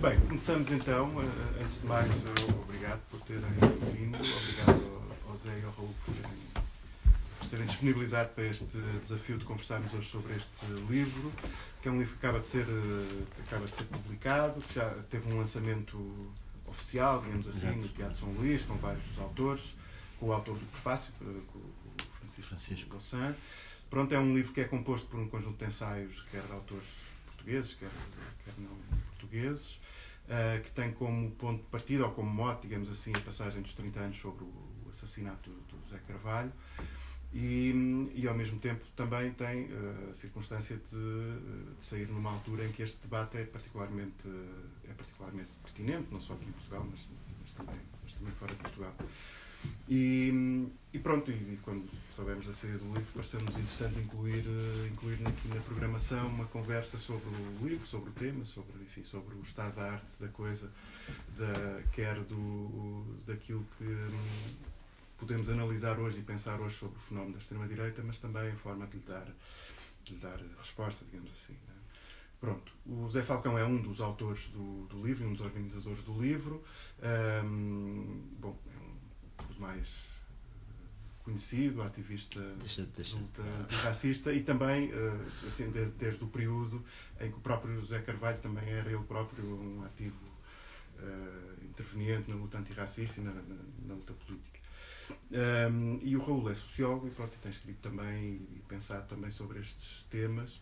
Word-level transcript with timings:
Bem, 0.00 0.16
começamos 0.20 0.70
então. 0.70 1.10
Eh, 1.20 1.62
antes 1.64 1.80
de 1.80 1.86
mais, 1.88 2.08
eh, 2.08 2.52
obrigado 2.62 3.00
por 3.10 3.20
terem 3.22 3.42
vindo, 3.92 4.16
obrigado 4.16 5.02
ao 5.28 5.36
Zé 5.36 5.58
e 5.58 5.64
ao 5.64 5.72
Raul 5.72 5.92
por 6.04 6.14
terem, 6.14 6.36
por 7.40 7.48
terem 7.48 7.66
disponibilizado 7.66 8.28
para 8.28 8.44
este 8.44 8.64
desafio 9.02 9.38
de 9.38 9.44
conversarmos 9.44 9.92
hoje 9.92 10.08
sobre 10.08 10.36
este 10.36 10.66
livro, 10.88 11.32
que 11.82 11.88
é 11.88 11.90
um 11.90 11.98
livro 11.98 12.16
que 12.16 12.24
acaba 12.24 12.38
de 12.38 12.46
ser, 12.46 12.64
eh, 12.68 13.24
acaba 13.44 13.66
de 13.66 13.74
ser 13.74 13.84
publicado, 13.86 14.60
que 14.60 14.74
já 14.74 14.88
teve 15.10 15.32
um 15.32 15.38
lançamento 15.38 16.30
oficial, 16.64 17.20
digamos 17.20 17.48
assim, 17.48 17.74
no 17.74 17.88
Teatro 17.88 18.18
São 18.18 18.28
Luís, 18.34 18.62
com 18.62 18.76
vários 18.76 19.18
autores, 19.18 19.74
com 20.20 20.26
o 20.26 20.32
autor 20.32 20.56
do 20.56 20.66
prefácio, 20.66 21.12
com 21.18 21.58
o 21.58 21.62
Francisco, 22.20 22.48
Francisco. 22.50 22.90
Gossan. 22.90 23.34
Pronto, 23.90 24.14
é 24.14 24.18
um 24.20 24.32
livro 24.32 24.52
que 24.52 24.60
é 24.60 24.64
composto 24.64 25.08
por 25.08 25.18
um 25.18 25.28
conjunto 25.28 25.58
de 25.58 25.64
ensaios, 25.64 26.24
quer 26.30 26.42
de 26.42 26.52
autores 26.52 26.86
portugueses, 27.26 27.74
quer, 27.74 27.90
quer 28.44 28.54
não 28.58 28.70
portugueses, 29.18 29.78
uh, 30.28 30.62
que 30.62 30.70
tem 30.70 30.92
como 30.92 31.30
ponto 31.32 31.62
de 31.62 31.68
partida, 31.68 32.04
ou 32.04 32.12
como 32.12 32.30
mote, 32.30 32.62
digamos 32.62 32.90
assim, 32.90 33.14
a 33.14 33.20
passagem 33.20 33.62
dos 33.62 33.72
30 33.74 34.00
anos 34.00 34.16
sobre 34.16 34.44
o 34.44 34.88
assassinato 34.88 35.50
do 35.50 35.84
José 35.84 36.00
Carvalho. 36.06 36.52
E, 37.30 38.10
e, 38.14 38.26
ao 38.26 38.34
mesmo 38.34 38.58
tempo 38.58 38.82
também 38.96 39.30
tem 39.32 39.64
uh, 39.64 40.10
a 40.10 40.14
circunstância 40.14 40.76
de, 40.76 41.76
de, 41.76 41.84
sair 41.84 42.08
numa 42.08 42.32
altura 42.32 42.64
em 42.64 42.72
que 42.72 42.82
este 42.82 42.98
debate 43.02 43.36
é 43.36 43.44
particularmente, 43.44 44.26
é 44.88 44.92
particularmente 44.94 45.50
pertinente, 45.62 46.08
não 46.10 46.20
só 46.20 46.32
aqui 46.32 46.46
em 46.46 46.52
Portugal, 46.52 46.86
mas, 46.90 47.00
mas, 47.42 47.52
também, 47.52 47.80
mas 48.02 48.12
também 48.14 48.32
fora 48.32 48.54
de 48.54 48.60
Portugal. 48.62 48.94
E, 49.88 50.68
e 50.92 50.98
pronto, 50.98 51.30
e, 51.30 51.58
quando 51.62 51.88
soubemos 52.14 52.46
da 52.46 52.52
saída 52.52 52.78
do 52.78 52.86
livro, 52.86 53.10
pareceu-nos 53.14 53.50
interessante 53.50 53.98
incluir, 53.98 54.44
eh, 54.46 54.88
incluir 54.92 55.26
aqui 55.26 55.48
na 55.48 55.60
programação 55.62 56.26
uma 56.28 56.44
conversa 56.46 56.98
sobre 56.98 57.26
o 57.28 57.66
livro, 57.66 57.86
sobre 57.86 58.10
o 58.10 58.12
tema, 58.12 58.44
sobre, 58.44 58.82
enfim, 58.82 59.02
sobre 59.02 59.34
o 59.34 59.40
estado 59.40 59.76
da 59.76 59.92
arte 59.92 60.06
da 60.20 60.28
coisa, 60.28 60.70
da, 61.38 61.82
quer 61.92 62.20
do, 62.20 63.02
daquilo 63.26 63.64
que 63.78 63.84
hum, 63.84 64.56
podemos 65.18 65.48
analisar 65.48 65.98
hoje 65.98 66.18
e 66.18 66.22
pensar 66.22 66.60
hoje 66.60 66.76
sobre 66.76 66.98
o 66.98 67.00
fenómeno 67.00 67.32
da 67.32 67.38
extrema-direita, 67.38 68.02
mas 68.04 68.18
também 68.18 68.50
a 68.50 68.56
forma 68.56 68.86
de 68.86 68.98
lhe 68.98 69.04
dar, 69.06 69.26
de 70.04 70.14
lhe 70.14 70.20
dar 70.20 70.38
resposta, 70.58 71.04
digamos 71.06 71.32
assim. 71.32 71.54
Né? 71.54 71.74
Pronto, 72.40 72.72
o 72.86 73.10
Zé 73.10 73.22
Falcão 73.22 73.58
é 73.58 73.64
um 73.64 73.82
dos 73.82 74.00
autores 74.00 74.46
do, 74.48 74.86
do 74.86 75.04
livro, 75.04 75.26
um 75.26 75.32
dos 75.32 75.40
organizadores 75.40 76.04
do 76.04 76.20
livro. 76.20 76.62
Um, 77.02 78.22
bom, 78.38 78.56
mais 79.58 79.86
eh, 79.86 81.24
conhecido, 81.24 81.82
ativista 81.82 82.40
deixa, 82.58 82.86
deixa. 82.96 83.16
luta 83.16 83.42
antirracista 83.42 84.32
e 84.32 84.42
também 84.42 84.90
eh, 84.92 85.46
assim, 85.46 85.70
desde, 85.70 85.94
desde, 85.94 86.24
o 86.24 86.28
período 86.28 86.84
em 87.20 87.30
que 87.30 87.36
o 87.36 87.40
próprio 87.40 87.80
José 87.80 88.00
Carvalho 88.00 88.38
também 88.38 88.68
era 88.68 88.90
ele 88.90 89.04
próprio 89.04 89.44
um 89.44 89.84
ativo 89.84 90.26
uh, 90.98 91.64
interveniente 91.64 92.30
na 92.30 92.36
luta 92.36 92.58
antirracista 92.58 93.20
e 93.20 93.24
na, 93.24 93.32
na, 93.32 93.56
na 93.86 93.94
luta 93.94 94.12
política. 94.14 94.58
Um, 95.30 96.00
e 96.02 96.16
o 96.16 96.22
Raul 96.22 96.50
é 96.50 96.54
sociólogo 96.54 97.06
e 97.06 97.10
pronto, 97.10 97.32
tem 97.42 97.50
escrito 97.50 97.78
também 97.80 98.34
e 98.54 98.62
pensado 98.68 99.06
também 99.08 99.30
sobre 99.30 99.60
estes 99.60 100.04
temas 100.10 100.60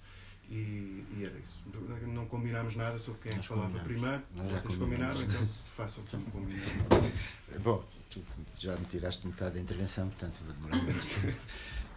e, 0.48 1.04
e, 1.16 1.24
era 1.24 1.36
isso. 1.38 1.60
Não 2.06 2.26
combinámos 2.26 2.76
nada 2.76 2.98
sobre 2.98 3.20
quem 3.22 3.32
é 3.32 3.36
Nós 3.36 3.46
falava 3.46 3.78
primeiro. 3.80 4.22
Vocês 4.34 4.76
combinaram, 4.76 5.20
então 5.20 5.46
façam 5.46 6.04
como 6.04 6.24
combinaram. 6.26 6.72
Bom, 7.62 7.84
tu 8.10 8.22
já 8.58 8.76
me 8.76 8.86
tiraste 8.86 9.26
metade 9.26 9.54
da 9.54 9.60
intervenção, 9.60 10.08
portanto 10.08 10.40
vou 10.44 10.54
demorar 10.54 10.82
menos 10.82 11.08
tempo. 11.08 11.40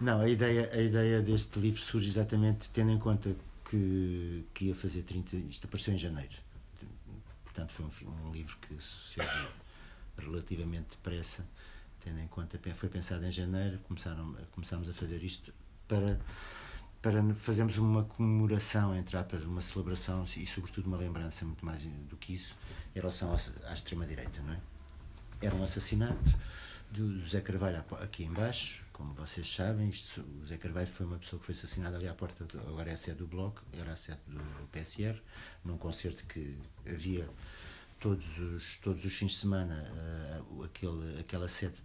Não, 0.02 0.22
a 0.22 0.30
ideia, 0.30 0.70
a 0.74 0.82
ideia 0.82 1.22
deste 1.22 1.60
livro 1.60 1.82
surge 1.82 2.08
exatamente 2.08 2.70
tendo 2.70 2.92
em 2.92 2.98
conta 2.98 3.36
que, 3.70 4.46
que 4.54 4.66
ia 4.66 4.76
fazer 4.76 5.04
30. 5.04 5.36
Isto 5.36 5.68
apareceu 5.68 5.94
em 5.94 5.98
janeiro. 5.98 6.36
Portanto, 7.44 7.72
foi 7.72 7.86
um, 8.08 8.28
um 8.28 8.32
livro 8.32 8.58
que 8.58 8.82
sucedeu 8.82 9.52
relativamente 10.18 10.92
depressa, 10.92 11.46
tendo 12.00 12.20
em 12.20 12.28
conta. 12.28 12.60
Foi 12.74 12.90
pensado 12.90 13.26
em 13.26 13.32
janeiro, 13.32 13.78
começaram, 13.80 14.36
começámos 14.52 14.90
a 14.90 14.94
fazer 14.94 15.24
isto 15.24 15.54
para 15.88 16.20
para 17.02 17.24
fazermos 17.34 17.78
uma 17.78 18.04
comemoração, 18.04 18.96
entre 18.96 19.16
aspas, 19.16 19.44
uma 19.46 19.62
celebração 19.62 20.26
e, 20.36 20.46
sobretudo, 20.46 20.88
uma 20.88 20.98
lembrança, 20.98 21.46
muito 21.46 21.66
mais 21.66 21.84
do 21.84 22.18
que 22.18 22.34
isso, 22.34 22.58
em 22.94 23.00
relação 23.00 23.34
à 23.34 23.74
extrema-direita, 23.74 24.42
não 24.42 24.54
é? 24.54 24.60
Era 25.42 25.56
um 25.56 25.64
assassinato 25.64 26.38
do 26.92 27.22
José 27.22 27.40
Carvalho 27.42 27.84
aqui 28.02 28.24
embaixo, 28.24 28.84
como 28.92 29.14
vocês 29.14 29.50
sabem, 29.50 29.90
isto, 29.90 30.22
o 30.22 30.42
José 30.42 30.58
Carvalho 30.58 30.88
foi 30.88 31.06
uma 31.06 31.18
pessoa 31.18 31.40
que 31.40 31.46
foi 31.46 31.54
assassinada 31.54 31.96
ali 31.96 32.08
à 32.08 32.14
porta, 32.14 32.44
do, 32.46 32.60
agora 32.60 32.90
é 32.90 32.94
a 32.94 32.98
sede 32.98 33.20
do 33.20 33.28
Bloco, 33.28 33.64
era 33.74 33.94
a 33.94 33.96
sede 33.96 34.20
do 34.28 34.68
PSR, 34.72 35.18
num 35.64 35.78
concerto 35.78 36.26
que 36.26 36.58
havia 36.86 37.30
todos 38.00 38.38
os, 38.40 38.78
todos 38.78 39.06
os 39.06 39.14
fins 39.14 39.32
de 39.32 39.38
semana, 39.38 39.86
uh, 40.50 40.64
aquele, 40.64 41.20
aquela 41.20 41.48
sede 41.48 41.82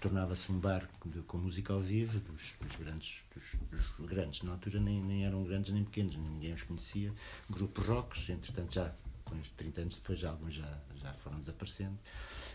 tornava-se 0.00 0.52
um 0.52 0.58
bar 0.58 0.88
de, 1.06 1.20
com 1.22 1.38
música 1.38 1.72
ao 1.72 1.80
vivo 1.80 2.20
dos, 2.20 2.56
dos 2.60 2.76
grandes 2.76 3.24
dos, 3.34 3.54
dos, 3.70 4.06
grandes 4.06 4.42
na 4.42 4.52
altura 4.52 4.78
nem, 4.78 5.02
nem 5.02 5.24
eram 5.24 5.42
grandes 5.44 5.72
nem 5.72 5.82
pequenos 5.82 6.14
ninguém 6.14 6.52
os 6.52 6.62
conhecia 6.62 7.10
grupos 7.48 7.86
rocks 7.86 8.28
entretanto 8.28 8.74
já 8.74 8.94
com 9.24 9.40
30 9.56 9.80
anos 9.80 9.96
depois 9.96 10.18
já 10.18 10.28
alguns 10.28 10.52
já, 10.52 10.78
já 11.04 11.12
foram 11.12 11.38
desaparecendo. 11.38 11.98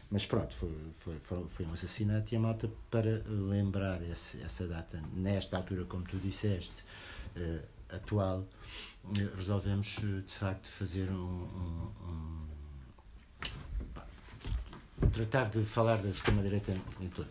Mas 0.10 0.26
pronto 0.26 0.56
foi, 0.56 0.76
foi, 0.92 1.20
foi, 1.20 1.48
foi 1.48 1.66
um 1.68 1.74
assassinato 1.74 2.34
e 2.34 2.38
a 2.38 2.40
malta 2.40 2.70
para 2.90 3.22
lembrar 3.28 4.02
esse, 4.02 4.42
essa 4.42 4.68
data 4.68 5.00
nesta 5.14 5.56
altura 5.56 5.86
como 5.86 6.04
tu 6.04 6.18
disseste 6.18 6.84
uh, 7.38 7.60
atual 7.96 8.40
uh, 8.40 9.36
resolvemos 9.36 10.00
uh, 10.00 10.22
de 10.22 10.34
facto 10.34 10.68
fazer 10.68 11.10
um, 11.12 11.14
um, 11.16 11.92
um 15.04 15.10
tratar 15.12 15.50
de 15.50 15.64
falar 15.64 15.98
da 15.98 16.10
extrema-direita 16.10 16.76
em 17.00 17.08
todo. 17.10 17.30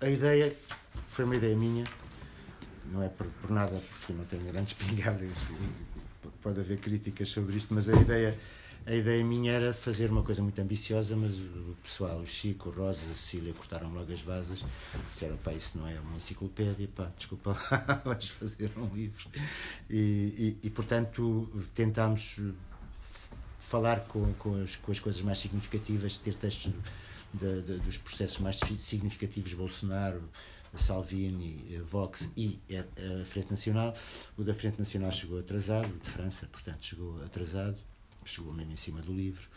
A 0.00 0.08
ideia 0.08 0.54
foi 1.08 1.24
uma 1.24 1.36
ideia 1.36 1.56
minha, 1.56 1.84
não 2.92 3.02
é 3.02 3.08
por, 3.08 3.26
por 3.26 3.50
nada, 3.50 3.76
porque 3.76 4.12
não 4.12 4.24
tenho 4.24 4.44
grandes 4.44 4.74
pingadas, 4.78 5.30
pode 6.42 6.60
haver 6.60 6.78
críticas 6.78 7.28
sobre 7.28 7.56
isto, 7.56 7.72
mas 7.72 7.88
a 7.88 7.94
ideia, 7.94 8.38
a 8.86 8.94
ideia 8.94 9.24
minha 9.24 9.52
era 9.52 9.72
fazer 9.72 10.10
uma 10.10 10.22
coisa 10.22 10.40
muito 10.40 10.60
ambiciosa, 10.60 11.16
mas 11.16 11.36
o 11.36 11.76
pessoal, 11.82 12.20
o 12.20 12.26
Chico, 12.26 12.68
o 12.68 12.72
Rosa, 12.72 13.00
a 13.10 13.14
Cecília, 13.14 13.52
cortaram 13.52 13.92
logo 13.92 14.12
as 14.12 14.20
vasas, 14.20 14.64
disseram, 15.10 15.36
pá, 15.38 15.52
isso 15.52 15.76
não 15.76 15.88
é 15.88 15.98
uma 15.98 16.16
enciclopédia, 16.16 16.88
pá, 16.94 17.10
desculpa 17.16 17.54
vais 18.04 18.28
fazer 18.30 18.70
um 18.76 18.94
livro. 18.94 19.28
E, 19.90 20.56
e, 20.62 20.66
e 20.66 20.70
portanto, 20.70 21.50
tentámos 21.74 22.40
falar 23.58 24.00
com, 24.02 24.32
com, 24.34 24.62
as, 24.62 24.76
com 24.76 24.92
as 24.92 25.00
coisas 25.00 25.20
mais 25.20 25.38
significativas, 25.38 26.16
ter 26.18 26.34
textos 26.34 26.72
de, 27.34 27.62
de, 27.62 27.78
dos 27.78 27.98
processos 27.98 28.38
mais 28.38 28.60
significativos 28.78 29.52
Bolsonaro, 29.52 30.22
Salvini, 30.76 31.66
eh, 31.72 31.80
Vox 31.80 32.30
e 32.36 32.60
a, 32.70 33.20
a, 33.20 33.24
Frente 33.24 33.50
Nacional. 33.50 33.94
O 34.36 34.44
da 34.44 34.54
Frente 34.54 34.78
Nacional 34.78 35.10
chegou 35.10 35.38
atrasado, 35.38 35.92
o 35.92 35.98
de 35.98 36.08
França, 36.08 36.46
portanto, 36.46 36.84
chegou 36.84 37.20
atrasado, 37.24 37.76
chegou 38.28 38.52
mesmo 38.52 38.72
em 38.72 38.76
cima 38.76 39.00
do 39.00 39.12
livro. 39.12 39.48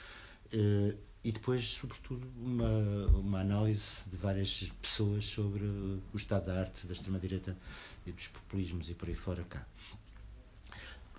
Uh, 0.53 0.97
e 1.23 1.31
depois, 1.31 1.67
sobretudo, 1.67 2.25
uma, 2.37 3.07
uma 3.17 3.41
análise 3.41 4.07
de 4.07 4.15
várias 4.15 4.71
pessoas 4.81 5.25
sobre 5.25 5.65
o 5.65 6.15
estado 6.15 6.45
da 6.45 6.61
arte, 6.61 6.87
da 6.87 6.93
extrema-direita 6.93 7.57
e 8.05 8.11
dos 8.11 8.27
populismos 8.29 8.89
e 8.89 8.93
por 8.93 9.09
aí 9.09 9.15
fora 9.15 9.43
cá. 9.43 9.65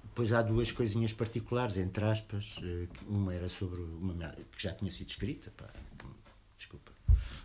Depois 0.03 0.33
há 0.33 0.41
duas 0.43 0.72
coisinhas 0.72 1.12
particulares, 1.12 1.77
entre 1.77 2.05
aspas, 2.05 2.56
eh, 2.62 2.88
uma 3.06 3.34
era 3.34 3.49
sobre 3.49 3.81
uma 3.81 4.15
que 4.56 4.62
já 4.62 4.72
tinha 4.72 4.91
sido 4.91 5.11
escrita, 5.11 5.53
pá, 5.56 5.69
desculpa. 6.59 6.93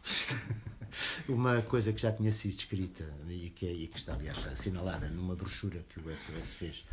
uma 1.27 1.61
coisa 1.61 1.91
que 1.91 2.01
já 2.01 2.11
tinha 2.11 2.31
sido 2.31 2.53
escrita 2.53 3.03
e 3.29 3.49
que, 3.49 3.67
é, 3.67 3.71
e 3.71 3.87
que 3.87 3.97
está, 3.97 4.13
aliás, 4.13 4.47
assinalada 4.47 5.09
numa 5.09 5.35
brochura 5.35 5.85
que 5.89 5.99
o 5.99 6.03
SOS 6.03 6.53
fez 6.53 6.85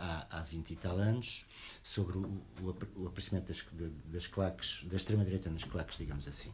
há, 0.00 0.26
há 0.30 0.42
20 0.42 0.70
e 0.70 0.76
tal 0.76 0.98
anos, 0.98 1.44
sobre 1.82 2.16
o, 2.16 2.42
o, 2.96 3.06
aparecimento 3.06 3.46
das, 3.46 3.64
das 4.06 4.26
claques, 4.26 4.82
da 4.84 4.96
extrema-direita 4.96 5.50
nas 5.50 5.64
claques, 5.64 5.98
digamos 5.98 6.26
assim. 6.26 6.50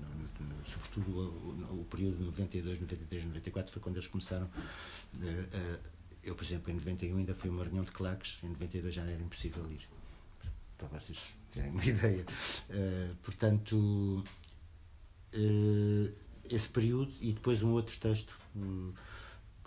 No, 0.00 0.46
no, 0.46 0.66
sobretudo 0.66 1.10
o, 1.10 1.80
o, 1.80 1.84
período 1.84 2.16
de 2.16 2.24
92, 2.24 2.80
93, 2.80 3.24
94 3.26 3.72
foi 3.72 3.82
quando 3.82 3.96
eles 3.96 4.08
começaram. 4.08 4.46
Uh, 4.46 5.18
uh, 5.18 5.78
eu, 6.22 6.34
por 6.34 6.44
exemplo, 6.44 6.70
em 6.70 6.74
91 6.74 7.18
ainda 7.18 7.34
fui 7.34 7.50
a 7.50 7.52
uma 7.52 7.62
reunião 7.62 7.84
de 7.84 7.92
claques, 7.92 8.38
em 8.42 8.48
92 8.48 8.94
já 8.94 9.02
era 9.02 9.22
impossível 9.22 9.70
ir. 9.70 9.86
Para 10.76 10.88
vocês 10.88 11.18
terem 11.52 11.70
uma 11.70 11.84
ideia. 11.86 12.24
Uh, 12.70 13.14
portanto, 13.22 14.24
esse 16.50 16.68
período 16.70 17.12
e 17.20 17.32
depois 17.32 17.62
um 17.62 17.72
outro 17.72 17.96
texto 17.98 18.38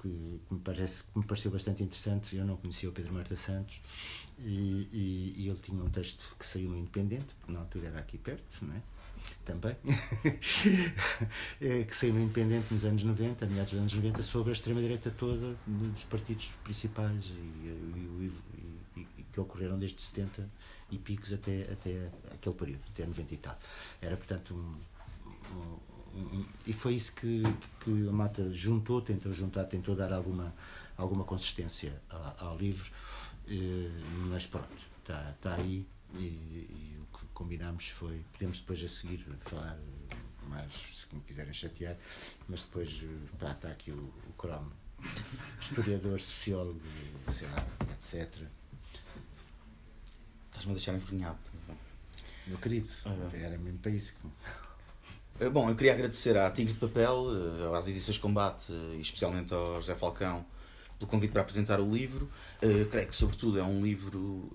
que, 0.02 0.42
que, 0.48 0.54
me 0.54 0.60
parece 0.60 1.04
que 1.04 1.20
me 1.20 1.26
pareceu 1.26 1.52
bastante 1.52 1.84
interessante 1.84 2.36
eu 2.36 2.46
não 2.46 2.58
conhecia 2.58 2.90
o 2.90 2.92
Pedro 2.92 3.14
Marta 3.14 3.36
Santos 3.36 3.80
e, 4.40 4.88
e, 4.92 5.34
e 5.38 5.50
ele 5.50 5.60
tinha 5.60 5.84
um 5.84 5.90
texto 5.90 6.36
que 6.38 6.46
saiu 6.46 6.70
no 6.70 6.78
Independente 6.78 7.28
porque 7.40 7.52
na 7.52 7.60
altura 7.60 7.88
era 7.88 8.00
aqui 8.00 8.18
perto 8.18 8.66
não 8.66 8.76
é? 8.76 8.82
também 9.46 9.76
é, 11.62 11.84
que 11.84 11.96
saiu 11.96 12.14
no 12.14 12.22
Independente 12.22 12.74
nos 12.74 12.84
anos 12.86 13.04
90 13.04 13.46
meados 13.46 13.72
dos 13.72 13.80
anos 13.80 13.94
90 13.94 14.24
sobre 14.24 14.50
a 14.50 14.54
extrema-direita 14.54 15.12
toda 15.12 15.56
dos 15.68 16.04
partidos 16.06 16.52
principais 16.64 17.26
e, 17.26 18.32
e, 18.98 19.08
e 19.18 19.24
que 19.32 19.40
ocorreram 19.40 19.78
desde 19.78 20.02
70 20.02 20.50
e 20.92 20.98
picos 20.98 21.32
até, 21.32 21.64
até 21.72 22.10
aquele 22.34 22.56
período, 22.56 22.82
até 22.90 23.06
90 23.06 23.34
e 23.34 23.38
tal. 23.38 23.58
Era, 24.02 24.18
portanto, 24.18 24.54
um, 24.54 25.78
e 26.66 26.74
foi 26.74 26.96
isso 26.96 27.14
que, 27.14 27.44
que 27.80 28.08
a 28.08 28.12
Mata 28.12 28.52
juntou, 28.54 29.02
tentou 29.02 29.32
juntar, 29.32 29.66
tentou 29.66 29.96
dar 29.96 30.12
alguma, 30.14 30.54
alguma 30.98 31.24
consistência 31.24 32.02
ao, 32.10 32.50
ao 32.50 32.58
livro, 32.58 32.90
eh, 33.48 33.90
mas 34.30 34.46
pronto, 34.46 34.70
está 35.00 35.34
tá 35.42 35.56
aí 35.56 35.86
e, 36.16 36.20
e, 36.20 36.98
o 37.00 37.18
que 37.18 37.26
combinámos 37.34 37.88
foi, 37.88 38.24
podemos 38.34 38.60
depois 38.60 38.84
a 38.84 38.88
seguir 38.88 39.26
falar 39.40 39.80
mais, 40.48 40.74
se 40.94 41.16
me 41.16 41.22
quiserem 41.22 41.54
chatear, 41.54 41.96
mas 42.50 42.62
depois 42.62 43.04
pá, 43.40 43.52
está 43.52 43.70
aqui 43.70 43.92
o, 43.92 44.14
o 44.30 44.34
cromo, 44.38 44.72
historiador, 45.60 46.20
sociólogo, 46.20 46.82
sei 47.32 47.48
lá, 47.48 47.66
etc 47.94 48.48
Estás-me 50.52 50.74
a 50.74 50.76
deixar 50.76 50.94
envergonhado. 50.94 51.40
Meu 52.46 52.58
querido, 52.58 52.88
ah, 53.06 53.36
era 53.36 53.58
mesmo 53.58 53.80
para 53.80 53.92
isso 53.92 54.14
que. 54.14 54.28
Eh, 55.42 55.50
bom, 55.50 55.68
eu 55.68 55.76
queria 55.76 55.94
agradecer 55.94 56.38
à 56.38 56.52
Tigre 56.52 56.72
de 56.72 56.78
Papel, 56.78 57.26
eh, 57.34 57.76
às 57.76 57.88
edições 57.88 58.16
Combate 58.20 58.72
eh, 58.72 58.98
e 58.98 59.02
especialmente 59.02 59.52
ao 59.52 59.82
José 59.82 59.96
Falcão 59.96 60.46
pelo 61.00 61.10
convite 61.10 61.32
para 61.32 61.42
apresentar 61.42 61.80
o 61.80 61.92
livro. 61.92 62.30
Creio 62.60 63.08
que, 63.08 63.16
sobretudo, 63.16 63.58
é 63.58 63.64
um 63.64 63.84
livro 63.84 64.52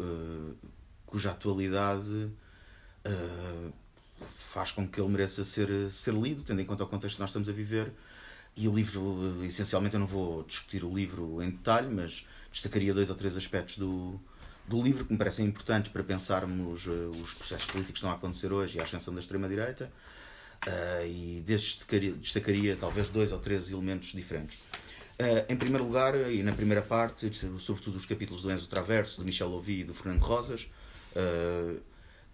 cuja 1.05 1.33
atualidade 1.33 2.31
faz 4.29 4.71
com 4.71 4.87
que 4.87 5.01
ele 5.01 5.09
mereça 5.09 5.45
ser, 5.45 5.91
ser 5.91 6.15
lido, 6.15 6.45
tendo 6.45 6.61
em 6.61 6.65
conta 6.65 6.85
o 6.85 6.87
contexto 6.87 7.17
que 7.17 7.21
nós 7.21 7.31
estamos 7.31 7.49
a 7.49 7.53
viver. 7.53 7.93
E 8.57 8.69
o 8.69 8.73
livro, 8.73 9.45
essencialmente, 9.45 9.95
eu 9.95 10.01
não 10.01 10.07
vou 10.07 10.45
discutir 10.45 10.85
o 10.85 10.95
livro 10.95 11.43
em 11.43 11.51
detalhe, 11.51 11.93
mas 11.93 12.25
destacaria 12.53 12.95
dois 12.95 13.11
ou 13.11 13.17
três 13.17 13.37
aspectos 13.37 13.77
do, 13.77 14.21
do 14.69 14.81
livro 14.81 15.05
que 15.05 15.13
me 15.13 15.19
parecem 15.19 15.45
importantes 15.45 15.91
para 15.91 16.05
pensarmos 16.05 16.87
os 16.87 17.35
processos 17.35 17.67
políticos 17.67 17.95
que 17.95 17.99
estão 17.99 18.11
a 18.11 18.15
acontecer 18.15 18.53
hoje 18.53 18.79
e 18.79 18.81
a 18.81 18.85
ascensão 18.85 19.13
da 19.13 19.19
extrema-direita. 19.19 19.91
Uh, 20.67 21.07
e 21.07 21.43
desses 21.47 21.75
destacaria, 21.75 22.13
destacaria, 22.13 22.77
talvez 22.77 23.09
dois 23.09 23.33
ou 23.33 23.39
três 23.39 23.71
elementos 23.71 24.13
diferentes. 24.13 24.59
Uh, 25.19 25.51
em 25.51 25.57
primeiro 25.57 25.85
lugar, 25.85 26.15
e 26.31 26.43
na 26.43 26.53
primeira 26.53 26.83
parte, 26.83 27.31
sobretudo 27.59 27.97
os 27.97 28.07
capítulos 28.07 28.43
do 28.43 28.53
Enzo 28.53 28.69
Traverso, 28.69 29.19
do 29.19 29.25
Michel 29.25 29.49
Louvi 29.49 29.81
e 29.81 29.85
do 29.85 29.95
Fernando 29.95 30.23
Rosas, 30.23 30.69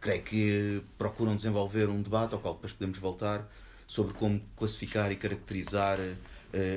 creio 0.00 0.22
que 0.22 0.82
procuram 0.98 1.36
desenvolver 1.36 1.88
um 1.88 2.02
debate 2.02 2.34
ao 2.34 2.40
qual 2.40 2.54
depois 2.54 2.72
podemos 2.72 2.98
voltar 2.98 3.48
sobre 3.86 4.12
como 4.14 4.40
classificar 4.56 5.12
e 5.12 5.16
caracterizar 5.16 5.98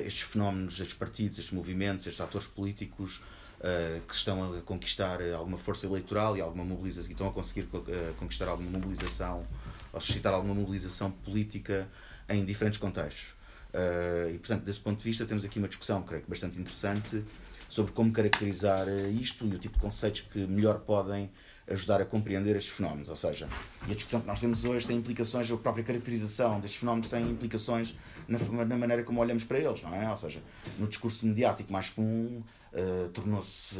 estes 0.06 0.22
fenómenos, 0.22 0.78
estes 0.78 0.94
partidos, 0.94 1.38
estes 1.38 1.52
movimentos, 1.52 2.06
estes 2.06 2.20
atores 2.20 2.46
políticos 2.46 3.20
uh, 3.60 4.00
que 4.06 4.14
estão 4.14 4.56
a 4.56 4.62
conquistar 4.62 5.20
alguma 5.34 5.58
força 5.58 5.86
eleitoral 5.86 6.36
e 6.36 6.40
alguma 6.40 6.64
mobilização, 6.64 7.08
e 7.08 7.12
estão 7.12 7.28
a 7.28 7.32
conseguir 7.32 7.68
uh, 7.72 8.14
conquistar 8.18 8.48
alguma 8.48 8.70
mobilização 8.70 9.46
ou 9.92 10.00
suscitar 10.00 10.32
alguma 10.34 10.54
mobilização 10.54 11.10
política 11.10 11.88
em 12.28 12.44
diferentes 12.44 12.78
contextos. 12.78 13.34
Uh, 13.72 14.34
e, 14.34 14.38
portanto, 14.38 14.64
desse 14.64 14.80
ponto 14.80 14.98
de 14.98 15.04
vista, 15.04 15.26
temos 15.26 15.44
aqui 15.44 15.58
uma 15.58 15.68
discussão, 15.68 16.02
creio 16.02 16.22
que 16.22 16.30
bastante 16.30 16.58
interessante, 16.58 17.22
sobre 17.68 17.92
como 17.92 18.12
caracterizar 18.12 18.88
isto 19.20 19.44
e 19.46 19.54
o 19.54 19.58
tipo 19.58 19.74
de 19.74 19.80
conceitos 19.80 20.22
que 20.22 20.46
melhor 20.46 20.78
podem 20.80 21.30
ajudar 21.68 22.00
a 22.00 22.04
compreender 22.04 22.54
estes 22.56 22.72
fenómenos. 22.72 23.08
Ou 23.08 23.16
seja, 23.16 23.48
e 23.86 23.92
a 23.92 23.94
discussão 23.94 24.20
que 24.20 24.26
nós 24.26 24.40
temos 24.40 24.64
hoje 24.64 24.86
tem 24.86 24.96
implicações, 24.96 25.50
a 25.50 25.56
própria 25.56 25.84
caracterização 25.84 26.60
destes 26.60 26.78
fenómenos 26.78 27.08
tem 27.08 27.28
implicações 27.28 27.94
na, 28.28 28.38
na 28.64 28.76
maneira 28.76 29.02
como 29.02 29.20
olhamos 29.20 29.44
para 29.44 29.58
eles, 29.58 29.82
não 29.82 29.94
é? 29.94 30.08
Ou 30.08 30.16
seja, 30.16 30.40
no 30.78 30.86
discurso 30.86 31.26
mediático 31.26 31.72
mais 31.72 31.90
comum, 31.90 32.42
uh, 32.72 33.08
tornou-se 33.10 33.76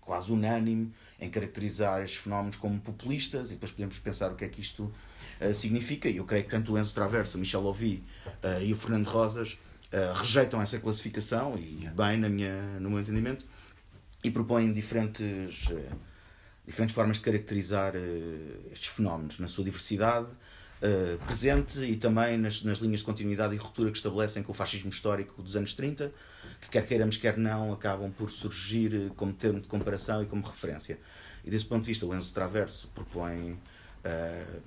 quase 0.00 0.32
unânime 0.32 0.92
em 1.20 1.30
caracterizar 1.30 2.02
estes 2.02 2.18
fenómenos 2.18 2.56
como 2.56 2.80
populistas 2.80 3.50
e 3.50 3.54
depois 3.54 3.70
podemos 3.70 3.98
pensar 3.98 4.32
o 4.32 4.34
que 4.34 4.44
é 4.44 4.48
que 4.48 4.60
isto 4.60 4.92
uh, 5.40 5.54
significa. 5.54 6.08
E 6.08 6.18
eu 6.18 6.24
creio 6.24 6.44
que 6.44 6.50
tanto 6.50 6.72
o 6.72 6.78
Enzo 6.78 6.94
Traverso, 6.94 7.36
o 7.36 7.40
Michel 7.40 7.62
Ouvi 7.62 8.02
e 8.62 8.72
o 8.72 8.76
Fernando 8.76 9.06
Rosas 9.06 9.58
rejeitam 10.14 10.62
essa 10.62 10.78
classificação, 10.78 11.56
e 11.58 11.88
bem 11.94 12.16
na 12.16 12.28
minha, 12.28 12.78
no 12.78 12.90
meu 12.90 13.00
entendimento, 13.00 13.44
e 14.22 14.30
propõem 14.30 14.72
diferentes 14.72 15.68
diferentes 16.70 16.94
formas 16.94 17.16
de 17.16 17.22
caracterizar 17.22 17.94
uh, 17.96 18.72
estes 18.72 18.88
fenómenos 18.88 19.38
na 19.38 19.48
sua 19.48 19.64
diversidade 19.64 20.30
uh, 20.30 21.18
presente 21.26 21.80
e 21.80 21.96
também 21.96 22.38
nas, 22.38 22.62
nas 22.62 22.78
linhas 22.78 23.00
de 23.00 23.06
continuidade 23.06 23.54
e 23.54 23.58
ruptura 23.58 23.90
que 23.90 23.96
estabelecem 23.96 24.42
com 24.42 24.52
o 24.52 24.54
fascismo 24.54 24.90
histórico 24.90 25.42
dos 25.42 25.56
anos 25.56 25.74
30, 25.74 26.12
que 26.60 26.68
quer 26.68 26.86
queiramos, 26.86 27.16
quer 27.16 27.36
não, 27.36 27.72
acabam 27.72 28.10
por 28.12 28.30
surgir 28.30 28.94
eh, 28.94 29.10
como 29.16 29.32
termo 29.32 29.60
de 29.60 29.66
comparação 29.66 30.22
e 30.22 30.26
como 30.26 30.42
referência. 30.46 30.98
E 31.44 31.50
desse 31.50 31.64
ponto 31.64 31.82
de 31.82 31.88
vista, 31.88 32.06
o 32.06 32.14
Enzo 32.14 32.32
Traverso 32.32 32.88
propõe 32.94 33.52
uh, 33.52 34.62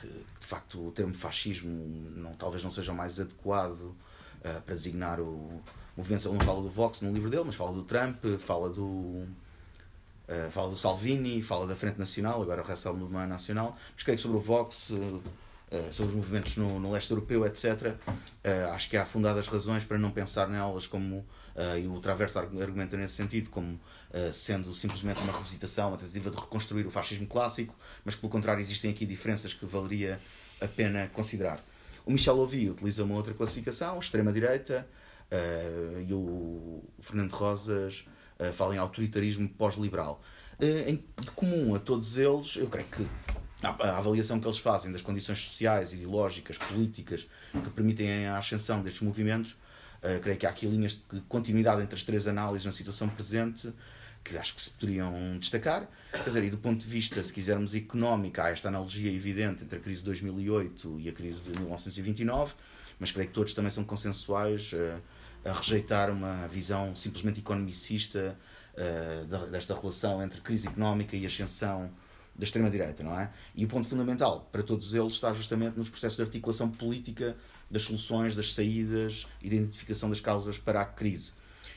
que, 0.00 0.08
de 0.08 0.46
facto, 0.46 0.88
o 0.88 0.92
termo 0.92 1.14
fascismo 1.14 1.70
não, 2.16 2.32
talvez 2.32 2.62
não 2.64 2.70
seja 2.70 2.92
mais 2.92 3.20
adequado 3.20 3.94
para 4.64 4.74
designar 4.74 5.20
o 5.20 5.62
movimento. 5.96 6.26
Ele 6.26 6.38
não 6.38 6.44
fala 6.44 6.62
do 6.62 6.70
Vox 6.70 7.02
no 7.02 7.12
livro 7.12 7.28
dele, 7.28 7.44
mas 7.44 7.54
fala 7.54 7.72
do 7.72 7.82
Trump, 7.82 8.24
fala 8.38 8.70
do 8.70 9.26
Uh, 10.30 10.48
fala 10.52 10.70
do 10.70 10.76
Salvini, 10.76 11.42
fala 11.42 11.66
da 11.66 11.74
Frente 11.74 11.98
Nacional, 11.98 12.40
agora 12.40 12.62
o 12.62 12.64
o 12.94 12.96
Movimento 12.96 13.28
Nacional, 13.30 13.76
mas 13.92 14.04
creio 14.04 14.16
que 14.16 14.22
sobre 14.22 14.36
o 14.36 14.40
Vox, 14.40 14.90
uh, 14.90 15.20
uh, 15.70 15.92
sobre 15.92 16.10
os 16.10 16.16
movimentos 16.16 16.56
no, 16.56 16.78
no 16.78 16.90
leste 16.90 17.10
europeu, 17.10 17.46
etc., 17.46 17.94
acho 18.74 18.88
que 18.88 18.96
há 18.96 19.04
fundadas 19.04 19.46
razões 19.48 19.84
para 19.84 19.98
não 19.98 20.10
pensar 20.10 20.48
nelas 20.48 20.86
como, 20.86 21.26
e 21.78 21.86
o 21.86 22.00
Traverso 22.00 22.38
argumenta 22.38 22.96
nesse 22.96 23.14
sentido, 23.14 23.50
como 23.50 23.78
sendo 24.32 24.72
simplesmente 24.72 25.20
uma 25.20 25.30
revisitação, 25.30 25.88
uma 25.88 25.98
tentativa 25.98 26.30
de 26.30 26.36
reconstruir 26.36 26.86
o 26.86 26.90
fascismo 26.90 27.26
clássico, 27.26 27.76
mas 28.02 28.14
que, 28.14 28.22
pelo 28.22 28.32
contrário, 28.32 28.62
existem 28.62 28.90
aqui 28.90 29.04
diferenças 29.04 29.52
que 29.52 29.66
valeria 29.66 30.18
a 30.58 30.66
pena 30.66 31.10
considerar. 31.12 31.62
O 32.06 32.10
Michel 32.10 32.34
Louvi 32.34 32.70
utiliza 32.70 33.04
uma 33.04 33.14
outra 33.14 33.34
classificação, 33.34 33.98
extrema-direita, 33.98 34.88
e 36.08 36.12
o 36.12 36.82
Fernando 37.00 37.32
Rosas 37.32 38.04
uh, 38.38 38.52
fala 38.52 38.74
em 38.74 38.78
autoritarismo 38.78 39.48
pós-liberal. 39.48 40.22
Uh, 40.58 40.90
em, 40.90 41.04
comum 41.34 41.74
a 41.74 41.78
todos 41.78 42.16
eles, 42.16 42.56
eu 42.56 42.66
creio 42.68 42.88
que 42.88 43.06
a 43.62 43.98
avaliação 43.98 44.40
que 44.40 44.46
eles 44.46 44.58
fazem 44.58 44.90
das 44.90 45.02
condições 45.02 45.44
sociais, 45.44 45.92
ideológicas, 45.92 46.56
políticas 46.58 47.26
que 47.52 47.70
permitem 47.70 48.26
a 48.26 48.38
ascensão 48.38 48.82
destes 48.82 49.02
movimentos, 49.02 49.52
uh, 50.02 50.20
creio 50.22 50.38
que 50.38 50.46
há 50.46 50.50
aqui 50.50 50.66
linhas 50.66 50.92
de 50.92 51.20
continuidade 51.22 51.82
entre 51.82 51.94
as 51.94 52.02
três 52.02 52.26
análises 52.26 52.64
na 52.64 52.72
situação 52.72 53.08
presente 53.08 53.72
que 54.22 54.36
acho 54.36 54.54
que 54.54 54.60
se 54.60 54.70
poderiam 54.70 55.38
destacar. 55.38 55.88
Quer 56.12 56.24
dizer, 56.24 56.44
e 56.44 56.50
do 56.50 56.58
ponto 56.58 56.84
de 56.84 56.90
vista, 56.90 57.24
se 57.24 57.32
quisermos, 57.32 57.74
económico, 57.74 58.40
há 58.40 58.50
esta 58.50 58.68
analogia 58.68 59.10
evidente 59.10 59.64
entre 59.64 59.78
a 59.78 59.80
crise 59.80 60.00
de 60.00 60.06
2008 60.06 61.00
e 61.00 61.08
a 61.08 61.12
crise 61.12 61.40
de 61.40 61.50
1929, 61.50 62.52
mas 62.98 63.10
creio 63.10 63.28
que 63.28 63.34
todos 63.34 63.54
também 63.54 63.70
são 63.70 63.82
consensuais. 63.82 64.72
Uh, 64.72 65.00
a 65.44 65.52
rejeitar 65.52 66.10
uma 66.10 66.46
visão 66.48 66.94
simplesmente 66.94 67.40
economicista 67.40 68.36
uh, 68.74 69.46
desta 69.46 69.74
relação 69.74 70.22
entre 70.22 70.40
crise 70.40 70.68
económica 70.68 71.16
e 71.16 71.24
ascensão 71.24 71.90
da 72.40 72.44
extrema-direita, 72.44 73.02
não 73.04 73.18
é? 73.18 73.30
E 73.54 73.64
o 73.64 73.68
ponto 73.68 73.86
fundamental 73.86 74.48
para 74.50 74.62
todos 74.62 74.94
eles 74.94 75.12
está 75.12 75.32
justamente 75.32 75.78
nos 75.78 75.90
processos 75.90 76.16
de 76.16 76.22
articulação 76.22 76.70
política 76.70 77.36
das 77.70 77.82
soluções, 77.82 78.34
das 78.34 78.54
saídas 78.54 79.26
da 79.40 79.46
identificação 79.46 80.08
das 80.08 80.20
causas 80.20 80.58
para 80.58 80.80
a 80.80 80.84
crise. 80.84 81.32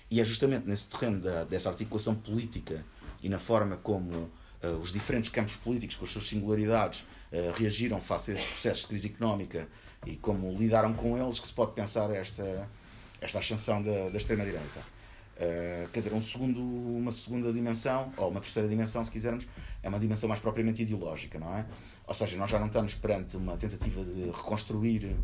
E 0.10 0.22
é 0.22 0.25
justamente 0.25 0.67
nesse 0.67 0.88
terreno 0.88 1.20
da, 1.20 1.43
dessa 1.43 1.70
articulação 1.70 2.15
política 2.15 2.84
e 3.22 3.27
na 3.27 3.38
forma 3.38 3.77
como 3.77 4.15
uh, 4.63 4.67
os 4.82 4.91
diferentes 4.91 5.29
campos 5.29 5.55
políticos, 5.58 5.98
com 5.98 6.05
as 6.05 6.12
suas 6.12 6.27
singularidades, 6.27 7.01
uh, 7.01 7.51
reagiram 7.55 8.00
face 8.01 8.32
a 8.32 8.34
esses 8.34 8.48
processos 8.48 8.84
de 8.84 8.88
crise 8.88 9.08
económica 9.08 9.67
e 10.05 10.15
como 10.15 10.51
lidaram 10.58 10.93
com 10.93 11.17
eles, 11.22 11.39
que 11.39 11.48
se 11.48 11.53
pode 11.53 11.74
pensar 11.74 12.10
esta 12.12 12.70
esta 13.20 13.39
ascensão 13.39 13.82
da, 13.82 14.10
da 14.10 14.17
extrema-direita. 14.17 14.82
Uh, 15.35 15.89
quer 15.89 15.99
dizer, 15.99 16.13
um 16.13 16.21
segundo, 16.21 16.61
uma 16.61 17.11
segunda 17.11 17.51
dimensão, 17.51 18.13
ou 18.17 18.29
uma 18.29 18.39
terceira 18.39 18.69
dimensão, 18.69 19.03
se 19.03 19.09
quisermos, 19.09 19.47
é 19.81 19.89
uma 19.89 19.99
dimensão 19.99 20.29
mais 20.29 20.39
propriamente 20.39 20.83
ideológica, 20.83 21.39
não 21.39 21.55
é? 21.57 21.65
Ou 22.05 22.13
seja, 22.13 22.37
nós 22.37 22.51
já 22.51 22.59
não 22.59 22.67
estamos 22.67 22.93
perante 22.93 23.35
uma 23.35 23.57
tentativa 23.57 24.03
de 24.03 24.25
reconstruir 24.25 25.15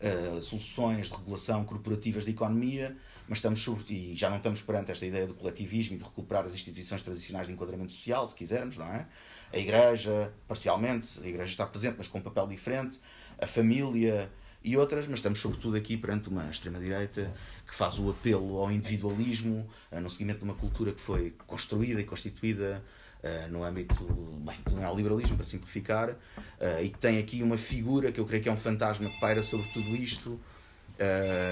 uh, 0.00 0.42
soluções 0.42 1.08
de 1.08 1.14
regulação 1.14 1.64
corporativas 1.64 2.26
da 2.26 2.30
economia, 2.30 2.94
mas 3.26 3.38
estamos 3.38 3.66
e 3.88 4.14
já 4.14 4.28
não 4.28 4.36
estamos 4.36 4.60
perante 4.60 4.90
esta 4.90 5.06
ideia 5.06 5.26
do 5.26 5.34
coletivismo 5.34 5.94
e 5.94 5.98
de 5.98 6.04
recuperar 6.04 6.44
as 6.44 6.52
instituições 6.52 7.02
tradicionais 7.02 7.46
de 7.46 7.54
enquadramento 7.54 7.92
social, 7.92 8.28
se 8.28 8.34
quisermos, 8.34 8.76
não 8.76 8.86
é? 8.86 9.06
A 9.50 9.58
Igreja, 9.58 10.32
parcialmente, 10.46 11.20
a 11.22 11.26
Igreja 11.26 11.50
está 11.50 11.66
presente, 11.66 11.94
mas 11.96 12.06
com 12.06 12.18
um 12.18 12.22
papel 12.22 12.46
diferente, 12.46 13.00
a 13.40 13.46
família 13.46 14.30
e 14.64 14.78
outras, 14.78 15.06
mas 15.06 15.18
estamos 15.18 15.38
sobretudo 15.38 15.76
aqui 15.76 15.94
perante 15.94 16.30
uma 16.30 16.48
extrema-direita 16.48 17.30
que 17.66 17.74
faz 17.74 17.98
o 17.98 18.08
apelo 18.08 18.56
ao 18.56 18.72
individualismo 18.72 19.68
uh, 19.92 20.00
no 20.00 20.08
seguimento 20.08 20.38
de 20.38 20.44
uma 20.44 20.54
cultura 20.54 20.90
que 20.90 21.02
foi 21.02 21.34
construída 21.46 22.00
e 22.00 22.04
constituída 22.04 22.82
uh, 23.22 23.52
no 23.52 23.62
âmbito 23.62 24.02
bem, 24.40 24.56
do 24.64 24.76
neoliberalismo, 24.76 25.36
para 25.36 25.44
simplificar, 25.44 26.10
uh, 26.10 26.82
e 26.82 26.88
tem 26.88 27.18
aqui 27.18 27.42
uma 27.42 27.58
figura 27.58 28.10
que 28.10 28.18
eu 28.18 28.24
creio 28.24 28.42
que 28.42 28.48
é 28.48 28.52
um 28.52 28.56
fantasma 28.56 29.10
que 29.10 29.20
paira 29.20 29.42
sobre 29.42 29.68
tudo 29.68 29.94
isto. 29.94 30.40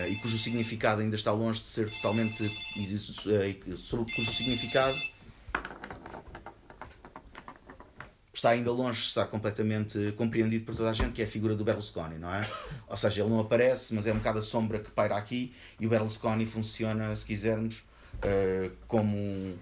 e 0.09 0.17
cujo 0.23 0.39
significado 0.39 1.03
ainda 1.03 1.17
está 1.17 1.33
longe 1.33 1.61
de 1.61 1.67
ser 1.67 1.91
totalmente. 1.91 2.51
sobre 3.77 4.11
cujo 4.15 4.31
significado 4.31 4.97
está 8.33 8.51
ainda 8.51 8.73
longe 8.73 9.01
estar 9.03 9.27
completamente 9.27 10.13
compreendido 10.17 10.65
por 10.65 10.75
toda 10.75 10.91
a 10.91 10.93
gente, 10.93 11.13
que 11.13 11.23
é 11.23 11.25
a 11.25 11.29
figura 11.29 11.55
do 11.55 11.65
Berlusconi, 11.65 12.19
não 12.19 12.33
é? 12.35 12.49
Ou 12.89 12.97
seja, 12.97 13.23
ele 13.23 13.31
não 13.31 13.41
aparece, 13.41 13.95
mas 13.95 14.07
é 14.07 14.13
um 14.13 14.17
bocado 14.17 14.39
a 14.39 14.43
sombra 14.43 14.79
que 14.79 14.91
paira 14.91 15.17
aqui 15.17 15.53
e 15.79 15.87
o 15.87 15.91
Berlusconi 15.91 16.47
funciona, 16.47 17.15
se 17.15 17.27
quisermos, 17.27 17.83
uh, 18.17 18.73
como, 18.87 19.55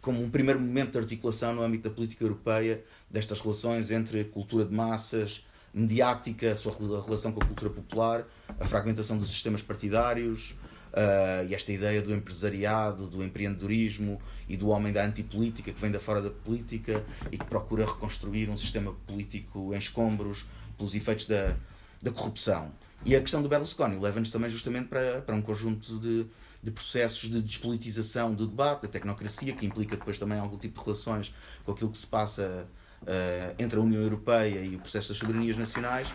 como 0.00 0.22
um 0.22 0.30
primeiro 0.30 0.60
momento 0.60 0.92
de 0.92 0.98
articulação 0.98 1.54
no 1.54 1.62
âmbito 1.62 1.88
da 1.88 1.94
política 1.94 2.22
europeia 2.22 2.84
destas 3.10 3.40
relações 3.40 3.90
entre 3.90 4.22
cultura 4.24 4.64
de 4.64 4.72
massas, 4.72 5.44
mediática, 5.74 6.52
a 6.52 6.56
sua 6.56 6.72
relação 6.72 7.32
com 7.32 7.42
a 7.42 7.46
cultura 7.46 7.70
popular, 7.70 8.24
a 8.60 8.64
fragmentação 8.64 9.18
dos 9.18 9.30
sistemas 9.30 9.62
partidários, 9.62 10.54
Uh, 10.92 11.48
e 11.48 11.54
esta 11.54 11.72
ideia 11.72 12.02
do 12.02 12.14
empresariado, 12.14 13.06
do 13.06 13.24
empreendedorismo 13.24 14.20
e 14.46 14.58
do 14.58 14.68
homem 14.68 14.92
da 14.92 15.02
antipolítica 15.02 15.72
que 15.72 15.80
vem 15.80 15.90
da 15.90 15.98
fora 15.98 16.20
da 16.20 16.28
política 16.28 17.02
e 17.30 17.38
que 17.38 17.44
procura 17.46 17.86
reconstruir 17.86 18.50
um 18.50 18.58
sistema 18.58 18.92
político 19.06 19.72
em 19.72 19.78
escombros 19.78 20.44
pelos 20.76 20.94
efeitos 20.94 21.24
da, 21.24 21.56
da 22.02 22.10
corrupção. 22.10 22.70
E 23.04 23.16
a 23.16 23.20
questão 23.20 23.42
do 23.42 23.48
Berlusconi 23.48 23.98
leva-nos 23.98 24.30
também 24.30 24.50
justamente 24.50 24.88
para, 24.88 25.22
para 25.22 25.34
um 25.34 25.40
conjunto 25.40 25.98
de, 25.98 26.26
de 26.62 26.70
processos 26.70 27.30
de 27.30 27.40
despolitização 27.40 28.34
do 28.34 28.46
debate, 28.46 28.82
da 28.82 28.88
tecnocracia, 28.88 29.54
que 29.54 29.64
implica 29.64 29.96
depois 29.96 30.18
também 30.18 30.38
algum 30.38 30.58
tipo 30.58 30.78
de 30.78 30.84
relações 30.84 31.34
com 31.64 31.72
aquilo 31.72 31.90
que 31.90 31.98
se 31.98 32.06
passa 32.06 32.66
uh, 33.02 33.54
entre 33.58 33.78
a 33.78 33.82
União 33.82 34.02
Europeia 34.02 34.60
e 34.60 34.76
o 34.76 34.78
processo 34.78 35.08
das 35.08 35.16
soberanias 35.16 35.56
nacionais. 35.56 36.06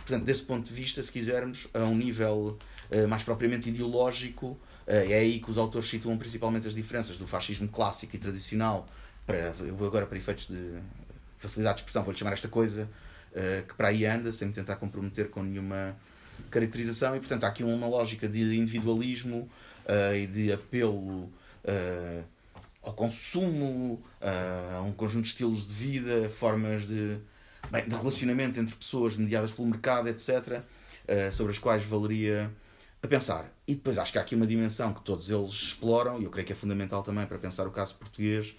Portanto, 0.00 0.24
desse 0.24 0.42
ponto 0.42 0.66
de 0.66 0.74
vista, 0.74 1.02
se 1.02 1.10
quisermos, 1.10 1.66
a 1.74 1.80
um 1.80 1.96
nível 1.96 2.58
mais 3.08 3.22
propriamente 3.22 3.68
ideológico, 3.68 4.58
eh, 4.88 5.12
é 5.12 5.18
aí 5.18 5.38
que 5.38 5.50
os 5.50 5.58
autores 5.58 5.88
situam 5.88 6.16
principalmente 6.16 6.66
as 6.66 6.74
diferenças 6.74 7.18
do 7.18 7.26
fascismo 7.26 7.68
clássico 7.68 8.16
e 8.16 8.18
tradicional, 8.18 8.88
para, 9.26 9.54
agora 9.86 10.06
para 10.06 10.16
efeitos 10.16 10.46
de 10.48 10.78
facilidade 11.36 11.76
de 11.76 11.80
expressão, 11.82 12.02
vou-lhe 12.02 12.18
chamar 12.18 12.32
esta 12.32 12.48
coisa, 12.48 12.88
eh, 13.34 13.64
que 13.68 13.74
para 13.74 13.88
aí 13.88 14.06
anda, 14.06 14.32
sem 14.32 14.48
me 14.48 14.54
tentar 14.54 14.76
comprometer 14.76 15.28
com 15.28 15.42
nenhuma 15.42 15.94
caracterização, 16.50 17.14
e 17.14 17.18
portanto 17.18 17.44
há 17.44 17.48
aqui 17.48 17.62
uma 17.62 17.86
lógica 17.86 18.26
de 18.26 18.56
individualismo 18.56 19.48
e 20.14 20.26
de 20.26 20.52
apelo 20.52 21.30
ao 22.82 22.92
consumo, 22.92 24.00
a 24.20 24.80
um 24.82 24.92
conjunto 24.92 25.24
de 25.24 25.30
estilos 25.30 25.66
de 25.66 25.74
vida, 25.74 26.28
formas 26.28 26.86
de, 26.86 27.18
bem, 27.72 27.88
de 27.88 27.96
relacionamento 27.96 28.60
entre 28.60 28.76
pessoas 28.76 29.16
mediadas 29.16 29.50
pelo 29.50 29.66
mercado, 29.66 30.08
etc., 30.08 30.62
sobre 31.32 31.52
as 31.52 31.58
quais 31.58 31.82
valeria 31.82 32.50
a 33.02 33.06
pensar. 33.06 33.52
E 33.66 33.74
depois 33.74 33.98
acho 33.98 34.12
que 34.12 34.18
há 34.18 34.22
aqui 34.22 34.34
uma 34.34 34.46
dimensão 34.46 34.92
que 34.92 35.02
todos 35.02 35.30
eles 35.30 35.52
exploram, 35.52 36.20
e 36.20 36.24
eu 36.24 36.30
creio 36.30 36.46
que 36.46 36.52
é 36.52 36.56
fundamental 36.56 37.02
também 37.02 37.26
para 37.26 37.38
pensar 37.38 37.66
o 37.66 37.70
caso 37.70 37.94
português, 37.94 38.56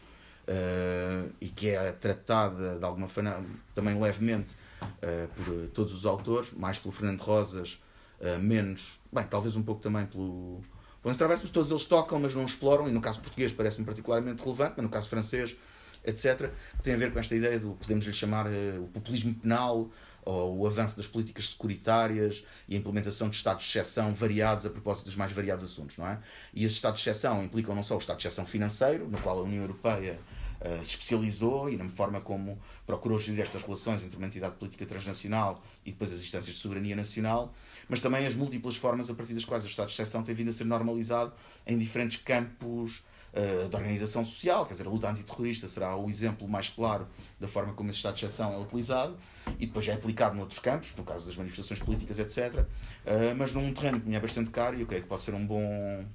uh, 0.49 1.31
e 1.39 1.47
que 1.47 1.69
é 1.69 1.91
tratada 1.91 2.77
de 2.77 2.85
alguma 2.85 3.07
forma 3.07 3.43
também 3.75 3.99
levemente 3.99 4.55
uh, 4.81 5.27
por 5.35 5.67
todos 5.69 5.93
os 5.93 6.05
autores, 6.05 6.51
mais 6.51 6.79
pelo 6.79 6.91
Fernando 6.91 7.21
Rosas, 7.21 7.79
uh, 8.19 8.39
menos, 8.39 8.99
bem, 9.11 9.25
talvez 9.25 9.55
um 9.55 9.63
pouco 9.63 9.81
também 9.81 10.05
pelo. 10.05 10.61
Pelos 11.01 11.15
Traversos, 11.15 11.49
todos 11.49 11.71
eles 11.71 11.85
tocam, 11.85 12.19
mas 12.19 12.35
não 12.35 12.43
exploram, 12.43 12.89
e 12.89 12.91
no 12.91 12.99
caso 12.99 13.21
português 13.21 13.53
parece-me 13.53 13.85
particularmente 13.85 14.43
relevante, 14.43 14.73
mas 14.75 14.83
no 14.83 14.89
caso 14.89 15.07
francês, 15.07 15.55
etc., 16.05 16.51
que 16.75 16.83
tem 16.83 16.93
a 16.93 16.97
ver 16.97 17.13
com 17.13 17.19
esta 17.19 17.33
ideia 17.33 17.57
do, 17.57 17.71
podemos 17.75 18.05
lhe 18.05 18.11
chamar, 18.11 18.47
o 18.77 18.87
populismo 18.89 19.33
penal, 19.33 19.89
ou 20.29 20.59
o 20.59 20.67
avanço 20.67 20.95
das 20.95 21.07
políticas 21.07 21.49
securitárias 21.49 22.43
e 22.67 22.75
a 22.75 22.77
implementação 22.77 23.29
de 23.29 23.35
estados 23.35 23.63
de 23.63 23.69
exceção 23.69 24.13
variados 24.13 24.63
a 24.63 24.69
propósito 24.69 25.05
dos 25.05 25.15
mais 25.15 25.31
variados 25.31 25.63
assuntos, 25.63 25.97
não 25.97 26.07
é? 26.07 26.19
E 26.53 26.63
esses 26.63 26.77
estados 26.77 27.01
de 27.01 27.09
exceção 27.09 27.43
implicam 27.43 27.73
não 27.73 27.81
só 27.81 27.95
o 27.95 27.97
estado 27.97 28.17
de 28.17 28.27
exceção 28.27 28.45
financeiro, 28.45 29.07
no 29.07 29.19
qual 29.21 29.39
a 29.39 29.41
União 29.41 29.61
Europeia 29.61 30.19
uh, 30.61 30.85
se 30.85 30.91
especializou 30.91 31.67
e 31.67 31.77
na 31.77 31.89
forma 31.89 32.21
como 32.21 32.61
procurou 32.85 33.17
gerir 33.17 33.41
estas 33.41 33.63
relações 33.63 34.03
entre 34.03 34.17
uma 34.17 34.27
entidade 34.27 34.55
política 34.55 34.85
transnacional 34.85 35.63
e 35.83 35.91
depois 35.91 36.13
as 36.13 36.19
instâncias 36.19 36.55
de 36.55 36.61
soberania 36.61 36.95
nacional, 36.95 37.51
mas 37.87 37.99
também 37.99 38.27
as 38.27 38.35
múltiplas 38.35 38.75
formas 38.75 39.09
a 39.09 39.15
partir 39.15 39.33
das 39.33 39.45
quais 39.45 39.65
o 39.65 39.67
estado 39.67 39.87
de 39.87 39.93
exceção 39.93 40.21
tem 40.21 40.35
vindo 40.35 40.49
a 40.49 40.53
ser 40.53 40.65
normalizado 40.65 41.33
em 41.65 41.75
diferentes 41.75 42.21
campos 42.21 43.03
uh, 43.33 43.69
da 43.69 43.77
organização 43.77 44.23
social, 44.23 44.65
quer 44.65 44.73
dizer, 44.73 44.87
a 44.87 44.89
luta 44.89 45.09
antiterrorista 45.09 45.67
será 45.67 45.95
o 45.95 46.09
exemplo 46.09 46.47
mais 46.47 46.69
claro 46.69 47.07
da 47.39 47.47
forma 47.47 47.73
como 47.73 47.89
esse 47.89 47.97
estado 47.97 48.15
de 48.15 48.25
exceção 48.25 48.53
é 48.53 48.57
utilizado 48.57 49.17
e 49.57 49.65
depois 49.65 49.87
é 49.87 49.93
aplicado 49.93 50.35
noutros 50.35 50.59
campos, 50.59 50.93
no 50.97 51.03
caso 51.03 51.25
das 51.25 51.35
manifestações 51.35 51.81
políticas, 51.81 52.19
etc. 52.19 52.65
Eh, 53.05 53.33
mas 53.35 53.53
num 53.53 53.73
terreno 53.73 53.99
que 53.99 54.07
me 54.07 54.15
é 54.15 54.19
bastante 54.19 54.49
caro 54.49 54.77
e 54.77 54.81
eu 54.81 54.87
creio 54.87 55.03
que 55.03 55.09
pode 55.09 55.21
ser 55.21 55.33
um 55.33 55.45
bom, 55.45 56.05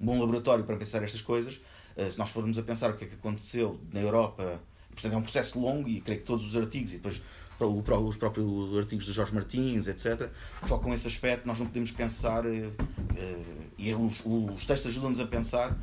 um 0.00 0.06
bom 0.06 0.20
laboratório 0.20 0.64
para 0.64 0.76
pensar 0.76 1.02
estas 1.02 1.22
coisas. 1.22 1.60
Uh, 1.96 2.10
se 2.10 2.18
nós 2.18 2.30
formos 2.30 2.56
a 2.56 2.62
pensar 2.62 2.90
o 2.90 2.96
que 2.96 3.04
é 3.04 3.08
que 3.08 3.14
aconteceu 3.14 3.80
na 3.92 4.00
Europa, 4.00 4.60
portanto 4.90 5.12
é 5.12 5.16
um 5.16 5.22
processo 5.22 5.58
longo 5.58 5.88
e 5.88 6.00
creio 6.00 6.20
que 6.20 6.26
todos 6.26 6.46
os 6.46 6.56
artigos 6.56 6.92
e 6.92 6.96
depois 6.96 7.20
os 7.60 8.16
próprios 8.16 8.78
artigos 8.78 9.04
de 9.04 9.12
Jorge 9.12 9.34
Martins, 9.34 9.86
etc., 9.86 10.30
focam 10.62 10.94
esse 10.94 11.06
aspecto. 11.06 11.46
Nós 11.46 11.58
não 11.58 11.66
podemos 11.66 11.90
pensar, 11.90 12.44
e 13.76 13.92
os 13.94 14.64
textos 14.64 14.92
ajudam-nos 14.92 15.20
a 15.20 15.26
pensar 15.26 15.76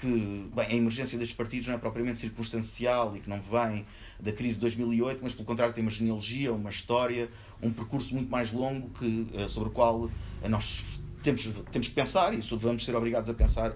que 0.00 0.50
bem, 0.54 0.66
a 0.66 0.74
emergência 0.74 1.18
destes 1.18 1.36
partidos 1.36 1.68
não 1.68 1.74
é 1.74 1.78
propriamente 1.78 2.18
circunstancial 2.18 3.16
e 3.16 3.20
que 3.20 3.28
não 3.28 3.40
vem 3.40 3.86
da 4.18 4.32
crise 4.32 4.54
de 4.54 4.60
2008, 4.62 5.20
mas 5.22 5.32
pelo 5.32 5.44
contrário 5.44 5.74
tem 5.74 5.82
uma 5.82 5.90
genealogia, 5.90 6.52
uma 6.52 6.70
história, 6.70 7.28
um 7.62 7.72
percurso 7.72 8.14
muito 8.14 8.30
mais 8.30 8.50
longo 8.50 8.90
que, 8.90 9.26
eh, 9.34 9.48
sobre 9.48 9.68
o 9.68 9.72
qual 9.72 10.10
eh, 10.42 10.48
nós 10.48 10.82
temos, 11.22 11.48
temos 11.70 11.88
que 11.88 11.94
pensar 11.94 12.34
e 12.34 12.40
vamos 12.56 12.84
ser 12.84 12.94
obrigados 12.94 13.30
a 13.30 13.34
pensar 13.34 13.74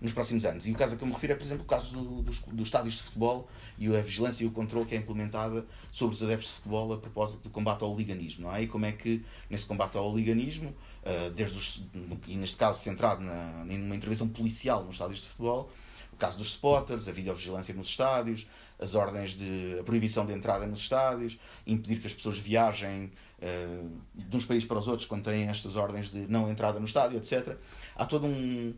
nos 0.00 0.12
próximos 0.12 0.44
anos. 0.44 0.66
E 0.66 0.72
o 0.72 0.74
caso 0.74 0.94
a 0.94 0.96
que 0.96 1.02
eu 1.02 1.08
me 1.08 1.14
refiro 1.14 1.32
é, 1.32 1.36
por 1.36 1.44
exemplo, 1.44 1.64
o 1.64 1.66
caso 1.66 1.92
do, 1.96 2.22
dos, 2.22 2.38
dos 2.38 2.68
estádios 2.68 2.96
de 2.96 3.02
futebol 3.02 3.48
e 3.78 3.94
a 3.94 4.00
vigilância 4.00 4.44
e 4.44 4.46
o 4.46 4.50
controle 4.50 4.86
que 4.86 4.94
é 4.94 4.98
implementada 4.98 5.64
sobre 5.92 6.14
os 6.14 6.22
adeptos 6.22 6.48
de 6.48 6.54
futebol 6.54 6.92
a 6.92 6.98
propósito 6.98 7.42
do 7.42 7.50
combate 7.50 7.82
ao 7.82 7.92
oliganismo. 7.92 8.46
Não 8.46 8.54
é? 8.54 8.62
E 8.62 8.66
como 8.66 8.86
é 8.86 8.92
que, 8.92 9.24
nesse 9.48 9.66
combate 9.66 9.96
ao 9.96 10.10
oliganismo, 10.10 10.74
eh, 11.04 11.30
desde 11.34 11.58
os, 11.58 11.82
e 12.26 12.36
neste 12.36 12.56
caso 12.56 12.82
centrado 12.82 13.22
na, 13.22 13.64
numa 13.64 13.94
intervenção 13.94 14.28
policial 14.28 14.84
nos 14.84 14.94
estádios 14.94 15.20
de 15.20 15.28
futebol, 15.28 15.70
o 16.12 16.16
caso 16.16 16.38
dos 16.38 16.48
spotters, 16.48 17.08
a 17.08 17.12
videovigilância 17.12 17.74
nos 17.74 17.88
estádios, 17.88 18.46
as 18.78 18.94
ordens 18.94 19.36
de 19.36 19.76
a 19.78 19.84
proibição 19.84 20.24
de 20.24 20.32
entrada 20.32 20.66
nos 20.66 20.80
estádios, 20.80 21.38
impedir 21.66 22.00
que 22.00 22.06
as 22.06 22.14
pessoas 22.14 22.38
viajem 22.38 23.12
uh, 23.38 23.90
de 24.14 24.36
uns 24.36 24.46
países 24.46 24.66
para 24.66 24.78
os 24.78 24.88
outros 24.88 25.06
quando 25.06 25.24
têm 25.24 25.48
estas 25.48 25.76
ordens 25.76 26.10
de 26.10 26.26
não 26.26 26.50
entrada 26.50 26.80
no 26.80 26.86
estádio, 26.86 27.18
etc. 27.18 27.56
Há 27.94 28.06
todo 28.06 28.26
um, 28.26 28.74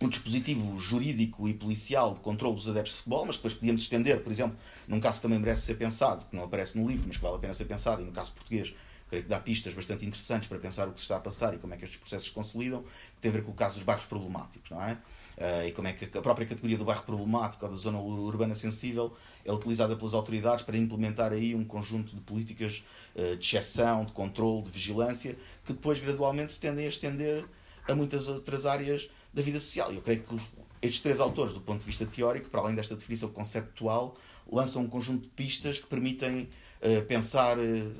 um 0.00 0.08
dispositivo 0.08 0.78
jurídico 0.78 1.48
e 1.48 1.54
policial 1.54 2.14
de 2.14 2.20
controle 2.20 2.54
dos 2.54 2.68
adeptos 2.68 2.92
de 2.92 2.98
futebol, 2.98 3.24
mas 3.26 3.36
depois 3.36 3.54
podíamos 3.54 3.82
estender, 3.82 4.22
por 4.22 4.30
exemplo, 4.30 4.56
num 4.86 5.00
caso 5.00 5.18
que 5.18 5.22
também 5.22 5.38
merece 5.38 5.62
ser 5.62 5.74
pensado, 5.76 6.26
que 6.26 6.36
não 6.36 6.44
aparece 6.44 6.78
no 6.78 6.86
livro, 6.86 7.04
mas 7.06 7.16
que 7.16 7.22
vale 7.22 7.36
a 7.36 7.38
pena 7.38 7.54
ser 7.54 7.64
pensado, 7.64 8.02
e 8.02 8.04
no 8.04 8.12
caso 8.12 8.32
português, 8.32 8.74
creio 9.08 9.22
que 9.22 9.28
dá 9.30 9.38
pistas 9.38 9.72
bastante 9.72 10.04
interessantes 10.04 10.48
para 10.48 10.58
pensar 10.58 10.88
o 10.88 10.92
que 10.92 10.98
se 10.98 11.04
está 11.04 11.16
a 11.16 11.20
passar 11.20 11.54
e 11.54 11.58
como 11.58 11.72
é 11.72 11.76
que 11.76 11.84
estes 11.84 11.98
processos 11.98 12.28
se 12.28 12.34
consolidam, 12.34 12.82
que 12.82 13.20
tem 13.20 13.30
a 13.30 13.34
ver 13.34 13.42
com 13.42 13.52
o 13.52 13.54
caso 13.54 13.76
dos 13.76 13.84
bairros 13.84 14.04
problemáticos, 14.04 14.70
não 14.70 14.82
é? 14.82 14.98
Uh, 15.36 15.68
e 15.68 15.72
como 15.72 15.86
é 15.86 15.92
que 15.92 16.16
a 16.16 16.22
própria 16.22 16.46
categoria 16.46 16.78
do 16.78 16.84
bairro 16.84 17.02
problemático 17.02 17.64
ou 17.64 17.70
da 17.70 17.76
zona 17.76 17.98
urbana 17.98 18.54
sensível 18.54 19.14
é 19.44 19.52
utilizada 19.52 19.94
pelas 19.94 20.14
autoridades 20.14 20.64
para 20.64 20.78
implementar 20.78 21.32
aí 21.32 21.54
um 21.54 21.64
conjunto 21.64 22.14
de 22.14 22.20
políticas 22.22 22.82
uh, 23.14 23.36
de 23.36 23.56
exceção, 23.56 24.04
de 24.04 24.12
controle, 24.12 24.62
de 24.62 24.70
vigilância, 24.70 25.36
que 25.64 25.72
depois 25.72 26.00
gradualmente 26.00 26.52
se 26.52 26.60
tendem 26.60 26.86
a 26.86 26.88
estender 26.88 27.46
a 27.86 27.94
muitas 27.94 28.28
outras 28.28 28.66
áreas 28.66 29.08
da 29.36 29.42
vida 29.42 29.60
social. 29.60 29.92
Eu 29.92 30.00
creio 30.00 30.22
que 30.22 30.34
os, 30.34 30.42
estes 30.82 31.00
três 31.00 31.20
autores, 31.20 31.52
do 31.52 31.60
ponto 31.60 31.80
de 31.80 31.84
vista 31.84 32.06
teórico, 32.06 32.48
para 32.48 32.60
além 32.60 32.74
desta 32.74 32.96
definição 32.96 33.28
conceptual, 33.28 34.16
lançam 34.50 34.82
um 34.82 34.88
conjunto 34.88 35.24
de 35.24 35.28
pistas 35.28 35.78
que 35.78 35.86
permitem 35.86 36.48
uh, 36.80 37.04
pensar, 37.06 37.56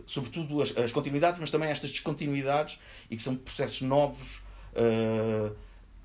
sobretudo, 0.06 0.62
as, 0.62 0.76
as, 0.76 0.92
continuidades, 0.92 1.38
mas 1.38 1.50
também 1.50 1.70
estas 1.70 1.90
descontinuidades 1.90 2.80
e 3.10 3.16
que 3.16 3.22
são 3.22 3.36
processos 3.36 3.82
novos 3.82 4.44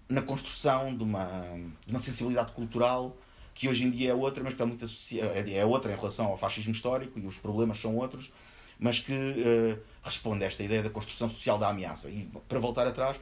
na 0.08 0.22
construção 0.22 0.96
de 0.96 1.04
uma, 1.04 1.42
de 1.86 1.92
uma 1.92 2.00
sensibilidade 2.00 2.54
cultural 2.54 3.18
que 3.54 3.68
hoje 3.68 3.84
em 3.84 3.92
dia 3.92 4.12
é 4.12 4.14
outra, 4.14 4.44
mas 4.44 4.54
que 4.54 4.56
está 4.56 4.66
muito 4.66 4.86
associada, 4.86 5.34
é, 5.34 5.58
é 5.58 5.66
outra 5.66 5.92
em 5.92 5.96
relação 5.96 6.28
ao 6.28 6.38
fascismo 6.38 6.72
histórico 6.72 7.20
e 7.20 7.26
os 7.26 7.38
problemas 7.38 7.80
são 7.80 7.96
outros, 7.96 8.32
mas 8.80 9.00
que 9.00 9.14
uh, 9.14 9.80
responde 10.04 10.44
a 10.44 10.48
esta 10.48 10.64
ideia 10.64 10.82
da 10.82 10.90
construção 10.90 11.30
social 11.30 11.60
da 11.60 11.70
ameaça. 11.70 12.10
E 12.10 12.28
para 12.48 12.60
voltar 12.60 12.88
atrás, 12.88 13.18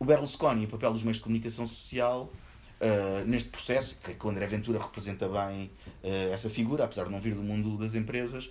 o 0.00 0.04
Berlusconi 0.04 0.62
e 0.62 0.64
o 0.64 0.68
papel 0.68 0.92
dos 0.92 1.04
meios 1.04 1.18
de 1.18 1.22
comunicação 1.22 1.64
social 1.64 2.32
uh, 2.80 3.24
neste 3.24 3.50
processo, 3.50 3.96
que, 4.02 4.14
que 4.14 4.26
o 4.26 4.30
André 4.30 4.48
Ventura 4.48 4.80
representa 4.80 5.28
bem 5.28 5.70
uh, 6.02 6.32
essa 6.32 6.50
figura, 6.50 6.84
apesar 6.84 7.04
de 7.04 7.10
não 7.10 7.20
vir 7.20 7.36
do 7.36 7.42
mundo 7.42 7.78
das 7.78 7.94
empresas, 7.94 8.50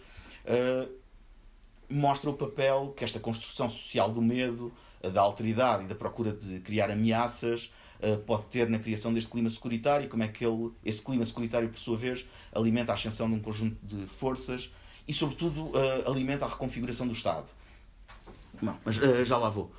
mostra 1.90 2.30
o 2.30 2.34
papel 2.34 2.94
que 2.96 3.04
esta 3.04 3.20
construção 3.20 3.70
social 3.70 4.12
do 4.12 4.22
medo, 4.22 4.72
da 5.02 5.22
alteridade 5.22 5.86
e 5.86 5.88
da 5.88 5.96
procura 5.96 6.32
de 6.32 6.60
criar 6.60 6.92
ameaças 6.92 7.72
uh, 8.02 8.18
pode 8.20 8.44
ter 8.46 8.70
na 8.70 8.80
criação 8.80 9.14
deste 9.14 9.30
clima 9.30 9.50
securitário 9.50 10.06
e 10.06 10.10
como 10.10 10.24
é 10.24 10.28
que 10.28 10.46
ele, 10.46 10.72
esse 10.84 11.02
clima 11.02 11.26
securitário, 11.26 11.70
por 11.70 11.80
sua 11.80 11.98
vez, 11.98 12.26
alimenta 12.54 12.92
a 12.92 12.96
ascensão 12.96 13.28
de 13.28 13.36
um 13.36 13.40
conjunto 13.40 13.78
de 13.84 14.06
forças 14.08 14.70
e, 15.08 15.14
sobretudo, 15.14 15.68
uh, 15.68 16.10
alimenta 16.10 16.46
a 16.46 16.50
reconfiguração 16.50 17.08
do 17.08 17.14
Estado. 17.14 17.48
Bom, 18.62 18.78
mas 18.84 18.98
uh, 18.98 19.24
já 19.24 19.38
lá 19.38 19.50
vou. 19.50 19.72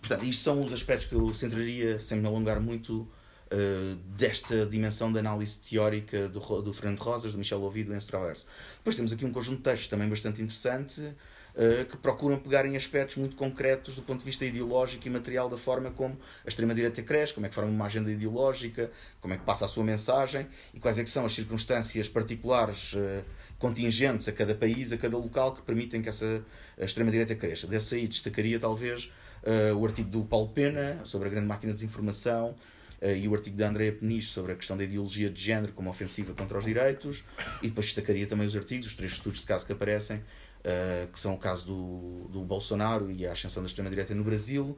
Portanto, 0.00 0.24
isto 0.24 0.42
são 0.42 0.62
os 0.62 0.72
aspectos 0.72 1.06
que 1.06 1.14
eu 1.14 1.32
centraria, 1.34 2.00
sem 2.00 2.18
me 2.18 2.26
alongar 2.26 2.60
muito, 2.60 3.08
uh, 3.50 3.96
desta 4.16 4.64
dimensão 4.66 5.12
de 5.12 5.18
análise 5.18 5.58
teórica 5.58 6.28
do, 6.28 6.40
do 6.62 6.72
Fernando 6.72 7.00
Rosas, 7.00 7.32
do 7.32 7.38
Michel 7.38 7.60
Ouvido 7.60 7.92
e 7.92 7.94
do 7.94 7.96
Enzo. 7.96 8.46
Depois 8.78 8.96
temos 8.96 9.12
aqui 9.12 9.24
um 9.24 9.32
conjunto 9.32 9.58
de 9.58 9.64
textos 9.64 9.88
também 9.88 10.08
bastante 10.08 10.40
interessante, 10.40 11.00
uh, 11.00 11.84
que 11.84 11.96
procuram 11.96 12.38
pegar 12.38 12.64
em 12.64 12.76
aspectos 12.76 13.16
muito 13.16 13.36
concretos 13.36 13.94
do 13.94 14.02
ponto 14.02 14.20
de 14.20 14.24
vista 14.24 14.44
ideológico 14.44 15.06
e 15.06 15.10
material 15.10 15.48
da 15.48 15.56
forma 15.56 15.90
como 15.90 16.16
a 16.44 16.48
extrema-direita 16.48 17.02
cresce, 17.02 17.34
como 17.34 17.46
é 17.46 17.48
que 17.48 17.54
forma 17.54 17.70
uma 17.70 17.86
agenda 17.86 18.10
ideológica, 18.10 18.90
como 19.20 19.34
é 19.34 19.36
que 19.36 19.44
passa 19.44 19.64
a 19.64 19.68
sua 19.68 19.84
mensagem 19.84 20.46
e 20.72 20.80
quais 20.80 20.98
é 20.98 21.04
que 21.04 21.10
são 21.10 21.26
as 21.26 21.32
circunstâncias 21.32 22.08
particulares 22.08 22.94
uh, 22.94 23.24
contingentes 23.58 24.26
a 24.28 24.32
cada 24.32 24.54
país, 24.54 24.92
a 24.92 24.96
cada 24.96 25.16
local, 25.16 25.54
que 25.54 25.62
permitem 25.62 26.00
que 26.00 26.08
essa 26.08 26.42
extrema-direita 26.78 27.34
cresça. 27.34 27.66
Desse 27.66 27.94
aí 27.94 28.08
destacaria 28.08 28.58
talvez 28.58 29.10
uh, 29.42 29.76
o 29.76 29.84
artigo 29.84 30.08
do 30.08 30.24
Paulo 30.24 30.48
Pena 30.48 31.00
sobre 31.04 31.28
a 31.28 31.30
grande 31.30 31.46
máquina 31.46 31.72
de 31.72 31.78
desinformação 31.78 32.54
uh, 33.02 33.16
e 33.16 33.26
o 33.28 33.34
artigo 33.34 33.56
da 33.56 33.68
Andrea 33.68 33.92
Peniche 33.92 34.30
sobre 34.30 34.52
a 34.52 34.56
questão 34.56 34.76
da 34.76 34.84
ideologia 34.84 35.30
de 35.30 35.40
género 35.40 35.72
como 35.72 35.90
ofensiva 35.90 36.34
contra 36.34 36.58
os 36.58 36.64
direitos 36.64 37.24
e 37.62 37.68
depois 37.68 37.86
destacaria 37.86 38.26
também 38.26 38.46
os 38.46 38.56
artigos, 38.56 38.86
os 38.86 38.94
três 38.94 39.12
estudos 39.12 39.40
de 39.40 39.46
caso 39.46 39.66
que 39.66 39.72
aparecem, 39.72 40.18
uh, 40.18 41.10
que 41.12 41.18
são 41.18 41.34
o 41.34 41.38
caso 41.38 41.66
do, 41.66 42.28
do 42.30 42.40
Bolsonaro 42.44 43.10
e 43.10 43.26
a 43.26 43.32
ascensão 43.32 43.62
da 43.62 43.68
extrema-direita 43.68 44.14
no 44.14 44.24
Brasil, 44.24 44.76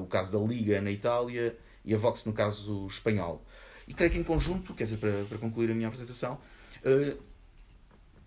o 0.00 0.06
caso 0.06 0.32
da 0.32 0.38
Liga 0.38 0.80
na 0.80 0.90
Itália 0.90 1.54
e 1.84 1.94
a 1.94 1.98
Vox 1.98 2.24
no 2.24 2.32
caso 2.32 2.86
espanhol. 2.86 3.44
E 3.86 3.92
creio 3.92 4.10
que 4.10 4.18
em 4.18 4.22
conjunto, 4.22 4.72
quer 4.72 4.84
dizer, 4.84 4.96
para, 4.96 5.12
para 5.28 5.36
concluir 5.36 5.70
a 5.70 5.74
minha 5.74 5.88
apresentação, 5.88 6.38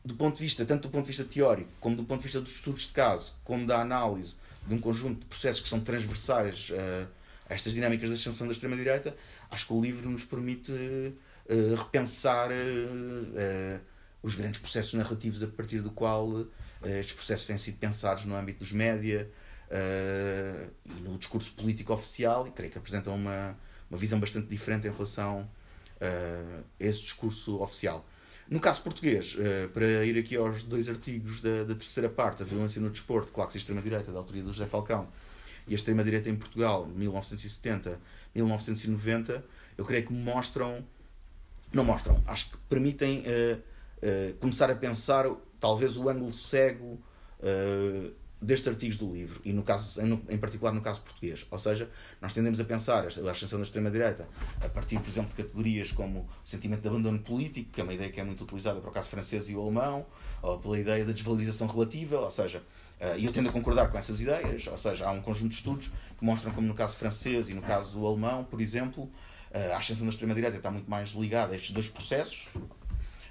do 0.06 0.14
ponto 0.14 0.36
de 0.36 0.44
vista, 0.44 0.64
tanto 0.64 0.84
do 0.84 0.90
ponto 0.92 1.06
de 1.06 1.08
vista 1.08 1.24
teórico, 1.24 1.72
como 1.82 1.96
do 1.96 2.04
ponto 2.04 2.20
de 2.20 2.26
vista 2.26 2.40
dos 2.40 2.52
estudos 2.52 2.84
de 2.84 2.94
caso, 2.94 3.34
como 3.44 3.66
da 3.66 3.82
análise 3.82 4.36
de 4.68 4.74
um 4.74 4.80
conjunto 4.80 5.22
de 5.22 5.26
processos 5.26 5.62
que 5.62 5.70
são 5.70 5.80
transversais 5.80 6.70
uh, 6.70 7.08
a 7.50 7.54
estas 7.54 7.74
dinâmicas 7.74 8.10
da 8.10 8.16
ascensão 8.16 8.46
da 8.46 8.54
extrema-direita, 8.54 9.16
acho 9.50 9.66
que 9.66 9.74
o 9.74 9.82
livro 9.82 10.10
nos 10.10 10.24
permite 10.24 10.72
uh, 10.72 11.76
repensar 11.76 12.50
uh, 12.52 13.80
os 14.22 14.36
grandes 14.36 14.60
processos 14.60 14.94
narrativos 14.94 15.42
a 15.42 15.48
partir 15.48 15.80
do 15.80 15.92
qual 15.92 16.46
estes 16.84 17.14
processos 17.14 17.48
têm 17.48 17.58
sido 17.58 17.78
pensados 17.78 18.26
no 18.26 18.36
âmbito 18.36 18.60
dos 18.60 18.72
média 18.72 19.30
e 20.86 21.02
no 21.02 21.18
discurso 21.18 21.54
político 21.54 21.94
oficial, 21.94 22.48
e 22.48 22.52
creio 22.52 22.72
que 22.72 22.78
apresentam 22.78 23.16
uma, 23.16 23.58
uma 23.90 23.98
visão 23.98 24.20
bastante 24.20 24.48
diferente 24.48 24.88
em 24.88 24.92
relação 24.92 25.50
a 26.02 26.62
esse 26.80 27.04
discurso 27.04 27.62
oficial. 27.62 28.06
No 28.50 28.60
caso 28.60 28.82
português, 28.82 29.36
uh, 29.36 29.70
para 29.70 30.04
ir 30.06 30.18
aqui 30.18 30.36
aos 30.36 30.64
dois 30.64 30.90
artigos 30.90 31.42
da, 31.42 31.66
da 31.66 31.76
terceira 31.76 32.10
parte, 32.10 32.42
a 32.44 32.46
violência 32.46 32.82
no 32.82 32.90
desporto, 32.90 33.34
claques 33.34 33.56
e 33.56 33.58
extrema-direita, 33.58 34.10
da 34.12 34.20
autoria 34.20 34.42
do 34.42 34.54
José 34.54 34.66
Falcão, 34.66 35.10
e 35.68 35.74
a 35.74 35.76
extrema-direita 35.76 36.30
em 36.30 36.36
Portugal, 36.36 36.88
1970-1990, 36.98 39.44
eu 39.78 39.84
creio 39.84 40.06
que 40.06 40.14
mostram, 40.14 40.82
não 41.74 41.84
mostram, 41.84 42.24
acho 42.26 42.52
que 42.52 42.58
permitem 42.70 43.20
uh, 43.20 43.58
uh, 43.58 44.34
começar 44.40 44.72
a 44.72 44.76
pensar 44.76 45.30
talvez 45.60 45.98
o 45.98 46.08
ângulo 46.08 46.32
cego 46.32 46.98
destes 48.42 48.68
artigos 48.68 48.98
do 48.98 49.12
livro, 49.12 49.42
e 49.44 49.52
no 49.52 49.64
caso, 49.64 50.00
em 50.30 50.38
particular 50.38 50.72
no 50.72 50.82
caso 50.82 51.02
português. 51.02 51.46
Ou 51.50 51.58
seja, 51.58 51.90
nós 52.22 52.34
tendemos 52.34 52.60
a 52.60 52.64
pensar 52.64 53.06
a 53.06 53.32
ascensão 53.32 53.60
da 53.60 53.66
extrema-direita 53.66 54.28
a 54.62 54.70
partir, 54.70 55.00
por 55.00 55.10
exemplo, 55.10 55.30
de 55.30 55.36
categorias 55.36 55.92
como 55.92 56.20
o 56.20 56.28
sentimento 56.44 56.82
de 56.82 56.88
abandono 56.88 57.20
político, 57.20 57.72
que 57.72 57.82
é 57.82 57.84
uma 57.84 57.94
ideia 57.94 58.12
que 58.12 58.20
é 58.20 58.24
muito 58.24 58.44
utilizada 58.44 58.80
para 58.80 58.90
o 58.90 58.94
caso 58.94 59.10
francês 59.10 59.50
e 59.50 59.56
o 59.56 59.62
alemão, 59.62 60.06
ou 60.42 60.60
pela 60.60 60.80
ideia 60.80 61.04
da 61.04 61.12
desvalorização 61.12 61.68
relativa, 61.68 62.20
ou 62.20 62.32
seja, 62.32 62.62
eh, 63.00 63.20
e 63.20 63.26
eu 63.26 63.32
tendo 63.32 63.50
a 63.50 63.52
concordar 63.52 63.90
com 63.92 63.98
essas 63.98 64.22
ideias, 64.22 64.68
ou 64.68 64.78
seja, 64.78 65.08
há 65.08 65.12
um 65.12 65.22
conjunto 65.22 65.50
de 65.50 65.56
estudos 65.56 65.92
que 66.18 66.26
mostram 66.26 66.52
como 66.52 66.68
no 66.68 66.74
caso 66.74 66.96
francês 66.96 67.50
e 67.50 67.54
no 67.54 67.62
caso 67.62 68.06
alemão, 68.06 68.44
por 68.44 68.62
exemplo, 68.62 69.10
eh, 69.52 69.74
a 69.74 69.78
ascensão 69.78 70.06
da 70.06 70.12
extrema-direita 70.12 70.58
está 70.58 70.72
muito 70.72 70.90
mais 70.90 71.10
ligada 71.10 71.54
a 71.54 71.56
estes 71.56 71.72
dois 71.72 71.90
processos, 71.90 72.48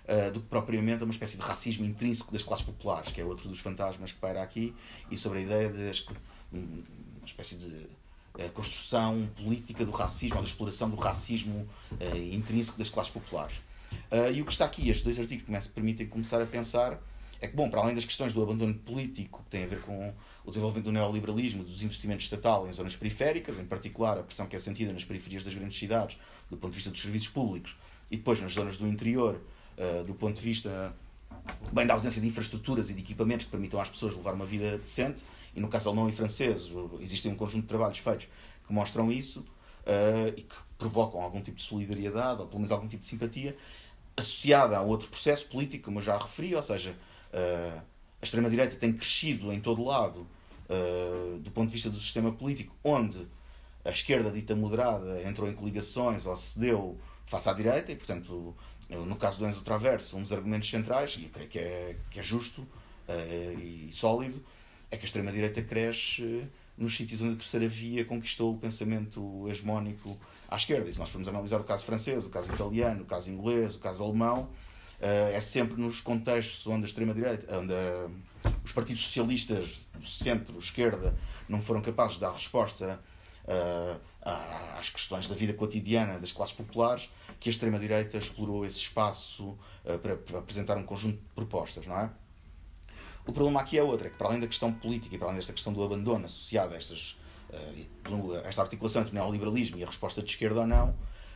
uh, 0.09 0.33
do 0.33 0.41
que 0.41 0.47
propriamente 0.47 1.03
uma 1.05 1.13
espécie 1.13 1.37
de 1.37 1.43
racismo 1.43 1.85
intrínseco 1.85 2.33
das 2.33 2.43
classes 2.43 2.65
populares, 2.65 3.13
que 3.13 3.21
é 3.21 3.25
outro 3.25 3.49
dos 3.49 3.61
fantasmas 3.61 4.13
que 4.13 4.19
paira 4.19 4.43
aqui, 4.43 4.75
e 5.11 5.19
sobre 5.19 5.41
a 5.41 5.43
ideia 5.43 5.69
de 5.69 6.05
uma 6.53 7.27
espécie 7.27 7.57
de 7.57 7.67
uh, 7.67 8.51
construção 8.55 9.29
política 9.37 9.85
do 9.85 9.93
racismo, 9.93 10.37
ou 10.37 10.43
da 10.43 10.49
exploração 10.49 10.91
do 10.91 10.97
racismo 10.97 11.69
uh, 11.93 12.17
intrínseco 12.33 12.79
das 12.79 12.89
classes 12.89 13.13
populares. 13.13 13.57
e 14.35 14.41
o 14.41 14.45
que 14.45 14.53
está 14.53 14.65
aqui, 14.65 14.89
estes 14.89 15.05
dois 15.05 15.19
artigos 15.19 15.45
começam, 15.45 15.73
permitem 15.73 16.07
começar 16.07 16.41
a 16.41 16.47
pensar 16.47 17.01
é 17.41 17.47
que, 17.47 17.55
bom, 17.55 17.69
para 17.69 17.81
além 17.81 17.95
das 17.95 18.05
questões 18.05 18.33
do 18.33 18.43
abandono 18.43 18.75
político, 18.75 19.43
que 19.45 19.51
tem 19.51 19.65
a 19.65 19.67
ver 19.67 19.81
com 19.83 20.13
o 20.45 20.49
desenvolvimento 20.49 20.87
do 20.87 20.93
neoliberalismo, 20.93 21.63
dos 21.63 21.83
investimentos 21.83 22.25
estatal 22.25 22.67
em 22.67 22.73
zonas 22.73 22.97
periféricas, 22.97 23.59
em 23.59 23.65
particular 23.65 24.19
a 24.19 24.23
pressão 24.23 24.47
que 24.47 24.57
é 24.57 24.59
sentida 24.59 24.93
nas 24.93 25.05
periferias 25.05 25.45
das 25.45 25.55
grandes 25.55 25.79
cidades, 25.79 26.17
do 26.51 26.57
ponto 26.57 26.71
de 26.71 26.77
vista 26.77 26.91
dos 26.91 27.01
serviços 27.01 27.29
públicos, 27.29 27.77
e 28.11 28.17
depois 28.17 28.41
nas 28.41 28.55
zonas 28.55 28.79
do 28.79 28.87
interior, 28.87 29.41
uh, 29.79 30.05
do 30.05 30.15
ponto 30.15 30.37
de 30.37 30.43
vista 30.43 30.95
bem 31.73 31.87
da 31.87 31.95
ausência 31.95 32.21
de 32.21 32.27
infraestruturas 32.27 32.91
e 32.91 32.95
de 32.95 33.01
equipamentos 33.01 33.47
que 33.47 33.51
permitam 33.51 33.81
às 33.81 33.89
pessoas 33.89 34.15
levar 34.15 34.35
uma 34.35 34.47
vida 34.47 34.79
decente, 34.79 35.25
e 35.55 35.61
no 35.61 35.69
caso 35.69 35.89
alemão 35.89 36.09
e 36.09 36.13
francês 36.13 36.71
existem 37.01 37.33
um 37.33 37.37
conjunto 37.37 37.63
de 37.63 37.69
trabalhos 37.69 37.99
feitos 37.99 38.29
que 38.67 38.73
mostram 38.73 39.11
isso 39.11 39.41
uh, 39.41 40.29
e 40.37 40.43
que 40.43 40.55
provocam 40.77 41.21
algum 41.23 41.41
tipo 41.41 41.57
de 41.57 41.63
solidariedade 41.63 42.41
ou 42.43 42.47
pelo 42.47 42.61
menos 42.61 42.73
algum 42.73 42.87
tipo 42.87 43.03
de 43.03 43.09
simpatia 43.09 43.57
associada 44.17 44.77
a 44.77 44.83
outro 44.83 45.09
processo 45.09 45.47
político, 45.47 45.85
como 45.85 45.99
eu 45.99 46.03
já 46.03 46.17
referi, 46.17 46.55
ou 46.55 46.63
seja, 46.63 46.91
uh, 47.33 47.81
a 48.21 48.25
extrema-direita 48.25 48.77
tem 48.77 48.93
crescido 48.93 49.53
em 49.53 49.61
todo 49.61 49.85
lado 49.85 50.27
uh, 50.69 51.39
do 51.39 51.51
ponto 51.51 51.69
de 51.69 51.75
vista 51.75 51.91
do 51.91 51.99
sistema 51.99 52.33
político, 52.33 52.75
onde 52.83 53.27
a 53.85 53.91
esquerda 53.91 54.31
dita 54.31 54.55
moderada 54.55 55.23
entrou 55.23 55.49
em 55.49 55.55
coligações 55.55 56.27
ou 56.27 56.35
cedeu 56.35 56.99
face 57.27 57.49
à 57.49 57.53
direita 57.53 57.93
e, 57.93 57.97
portanto, 57.97 58.55
no 58.89 59.17
caso 59.17 59.39
do 59.39 59.47
Enzo 59.47 59.63
Traverso, 59.63 60.17
um 60.17 60.23
dos 60.23 60.33
argumentos 60.33 60.71
centrais, 60.71 61.17
e 61.19 61.25
creio 61.27 61.49
que 61.49 61.59
é, 61.59 61.97
que 62.11 62.21
é 62.21 62.23
justo 62.23 62.63
uh, 62.63 63.61
e 63.61 63.91
sólido, 63.93 64.43
é 64.91 64.97
que 64.97 65.03
a 65.03 65.07
extrema-direita 65.07 65.63
cresce 65.63 66.23
uh, 66.23 66.47
nos 66.79 66.97
sítios 66.97 67.21
onde 67.21 67.35
a 67.35 67.37
terceira 67.37 67.69
via 67.69 68.05
conquistou 68.05 68.55
o 68.55 68.59
pensamento 68.59 69.49
hegemónico 69.49 70.17
à 70.49 70.57
esquerda. 70.57 70.89
E 70.89 70.93
se 70.93 70.99
nós 71.01 71.09
formos 71.09 71.27
analisar 71.27 71.61
o 71.61 71.65
caso 71.65 71.85
francês, 71.85 72.25
o 72.25 72.29
caso 72.29 72.53
italiano, 72.53 73.03
o 73.03 73.07
caso 73.07 73.31
inglês, 73.31 73.75
o 73.75 73.79
caso 73.81 74.05
alemão, 74.05 74.43
uh, 74.43 75.33
é 75.33 75.41
sempre 75.41 75.81
nos 75.81 76.01
contextos 76.01 76.65
onde 76.67 76.85
a 76.85 76.89
extrema-direita, 76.89 77.59
onde 77.59 77.75
os 78.65 78.71
partidos 78.71 79.03
socialistas 79.03 79.81
do 79.95 80.07
centro-esquerda 80.07 81.17
não 81.49 81.61
foram 81.61 81.83
capazes 81.83 82.15
de 82.15 82.21
dar 82.21 82.33
resposta 82.33 83.01
às 84.79 84.91
questões 84.91 85.29
da 85.29 85.35
vida 85.35 85.53
cotidiana 85.53 86.19
das 86.19 86.33
classes 86.33 86.55
populares, 86.55 87.11
que 87.39 87.49
a 87.49 87.53
extrema-direita 87.53 88.19
explorou 88.19 88.67
esse 88.67 88.79
espaço 88.79 89.57
uh, 89.85 89.99
para, 90.01 90.39
apresentar 90.39 90.77
um 90.77 90.83
conjunto 90.83 91.19
de 91.19 91.35
propostas, 91.35 91.87
não 91.87 91.99
é? 91.99 92.11
O 93.25 93.33
problema 93.33 93.61
aqui 93.61 93.77
é 93.79 93.83
outro, 93.83 94.07
é 94.07 94.11
que 94.11 94.17
para 94.17 94.29
além 94.29 94.41
da 94.41 94.47
questão 94.47 94.73
política 94.73 95.15
e 95.15 95.19
para 95.19 95.29
além 95.29 95.39
desta 95.39 95.53
questão 95.53 95.73
do 95.73 95.83
abandono 95.83 96.27
associado 96.27 96.75
a, 96.75 96.77
estas, 96.77 97.17
uh, 97.51 98.35
a 98.45 98.49
esta 98.49 98.63
articulação 98.63 99.03
entre 99.03 99.13
o 99.13 99.15
neoliberalismo 99.15 99.79
e 99.79 99.85
a 99.85 99.87
resposta 99.87 100.23
de 100.23 100.31
esquerda 100.31 100.61
ou 100.61 100.67
não, 100.67 100.95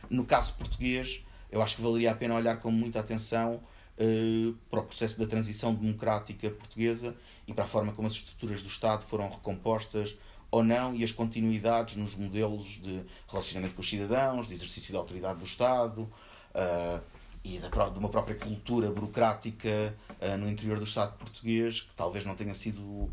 no 0.09 0.25
caso 0.25 0.53
português, 0.55 1.23
eu 1.49 1.61
acho 1.61 1.77
que 1.77 1.81
valeria 1.81 2.11
a 2.11 2.15
pena 2.15 2.35
olhar 2.35 2.57
com 2.59 2.71
muita 2.71 2.99
atenção 2.99 3.61
uh, 3.97 4.53
para 4.69 4.79
o 4.81 4.83
processo 4.83 5.17
da 5.17 5.25
transição 5.25 5.73
democrática 5.73 6.49
portuguesa 6.49 7.15
e 7.47 7.53
para 7.53 7.63
a 7.63 7.67
forma 7.67 7.93
como 7.93 8.07
as 8.07 8.13
estruturas 8.13 8.61
do 8.61 8.67
Estado 8.67 9.03
foram 9.05 9.29
recompostas 9.29 10.17
ou 10.51 10.61
não 10.61 10.93
e 10.93 11.03
as 11.03 11.11
continuidades 11.13 11.95
nos 11.95 12.13
modelos 12.13 12.67
de 12.83 13.01
relacionamento 13.27 13.73
com 13.73 13.81
os 13.81 13.89
cidadãos, 13.89 14.49
de 14.49 14.53
exercício 14.53 14.91
da 14.91 14.99
autoridade 14.99 15.39
do 15.39 15.45
Estado 15.45 16.01
uh, 16.01 17.01
e 17.43 17.57
da, 17.57 17.69
de 17.89 17.97
uma 17.97 18.09
própria 18.09 18.35
cultura 18.35 18.91
burocrática 18.91 19.95
uh, 20.19 20.37
no 20.37 20.49
interior 20.49 20.77
do 20.77 20.83
Estado 20.83 21.17
português 21.17 21.81
que 21.81 21.93
talvez 21.95 22.25
não 22.25 22.35
tenha 22.35 22.53
sido 22.53 22.81
uh, 22.81 23.11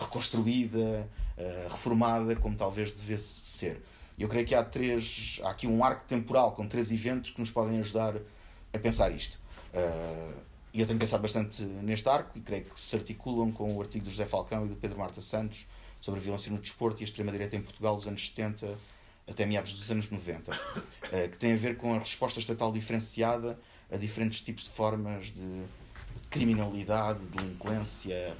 reconstruída, 0.00 1.08
reformada 1.70 2.34
como 2.34 2.56
talvez 2.56 2.92
devesse 2.92 3.44
ser. 3.44 3.80
Eu 4.18 4.28
creio 4.28 4.44
que 4.44 4.56
há 4.56 4.64
três, 4.64 5.38
há 5.44 5.50
aqui 5.50 5.68
um 5.68 5.84
arco 5.84 6.04
temporal 6.08 6.50
com 6.50 6.66
três 6.66 6.90
eventos 6.90 7.30
que 7.30 7.40
nos 7.40 7.52
podem 7.52 7.78
ajudar 7.78 8.16
a 8.74 8.78
pensar 8.80 9.08
isto. 9.12 9.38
E 10.74 10.80
eu 10.80 10.86
tenho 10.88 10.98
pensado 10.98 11.22
bastante 11.22 11.62
neste 11.62 12.08
arco 12.08 12.36
e 12.36 12.40
creio 12.40 12.64
que 12.64 12.80
se 12.80 12.96
articulam 12.96 13.52
com 13.52 13.72
o 13.76 13.80
artigo 13.80 14.04
do 14.04 14.10
José 14.10 14.24
Falcão 14.24 14.66
e 14.66 14.68
do 14.68 14.74
Pedro 14.74 14.98
Marta 14.98 15.20
Santos 15.20 15.64
sobre 16.00 16.20
a 16.20 16.22
violência 16.22 16.50
no 16.50 16.58
desporto 16.58 17.02
e 17.02 17.04
a 17.04 17.06
extrema-direita 17.06 17.56
em 17.56 17.62
Portugal 17.62 17.96
dos 17.96 18.06
anos 18.06 18.28
70 18.28 18.66
até 19.30 19.44
meados 19.44 19.74
dos 19.74 19.90
anos 19.90 20.10
90, 20.10 20.52
eh, 21.12 21.28
que 21.28 21.36
tem 21.36 21.52
a 21.52 21.56
ver 21.56 21.76
com 21.76 21.94
a 21.94 21.98
resposta 21.98 22.40
estatal 22.40 22.72
diferenciada 22.72 23.58
a 23.90 23.96
diferentes 23.96 24.40
tipos 24.40 24.64
de 24.64 24.70
formas 24.70 25.26
de 25.26 25.64
criminalidade, 26.30 27.24
delinquência, 27.26 28.36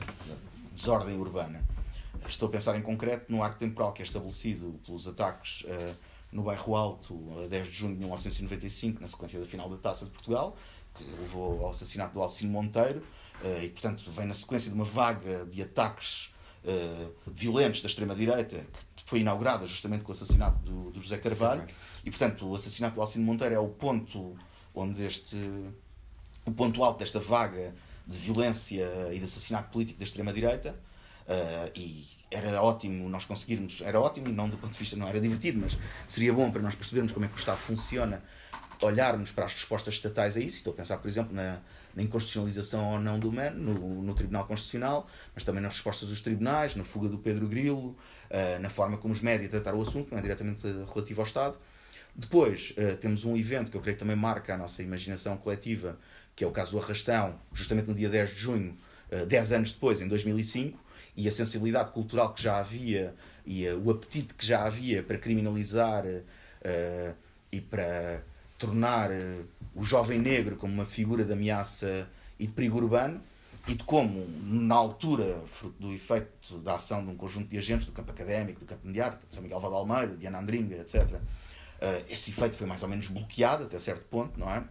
desordem 0.72 1.16
urbana. 1.16 1.62
Estou 2.28 2.48
a 2.48 2.52
pensar 2.52 2.76
em 2.76 2.82
concreto 2.82 3.30
no 3.30 3.42
arco 3.42 3.58
temporal 3.58 3.92
que 3.92 4.02
é 4.02 4.04
estabelecido 4.04 4.78
pelos 4.84 5.06
ataques 5.06 5.62
uh, 5.62 5.96
no 6.30 6.42
bairro 6.42 6.76
Alto 6.76 7.42
a 7.44 7.46
10 7.46 7.66
de 7.68 7.72
junho 7.72 7.94
de 7.94 8.00
1995, 8.00 9.00
na 9.00 9.06
sequência 9.06 9.40
da 9.40 9.46
final 9.46 9.68
da 9.68 9.76
Taça 9.76 10.04
de 10.04 10.10
Portugal, 10.10 10.56
que 10.94 11.04
levou 11.04 11.64
ao 11.64 11.70
assassinato 11.70 12.14
do 12.14 12.20
Alcino 12.20 12.52
Monteiro, 12.52 13.02
uh, 13.42 13.62
e 13.62 13.68
portanto 13.70 14.10
vem 14.10 14.26
na 14.26 14.34
sequência 14.34 14.68
de 14.70 14.74
uma 14.74 14.84
vaga 14.84 15.46
de 15.46 15.62
ataques 15.62 16.30
uh, 16.64 17.12
violentos 17.26 17.82
da 17.82 17.88
extrema-direita, 17.88 18.64
que 18.96 19.02
foi 19.04 19.20
inaugurada 19.20 19.66
justamente 19.66 20.02
com 20.04 20.12
o 20.12 20.14
assassinato 20.14 20.58
do, 20.60 20.90
do 20.90 21.02
José 21.02 21.18
Carvalho, 21.18 21.66
e 22.04 22.10
portanto 22.10 22.46
o 22.46 22.54
assassinato 22.54 22.96
do 22.96 23.00
Alcino 23.00 23.24
Monteiro 23.24 23.54
é 23.54 23.58
o 23.58 23.68
ponto 23.68 24.36
onde 24.74 25.02
este 25.04 25.36
o 26.44 26.52
ponto 26.52 26.82
alto 26.82 26.98
desta 27.00 27.20
vaga 27.20 27.74
de 28.06 28.16
violência 28.16 28.88
e 29.12 29.18
de 29.18 29.24
assassinato 29.24 29.70
político 29.70 29.98
da 29.98 30.04
extrema-direita, 30.04 30.74
uh, 31.26 31.70
e 31.74 32.06
era 32.30 32.62
ótimo 32.62 33.08
nós 33.08 33.24
conseguirmos, 33.24 33.80
era 33.82 34.00
ótimo, 34.00 34.28
não 34.28 34.48
do 34.48 34.56
ponto 34.56 34.72
de 34.72 34.78
vista, 34.78 34.96
não 34.96 35.08
era 35.08 35.20
divertido, 35.20 35.60
mas 35.60 35.76
seria 36.06 36.32
bom 36.32 36.50
para 36.50 36.62
nós 36.62 36.74
percebermos 36.74 37.12
como 37.12 37.24
é 37.24 37.28
que 37.28 37.34
o 37.34 37.38
Estado 37.38 37.58
funciona, 37.58 38.22
olharmos 38.80 39.30
para 39.30 39.46
as 39.46 39.52
respostas 39.52 39.94
estatais 39.94 40.36
a 40.36 40.40
isso, 40.40 40.58
estou 40.58 40.72
a 40.72 40.76
pensar, 40.76 40.98
por 40.98 41.08
exemplo, 41.08 41.34
na, 41.34 41.58
na 41.94 42.02
inconstitucionalização 42.02 42.92
ou 42.92 43.00
não 43.00 43.18
do 43.18 43.32
MEN, 43.32 43.50
no, 43.50 44.02
no, 44.02 44.14
Tribunal 44.14 44.46
Constitucional, 44.46 45.08
mas 45.34 45.44
também 45.44 45.62
nas 45.62 45.74
respostas 45.74 46.08
dos 46.08 46.20
tribunais, 46.20 46.74
na 46.74 46.84
fuga 46.84 47.08
do 47.08 47.18
Pedro 47.18 47.48
Grilo, 47.48 47.96
uh, 48.30 48.60
na 48.60 48.70
forma 48.70 48.96
como 48.96 49.12
os 49.12 49.20
médias 49.20 49.50
trataram 49.50 49.78
o 49.78 49.82
assunto, 49.82 50.10
não 50.10 50.18
é 50.18 50.22
diretamente 50.22 50.66
relativo 50.66 51.20
ao 51.20 51.26
Estado. 51.26 51.56
Depois 52.14 52.74
uh, 52.76 52.96
temos 52.96 53.24
um 53.24 53.36
evento 53.36 53.70
que 53.70 53.76
eu 53.76 53.80
creio 53.80 53.96
que 53.96 54.00
também 54.00 54.16
marca 54.16 54.54
a 54.54 54.56
nossa 54.56 54.82
imaginação 54.82 55.36
coletiva, 55.36 55.98
que 56.36 56.44
é 56.44 56.46
o 56.46 56.50
caso 56.50 56.72
do 56.72 56.78
Arrastão, 56.78 57.38
justamente 57.52 57.88
no 57.88 57.94
dia 57.94 58.08
10 58.08 58.30
de 58.30 58.36
junho, 58.36 58.76
uh, 59.10 59.26
10 59.26 59.52
anos 59.52 59.72
depois, 59.72 60.00
em 60.00 60.08
2005, 60.08 60.78
e 61.16 61.26
a 61.26 61.32
sensibilidade 61.32 61.90
cultural 61.90 62.32
que 62.32 62.42
já 62.42 62.58
havia 62.58 63.14
e 63.44 63.68
o 63.70 63.90
apetite 63.90 64.34
que 64.34 64.46
já 64.46 64.64
havia 64.64 65.02
para 65.02 65.18
criminalizar 65.18 66.04
e 67.50 67.60
para 67.60 68.22
tornar 68.56 69.10
o 69.78 69.84
jovem 69.84 70.18
negro 70.18 70.56
como 70.56 70.72
uma 70.72 70.84
figura 70.84 71.24
de 71.24 71.32
ameaça 71.32 72.08
e 72.38 72.46
de 72.46 72.52
perigo 72.52 72.78
urbano 72.78 73.20
e 73.66 73.74
de 73.74 73.84
como, 73.84 74.26
na 74.42 74.74
altura, 74.74 75.40
fruto 75.46 75.80
do 75.80 75.92
efeito 75.92 76.58
da 76.58 76.74
ação 76.74 77.04
de 77.04 77.10
um 77.10 77.16
conjunto 77.16 77.48
de 77.48 77.58
agentes 77.58 77.86
do 77.86 77.92
campo 77.92 78.10
académico, 78.10 78.60
do 78.60 78.66
campo 78.66 78.86
mediático, 78.86 79.22
São 79.30 79.42
Miguel 79.42 79.60
Vada 79.60 79.74
Almeida, 79.74 80.16
Diana 80.16 80.38
Andringa, 80.40 80.76
etc., 80.76 81.20
eh, 81.80 82.04
esse 82.08 82.30
efeito 82.30 82.56
foi 82.56 82.66
mais 82.66 82.82
ou 82.82 82.88
menos 82.88 83.06
bloqueado 83.08 83.64
até 83.64 83.78
certo 83.78 84.04
ponto, 84.06 84.40
não 84.40 84.50
é? 84.50 84.64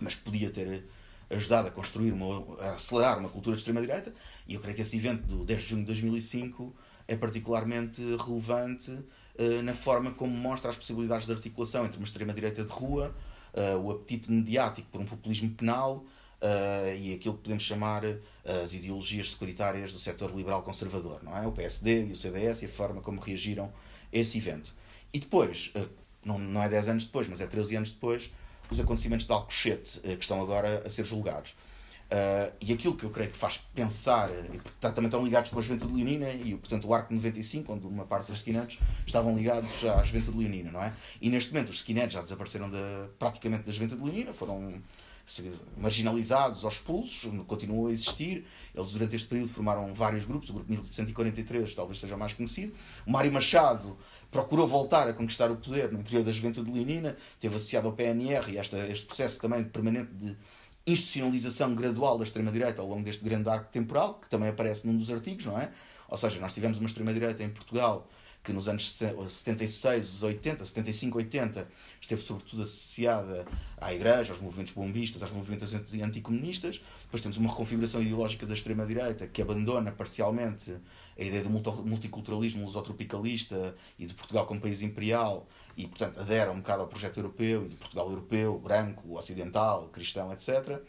Mas 0.00 0.14
podia 0.14 0.50
ter 0.50 0.84
ajudado 1.30 1.68
a 1.68 1.70
construir, 1.70 2.10
uma, 2.12 2.58
a 2.62 2.74
acelerar 2.74 3.18
uma 3.18 3.28
cultura 3.28 3.54
de 3.54 3.60
extrema-direita, 3.60 4.12
e 4.48 4.54
eu 4.54 4.60
creio 4.60 4.74
que 4.74 4.82
esse 4.82 4.96
evento 4.96 5.26
do 5.26 5.44
10 5.44 5.62
de 5.62 5.68
junho 5.68 5.80
de 5.82 5.86
2005 5.86 6.74
é 7.06 7.16
particularmente 7.16 8.02
relevante 8.16 8.90
uh, 8.90 9.62
na 9.62 9.74
forma 9.74 10.12
como 10.12 10.34
mostra 10.34 10.70
as 10.70 10.76
possibilidades 10.76 11.26
de 11.26 11.32
articulação 11.32 11.84
entre 11.84 11.98
uma 11.98 12.06
extrema-direita 12.06 12.64
de 12.64 12.70
rua, 12.70 13.14
uh, 13.54 13.78
o 13.78 13.90
apetite 13.90 14.30
mediático 14.30 14.88
por 14.90 15.00
um 15.00 15.04
populismo 15.04 15.50
penal 15.50 16.04
uh, 16.40 16.96
e 16.96 17.14
aquilo 17.14 17.34
que 17.36 17.42
podemos 17.42 17.62
chamar 17.62 18.04
uh, 18.04 18.18
as 18.64 18.72
ideologias 18.72 19.30
securitárias 19.30 19.92
do 19.92 19.98
setor 19.98 20.34
liberal 20.34 20.62
conservador, 20.62 21.22
não 21.22 21.36
é? 21.36 21.46
O 21.46 21.52
PSD 21.52 22.06
e 22.06 22.12
o 22.12 22.16
CDS 22.16 22.62
e 22.62 22.66
a 22.66 22.68
forma 22.68 23.00
como 23.00 23.20
reagiram 23.20 23.72
a 24.12 24.16
esse 24.16 24.38
evento. 24.38 24.74
E 25.12 25.18
depois, 25.18 25.72
não, 26.24 26.38
não 26.38 26.62
é 26.62 26.68
10 26.68 26.88
anos 26.88 27.04
depois, 27.04 27.28
mas 27.28 27.40
é 27.40 27.46
13 27.46 27.76
anos 27.76 27.90
depois, 27.90 28.30
os 28.70 28.80
acontecimentos 28.80 29.26
de 29.26 29.32
Alcochete, 29.32 30.00
que 30.00 30.22
estão 30.22 30.40
agora 30.40 30.82
a 30.86 30.90
ser 30.90 31.04
julgados. 31.04 31.54
Uh, 32.12 32.52
e 32.60 32.74
aquilo 32.74 32.94
que 32.94 33.04
eu 33.04 33.10
creio 33.10 33.30
que 33.30 33.38
faz 33.38 33.56
pensar, 33.74 34.28
e 34.52 34.58
está, 34.58 34.92
também 34.92 35.06
estão 35.06 35.24
ligados 35.24 35.50
com 35.50 35.58
a 35.58 35.62
Juventude 35.62 35.94
Leonina 35.94 36.30
e 36.30 36.54
portanto 36.56 36.86
o 36.86 36.92
Arco 36.92 37.14
95, 37.14 37.72
onde 37.72 37.86
uma 37.86 38.04
parte 38.04 38.30
dos 38.30 38.40
skinheads 38.40 38.78
estavam 39.06 39.34
ligados 39.34 39.82
à 39.86 40.04
Juventude 40.04 40.36
Leonina, 40.36 40.70
não 40.70 40.82
é? 40.82 40.92
E 41.22 41.30
neste 41.30 41.54
momento 41.54 41.70
os 41.70 41.76
skinheads 41.76 42.12
já 42.12 42.20
desapareceram 42.20 42.70
da, 42.70 43.08
praticamente 43.18 43.64
da 43.64 43.72
Juventude 43.72 44.02
Leonina, 44.02 44.34
foram 44.34 44.82
marginalizados 45.78 46.64
ou 46.64 46.68
expulsos, 46.68 47.30
continuam 47.46 47.86
a 47.86 47.92
existir. 47.92 48.44
Eles 48.74 48.90
durante 48.90 49.16
este 49.16 49.28
período 49.28 49.48
formaram 49.48 49.94
vários 49.94 50.24
grupos, 50.24 50.50
o 50.50 50.54
grupo 50.54 50.70
1143 50.70 51.74
talvez 51.74 51.98
seja 51.98 52.14
o 52.14 52.18
mais 52.18 52.32
conhecido. 52.32 52.74
O 53.06 53.10
Mário 53.10 53.32
Machado 53.32 53.96
procurou 54.30 54.66
voltar 54.66 55.08
a 55.08 55.12
conquistar 55.12 55.50
o 55.50 55.56
poder 55.56 55.90
no 55.92 56.00
interior 56.00 56.24
da 56.24 56.32
Juventude 56.32 56.70
Leonina, 56.70 57.16
esteve 57.34 57.56
associado 57.56 57.86
ao 57.86 57.94
PNR 57.94 58.52
e 58.52 58.58
esta, 58.58 58.86
este 58.88 59.06
processo 59.06 59.40
também 59.40 59.64
permanente 59.64 60.12
de 60.12 60.36
institucionalização 60.86 61.74
gradual 61.74 62.18
da 62.18 62.24
extrema-direita 62.24 62.80
ao 62.80 62.88
longo 62.88 63.02
deste 63.02 63.24
grande 63.24 63.48
arco 63.48 63.70
temporal, 63.70 64.14
que 64.14 64.28
também 64.28 64.48
aparece 64.48 64.86
num 64.86 64.96
dos 64.96 65.10
artigos, 65.10 65.46
não 65.46 65.58
é? 65.58 65.70
Ou 66.08 66.16
seja, 66.16 66.38
nós 66.40 66.52
tivemos 66.52 66.78
uma 66.78 66.88
extrema-direita 66.88 67.42
em 67.42 67.48
Portugal 67.48 68.08
que 68.44 68.52
nos 68.52 68.68
anos 68.68 68.98
76, 69.28 70.24
80, 70.24 70.66
75, 70.66 71.16
80 71.18 71.68
esteve 72.00 72.20
sobretudo 72.20 72.62
associada 72.62 73.44
à 73.80 73.94
Igreja, 73.94 74.32
aos 74.32 74.42
movimentos 74.42 74.74
bombistas, 74.74 75.22
aos 75.22 75.30
movimentos 75.30 75.72
anticomunistas. 75.72 76.80
Depois 77.04 77.22
temos 77.22 77.36
uma 77.36 77.48
reconfiguração 77.48 78.02
ideológica 78.02 78.44
da 78.44 78.54
extrema-direita 78.54 79.28
que 79.28 79.40
abandona 79.40 79.92
parcialmente 79.92 80.76
a 81.16 81.22
ideia 81.22 81.44
do 81.44 81.50
multiculturalismo 81.50 82.64
lusotropicalista 82.64 83.76
e 83.96 84.06
de 84.06 84.14
Portugal 84.14 84.44
como 84.44 84.60
país 84.60 84.82
imperial 84.82 85.46
e, 85.76 85.86
portanto, 85.86 86.20
adera 86.20 86.50
um 86.50 86.56
bocado 86.56 86.82
ao 86.82 86.88
projeto 86.88 87.18
europeu 87.18 87.64
e 87.64 87.68
de 87.68 87.76
Portugal 87.76 88.08
europeu, 88.08 88.58
branco, 88.58 89.16
ocidental, 89.16 89.88
cristão, 89.88 90.32
etc. 90.32 90.80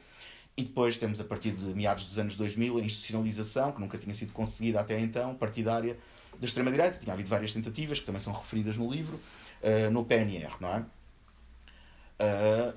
E 0.56 0.64
depois 0.64 0.98
temos, 0.98 1.20
a 1.20 1.24
partir 1.24 1.52
de 1.52 1.66
meados 1.66 2.06
dos 2.06 2.20
anos 2.20 2.36
2000, 2.36 2.78
a 2.78 2.82
institucionalização, 2.82 3.72
que 3.72 3.80
nunca 3.80 3.98
tinha 3.98 4.14
sido 4.14 4.34
conseguida 4.34 4.80
até 4.80 5.00
então, 5.00 5.34
partidária 5.36 5.98
da 6.40 6.46
extrema-direita. 6.46 7.00
Tinha 7.00 7.14
havido 7.14 7.30
várias 7.30 7.54
tentativas, 7.54 8.00
que 8.00 8.06
também 8.06 8.22
são 8.22 8.34
referidas 8.34 8.78
no 8.78 8.90
livro, 8.90 9.16
uh, 9.18 9.92
no 9.92 10.06
PNR, 10.06 10.54
não 10.60 10.70
é? 10.70 10.86
Uh, 12.20 12.74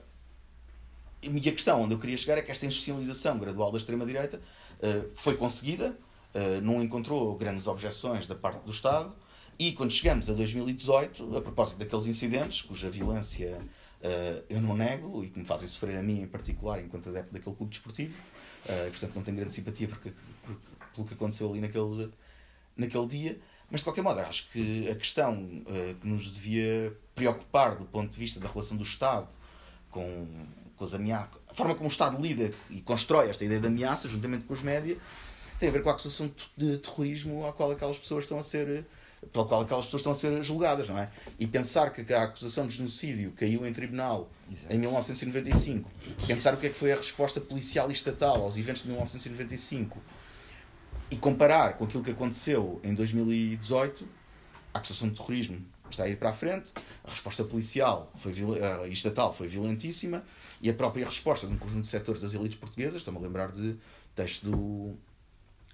e 1.22 1.48
a 1.48 1.52
questão 1.52 1.82
onde 1.82 1.94
eu 1.94 1.98
queria 1.98 2.16
chegar 2.16 2.38
é 2.38 2.42
que 2.42 2.50
esta 2.50 2.66
institucionalização 2.66 3.38
gradual 3.38 3.72
da 3.72 3.78
extrema-direita 3.78 4.38
uh, 4.38 5.10
foi 5.14 5.36
conseguida, 5.36 5.96
não 6.62 6.82
encontrou 6.82 7.34
grandes 7.34 7.66
objeções 7.66 8.26
da 8.26 8.34
parte 8.34 8.62
do 8.62 8.70
Estado, 8.70 9.10
e 9.58 9.72
quando 9.72 9.90
chegamos 9.92 10.28
a 10.28 10.32
2018, 10.34 11.36
a 11.36 11.40
propósito 11.40 11.78
daqueles 11.78 12.06
incidentes, 12.06 12.62
cuja 12.62 12.90
violência 12.90 13.58
uh, 14.02 14.44
eu 14.48 14.60
não 14.60 14.76
nego 14.76 15.24
e 15.24 15.28
que 15.28 15.38
me 15.38 15.44
fazem 15.44 15.66
sofrer 15.66 15.96
a 15.96 16.02
mim 16.02 16.22
em 16.22 16.26
particular, 16.26 16.82
enquanto 16.82 17.08
adepto 17.08 17.32
daquele 17.32 17.56
clube 17.56 17.70
desportivo, 17.70 18.14
uh, 18.66 18.90
portanto 18.90 19.14
não 19.14 19.22
tenho 19.22 19.36
grande 19.36 19.54
simpatia 19.54 19.88
porque, 19.88 20.12
por, 20.44 20.56
pelo 20.94 21.06
que 21.06 21.14
aconteceu 21.14 21.50
ali 21.50 21.60
naquele, 21.60 22.10
naquele 22.76 23.06
dia, 23.06 23.40
mas 23.70 23.80
de 23.80 23.84
qualquer 23.84 24.02
modo 24.02 24.20
acho 24.20 24.50
que 24.50 24.88
a 24.90 24.94
questão 24.94 25.34
uh, 25.34 25.94
que 26.00 26.06
nos 26.06 26.30
devia 26.32 26.96
preocupar 27.14 27.76
do 27.76 27.84
ponto 27.86 28.12
de 28.12 28.18
vista 28.18 28.38
da 28.38 28.48
relação 28.48 28.76
do 28.76 28.84
Estado 28.84 29.28
com, 29.90 30.26
com 30.76 30.84
as 30.84 30.92
ameaças, 30.92 31.30
a 31.48 31.54
forma 31.54 31.74
como 31.74 31.88
o 31.88 31.92
Estado 31.92 32.20
lida 32.20 32.50
e 32.68 32.82
constrói 32.82 33.30
esta 33.30 33.44
ideia 33.44 33.60
de 33.60 33.66
ameaça 33.66 34.08
juntamente 34.08 34.44
com 34.44 34.52
os 34.52 34.60
médias, 34.60 34.98
tem 35.58 35.70
a 35.70 35.72
ver 35.72 35.82
com 35.82 35.88
a 35.88 35.92
acusação 35.92 36.30
de 36.54 36.76
terrorismo 36.76 37.46
à 37.46 37.52
qual 37.52 37.70
aquelas 37.70 37.98
pessoas 37.98 38.24
estão 38.24 38.38
a 38.38 38.42
ser 38.42 38.84
pela 39.32 39.44
qual 39.44 39.62
aquelas 39.62 39.86
pessoas 39.86 40.00
estão 40.00 40.12
a 40.12 40.14
ser 40.14 40.42
julgadas, 40.42 40.88
não 40.88 40.98
é? 40.98 41.10
E 41.38 41.46
pensar 41.46 41.90
que 41.90 42.12
a 42.12 42.22
acusação 42.24 42.66
de 42.66 42.76
genocídio 42.76 43.32
caiu 43.32 43.66
em 43.66 43.72
tribunal 43.72 44.30
Exato. 44.50 44.72
em 44.72 44.78
1995, 44.78 45.90
pensar 46.26 46.54
o 46.54 46.56
que 46.56 46.66
é 46.66 46.68
que 46.68 46.76
foi 46.76 46.92
a 46.92 46.96
resposta 46.96 47.40
policial 47.40 47.88
e 47.90 47.92
estatal 47.92 48.42
aos 48.42 48.56
eventos 48.56 48.82
de 48.82 48.88
1995 48.88 50.00
e 51.10 51.16
comparar 51.16 51.74
com 51.74 51.84
aquilo 51.84 52.02
que 52.02 52.10
aconteceu 52.10 52.80
em 52.82 52.94
2018, 52.94 54.06
a 54.74 54.78
acusação 54.78 55.08
de 55.08 55.14
terrorismo 55.14 55.64
está 55.90 56.04
a 56.04 56.08
ir 56.08 56.16
para 56.16 56.30
a 56.30 56.32
frente, 56.32 56.72
a 57.04 57.10
resposta 57.10 57.44
policial 57.44 58.12
foi, 58.16 58.32
uh, 58.32 58.86
e 58.86 58.92
estatal 58.92 59.32
foi 59.32 59.46
violentíssima 59.46 60.24
e 60.60 60.68
a 60.68 60.74
própria 60.74 61.04
resposta 61.04 61.46
de 61.46 61.52
um 61.52 61.58
conjunto 61.58 61.82
de 61.82 61.88
setores 61.88 62.20
das 62.20 62.34
elites 62.34 62.58
portuguesas, 62.58 62.96
estou-me 62.96 63.18
a 63.20 63.22
lembrar 63.22 63.52
de 63.52 63.76
texto 64.14 64.50
do 64.50 64.96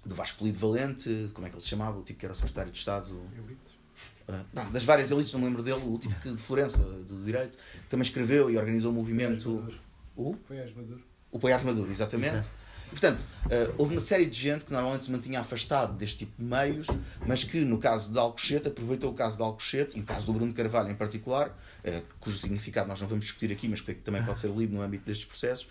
do 0.05 0.15
Vasco 0.15 0.43
Lido 0.43 0.57
Valente, 0.57 1.29
como 1.33 1.47
é 1.47 1.49
que 1.49 1.55
ele 1.55 1.61
se 1.61 1.69
chamava, 1.69 1.97
o 1.97 2.03
tipo 2.03 2.19
que 2.19 2.25
era 2.25 2.33
o 2.33 2.35
secretário 2.35 2.71
de 2.71 2.77
Estado. 2.77 3.09
Uh, 3.13 4.71
das 4.71 4.83
várias 4.83 5.11
elites, 5.11 5.33
não 5.33 5.39
me 5.39 5.47
lembro 5.47 5.63
dele, 5.63 5.81
o 5.85 5.97
tipo 5.97 6.13
que, 6.21 6.31
de 6.31 6.41
Florença, 6.41 6.77
do 6.77 7.23
direito, 7.23 7.57
que 7.57 7.89
também 7.89 8.03
escreveu 8.03 8.49
e 8.49 8.57
organizou 8.57 8.91
o 8.91 8.95
movimento. 8.95 9.73
O 10.15 10.35
Poiás 10.47 10.73
Maduro. 10.73 11.03
O 11.31 11.39
Poiás 11.39 11.63
Maduro, 11.63 11.91
exatamente. 11.91 12.35
Exato. 12.35 12.73
E, 12.87 12.89
portanto, 12.91 13.21
uh, 13.21 13.73
houve 13.77 13.95
uma 13.95 13.99
série 13.99 14.25
de 14.25 14.39
gente 14.39 14.65
que 14.65 14.71
normalmente 14.71 15.05
se 15.05 15.11
mantinha 15.11 15.39
afastado 15.39 15.97
deste 15.97 16.19
tipo 16.19 16.33
de 16.37 16.43
meios, 16.43 16.87
mas 17.25 17.43
que, 17.43 17.59
no 17.61 17.79
caso 17.79 18.11
de 18.11 18.19
Alcochete, 18.19 18.67
aproveitou 18.67 19.11
o 19.11 19.15
caso 19.15 19.35
de 19.37 19.41
Alcochete 19.41 19.97
e 19.97 20.01
o 20.01 20.05
caso 20.05 20.27
do 20.27 20.33
Bruno 20.33 20.53
Carvalho 20.53 20.91
em 20.91 20.95
particular, 20.95 21.49
uh, 21.49 22.03
cujo 22.19 22.37
significado 22.37 22.87
nós 22.87 23.01
não 23.01 23.07
vamos 23.07 23.25
discutir 23.25 23.51
aqui, 23.51 23.67
mas 23.67 23.81
que 23.81 23.95
também 23.95 24.23
pode 24.23 24.39
ser 24.39 24.49
lido 24.51 24.73
no 24.75 24.81
âmbito 24.81 25.05
destes 25.05 25.25
processos, 25.25 25.67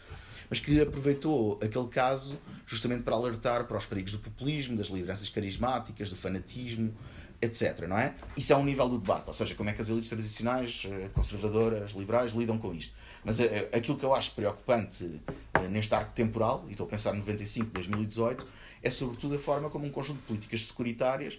mas 0.52 0.60
que 0.60 0.82
aproveitou 0.82 1.58
aquele 1.62 1.86
caso 1.86 2.38
justamente 2.66 3.04
para 3.04 3.16
alertar 3.16 3.64
para 3.64 3.78
os 3.78 3.86
perigos 3.86 4.12
do 4.12 4.18
populismo, 4.18 4.76
das 4.76 4.88
lideranças 4.88 5.30
carismáticas, 5.30 6.10
do 6.10 6.14
fanatismo, 6.14 6.94
etc. 7.40 7.86
Não 7.88 7.96
é? 7.96 8.14
Isso 8.36 8.52
é 8.52 8.56
um 8.56 8.62
nível 8.62 8.86
do 8.86 8.98
debate, 8.98 9.24
ou 9.28 9.32
seja, 9.32 9.54
como 9.54 9.70
é 9.70 9.72
que 9.72 9.80
as 9.80 9.88
elites 9.88 10.10
tradicionais, 10.10 10.82
eh, 10.84 11.08
conservadoras, 11.14 11.92
liberais, 11.92 12.32
lidam 12.32 12.58
com 12.58 12.74
isto. 12.74 12.94
Mas 13.24 13.40
eh, 13.40 13.70
aquilo 13.72 13.96
que 13.96 14.04
eu 14.04 14.14
acho 14.14 14.32
preocupante 14.32 15.22
eh, 15.54 15.68
neste 15.68 15.94
arco 15.94 16.12
temporal, 16.12 16.66
e 16.68 16.72
estou 16.72 16.84
a 16.84 16.90
pensar 16.90 17.14
em 17.14 17.20
95, 17.20 17.70
2018, 17.70 18.46
é 18.82 18.90
sobretudo 18.90 19.36
a 19.36 19.38
forma 19.38 19.70
como 19.70 19.86
um 19.86 19.90
conjunto 19.90 20.18
de 20.18 20.26
políticas 20.26 20.66
securitárias 20.66 21.38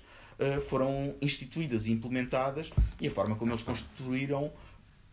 foram 0.68 1.14
instituídas 1.22 1.86
e 1.86 1.92
implementadas 1.92 2.72
e 3.00 3.08
a 3.08 3.12
forma 3.12 3.36
como 3.36 3.52
eles 3.52 3.62
construíram 3.62 4.52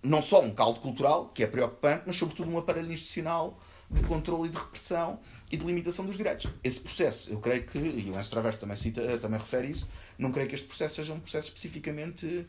não 0.02 0.22
só 0.22 0.42
um 0.42 0.50
caldo 0.50 0.80
cultural, 0.80 1.30
que 1.34 1.44
é 1.44 1.46
preocupante, 1.46 2.04
mas 2.06 2.16
sobretudo 2.16 2.50
um 2.50 2.56
aparelho 2.56 2.90
institucional 2.90 3.60
de 3.90 4.02
controle 4.02 4.48
e 4.48 4.52
de 4.52 4.56
repressão 4.56 5.18
e 5.50 5.56
de 5.56 5.64
limitação 5.64 6.06
dos 6.06 6.16
direitos. 6.16 6.50
Esse 6.62 6.80
processo, 6.80 7.30
eu 7.30 7.40
creio 7.40 7.64
que, 7.64 7.78
e 7.78 8.10
o 8.10 8.18
Enzo 8.18 8.30
Traverso 8.30 8.60
também, 8.60 8.76
cita, 8.76 9.18
também 9.18 9.38
refere 9.38 9.68
isso, 9.68 9.88
não 10.16 10.30
creio 10.30 10.48
que 10.48 10.54
este 10.54 10.66
processo 10.66 10.96
seja 10.96 11.12
um 11.12 11.20
processo 11.20 11.48
especificamente 11.48 12.46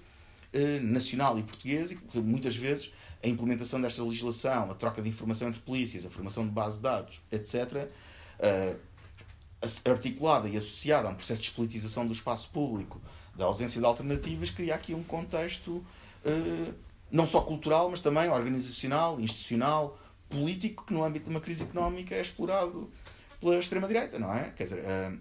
eh, 0.54 0.80
nacional 0.80 1.39
e 1.39 1.43
português 1.43 1.91
e 1.91 1.95
que 1.95 2.19
muitas 2.19 2.56
vezes 2.56 2.93
a 3.23 3.27
implementação 3.27 3.82
desta 3.82 4.04
legislação, 4.04 4.69
a 4.69 4.75
troca 4.75 5.01
de 5.01 5.10
informação 5.10 5.47
entre 5.47 5.62
polícias, 5.62 6.06
a 6.06 6.10
formação 6.10 6.45
de 6.45 6.51
base 6.51 6.77
de 6.77 6.84
dados, 6.84 7.21
etc., 7.32 7.88
eh, 8.39 8.75
articulada 9.86 10.49
e 10.49 10.58
associada 10.58 11.08
a 11.08 11.12
um 11.12 11.15
processo 11.15 11.41
de 11.41 11.47
despolitização 11.47 12.06
do 12.06 12.13
espaço 12.13 12.49
público, 12.49 13.01
da 13.36 13.45
ausência 13.45 13.80
de 13.80 13.86
alternativas, 13.86 14.49
cria 14.49 14.75
aqui 14.75 14.93
um 14.93 15.04
contexto 15.04 15.84
eh, 16.25 16.71
não 17.12 17.25
só 17.25 17.41
cultural, 17.41 17.89
mas 17.89 17.99
também 17.99 18.30
organizacional, 18.30 19.19
institucional, 19.19 19.99
político, 20.32 20.86
que 20.86 20.94
no 20.94 21.04
âmbito 21.04 21.26
de 21.26 21.32
uma 21.32 21.41
crise 21.41 21.63
económica 21.63 22.15
é 22.15 22.22
explorado 22.22 22.89
pela 23.39 23.58
extrema-direita, 23.58 24.17
não 24.17 24.34
é? 24.34 24.52
Quer 24.52 24.63
dizer, 24.63 24.80
uh, 24.80 25.20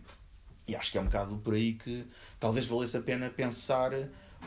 e 0.66 0.77
acho 0.77 0.92
que 0.92 0.99
é 0.99 1.01
um 1.01 1.05
bocado 1.05 1.37
por 1.38 1.55
aí 1.55 1.75
que 1.75 2.07
talvez 2.38 2.66
valesse 2.66 2.96
a 2.96 3.01
pena 3.01 3.29
pensar 3.29 3.92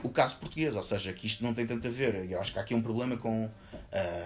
o 0.02 0.10
caso 0.10 0.38
português, 0.38 0.76
ou 0.76 0.84
seja, 0.84 1.12
que 1.14 1.28
isto 1.28 1.44
não 1.44 1.54
tem 1.54 1.66
tanto 1.68 1.88
a 1.88 1.92
ver. 1.92 2.30
Eu 2.30 2.40
acho 2.40 2.52
que 2.54 2.60
há 2.60 2.62
aqui 2.62 2.74
um 2.74 2.82
problema 2.82 3.18
com 3.18 3.46
uh, 3.46 3.52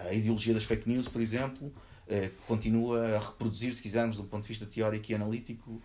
a 0.10 0.14
ideologia 0.14 0.54
das 0.54 0.64
fake 0.64 0.88
news, 0.88 1.08
por 1.08 1.22
exemplo, 1.22 1.68
uh, 1.68 2.32
continua 2.46 3.18
a 3.18 3.20
reproduzir, 3.20 3.74
se 3.74 3.82
quisermos, 3.82 4.20
um 4.20 4.26
ponto 4.26 4.44
de 4.44 4.50
vista 4.50 4.66
teórico 4.66 5.12
e 5.12 5.16
analítico, 5.16 5.82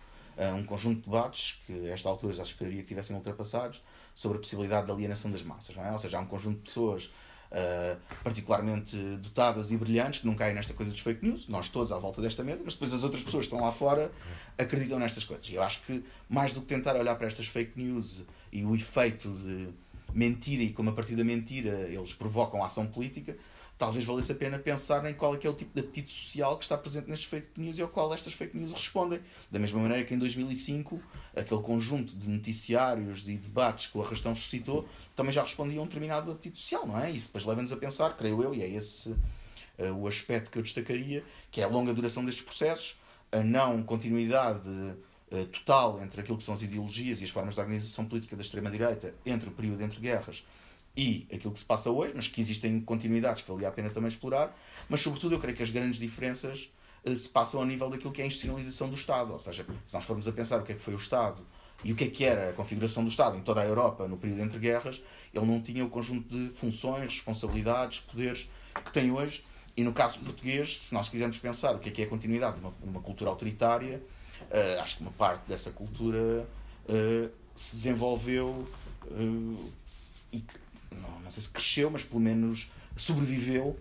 um 0.57 0.63
conjunto 0.65 0.95
de 0.95 1.05
debates 1.05 1.61
que, 1.63 1.73
a 1.87 1.93
esta 1.93 2.09
altura, 2.09 2.33
já 2.33 2.41
esperaria 2.41 2.81
que 2.81 2.87
tivessem 2.87 3.15
ultrapassados 3.15 3.83
sobre 4.15 4.39
a 4.39 4.41
possibilidade 4.41 4.87
de 4.87 4.91
alienação 4.91 5.29
das 5.29 5.43
massas. 5.43 5.75
Não 5.75 5.85
é? 5.85 5.91
Ou 5.91 5.99
seja, 5.99 6.17
há 6.17 6.21
um 6.21 6.25
conjunto 6.25 6.57
de 6.57 6.63
pessoas 6.63 7.11
uh, 7.53 7.97
particularmente 8.23 8.97
dotadas 9.17 9.71
e 9.71 9.77
brilhantes 9.77 10.21
que 10.21 10.27
não 10.27 10.35
caem 10.35 10.55
nesta 10.55 10.73
coisa 10.73 10.91
dos 10.91 10.99
fake 10.99 11.25
news, 11.25 11.47
nós 11.47 11.69
todos 11.69 11.91
à 11.91 11.97
volta 11.97 12.21
desta 12.21 12.43
mesa, 12.43 12.61
mas 12.65 12.73
depois 12.73 12.91
as 12.93 13.03
outras 13.03 13.23
pessoas 13.23 13.45
que 13.45 13.53
estão 13.53 13.65
lá 13.65 13.71
fora 13.71 14.11
acreditam 14.57 14.99
nestas 14.99 15.23
coisas. 15.23 15.47
E 15.47 15.55
eu 15.55 15.63
acho 15.63 15.81
que 15.83 16.03
mais 16.29 16.53
do 16.53 16.61
que 16.61 16.67
tentar 16.67 16.95
olhar 16.95 17.15
para 17.15 17.27
estas 17.27 17.47
fake 17.47 17.79
news 17.81 18.23
e 18.51 18.65
o 18.65 18.75
efeito 18.75 19.29
de 19.29 19.69
mentira 20.13 20.63
e 20.63 20.71
como 20.71 20.89
a 20.89 20.93
partir 20.93 21.15
da 21.15 21.23
mentira 21.23 21.87
eles 21.89 22.13
provocam 22.13 22.63
ação 22.63 22.85
política, 22.85 23.35
talvez 23.83 24.05
valesse 24.05 24.31
a 24.31 24.35
pena 24.35 24.57
pensar 24.57 25.03
em 25.09 25.13
qual 25.13 25.35
é 25.35 25.37
que 25.37 25.45
é 25.45 25.49
o 25.49 25.53
tipo 25.53 25.73
de 25.73 25.81
apetite 25.81 26.09
social 26.09 26.57
que 26.57 26.63
está 26.63 26.77
presente 26.77 27.09
nestas 27.09 27.25
fake 27.25 27.49
news 27.59 27.77
e 27.77 27.81
ao 27.81 27.89
qual 27.89 28.13
estas 28.13 28.31
fake 28.31 28.55
news 28.55 28.71
respondem. 28.71 29.19
Da 29.51 29.59
mesma 29.59 29.81
maneira 29.81 30.05
que 30.05 30.13
em 30.13 30.17
2005, 30.17 31.01
aquele 31.35 31.61
conjunto 31.61 32.15
de 32.15 32.29
noticiários 32.29 33.27
e 33.27 33.35
debates 33.35 33.87
que 33.87 33.97
o 33.97 34.01
Arrastão 34.01 34.33
suscitou 34.33 34.87
também 35.13 35.33
já 35.33 35.43
respondia 35.43 35.81
a 35.81 35.83
um 35.83 35.85
determinado 35.85 36.31
apetite 36.31 36.59
social, 36.59 36.87
não 36.87 36.97
é? 36.97 37.11
Isso 37.11 37.25
depois 37.27 37.43
leva-nos 37.43 37.73
a 37.73 37.75
pensar, 37.75 38.15
creio 38.15 38.41
eu, 38.41 38.55
e 38.55 38.61
é 38.61 38.69
esse 38.69 39.09
uh, 39.09 39.17
o 39.97 40.07
aspecto 40.07 40.49
que 40.49 40.57
eu 40.57 40.63
destacaria, 40.63 41.21
que 41.51 41.59
é 41.59 41.65
a 41.65 41.67
longa 41.67 41.93
duração 41.93 42.23
destes 42.23 42.45
processos, 42.45 42.95
a 43.33 43.43
não 43.43 43.83
continuidade 43.83 44.69
uh, 44.69 45.45
total 45.47 46.01
entre 46.01 46.21
aquilo 46.21 46.37
que 46.37 46.43
são 46.45 46.53
as 46.53 46.61
ideologias 46.61 47.19
e 47.19 47.25
as 47.25 47.29
formas 47.29 47.55
de 47.55 47.59
organização 47.59 48.05
política 48.05 48.37
da 48.37 48.43
extrema-direita 48.43 49.13
entre 49.25 49.49
o 49.49 49.51
período 49.51 49.83
entre 49.83 49.99
guerras 49.99 50.45
e 50.95 51.27
aquilo 51.33 51.51
que 51.51 51.59
se 51.59 51.65
passa 51.65 51.89
hoje, 51.89 52.13
mas 52.15 52.27
que 52.27 52.39
existem 52.39 52.79
continuidades 52.81 53.43
que 53.43 53.51
valia 53.51 53.67
a 53.67 53.71
pena 53.71 53.89
também 53.89 54.07
explorar, 54.07 54.55
mas 54.87 55.01
sobretudo 55.01 55.35
eu 55.35 55.39
creio 55.39 55.55
que 55.55 55.63
as 55.63 55.69
grandes 55.69 55.99
diferenças 55.99 56.69
uh, 57.03 57.15
se 57.15 57.27
passam 57.27 57.59
ao 57.59 57.65
nível 57.65 57.89
daquilo 57.89 58.11
que 58.11 58.21
é 58.21 58.25
a 58.25 58.27
institucionalização 58.27 58.89
do 58.89 58.95
Estado, 58.95 59.33
ou 59.33 59.39
seja, 59.39 59.65
se 59.85 59.93
nós 59.93 60.05
formos 60.05 60.27
a 60.27 60.31
pensar 60.31 60.59
o 60.59 60.63
que 60.63 60.71
é 60.71 60.75
que 60.75 60.81
foi 60.81 60.93
o 60.93 60.97
Estado 60.97 61.41
e 61.83 61.91
o 61.91 61.95
que 61.95 62.03
é 62.03 62.09
que 62.09 62.23
era 62.23 62.51
a 62.51 62.53
configuração 62.53 63.03
do 63.03 63.09
Estado 63.09 63.37
em 63.37 63.41
toda 63.41 63.61
a 63.61 63.65
Europa 63.65 64.07
no 64.07 64.17
período 64.17 64.41
entre 64.41 64.59
guerras, 64.59 65.01
ele 65.33 65.45
não 65.45 65.59
tinha 65.59 65.83
o 65.83 65.89
conjunto 65.89 66.29
de 66.29 66.53
funções, 66.53 67.15
responsabilidades, 67.15 68.01
poderes 68.01 68.47
que 68.85 68.91
tem 68.91 69.11
hoje, 69.11 69.43
e 69.75 69.83
no 69.83 69.91
caso 69.91 70.19
português, 70.19 70.77
se 70.77 70.93
nós 70.93 71.09
quisermos 71.09 71.37
pensar 71.39 71.75
o 71.75 71.79
que 71.79 71.89
é 71.89 71.91
que 71.91 72.01
é 72.03 72.05
a 72.05 72.07
continuidade 72.07 72.59
de 72.59 72.61
uma, 72.61 72.73
uma 72.83 73.01
cultura 73.01 73.31
autoritária, 73.31 74.01
uh, 74.43 74.81
acho 74.81 74.97
que 74.97 75.01
uma 75.01 75.11
parte 75.11 75.47
dessa 75.47 75.71
cultura 75.71 76.47
uh, 76.87 77.31
se 77.55 77.75
desenvolveu 77.77 78.67
e 80.31 80.39
que 80.39 80.62
não, 81.01 81.19
não 81.19 81.31
sei 81.31 81.43
se 81.43 81.49
cresceu, 81.49 81.89
mas 81.89 82.03
pelo 82.03 82.21
menos 82.21 82.71
sobreviveu 82.95 83.77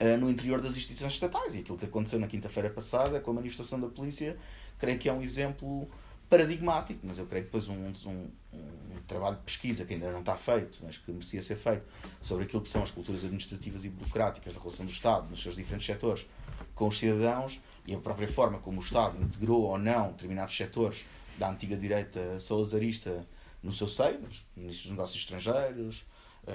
uh, 0.00 0.18
no 0.18 0.30
interior 0.30 0.60
das 0.60 0.76
instituições 0.76 1.12
estatais. 1.12 1.54
E 1.54 1.58
aquilo 1.58 1.78
que 1.78 1.84
aconteceu 1.84 2.18
na 2.18 2.26
quinta-feira 2.26 2.70
passada 2.70 3.20
com 3.20 3.30
a 3.30 3.34
manifestação 3.34 3.80
da 3.80 3.88
polícia, 3.88 4.36
creio 4.78 4.98
que 4.98 5.08
é 5.08 5.12
um 5.12 5.22
exemplo 5.22 5.88
paradigmático, 6.28 7.00
mas 7.04 7.18
eu 7.18 7.26
creio 7.26 7.44
que 7.44 7.52
depois 7.52 7.68
um, 7.68 7.92
um, 8.06 8.28
um, 8.52 8.98
trabalho 9.06 9.36
de 9.36 9.42
pesquisa 9.42 9.84
que 9.84 9.94
ainda 9.94 10.10
não 10.10 10.20
está 10.20 10.34
feito, 10.36 10.78
mas 10.82 10.96
que 10.96 11.12
merecia 11.12 11.42
ser 11.42 11.56
feito, 11.56 11.84
sobre 12.22 12.44
aquilo 12.44 12.62
que 12.62 12.68
são 12.68 12.82
as 12.82 12.90
culturas 12.90 13.24
administrativas 13.24 13.84
e 13.84 13.88
burocráticas 13.88 14.54
da 14.54 14.60
relação 14.60 14.86
do 14.86 14.92
Estado 14.92 15.28
nos 15.28 15.42
seus 15.42 15.54
diferentes 15.54 15.86
setores 15.86 16.26
com 16.74 16.88
os 16.88 16.98
cidadãos 16.98 17.60
e 17.86 17.94
a 17.94 17.98
própria 17.98 18.26
forma 18.26 18.58
como 18.58 18.80
o 18.80 18.82
Estado 18.82 19.22
integrou 19.22 19.62
ou 19.62 19.78
não 19.78 20.12
determinados 20.12 20.56
setores 20.56 21.04
da 21.38 21.50
antiga 21.50 21.76
direita 21.76 22.40
salazarista 22.40 23.26
no 23.62 23.72
seu 23.72 23.88
seio, 23.88 24.20
nos 24.20 24.44
ministros 24.56 24.82
dos 24.82 24.90
negócios 24.90 25.18
estrangeiros, 25.18 26.04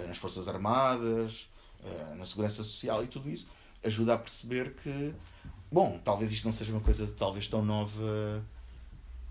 nas 0.07 0.17
Forças 0.17 0.47
Armadas, 0.47 1.47
eh, 1.83 2.15
na 2.17 2.25
Segurança 2.25 2.57
Social 2.57 3.03
e 3.03 3.07
tudo 3.07 3.29
isso, 3.29 3.49
ajuda 3.83 4.13
a 4.13 4.17
perceber 4.17 4.73
que, 4.75 5.13
bom, 5.71 5.99
talvez 6.03 6.31
isto 6.31 6.45
não 6.45 6.51
seja 6.51 6.71
uma 6.71 6.81
coisa 6.81 7.07
talvez 7.17 7.47
tão 7.47 7.63
nova 7.63 8.43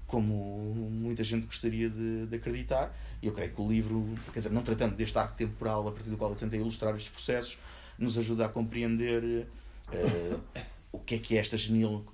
como 0.06 0.74
muita 0.90 1.22
gente 1.22 1.44
gostaria 1.44 1.88
de, 1.90 2.26
de, 2.26 2.36
acreditar. 2.36 2.96
E 3.22 3.26
eu 3.26 3.32
creio 3.32 3.52
que 3.52 3.60
o 3.60 3.68
livro, 3.68 4.18
quer 4.32 4.40
dizer, 4.40 4.50
não 4.50 4.62
tratando 4.62 4.96
deste 4.96 5.16
arco 5.18 5.36
temporal 5.36 5.86
a 5.86 5.92
partir 5.92 6.08
do 6.08 6.16
qual 6.16 6.30
eu 6.30 6.36
tentei 6.36 6.58
ilustrar 6.58 6.96
estes 6.96 7.12
processos, 7.12 7.58
nos 7.98 8.16
ajuda 8.16 8.46
a 8.46 8.48
compreender 8.48 9.46
uh, 9.92 10.40
o 10.90 10.98
que 10.98 11.16
é 11.16 11.18
que 11.18 11.36
é 11.36 11.40
esta 11.40 11.56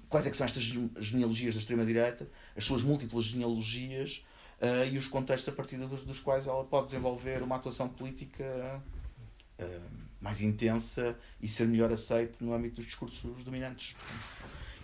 quais 0.08 0.26
é 0.26 0.30
que 0.30 0.36
são 0.36 0.44
estas 0.44 0.64
genealogias 0.98 1.54
da 1.54 1.60
extrema-direita, 1.60 2.28
as 2.56 2.64
suas 2.64 2.82
múltiplas 2.82 3.26
genealogias, 3.26 4.24
uh, 4.60 4.86
e 4.90 4.98
os 4.98 5.06
contextos 5.08 5.52
a 5.52 5.56
partir 5.56 5.76
dos, 5.76 6.04
dos, 6.04 6.20
quais 6.20 6.46
ela 6.46 6.64
pode 6.64 6.86
desenvolver 6.86 7.42
uma 7.42 7.56
atuação 7.56 7.88
política 7.88 8.82
uh, 9.58 10.04
mais 10.20 10.40
intensa 10.40 11.16
e 11.40 11.48
ser 11.48 11.66
melhor 11.66 11.92
aceite 11.92 12.42
no 12.42 12.54
âmbito 12.54 12.76
dos 12.76 12.86
discursos 12.86 13.44
dominantes. 13.44 13.94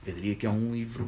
Eu 0.06 0.14
diria 0.14 0.34
que 0.34 0.46
é 0.46 0.50
um 0.50 0.72
livro 0.72 1.06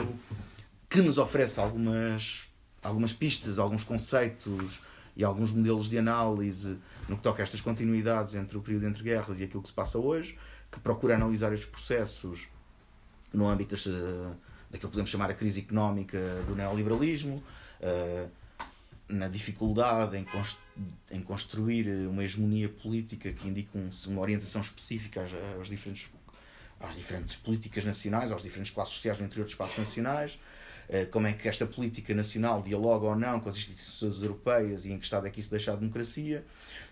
que 0.89 1.01
nos 1.01 1.19
oferece 1.19 1.61
algumas, 1.61 2.49
algumas 2.83 3.13
pistas, 3.13 3.59
alguns 3.59 3.85
conceitos 3.85 4.81
e 5.17 5.25
alguns 5.25 5.51
modelos 5.51 5.89
de 5.89 5.99
análise 5.99 6.79
no 7.09 7.17
que 7.17 7.23
toca 7.23 7.43
a 7.43 7.45
estas 7.45 7.61
continuidades 7.61 8.35
entre 8.35 8.57
o 8.57 8.63
período 8.63 8.87
entre 8.87 9.03
guerras 9.03 9.41
e 9.41 9.45
aquilo 9.45 9.63
que 9.63 9.69
se 9.69 9.75
passa 9.75 9.99
hoje, 9.99 10.39
que 10.71 10.81
procura 10.81 11.15
analisar 11.15 11.53
estes 11.53 11.69
processos 11.69 12.49
no 13.33 13.49
âmbito 13.49 13.71
deste, 13.71 13.91
daquilo 13.91 14.39
que 14.71 14.87
podemos 14.89 15.11
chamar 15.11 15.31
a 15.31 15.35
crise 15.35 15.61
económica 15.61 16.19
do 16.47 16.55
neoliberalismo, 16.55 17.43
uh, 17.81 18.31
na 19.13 19.29
dificuldade 19.29 20.17
em, 20.17 20.25
const 20.25 20.59
em 21.11 21.21
construir 21.21 21.87
uma 22.09 22.25
hegemonia 22.25 22.69
política 22.69 23.31
que 23.33 23.47
indique 23.47 23.77
um, 23.77 23.89
uma 24.09 24.23
orientação 24.23 24.63
específica 24.63 25.23
às, 25.23 25.61
às, 25.61 25.69
diferentes, 25.69 26.09
às 26.81 26.95
diferentes 26.95 27.37
políticas 27.37 27.85
nacionais, 27.85 28.33
às 28.33 28.43
diferentes 28.43 28.73
classes 28.73 28.95
sociais 28.95 29.19
no 29.19 29.27
interior 29.27 29.45
dos 29.45 29.53
espaços 29.53 29.77
nacionais, 29.77 30.39
eh, 30.89 31.05
como 31.05 31.27
é 31.27 31.33
que 31.33 31.47
esta 31.47 31.67
política 31.67 32.15
nacional 32.15 32.63
dialoga 32.63 33.07
ou 33.07 33.17
não 33.17 33.39
com 33.39 33.49
as 33.49 33.57
instituições 33.57 34.23
europeias 34.23 34.87
e 34.87 34.93
em 34.93 34.99
que 34.99 35.05
estado 35.05 35.27
é 35.27 35.31
que 35.31 35.41
isso 35.41 35.51
deixa 35.51 35.73
a 35.73 35.77
democracia. 35.77 36.45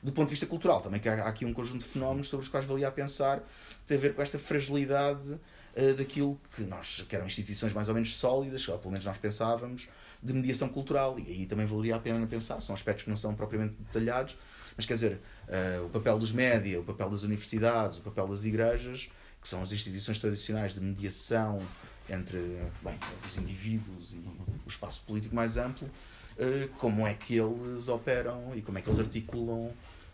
Do 0.02 0.12
ponto 0.12 0.26
de 0.26 0.30
vista 0.30 0.46
cultural, 0.46 0.80
também 0.80 1.00
que 1.00 1.08
há 1.08 1.26
aqui 1.26 1.44
um 1.44 1.54
conjunto 1.54 1.82
de 1.82 1.88
fenómenos 1.88 2.28
sobre 2.28 2.44
os 2.44 2.50
quais 2.50 2.66
valia 2.66 2.88
a 2.88 2.92
pensar, 2.92 3.42
tem 3.86 3.96
a 3.96 4.00
ver 4.00 4.14
com 4.14 4.22
esta 4.22 4.38
fragilidade 4.38 5.32
uh, 5.32 5.94
daquilo 5.96 6.40
que 6.54 6.62
nós, 6.62 7.04
que 7.08 7.16
eram 7.16 7.26
instituições 7.26 7.72
mais 7.72 7.88
ou 7.88 7.94
menos 7.94 8.14
sólidas, 8.14 8.68
ou 8.68 8.78
pelo 8.78 8.92
menos 8.92 9.06
nós 9.06 9.18
pensávamos, 9.18 9.88
de 10.22 10.32
mediação 10.32 10.68
cultural. 10.68 11.18
E 11.18 11.26
aí 11.30 11.46
também 11.46 11.66
valeria 11.66 11.96
a 11.96 11.98
pena 11.98 12.26
pensar. 12.26 12.60
São 12.60 12.74
aspectos 12.74 13.04
que 13.04 13.10
não 13.10 13.16
são 13.16 13.34
propriamente 13.34 13.74
detalhados, 13.78 14.36
mas 14.76 14.86
quer 14.86 14.94
dizer, 14.94 15.20
uh, 15.48 15.86
o 15.86 15.90
papel 15.90 16.18
dos 16.18 16.32
média, 16.32 16.80
o 16.80 16.84
papel 16.84 17.10
das 17.10 17.22
universidades, 17.22 17.98
o 17.98 18.02
papel 18.02 18.28
das 18.28 18.44
igrejas, 18.44 19.10
que 19.40 19.48
são 19.48 19.62
as 19.62 19.72
instituições 19.72 20.18
tradicionais 20.18 20.74
de 20.74 20.80
mediação 20.80 21.60
entre 22.08 22.38
bem, 22.82 22.98
os 23.28 23.36
indivíduos 23.38 24.12
e 24.12 24.18
o 24.66 24.68
espaço 24.68 25.02
político 25.06 25.34
mais 25.34 25.56
amplo, 25.56 25.86
uh, 25.86 26.68
como 26.76 27.06
é 27.06 27.14
que 27.14 27.36
eles 27.36 27.88
operam 27.88 28.52
e 28.54 28.62
como 28.62 28.78
é 28.78 28.82
que 28.82 28.88
eles 28.88 28.98
articulam 28.98 29.72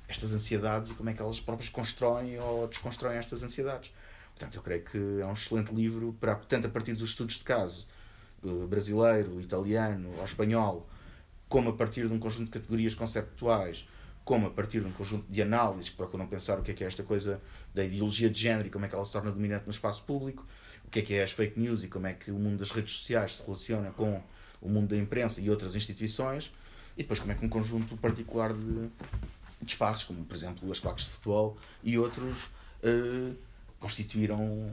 estas 0.09 0.33
ansiedades 0.33 0.91
e 0.91 0.95
como 0.95 1.11
é 1.11 1.15
que 1.15 1.21
elas 1.21 1.41
próprias 1.41 1.69
constroem 1.69 2.39
ou 2.39 2.69
desconstroem 2.69 3.19
estas 3.19 3.43
ansiedades. 3.43 3.91
Portanto, 4.37 4.57
eu 4.57 4.63
creio 4.63 4.85
que 4.85 4.99
é 5.21 5.27
um 5.27 5.33
excelente 5.33 5.75
livro, 5.75 6.15
para, 6.21 6.35
tanto 6.35 6.67
a 6.67 6.71
partir 6.71 6.93
dos 6.93 7.09
estudos 7.11 7.37
de 7.37 7.45
caso 7.45 7.87
brasileiro, 8.67 9.41
italiano 9.41 10.13
ou 10.17 10.25
espanhol, 10.25 10.89
como 11.49 11.71
a 11.71 11.73
partir 11.73 12.07
de 12.07 12.15
um 12.15 12.19
conjunto 12.19 12.47
de 12.47 12.51
categorias 12.53 12.95
conceptuais, 12.95 13.87
como 14.25 14.49
a 14.49 14.51
partir 14.51 14.81
de 14.81 14.87
um 14.87 14.93
conjunto 14.93 15.25
de 15.31 15.43
análises 15.43 15.91
que 15.91 15.97
procuram 15.97 16.27
pensar 16.27 16.59
o 16.59 16.63
que 16.63 16.73
é 16.73 16.75
que 16.75 16.83
é 16.83 16.87
esta 16.87 17.03
coisa 17.03 17.41
da 17.75 17.85
ideologia 17.85 18.29
de 18.29 18.41
género 18.41 18.67
e 18.67 18.71
como 18.71 18.85
é 18.85 18.89
que 18.89 18.95
ela 18.95 19.05
se 19.05 19.13
torna 19.13 19.31
dominante 19.31 19.65
no 19.67 19.71
espaço 19.71 20.03
público, 20.03 20.45
o 20.85 20.91
que 20.91 20.99
é 20.99 21.03
que 21.03 21.15
é 21.15 21.23
as 21.23 21.33
fake 21.33 21.59
news 21.59 21.85
e 21.85 21.89
como 21.89 22.07
é 22.07 22.13
que 22.13 22.31
o 22.31 22.39
mundo 22.39 22.59
das 22.59 22.71
redes 22.71 22.97
sociais 22.97 23.37
se 23.37 23.43
relaciona 23.43 23.91
com 23.91 24.21
o 24.61 24.69
mundo 24.69 24.89
da 24.89 24.97
imprensa 24.97 25.41
e 25.41 25.49
outras 25.49 25.77
instituições, 25.77 26.53
e 26.97 27.03
depois 27.03 27.21
como 27.21 27.33
é 27.33 27.35
que 27.35 27.45
um 27.45 27.49
conjunto 27.49 27.97
particular 27.97 28.53
de 28.53 28.91
de 29.61 29.73
espaços, 29.73 30.05
como 30.05 30.25
por 30.25 30.35
exemplo 30.35 30.71
as 30.71 30.81
claques 30.81 31.05
de 31.05 31.11
futebol 31.13 31.57
e 31.83 31.99
outros, 31.99 32.37
uh, 32.83 33.35
constituíram 33.81 34.41
um, 34.41 34.73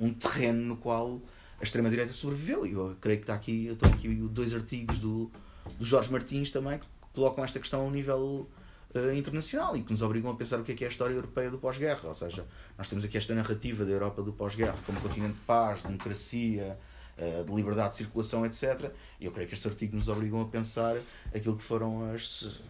um, 0.00 0.12
terreno 0.12 0.62
no 0.62 0.76
qual 0.76 1.20
a 1.60 1.64
extrema-direita 1.64 2.12
sobreviveu. 2.12 2.66
E 2.66 2.72
eu 2.72 2.96
creio 3.00 3.18
que 3.18 3.24
está 3.24 3.34
aqui, 3.34 3.66
eu 3.66 3.74
estou 3.74 3.88
aqui 3.88 4.08
dois 4.08 4.54
artigos 4.54 4.98
do, 4.98 5.30
do 5.78 5.84
Jorge 5.84 6.10
Martins 6.10 6.50
também 6.50 6.78
que 6.78 6.86
colocam 7.12 7.44
esta 7.44 7.58
questão 7.58 7.82
ao 7.82 7.90
nível 7.90 8.48
uh, 8.94 9.12
internacional 9.14 9.76
e 9.76 9.82
que 9.82 9.90
nos 9.90 10.02
obrigam 10.02 10.30
a 10.30 10.34
pensar 10.34 10.60
o 10.60 10.64
que 10.64 10.72
é, 10.72 10.74
que 10.74 10.84
é 10.84 10.86
a 10.86 10.90
história 10.90 11.14
europeia 11.14 11.50
do 11.50 11.58
pós-guerra. 11.58 12.06
Ou 12.08 12.14
seja, 12.14 12.46
nós 12.76 12.88
temos 12.88 13.04
aqui 13.04 13.16
esta 13.16 13.34
narrativa 13.34 13.84
da 13.84 13.90
Europa 13.90 14.22
do 14.22 14.32
pós-guerra 14.32 14.76
como 14.84 15.00
continente 15.00 15.34
de 15.34 15.40
paz, 15.40 15.82
democracia, 15.82 16.78
uh, 17.18 17.44
de 17.44 17.52
liberdade 17.52 17.90
de 17.90 17.96
circulação, 17.96 18.44
etc. 18.44 18.92
E 19.18 19.24
eu 19.24 19.32
creio 19.32 19.48
que 19.48 19.54
este 19.54 19.66
artigo 19.66 19.96
nos 19.96 20.08
obrigam 20.08 20.40
a 20.42 20.46
pensar 20.46 20.96
aquilo 21.34 21.56
que 21.56 21.62
foram 21.62 22.12
as. 22.12 22.60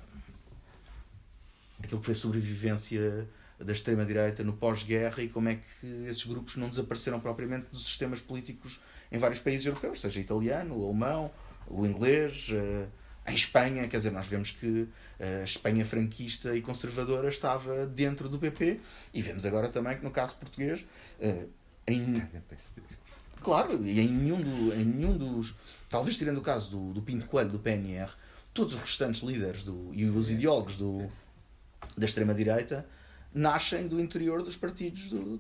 aquilo 1.83 2.01
que 2.01 2.07
foi 2.07 2.14
a 2.14 2.18
sobrevivência 2.18 3.29
da 3.59 3.73
extrema-direita 3.73 4.45
no 4.45 4.53
pós-guerra 4.53 5.23
e 5.23 5.29
como 5.29 5.49
é 5.49 5.57
que 5.57 5.87
esses 6.07 6.25
grupos 6.25 6.57
não 6.57 6.69
desapareceram 6.69 7.19
propriamente 7.21 7.66
dos 7.71 7.85
sistemas 7.85 8.21
políticos 8.21 8.81
em 9.11 9.19
vários 9.19 9.40
países 9.40 9.66
europeus, 9.66 10.01
seja 10.01 10.21
italiano, 10.21 10.77
o 10.77 10.85
alemão, 10.85 11.31
o 11.66 11.87
inglês. 11.87 12.49
Uh, 12.51 12.87
em 13.29 13.35
Espanha, 13.35 13.88
quer 13.88 13.97
dizer, 13.97 14.12
nós 14.12 14.27
vemos 14.27 14.53
que 14.53 14.88
a 15.19 15.42
Espanha 15.42 15.85
franquista 15.85 16.55
e 16.55 16.62
conservadora 16.62 17.29
estava 17.29 17.87
dentro 17.87 18.29
do 18.29 18.38
PP 18.38 18.81
e 19.12 19.21
vemos 19.21 19.45
agora 19.45 19.69
também 19.69 19.97
que 19.97 20.05
no 20.05 20.11
caso 20.11 20.37
português 20.37 20.85
eh, 21.21 21.47
em 21.88 22.23
claro 23.42 23.85
e 23.85 24.01
em 24.01 24.09
nenhum, 24.09 24.40
do, 24.40 24.75
em 24.75 24.85
nenhum 24.85 25.16
dos 25.16 25.55
talvez 25.88 26.16
tirando 26.16 26.38
o 26.38 26.42
caso 26.42 26.71
do, 26.71 26.92
do 26.92 27.03
Pinto 27.03 27.27
Coelho 27.27 27.51
do 27.51 27.59
PNR 27.59 28.12
todos 28.55 28.75
os 28.75 28.81
restantes 28.81 29.23
líderes 29.23 29.64
do, 29.64 29.90
e 29.92 30.05
os 30.05 30.31
ideólogos 30.31 30.77
do, 30.77 31.09
da 31.97 32.07
extrema 32.07 32.33
direita 32.33 32.87
nascem 33.37 33.87
do 33.87 34.01
interior 34.01 34.42
dos 34.42 34.57
partidos 34.57 35.11
do, 35.11 35.37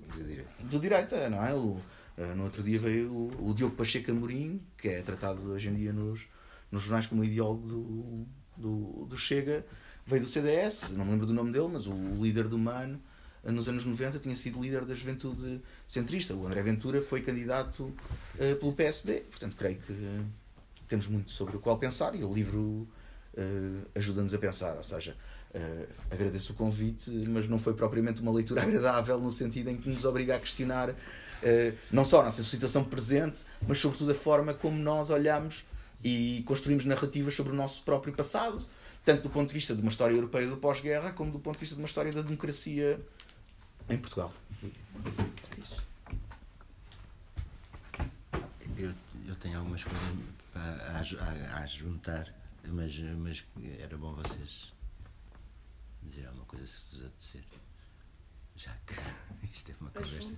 do 0.60 0.78
direita, 0.78 1.30
não 1.30 1.42
é? 1.42 1.54
O, 1.54 1.80
eh, 2.18 2.34
no 2.34 2.44
outro 2.44 2.62
dia 2.62 2.78
veio 2.78 3.10
o, 3.10 3.50
o 3.50 3.54
Diogo 3.54 3.74
Pacheco 3.74 4.10
Amorim, 4.10 4.60
que 4.76 4.88
é 4.88 5.00
tratado 5.00 5.50
hoje 5.50 5.68
em 5.68 5.74
dia 5.74 5.94
nos, 5.94 6.28
nos 6.70 6.82
jornais 6.82 7.06
como 7.06 7.24
ideólogo 7.24 7.66
do, 7.66 8.26
do, 8.56 9.06
do 9.06 9.16
Chega, 9.16 9.64
veio 10.06 10.22
do 10.22 10.28
CDS, 10.28 10.90
não 10.90 11.06
me 11.06 11.12
lembro 11.12 11.26
do 11.26 11.32
nome 11.32 11.52
dele, 11.52 11.68
mas 11.72 11.86
o 11.86 11.94
líder 12.20 12.48
do 12.48 12.58
MAN 12.58 13.00
nos 13.42 13.68
anos 13.68 13.84
90 13.84 14.18
tinha 14.18 14.36
sido 14.36 14.60
líder 14.60 14.84
da 14.84 14.92
juventude 14.92 15.62
centrista. 15.86 16.34
O 16.34 16.46
André 16.46 16.62
Ventura 16.62 17.00
foi 17.00 17.22
candidato 17.22 17.84
uh, 17.84 18.56
pelo 18.58 18.72
PSD. 18.72 19.20
Portanto, 19.20 19.56
creio 19.56 19.78
que 19.78 19.92
uh, 19.92 20.26
temos 20.88 21.06
muito 21.06 21.30
sobre 21.30 21.56
o 21.56 21.60
qual 21.60 21.78
pensar 21.78 22.14
e 22.14 22.24
o 22.24 22.34
livro 22.34 22.60
uh, 22.60 22.88
ajuda-nos 23.94 24.34
a 24.34 24.38
pensar. 24.38 24.76
Ou 24.76 24.82
seja, 24.82 25.16
agradeço 26.10 26.52
o 26.52 26.56
convite, 26.56 27.10
mas 27.28 27.48
não 27.48 27.58
foi 27.58 27.74
propriamente 27.74 28.20
uma 28.20 28.32
leitura 28.32 28.62
agradável 28.64 29.18
no 29.18 29.30
sentido 29.30 29.70
em 29.70 29.76
que 29.76 29.88
nos 29.88 30.04
obriga 30.04 30.36
a 30.36 30.38
questionar 30.38 30.94
não 31.92 32.04
só 32.04 32.22
a 32.22 32.24
nossa 32.24 32.42
situação 32.42 32.82
presente, 32.82 33.44
mas 33.66 33.78
sobretudo 33.78 34.10
a 34.10 34.14
forma 34.14 34.54
como 34.54 34.78
nós 34.78 35.10
olhamos 35.10 35.64
e 36.02 36.42
construímos 36.46 36.84
narrativas 36.84 37.34
sobre 37.34 37.52
o 37.52 37.56
nosso 37.56 37.82
próprio 37.82 38.12
passado, 38.12 38.64
tanto 39.04 39.22
do 39.22 39.30
ponto 39.30 39.48
de 39.48 39.54
vista 39.54 39.74
de 39.74 39.80
uma 39.80 39.90
história 39.90 40.14
europeia 40.14 40.46
do 40.46 40.56
pós-guerra, 40.56 41.12
como 41.12 41.30
do 41.30 41.38
ponto 41.38 41.54
de 41.54 41.60
vista 41.60 41.74
de 41.74 41.80
uma 41.80 41.86
história 41.86 42.12
da 42.12 42.22
democracia 42.22 43.00
em 43.88 43.98
Portugal. 43.98 44.32
É. 44.62 44.70
Eu, 48.76 48.92
eu 49.26 49.34
tenho 49.36 49.58
algumas 49.58 49.82
coisas 49.84 50.02
a, 50.54 51.58
a, 51.58 51.62
a 51.62 51.66
juntar, 51.66 52.32
mas, 52.64 52.98
mas 52.98 53.44
era 53.80 53.96
bom 53.96 54.12
vocês 54.14 54.75
dizer 56.06 56.26
alguma 56.26 56.46
coisa 56.46 56.66
se 56.66 56.82
vos 56.90 57.04
apetecer. 57.04 57.44
Já 58.56 58.74
que 58.86 58.94
isto 59.54 59.70
é 59.70 59.74
uma 59.80 59.90
conversa. 59.90 60.34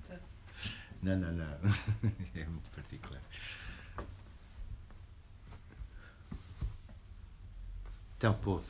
Não, 1.02 1.16
não, 1.16 1.32
não. 1.32 1.58
É 2.34 2.44
muito 2.44 2.70
particular. 2.70 3.22
Então, 8.16 8.34
povo. 8.34 8.64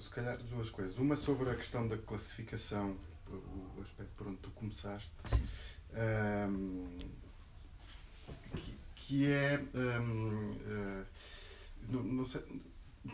Se 0.00 0.10
calhar 0.10 0.38
duas 0.44 0.70
coisas. 0.70 0.96
Uma 0.96 1.16
sobre 1.16 1.50
a 1.50 1.56
questão 1.56 1.88
da 1.88 1.98
classificação, 1.98 2.96
o 3.28 3.80
aspecto 3.80 4.12
por 4.16 4.28
onde 4.28 4.38
tu 4.38 4.50
começaste. 4.50 5.10
Um, 5.92 6.98
que, 8.54 8.78
que, 8.94 9.26
é. 9.26 9.58
Um, 9.74 10.52
uh, 10.52 10.60
eh, 10.68 11.04
não, 11.88 12.02
não 12.04 12.24
sei, 12.24 12.42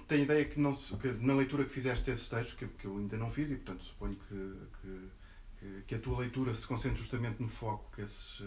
tenho 0.09 0.23
ideia 0.25 0.45
que, 0.45 0.59
não, 0.59 0.75
que 0.75 1.09
na 1.21 1.35
leitura 1.35 1.65
que 1.65 1.71
fizeste 1.71 2.05
desses 2.05 2.29
textos, 2.29 2.55
que, 2.55 2.67
que 2.67 2.87
eu 2.87 2.97
ainda 2.97 3.17
não 3.17 3.31
fiz 3.31 3.51
e, 3.51 3.57
portanto, 3.57 3.85
suponho 3.85 4.17
que, 4.29 4.55
que 4.81 5.09
que, 5.87 5.95
a 5.95 5.99
tua 5.99 6.21
leitura 6.21 6.55
se 6.55 6.67
concentre 6.67 6.99
justamente 6.99 7.41
no 7.41 7.49
foco 7.49 7.91
que 7.95 8.03
esses, 8.03 8.41
eh, 8.41 8.45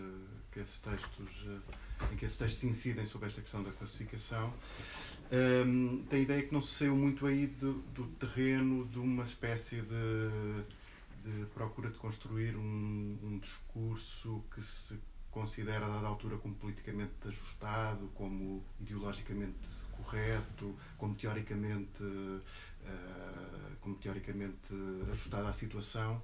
que 0.52 0.60
esses 0.60 0.80
textos, 0.80 1.30
eh, 1.48 2.14
em 2.14 2.16
que 2.16 2.26
esses 2.26 2.38
textos 2.38 2.64
incidem 2.64 3.06
sobre 3.06 3.28
esta 3.28 3.42
questão 3.42 3.64
da 3.64 3.72
classificação. 3.72 4.54
Um, 5.32 6.04
tem 6.10 6.20
a 6.20 6.24
ideia 6.24 6.44
que 6.44 6.54
não 6.54 6.62
se 6.62 6.74
saiu 6.74 6.96
muito 6.96 7.26
aí 7.26 7.48
do, 7.48 7.74
do 7.94 8.08
terreno 8.20 8.88
de 8.88 8.98
uma 8.98 9.24
espécie 9.24 9.82
de, 9.82 10.64
de 11.24 11.46
procura 11.48 11.90
de 11.90 11.98
construir 11.98 12.56
um, 12.56 13.18
um, 13.24 13.38
discurso 13.38 14.44
que 14.54 14.62
se 14.62 15.00
considera 15.30 15.86
a 15.86 15.90
dada 15.90 16.08
altura 16.08 16.38
como 16.38 16.56
politicamente 16.56 17.14
ajustado, 17.26 18.10
como 18.16 18.64
ideologicamente 18.82 19.54
correto, 20.04 20.76
como 20.98 21.16
teoricamente, 21.16 22.04
uh, 22.04 22.42
como 23.82 23.96
teoricamente 23.96 24.74
ajustado 25.12 25.48
à 25.48 25.54
situação 25.54 26.22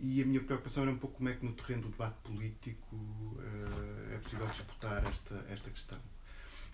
e 0.00 0.22
a 0.22 0.24
minha 0.24 0.40
preocupação 0.40 0.84
era 0.84 0.92
um 0.92 0.98
pouco 0.98 1.16
como 1.16 1.28
é 1.28 1.34
que 1.34 1.44
no 1.44 1.52
terreno 1.52 1.82
do 1.82 1.88
debate 1.88 2.16
político 2.22 2.94
uh, 2.94 4.14
é 4.14 4.18
possível 4.18 4.46
disputar 4.46 5.02
esta, 5.02 5.44
esta 5.50 5.70
questão. 5.70 5.98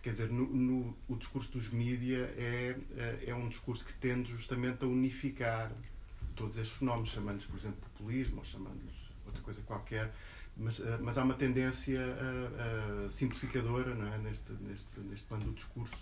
Quer 0.02 0.10
dizer, 0.10 0.30
no, 0.30 0.46
no, 0.46 0.96
o 1.08 1.16
discurso 1.16 1.50
dos 1.52 1.70
mídia 1.70 2.30
é, 2.36 2.76
eh, 2.94 3.24
é 3.28 3.34
um 3.34 3.48
discurso 3.48 3.86
que 3.86 3.94
tende 3.94 4.30
justamente 4.30 4.84
a 4.84 4.86
unificar 4.86 5.72
todos 6.36 6.58
estes 6.58 6.76
fenómenos, 6.76 7.08
chamando-lhes, 7.08 7.46
por 7.46 7.58
exemplo, 7.58 7.78
populismo 7.80 8.40
ou 8.40 8.44
chamando-lhes 8.44 8.94
outra 9.24 9.40
coisa 9.42 9.62
qualquer, 9.62 10.14
mas, 10.56 10.78
uh, 10.78 10.98
mas 11.00 11.18
há 11.18 11.24
uma 11.24 11.34
tendência 11.34 12.00
uh, 12.00 13.10
simplificadora 13.10 13.94
não 13.94 14.12
é? 14.12 14.18
neste, 14.18 14.52
neste, 14.52 15.00
neste 15.00 15.26
plano 15.26 15.44
do 15.44 15.52
discurso, 15.52 15.96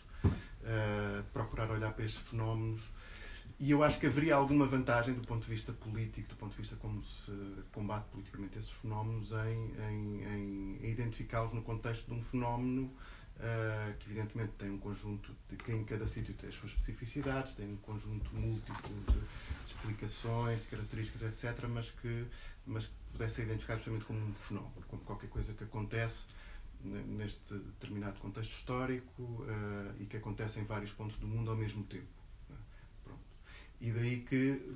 procurar 1.32 1.70
olhar 1.70 1.92
para 1.92 2.04
estes 2.04 2.22
fenómenos 2.28 2.88
e 3.58 3.70
eu 3.70 3.82
acho 3.82 4.00
que 4.00 4.06
haveria 4.06 4.34
alguma 4.34 4.66
vantagem 4.66 5.14
do 5.14 5.26
ponto 5.26 5.44
de 5.44 5.50
vista 5.50 5.72
político, 5.72 6.28
do 6.28 6.36
ponto 6.36 6.50
de 6.50 6.62
vista 6.62 6.74
como 6.76 7.02
se 7.04 7.32
combate 7.72 8.06
politicamente 8.10 8.58
esses 8.58 8.70
fenómenos, 8.70 9.30
em, 9.30 9.72
em, 9.88 10.78
em 10.82 10.90
identificá-los 10.90 11.52
no 11.52 11.62
contexto 11.62 12.06
de 12.06 12.12
um 12.12 12.22
fenómeno 12.22 12.92
uh, 13.36 13.96
que, 13.98 14.10
evidentemente, 14.10 14.52
tem 14.58 14.70
um 14.70 14.78
conjunto 14.78 15.34
de 15.48 15.56
que 15.56 15.72
em 15.72 15.84
cada 15.84 16.06
sítio 16.06 16.34
tem 16.34 16.48
as 16.48 16.56
suas 16.56 16.72
especificidades, 16.72 17.54
tem 17.54 17.70
um 17.72 17.76
conjunto 17.76 18.34
múltiplo 18.34 18.94
de, 19.06 19.14
de 19.14 19.72
explicações, 19.72 20.62
de 20.62 20.68
características, 20.68 21.22
etc., 21.22 21.66
mas 21.68 21.90
que, 21.90 22.26
mas 22.66 22.86
que 22.86 22.94
pudesse 23.12 23.36
ser 23.36 23.42
identificado 23.42 23.78
justamente 23.78 24.04
como 24.04 24.20
um 24.20 24.32
fenómeno, 24.32 24.72
como 24.88 25.02
qualquer 25.02 25.28
coisa 25.28 25.52
que 25.52 25.64
acontece 25.64 26.24
neste 26.84 27.54
determinado 27.54 28.18
contexto 28.18 28.50
histórico 28.50 29.22
uh, 29.22 29.94
e 30.00 30.06
que 30.06 30.16
acontece 30.16 30.60
em 30.60 30.64
vários 30.64 30.92
pontos 30.92 31.16
do 31.18 31.26
mundo 31.26 31.50
ao 31.50 31.56
mesmo 31.56 31.84
tempo. 31.84 32.06
E 33.80 33.90
daí 33.90 34.20
que 34.20 34.74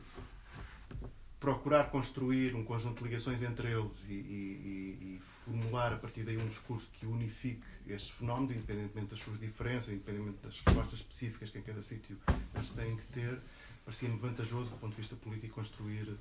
procurar 1.39 1.91
construir 1.91 2.55
um 2.55 2.65
conjunto 2.65 2.99
de 2.99 3.05
ligações 3.05 3.43
entre 3.43 3.71
eles 3.71 3.93
e, 4.09 4.13
e, 4.13 4.99
e, 5.01 5.21
formular 5.45 5.93
a 5.93 5.97
partir 5.97 6.25
daí 6.25 6.37
um 6.37 6.49
discurso 6.49 6.89
que 6.93 7.07
unifique 7.07 7.63
estes 7.87 8.11
fenómenos, 8.11 8.53
independentemente 8.53 9.11
das 9.11 9.21
suas 9.21 9.39
diferenças, 9.39 9.91
independentemente 9.91 10.39
das 10.43 10.61
respostas 10.61 10.99
específicas 11.01 11.51
que 11.51 11.59
em 11.59 11.63
cada 11.63 11.83
sítio 11.83 12.17
eles 12.55 12.71
têm 12.71 12.97
que 12.97 13.07
ter, 13.13 13.39
parecia-me 13.85 14.17
vantajoso 14.19 14.71
do 14.71 14.77
ponto 14.79 14.95
de 14.95 15.03
vista 15.03 15.15
político 15.17 15.55
construir. 15.55 16.17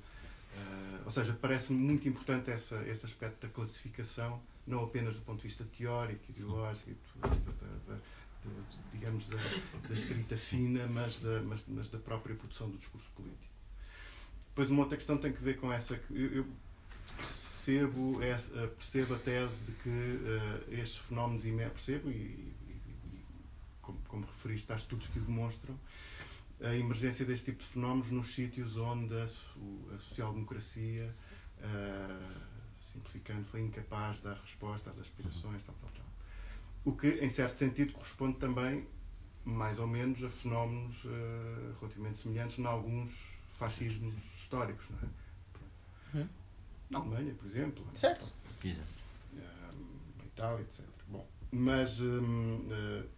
Uh, 0.56 1.04
ou 1.04 1.10
seja, 1.10 1.36
parece-me 1.40 1.78
muito 1.78 2.08
importante 2.08 2.50
essa, 2.50 2.82
esse 2.88 3.04
aspecto 3.04 3.46
da 3.46 3.52
classificação, 3.52 4.40
não 4.66 4.82
apenas 4.84 5.14
do 5.14 5.20
ponto 5.20 5.36
de 5.36 5.48
vista 5.48 5.64
teórico, 5.76 6.24
ideológico, 6.30 6.96
da, 7.20 7.28
da, 7.28 7.98
digamos, 8.92 9.26
da, 9.26 9.36
da 9.36 9.94
escrita 9.94 10.36
fina, 10.36 10.86
mas 10.86 11.20
da, 11.20 11.42
mas, 11.42 11.62
mas, 11.68 11.90
da 11.90 11.98
própria 11.98 12.34
produção 12.34 12.70
do 12.70 12.78
discurso 12.78 13.06
político. 13.14 13.54
Depois, 14.48 14.70
uma 14.70 14.82
outra 14.82 14.96
questão 14.96 15.18
tem 15.18 15.32
que 15.32 15.42
ver 15.42 15.58
com 15.58 15.70
essa. 15.70 16.00
Eu, 16.10 16.32
eu 16.32 16.46
percebo, 17.16 18.22
essa, 18.22 18.68
percebo 18.68 19.14
a 19.14 19.18
tese 19.18 19.64
de 19.64 19.72
que 19.72 19.88
uh, 19.88 20.74
estes 20.74 20.98
fenómenos 20.98 21.44
percebo 21.70 22.10
e, 22.10 22.14
e, 22.14 22.54
e 22.68 23.24
como, 23.82 23.98
como 24.08 24.26
referiste, 24.26 24.72
há 24.72 24.76
estudos 24.76 25.08
que 25.08 25.18
o 25.18 25.22
demonstram 25.22 25.78
a 26.60 26.74
emergência 26.74 27.24
deste 27.24 27.46
tipo 27.46 27.62
de 27.62 27.68
fenómenos 27.68 28.10
nos 28.10 28.34
sítios 28.34 28.76
onde 28.76 29.14
a, 29.14 29.24
a 29.24 29.98
social-democracia, 29.98 31.14
uh, 31.58 32.40
simplificando, 32.80 33.44
foi 33.44 33.60
incapaz 33.60 34.16
de 34.16 34.22
dar 34.22 34.36
resposta 34.36 34.90
às 34.90 34.98
aspirações, 34.98 35.62
tal, 35.62 35.74
tal, 35.80 35.90
tal. 35.90 36.06
O 36.84 36.96
que, 36.96 37.08
em 37.08 37.28
certo 37.28 37.56
sentido, 37.56 37.92
corresponde 37.92 38.38
também 38.38 38.86
mais 39.44 39.78
ou 39.78 39.86
menos 39.86 40.22
a 40.24 40.30
fenómenos 40.30 41.04
uh, 41.04 41.76
relativamente 41.80 42.18
semelhantes 42.18 42.58
em 42.58 42.66
alguns 42.66 43.12
fascismos 43.58 44.14
históricos, 44.36 44.86
não 44.90 44.98
é? 44.98 46.22
Hum. 46.22 46.28
Na 46.90 46.98
Alemanha, 46.98 47.34
por 47.34 47.46
exemplo. 47.46 47.86
Certo. 47.94 48.32
Uh, 48.64 48.68
na 50.18 50.24
Itália, 50.24 50.62
etc. 50.62 50.84
Bom, 51.08 51.26
mas 51.52 52.00
um, 52.00 52.56
uh, 52.56 53.08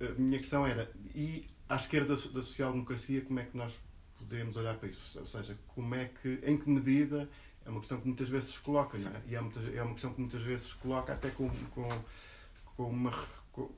a 0.00 0.12
minha 0.18 0.38
questão 0.38 0.66
era, 0.66 0.90
e 1.14 1.51
à 1.72 1.76
esquerda 1.76 2.14
da 2.14 2.42
social-democracia, 2.42 3.22
como 3.22 3.40
é 3.40 3.44
que 3.44 3.56
nós 3.56 3.72
podemos 4.18 4.56
olhar 4.58 4.76
para 4.76 4.90
isso? 4.90 5.18
Ou 5.18 5.24
seja, 5.24 5.56
como 5.68 5.94
é 5.94 6.10
que, 6.20 6.38
em 6.44 6.58
que 6.58 6.68
medida, 6.68 7.26
é 7.64 7.70
uma 7.70 7.80
questão 7.80 7.98
que 7.98 8.06
muitas 8.06 8.28
vezes 8.28 8.50
se 8.50 8.60
coloca, 8.60 8.98
não 8.98 9.10
é? 9.10 9.22
E 9.26 9.34
é, 9.34 9.40
muitas, 9.40 9.74
é 9.74 9.82
uma 9.82 9.94
questão 9.94 10.12
que 10.12 10.20
muitas 10.20 10.42
vezes 10.42 10.66
se 10.66 10.74
coloca 10.74 11.14
até 11.14 11.30
com, 11.30 11.48
com, 11.74 11.88
com 12.76 12.90
uma. 12.90 13.10
Com, 13.52 13.70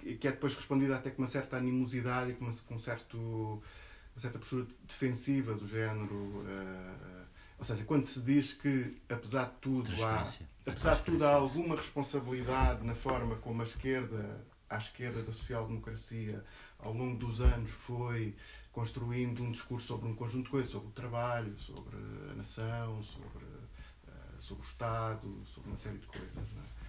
que 0.00 0.26
é 0.26 0.32
depois 0.32 0.56
respondida 0.56 0.96
até 0.96 1.10
com 1.10 1.22
uma 1.22 1.28
certa 1.28 1.56
animosidade 1.56 2.32
e 2.32 2.34
com, 2.34 2.46
uma, 2.46 2.54
com 2.66 2.74
um 2.74 2.80
certo, 2.80 3.16
uma 3.16 4.20
certa 4.20 4.38
postura 4.40 4.66
defensiva 4.88 5.54
do 5.54 5.68
género. 5.68 6.14
Uh, 6.14 7.20
ou 7.58 7.64
seja, 7.64 7.84
quando 7.84 8.04
se 8.04 8.20
diz 8.22 8.54
que, 8.54 8.96
apesar 9.08 9.44
de 9.44 9.56
tudo, 9.60 10.04
há, 10.04 10.26
apesar 10.66 10.94
de 10.94 11.02
tudo, 11.02 11.24
há 11.24 11.34
alguma 11.34 11.76
responsabilidade 11.76 12.84
na 12.84 12.96
forma 12.96 13.36
como 13.36 13.62
a 13.62 13.64
esquerda, 13.64 14.44
à 14.68 14.78
esquerda 14.78 15.22
da 15.22 15.32
social-democracia, 15.32 16.42
ao 16.82 16.92
longo 16.92 17.16
dos 17.18 17.40
anos 17.40 17.70
foi 17.70 18.34
construindo 18.72 19.42
um 19.42 19.50
discurso 19.50 19.86
sobre 19.86 20.08
um 20.08 20.14
conjunto 20.14 20.44
de 20.44 20.50
coisas, 20.50 20.70
sobre 20.70 20.88
o 20.88 20.92
trabalho, 20.92 21.58
sobre 21.58 21.96
a 22.30 22.34
nação, 22.34 23.02
sobre, 23.02 23.44
uh, 23.44 24.38
sobre 24.38 24.62
o 24.62 24.66
Estado, 24.66 25.42
sobre 25.46 25.70
uma 25.70 25.76
série 25.76 25.98
de 25.98 26.06
coisas. 26.06 26.30
É? 26.36 26.80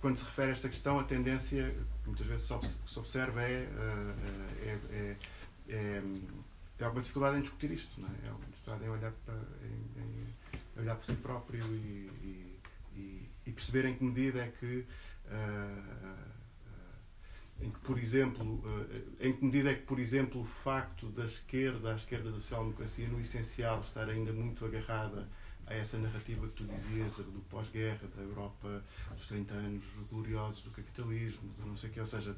Quando 0.00 0.16
se 0.16 0.24
refere 0.24 0.50
a 0.50 0.52
esta 0.52 0.68
questão, 0.68 0.98
a 0.98 1.04
tendência 1.04 1.74
que 2.02 2.08
muitas 2.08 2.26
vezes 2.26 2.46
se 2.46 2.98
observa 2.98 3.42
é, 3.42 3.68
uh, 3.68 4.14
é, 4.60 4.78
é, 4.90 5.16
é, 5.68 6.02
é, 6.78 6.84
alguma 6.84 7.02
dificuldade 7.02 7.38
em 7.38 7.42
discutir 7.42 7.70
isto, 7.70 8.00
não 8.00 8.08
é? 8.08 8.26
é 8.26 8.28
alguma 8.28 8.48
dificuldade 8.48 8.84
em 8.84 8.88
olhar 8.88 9.12
para, 9.24 9.34
em, 9.34 10.02
em 10.02 10.80
olhar 10.80 10.96
para 10.96 11.04
si 11.04 11.14
próprio 11.14 11.64
e, 11.64 12.56
e, 12.96 13.28
e, 13.46 13.52
perceber 13.52 13.86
em 13.86 13.94
que 13.96 14.04
medida 14.04 14.40
é 14.40 14.52
que 14.58 14.84
uh, 15.26 16.33
em 17.64 17.70
que, 17.70 17.78
por 17.80 17.98
exemplo, 17.98 18.62
eh, 18.90 19.28
em 19.28 19.32
que 19.32 19.44
medida 19.44 19.70
é 19.70 19.74
que, 19.74 19.82
por 19.82 19.98
exemplo, 19.98 20.42
o 20.42 20.44
facto 20.44 21.06
da 21.08 21.24
esquerda, 21.24 21.92
a 21.92 21.96
esquerda 21.96 22.30
da 22.30 22.38
social-democracia, 22.38 23.08
no 23.08 23.20
essencial, 23.20 23.80
estar 23.80 24.08
ainda 24.08 24.32
muito 24.32 24.66
agarrada 24.66 25.26
a 25.66 25.74
essa 25.74 25.96
narrativa 25.98 26.46
que 26.48 26.52
tu 26.52 26.64
dizias 26.64 27.10
do 27.12 27.42
pós-guerra, 27.48 28.06
da 28.14 28.22
Europa 28.22 28.84
dos 29.16 29.26
30 29.28 29.54
anos 29.54 29.82
gloriosos 30.10 30.62
do 30.62 30.70
capitalismo, 30.70 31.48
do 31.58 31.66
não 31.66 31.76
sei 31.76 31.88
o 31.88 31.92
quê, 31.94 32.00
ou 32.00 32.06
seja, 32.06 32.36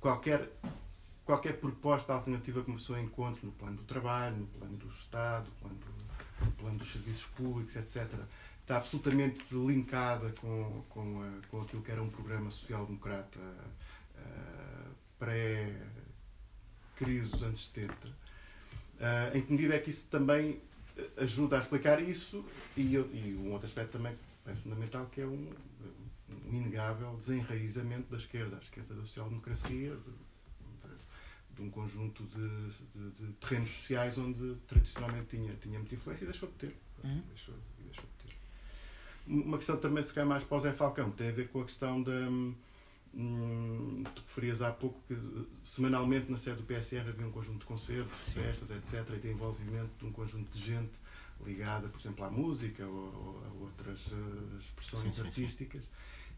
qualquer, 0.00 0.48
qualquer 1.24 1.58
proposta 1.58 2.12
alternativa 2.12 2.62
que 2.62 2.68
uma 2.68 2.76
pessoa 2.76 3.00
encontre 3.00 3.44
no 3.44 3.50
plano 3.50 3.78
do 3.78 3.82
trabalho, 3.82 4.36
no 4.36 4.46
plano 4.46 4.76
do 4.76 4.88
Estado, 4.90 5.48
no 5.48 5.56
plano, 5.56 5.78
do, 5.80 6.44
no 6.44 6.52
plano 6.52 6.78
dos 6.78 6.92
serviços 6.92 7.26
públicos, 7.26 7.74
etc., 7.74 8.08
está 8.60 8.76
absolutamente 8.76 9.42
linkada 9.54 10.30
com, 10.40 10.84
com, 10.90 11.22
a, 11.22 11.48
com 11.48 11.62
aquilo 11.62 11.82
que 11.82 11.90
era 11.90 12.02
um 12.02 12.10
programa 12.10 12.50
social-democrata 12.50 13.40
uh, 13.40 14.57
pré-crise 15.18 15.80
dos 17.30 17.42
anos 17.42 17.66
70. 17.66 17.92
Uh, 17.94 18.12
eh, 19.00 19.32
em 19.34 19.42
que 19.42 19.52
medida 19.52 19.74
é 19.74 19.78
que 19.78 19.90
isso 19.90 20.08
também 20.08 20.60
ajuda 21.16 21.58
a 21.58 21.60
explicar 21.60 22.02
isso 22.02 22.44
e, 22.76 22.94
e 22.94 23.38
um 23.40 23.52
outro 23.52 23.66
aspecto 23.66 23.92
também 23.92 24.16
é 24.46 24.54
fundamental 24.54 25.06
que 25.06 25.20
é 25.20 25.26
um, 25.26 25.52
um 26.46 26.54
inegável 26.54 27.16
desenraizamento 27.16 28.10
da 28.10 28.16
esquerda, 28.16 28.56
a 28.56 28.60
esquerda 28.60 28.94
da 28.94 29.02
social-democracia, 29.02 29.90
de, 29.90 29.96
de, 29.96 31.54
de, 31.54 31.62
um 31.62 31.70
conjunto 31.70 32.24
de, 32.24 33.10
de, 33.10 33.32
terrenos 33.34 33.70
sociais 33.70 34.16
onde 34.18 34.56
tradicionalmente 34.66 35.36
tinha, 35.36 35.54
tinha 35.56 35.78
muita 35.78 35.94
influência 35.94 36.24
e 36.24 36.28
deixou 36.28 36.48
de 36.48 36.54
ter. 36.54 36.76
Uhum. 37.04 37.22
Deixou, 37.28 37.54
deixou 37.84 38.04
de 38.04 38.26
ter. 38.26 38.36
Uma 39.26 39.58
questão 39.58 39.76
também, 39.78 40.02
se 40.02 40.12
calhar 40.12 40.28
mais 40.28 40.44
para 40.44 40.56
o 40.56 40.60
Zé 40.60 40.72
Falcão, 40.72 41.10
tem 41.10 41.28
a 41.28 41.32
ver 41.32 41.48
com 41.48 41.60
a 41.60 41.64
questão 41.64 42.02
da 42.02 42.12
Hum, 43.20 44.04
tu 44.14 44.22
referias 44.28 44.62
há 44.62 44.70
pouco 44.70 45.00
que 45.08 45.18
semanalmente 45.64 46.30
na 46.30 46.36
sede 46.36 46.58
do 46.58 46.62
PSR 46.62 47.08
havia 47.08 47.26
um 47.26 47.32
conjunto 47.32 47.58
de 47.58 47.66
concertos, 47.66 48.32
festas, 48.32 48.70
etc. 48.70 49.12
E 49.16 49.18
tem 49.18 49.32
envolvimento 49.32 49.90
de 49.98 50.04
um 50.04 50.12
conjunto 50.12 50.56
de 50.56 50.64
gente 50.64 50.92
ligada, 51.44 51.88
por 51.88 51.98
exemplo, 52.00 52.24
à 52.24 52.30
música 52.30 52.86
ou, 52.86 52.94
ou 52.94 53.42
a 53.44 53.64
outras 53.64 54.06
uh, 54.12 54.58
expressões 54.58 55.14
sim, 55.14 55.20
sim, 55.22 55.26
artísticas. 55.26 55.82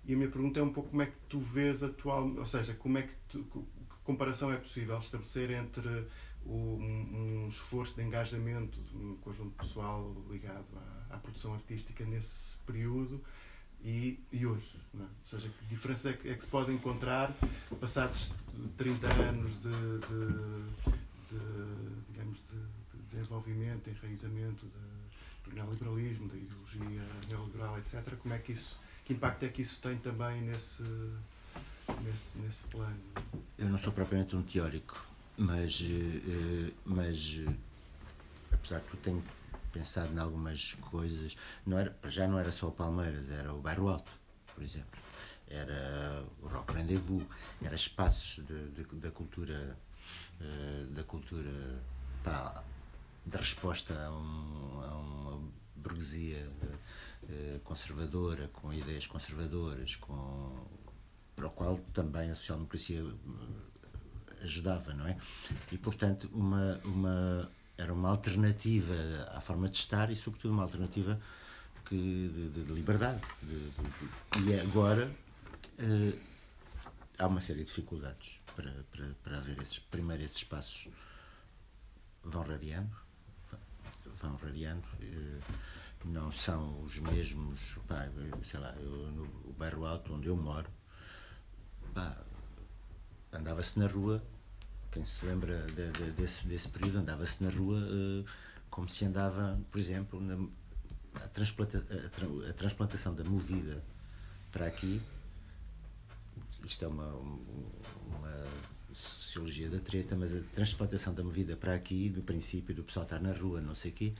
E 0.06 0.14
a 0.14 0.16
minha 0.16 0.30
pergunta 0.30 0.58
é 0.58 0.62
um 0.62 0.72
pouco 0.72 0.88
como 0.88 1.02
é 1.02 1.06
que 1.06 1.16
tu 1.28 1.38
vês 1.38 1.82
atual, 1.82 2.26
ou 2.26 2.46
seja, 2.46 2.72
como 2.72 2.96
é 2.96 3.02
que, 3.02 3.14
tu, 3.28 3.44
que 3.44 3.60
comparação 4.02 4.50
é 4.50 4.56
possível 4.56 4.98
estabelecer 4.98 5.50
entre 5.50 6.06
o, 6.46 6.54
um, 6.54 7.44
um, 7.44 7.48
esforço 7.48 7.94
de 7.96 8.02
engajamento 8.02 8.80
de 8.80 8.96
um 8.96 9.16
conjunto 9.16 9.50
pessoal 9.50 10.16
ligado 10.30 10.64
à, 11.10 11.16
à 11.16 11.18
produção 11.18 11.52
artística 11.52 12.06
nesse 12.06 12.56
período 12.60 13.22
e, 13.84 14.18
e 14.32 14.46
hoje. 14.46 14.76
É? 14.94 15.02
Ou 15.02 15.08
seja, 15.24 15.48
que 15.48 15.64
diferenças 15.66 16.06
é 16.06 16.16
que, 16.16 16.28
é 16.28 16.34
que, 16.34 16.42
se 16.42 16.50
pode 16.50 16.72
encontrar 16.72 17.32
passados 17.80 18.32
30 18.76 19.06
anos 19.06 19.52
de, 19.62 19.70
de, 19.70 20.32
de 21.30 22.02
digamos, 22.08 22.38
de, 22.50 22.98
de, 22.98 23.02
desenvolvimento, 23.08 23.88
enraizamento 23.88 24.66
do 25.44 25.54
neoliberalismo, 25.54 26.28
da 26.28 26.36
ideologia 26.36 27.06
neoliberal, 27.28 27.78
etc. 27.78 28.16
Como 28.16 28.34
é 28.34 28.38
que 28.38 28.52
isso, 28.52 28.78
que 29.04 29.12
impacto 29.12 29.44
é 29.44 29.48
que 29.48 29.62
isso 29.62 29.80
tem 29.80 29.96
também 29.98 30.42
nesse, 30.42 30.82
nesse, 32.02 32.38
nesse 32.38 32.64
plano? 32.64 33.00
Eu 33.58 33.68
não 33.68 33.78
sou 33.78 33.92
propriamente 33.92 34.36
um 34.36 34.42
teórico, 34.42 35.06
mas, 35.36 35.82
eh, 35.82 36.72
mas 36.84 37.40
eh, 37.46 37.54
apesar 38.52 38.80
que 38.80 38.96
tenho 38.98 39.22
pensado 39.72 40.12
em 40.12 40.18
algumas 40.18 40.74
coisas. 40.74 41.36
Não 41.66 41.78
era, 41.78 41.96
já 42.08 42.26
não 42.26 42.38
era 42.38 42.52
só 42.52 42.68
o 42.68 42.72
Palmeiras, 42.72 43.30
era 43.30 43.52
o 43.52 43.60
Bairro 43.60 43.88
Alto, 43.88 44.12
por 44.54 44.62
exemplo. 44.62 44.98
Era 45.48 46.24
o 46.42 46.46
Rock 46.46 46.72
Rendezvous, 46.72 47.26
era 47.62 47.74
espaços 47.74 48.44
de, 48.44 48.70
de, 48.70 48.84
da 48.96 49.10
cultura, 49.10 49.76
uh, 50.40 50.86
da 50.92 51.02
cultura 51.02 51.50
pá, 52.22 52.62
de 53.26 53.36
resposta 53.36 53.94
a, 53.94 54.10
um, 54.12 54.80
a 54.80 54.94
uma 54.94 55.52
burguesia 55.74 56.48
uh, 56.62 57.60
conservadora, 57.64 58.48
com 58.48 58.72
ideias 58.72 59.06
conservadoras, 59.06 59.96
com, 59.96 60.66
para 61.34 61.48
o 61.48 61.50
qual 61.50 61.78
também 61.92 62.30
a 62.30 62.34
social-democracia 62.34 63.02
ajudava, 64.42 64.94
não 64.94 65.06
é? 65.06 65.16
E, 65.72 65.78
portanto, 65.78 66.30
uma, 66.32 66.80
uma 66.84 67.50
era 67.80 67.92
uma 67.92 68.10
alternativa 68.10 68.94
à 69.32 69.40
forma 69.40 69.68
de 69.68 69.78
estar 69.78 70.10
e, 70.10 70.16
sobretudo, 70.16 70.52
uma 70.52 70.62
alternativa 70.62 71.20
que, 71.86 72.50
de, 72.54 72.64
de 72.64 72.72
liberdade. 72.72 73.20
De, 73.42 73.70
de, 73.70 74.50
e 74.50 74.60
agora 74.60 75.10
uh, 75.78 76.20
há 77.18 77.26
uma 77.26 77.40
série 77.40 77.60
de 77.60 77.66
dificuldades 77.66 78.40
para, 78.54 78.72
para, 78.92 79.14
para 79.22 79.38
haver 79.38 79.60
esses. 79.62 79.78
Primeiro, 79.78 80.22
esses 80.22 80.38
espaços 80.38 80.88
vão 82.22 82.42
radiando, 82.42 82.94
vão 84.16 84.36
radiando. 84.36 84.86
Uh, 85.00 85.40
não 86.04 86.32
são 86.32 86.82
os 86.82 86.98
mesmos, 86.98 87.78
pá, 87.86 88.08
sei 88.42 88.58
lá, 88.58 88.74
eu, 88.78 89.12
no 89.12 89.52
bairro 89.52 89.84
alto 89.84 90.14
onde 90.14 90.28
eu 90.28 90.36
moro, 90.36 90.70
andava-se 93.32 93.78
na 93.78 93.86
rua 93.86 94.22
quem 94.90 95.04
se 95.04 95.24
lembra 95.24 95.62
de, 95.66 95.90
de, 95.90 96.10
desse, 96.12 96.46
desse 96.46 96.68
período, 96.68 96.98
andava-se 96.98 97.42
na 97.42 97.50
rua 97.50 97.78
uh, 97.78 98.24
como 98.68 98.88
se 98.88 99.04
andava, 99.04 99.58
por 99.70 99.78
exemplo, 99.78 100.20
na, 100.20 100.36
a, 101.14 101.28
transplanta, 101.28 101.84
a, 101.90 102.50
a, 102.50 102.52
transplantação 102.52 103.14
da 103.14 103.24
movida 103.24 103.82
para 104.50 104.66
aqui. 104.66 105.00
Isto 106.64 106.84
é 106.84 106.88
uma, 106.88 107.12
uma 107.14 108.44
sociologia 108.92 109.68
da 109.68 109.78
treta, 109.78 110.16
mas 110.16 110.34
a 110.34 110.40
transplantação 110.54 111.14
da 111.14 111.22
movida 111.22 111.56
para 111.56 111.74
aqui, 111.74 112.08
do 112.08 112.22
princípio 112.22 112.74
do 112.74 112.82
pessoal 112.82 113.04
estar 113.04 113.20
na 113.20 113.32
rua, 113.32 113.60
não 113.60 113.74
sei 113.74 113.90
o 113.90 113.94
quê, 113.94 114.14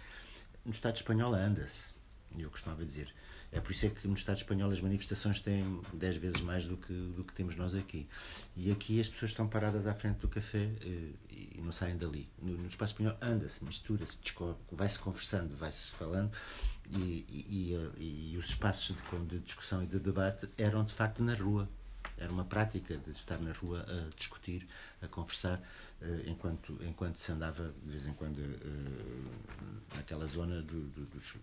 no 0.65 0.73
Estado 0.73 0.97
espanhol 0.97 1.35
anda-se. 1.35 1.93
Eu 2.39 2.51
costumava 2.51 2.85
dizer. 2.85 3.13
É 3.53 3.61
por 3.61 3.73
isso 3.73 3.87
é 3.87 3.89
que 3.89 4.07
no 4.07 4.15
Estado 4.15 4.37
espanhol 4.37 4.71
as 4.71 4.81
manifestações 4.81 5.41
têm 5.41 5.81
10 5.95 6.17
vezes 6.19 6.41
mais 6.41 6.65
do 6.65 6.77
que, 6.77 6.93
do 6.93 7.25
que 7.25 7.33
temos 7.33 7.57
nós 7.57 7.75
aqui. 7.75 8.07
E 8.57 8.71
aqui 8.71 9.01
as 9.01 9.09
pessoas 9.09 9.33
estão 9.33 9.49
paradas 9.49 9.87
à 9.89 9.95
frente 9.95 10.19
do 10.19 10.29
café 10.29 10.71
e, 10.83 11.17
eh, 11.31 11.57
e 11.57 11.61
não 11.61 11.73
saem 11.73 11.97
dali. 11.97 12.29
No, 12.41 12.57
no 12.57 12.69
espaço 12.69 12.93
espanhol 12.93 13.17
anda-se, 13.21 13.65
mistura-se, 13.65 14.19
vai-se 14.71 14.99
conversando, 15.01 15.57
vai-se 15.57 15.91
falando 15.91 16.31
e, 16.91 17.25
e, 17.29 18.33
e, 18.33 18.37
os 18.37 18.47
espaços 18.47 18.97
de, 18.97 19.27
de 19.27 19.39
discussão 19.41 19.83
e 19.83 19.87
de 19.87 19.99
debate 19.99 20.49
eram 20.57 20.85
de 20.85 20.95
facto 20.95 21.23
na 21.23 21.35
rua. 21.35 21.69
Era 22.17 22.31
uma 22.31 22.45
prática 22.45 22.97
de 22.99 23.11
estar 23.13 23.39
na 23.39 23.53
rua 23.53 23.85
a 23.89 24.15
discutir, 24.15 24.67
a 25.01 25.09
conversar, 25.09 25.61
eh, 26.03 26.25
enquanto, 26.27 26.79
enquanto 26.83 27.19
se 27.19 27.33
andava 27.33 27.73
de 27.83 27.91
vez 27.91 28.07
em 28.07 28.13
quando 28.13 28.39
eh, 28.41 29.97
naquela 29.97 30.27
zona 30.27 30.61
do, 30.61 30.89
do, 30.89 31.07
dos 31.07 31.35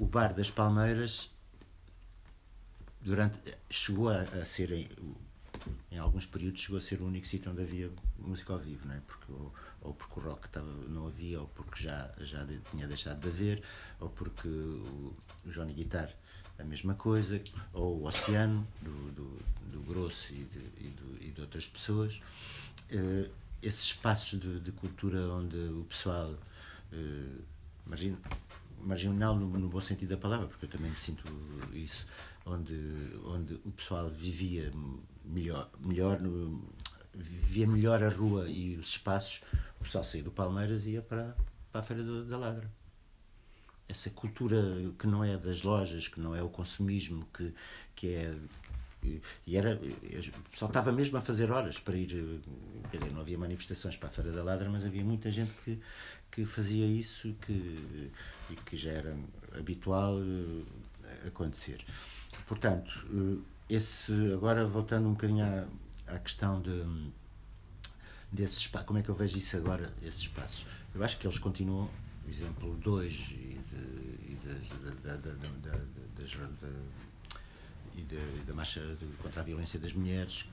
o 0.00 0.06
Bar 0.06 0.32
das 0.32 0.50
Palmeiras 0.50 1.30
durante, 3.02 3.38
chegou 3.68 4.08
a, 4.08 4.22
a 4.22 4.44
ser 4.46 4.72
em 5.90 5.98
alguns 5.98 6.24
períodos 6.24 6.62
chegou 6.62 6.78
a 6.78 6.80
ser 6.80 7.02
o 7.02 7.06
único 7.06 7.26
sítio 7.26 7.52
onde 7.52 7.60
havia 7.60 7.90
música 8.18 8.54
ao 8.54 8.58
vivo, 8.58 8.88
não 8.88 8.94
é? 8.94 9.00
porque, 9.06 9.30
ou, 9.30 9.54
ou 9.82 9.94
porque 9.94 10.18
o 10.18 10.22
rock 10.22 10.46
estava, 10.46 10.66
não 10.88 11.06
havia, 11.06 11.38
ou 11.38 11.48
porque 11.48 11.82
já, 11.82 12.10
já 12.20 12.46
tinha 12.70 12.86
deixado 12.86 13.20
de 13.20 13.28
haver, 13.28 13.62
ou 14.00 14.08
porque 14.08 14.48
o, 14.48 15.14
o 15.44 15.50
Johnny 15.50 15.74
Guitar 15.74 16.10
a 16.58 16.64
mesma 16.64 16.94
coisa, 16.94 17.42
ou 17.74 18.00
o 18.00 18.06
Oceano, 18.06 18.66
do, 18.80 19.12
do, 19.12 19.38
do 19.70 19.80
Grosso 19.82 20.32
e 20.32 20.44
de, 20.44 20.58
e, 20.58 20.90
do, 20.90 21.24
e 21.24 21.30
de 21.30 21.40
outras 21.40 21.66
pessoas. 21.66 22.20
Uh, 22.90 23.30
esses 23.62 23.84
espaços 23.84 24.40
de, 24.40 24.60
de, 24.60 24.72
cultura 24.72 25.20
onde 25.32 25.56
o 25.56 25.84
pessoal, 25.84 26.32
uh, 26.92 27.44
marginal 28.82 29.36
no, 29.36 29.46
no, 29.46 29.68
bom 29.68 29.80
sentido 29.80 30.10
da 30.10 30.16
palavra, 30.16 30.46
porque 30.46 30.66
eu 30.66 30.70
também 30.70 30.90
me 30.90 30.96
sinto 30.96 31.24
isso, 31.72 32.06
onde, 32.44 32.74
onde 33.24 33.54
o 33.64 33.70
pessoal 33.72 34.08
vivia 34.10 34.72
melhor, 35.24 35.70
melhor 35.80 36.20
no, 36.20 36.62
vivia 37.14 37.66
melhor 37.66 38.02
a 38.02 38.08
rua 38.08 38.48
e 38.48 38.76
os 38.76 38.90
espaços, 38.90 39.42
o 39.80 39.84
pessoal 39.84 40.04
saía 40.04 40.22
do 40.22 40.30
Palmeiras 40.30 40.84
e 40.86 40.90
ia 40.90 41.02
para, 41.02 41.36
para 41.72 41.80
a 41.80 41.84
Feira 41.84 42.02
do, 42.02 42.24
da 42.24 42.36
Ladra. 42.36 42.70
Essa 43.88 44.08
cultura 44.10 44.62
que 44.98 45.06
não 45.06 45.24
é 45.24 45.36
das 45.36 45.62
lojas, 45.62 46.06
que 46.06 46.20
não 46.20 46.34
é 46.34 46.42
o 46.42 46.48
consumismo, 46.48 47.26
que, 47.34 47.52
que 47.94 48.14
é. 48.14 48.34
E 49.46 49.56
era, 49.56 49.80
pessoal 50.50 50.68
estava 50.68 50.92
mesmo 50.92 51.16
a 51.16 51.20
fazer 51.20 51.50
horas 51.50 51.80
para 51.80 51.96
ir. 51.96 52.40
Quer 52.90 52.98
dizer, 52.98 53.12
não 53.12 53.22
havia 53.22 53.38
manifestações 53.38 53.96
para 53.96 54.08
a 54.10 54.12
Feira 54.12 54.30
da 54.30 54.44
Ladra, 54.44 54.68
mas 54.68 54.84
havia 54.84 55.02
muita 55.02 55.30
gente 55.30 55.50
que, 55.64 55.80
que 56.30 56.44
fazia 56.44 56.86
isso 56.86 57.34
que, 57.40 58.12
e 58.50 58.54
que 58.66 58.76
já 58.76 58.90
era 58.90 59.16
habitual 59.56 60.18
eh, 60.22 61.28
acontecer. 61.28 61.84
Portanto, 62.46 63.06
eh, 63.12 63.74
esse, 63.74 64.12
agora 64.32 64.64
voltando 64.64 65.08
um 65.08 65.12
bocadinho 65.12 65.44
à, 65.44 66.14
à 66.14 66.18
questão 66.18 66.60
de, 66.60 66.84
desses 68.30 68.58
espaços, 68.58 68.86
como 68.86 68.98
é 68.98 69.02
que 69.02 69.08
eu 69.08 69.14
vejo 69.14 69.36
isso 69.38 69.56
agora, 69.56 69.92
esses 70.02 70.20
espaços? 70.20 70.66
Eu 70.94 71.02
acho 71.02 71.18
que 71.18 71.26
eles 71.26 71.38
continuam, 71.38 71.90
exemplo, 72.28 72.76
dois 72.76 73.30
e, 73.32 73.60
de, 73.70 74.32
e 74.32 74.38
da, 75.04 75.16
da, 75.16 75.32
da, 75.32 75.80
e 77.96 78.44
da 78.46 78.54
marcha 78.54 78.80
contra 79.22 79.40
a 79.40 79.44
violência 79.44 79.78
das 79.78 79.92
mulheres, 79.92 80.46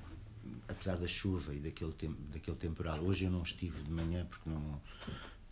apesar 0.67 0.97
da 0.97 1.07
chuva 1.07 1.53
e 1.53 1.59
daquele, 1.59 1.93
tem, 1.93 2.15
daquele 2.31 2.57
temporal. 2.57 2.99
Hoje 2.99 3.25
eu 3.25 3.31
não 3.31 3.43
estive 3.43 3.81
de 3.81 3.91
manhã 3.91 4.25
porque 4.25 4.49
não, 4.49 4.81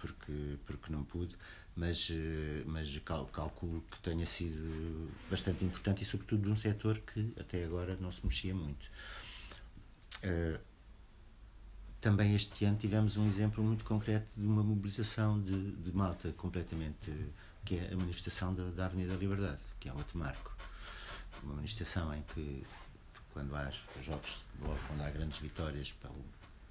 porque, 0.05 0.59
porque 0.67 0.91
não 0.91 1.03
pude, 1.03 1.35
mas, 1.75 2.09
eh, 2.11 2.63
mas 2.67 2.95
calculo 3.31 3.83
que 3.89 3.99
tenha 4.01 4.25
sido 4.25 5.11
bastante 5.31 5.65
importante 5.65 6.03
e, 6.03 6.05
sobretudo, 6.05 6.43
de 6.43 6.49
um 6.49 6.55
setor 6.55 6.99
que 6.99 7.33
até 7.39 7.65
agora 7.65 7.97
não 7.99 8.11
se 8.11 8.23
mexia 8.23 8.53
muito. 8.53 8.85
Uh, 10.23 10.59
também 11.99 12.35
este 12.35 12.65
ano 12.65 12.77
tivemos 12.77 13.17
um 13.17 13.25
exemplo 13.25 13.63
muito 13.63 13.83
concreto 13.83 14.27
de 14.37 14.45
uma 14.45 14.63
mobilização 14.63 15.41
de, 15.41 15.71
de 15.71 15.91
malta 15.91 16.31
completamente, 16.33 17.11
que 17.63 17.77
é 17.77 17.91
a 17.91 17.97
manifestação 17.97 18.53
da, 18.53 18.69
da 18.69 18.85
Avenida 18.85 19.13
da 19.13 19.19
Liberdade, 19.19 19.59
que 19.79 19.89
é 19.89 19.93
um 19.93 19.97
outro 19.97 20.17
marco. 20.17 20.55
Uma 21.43 21.55
manifestação 21.55 22.13
em 22.13 22.21
que, 22.33 22.63
quando 23.33 23.55
há 23.55 23.69
jogos 24.01 24.45
de 24.55 24.87
quando 24.87 25.01
há 25.01 25.09
grandes 25.09 25.39
vitórias, 25.39 25.93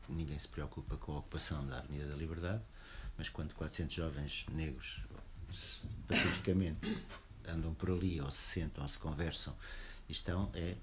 ninguém 0.08 0.38
se 0.38 0.48
preocupa 0.48 0.96
com 0.96 1.12
a 1.12 1.18
ocupação 1.18 1.66
da 1.66 1.78
Avenida 1.78 2.06
da 2.06 2.16
Liberdade 2.16 2.62
mas 3.16 3.28
quando 3.28 3.54
400 3.54 3.94
jovens 3.94 4.46
negros 4.52 5.00
pacificamente 6.08 6.96
andam 7.46 7.74
por 7.74 7.90
ali, 7.90 8.20
ou 8.20 8.30
se 8.30 8.60
sentam, 8.60 8.82
ou 8.82 8.88
se 8.88 8.98
conversam, 8.98 9.54
estão, 10.08 10.50
é 10.54 10.74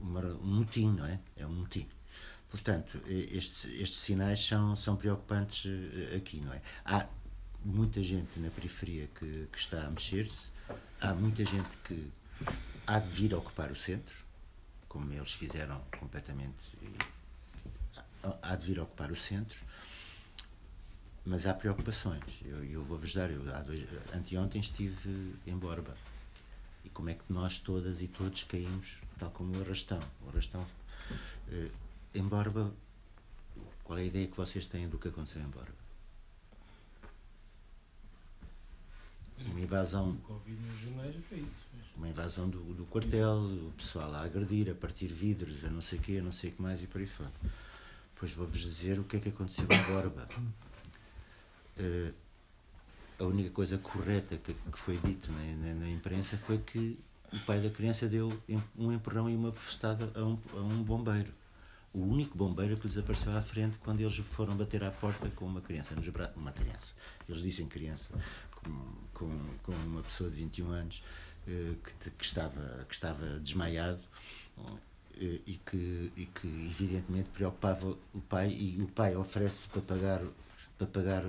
uma, 0.00 0.20
um 0.20 0.58
motim, 0.58 0.92
não 0.92 1.06
é? 1.06 1.18
É 1.36 1.46
um 1.46 1.52
motim. 1.52 1.88
Portanto, 2.50 3.02
estes, 3.06 3.64
estes 3.64 3.98
sinais 3.98 4.44
são, 4.44 4.76
são 4.76 4.96
preocupantes 4.96 5.66
eh, 5.66 6.16
aqui, 6.16 6.40
não 6.40 6.52
é? 6.52 6.62
Há 6.84 7.06
muita 7.64 8.02
gente 8.02 8.38
na 8.38 8.50
periferia 8.50 9.08
que, 9.18 9.48
que 9.50 9.58
está 9.58 9.84
a 9.86 9.90
mexer-se, 9.90 10.50
há 11.00 11.12
muita 11.12 11.44
gente 11.44 11.76
que 11.84 12.10
há 12.86 12.98
de 12.98 13.08
vir 13.08 13.34
a 13.34 13.38
ocupar 13.38 13.70
o 13.72 13.76
centro, 13.76 14.14
como 14.88 15.12
eles 15.12 15.32
fizeram 15.32 15.82
completamente, 15.98 16.78
há 18.42 18.54
de 18.54 18.66
vir 18.66 18.78
a 18.78 18.84
ocupar 18.84 19.10
o 19.10 19.16
centro, 19.16 19.58
mas 21.26 21.44
há 21.44 21.52
preocupações. 21.52 22.22
Eu, 22.44 22.64
eu 22.64 22.82
vou-vos 22.84 23.12
dar, 23.12 23.28
eu, 23.30 23.42
dois, 23.64 23.84
anteontem 24.14 24.60
estive 24.60 25.34
em 25.44 25.58
Borba. 25.58 25.96
E 26.84 26.88
como 26.88 27.10
é 27.10 27.14
que 27.14 27.24
nós 27.28 27.58
todas 27.58 28.00
e 28.00 28.06
todos 28.06 28.44
caímos, 28.44 28.98
tal 29.18 29.30
como 29.32 29.58
o 29.58 29.60
Arrastão. 29.60 29.98
O 30.24 30.28
Arrastão, 30.28 30.64
eh, 31.50 31.68
em 32.14 32.22
Borba, 32.22 32.72
qual 33.82 33.98
é 33.98 34.02
a 34.02 34.04
ideia 34.04 34.28
que 34.28 34.36
vocês 34.36 34.66
têm 34.66 34.88
do 34.88 34.98
que 34.98 35.08
aconteceu 35.08 35.42
em 35.42 35.48
Borba? 35.48 35.74
Uma 39.46 39.60
invasão. 39.60 40.16
Uma 41.96 42.08
invasão 42.08 42.48
do, 42.48 42.62
do 42.72 42.84
quartel, 42.84 43.34
o 43.34 43.72
pessoal 43.76 44.14
a 44.14 44.22
agredir, 44.22 44.70
a 44.70 44.74
partir 44.74 45.08
vidros, 45.08 45.64
a 45.64 45.70
não 45.70 45.82
sei 45.82 45.98
o 45.98 46.02
quê, 46.02 46.18
a 46.18 46.22
não 46.22 46.32
sei 46.32 46.50
o 46.50 46.52
que 46.52 46.62
mais 46.62 46.80
e 46.80 46.86
por 46.86 47.00
aí 47.00 47.06
fora. 47.06 47.32
Pois 48.14 48.32
vou-vos 48.32 48.60
dizer 48.60 49.00
o 49.00 49.04
que 49.04 49.16
é 49.16 49.20
que 49.20 49.28
aconteceu 49.30 49.64
em 49.64 49.92
Borba 49.92 50.28
uh, 51.78 52.14
a 53.18 53.24
única 53.24 53.50
coisa 53.50 53.78
correta 53.78 54.36
que, 54.36 54.52
que 54.52 54.78
foi 54.78 54.96
dito 54.98 55.30
na, 55.32 55.68
na, 55.68 55.74
na, 55.74 55.88
imprensa 55.88 56.36
foi 56.36 56.58
que 56.58 56.98
o 57.32 57.40
pai 57.40 57.60
da 57.60 57.70
criança 57.70 58.08
deu 58.08 58.30
um 58.76 58.92
empurrão 58.92 59.28
e 59.28 59.34
uma 59.34 59.50
bofetada 59.50 60.10
a 60.14 60.22
um, 60.22 60.38
a 60.52 60.60
um 60.60 60.82
bombeiro. 60.82 61.32
O 61.92 62.00
único 62.00 62.36
bombeiro 62.36 62.76
que 62.76 62.86
lhes 62.86 62.98
apareceu 62.98 63.34
à 63.34 63.40
frente 63.40 63.78
quando 63.78 64.00
eles 64.00 64.16
foram 64.18 64.54
bater 64.54 64.84
à 64.84 64.90
porta 64.90 65.30
com 65.30 65.46
uma 65.46 65.62
criança, 65.62 65.94
nos 65.94 66.06
uma 66.36 66.52
criança. 66.52 66.92
Eles 67.26 67.40
dizem 67.40 67.66
criança, 67.66 68.10
com, 68.54 68.70
com, 69.14 69.48
com 69.62 69.72
uma 69.72 70.02
pessoa 70.02 70.28
de 70.28 70.36
21 70.36 70.70
anos 70.70 71.02
uh, 71.48 71.74
que, 71.76 72.10
que, 72.10 72.24
estava, 72.24 72.84
que 72.86 72.94
estava 72.94 73.38
desmaiado 73.38 74.02
uh, 74.58 74.78
e, 75.18 75.58
que, 75.64 76.12
e 76.16 76.26
que 76.26 76.46
evidentemente 76.46 77.30
preocupava 77.30 77.96
o 78.12 78.20
pai 78.20 78.50
e 78.50 78.82
o 78.82 78.88
pai 78.88 79.16
oferece 79.16 79.66
para 79.68 79.80
pagar 79.80 80.20
para 80.76 80.86
pagar 80.86 81.24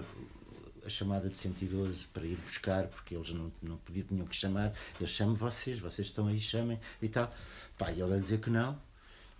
a 0.87 0.89
chamada 0.89 1.29
de 1.29 1.37
112 1.37 2.07
para 2.07 2.25
ir 2.25 2.37
buscar, 2.37 2.87
porque 2.87 3.13
eles 3.13 3.29
não, 3.31 3.51
não 3.61 3.77
podiam, 3.77 4.07
tinham 4.07 4.25
que 4.25 4.35
chamar, 4.35 4.73
eles 4.99 5.11
chamam 5.11 5.35
vocês, 5.35 5.79
vocês 5.79 6.07
estão 6.07 6.27
aí, 6.27 6.39
chamem 6.39 6.79
e 7.01 7.09
tal. 7.09 7.31
Pá, 7.77 7.91
e 7.91 8.01
ele 8.01 8.13
a 8.13 8.17
dizer 8.17 8.39
que 8.39 8.49
não, 8.49 8.79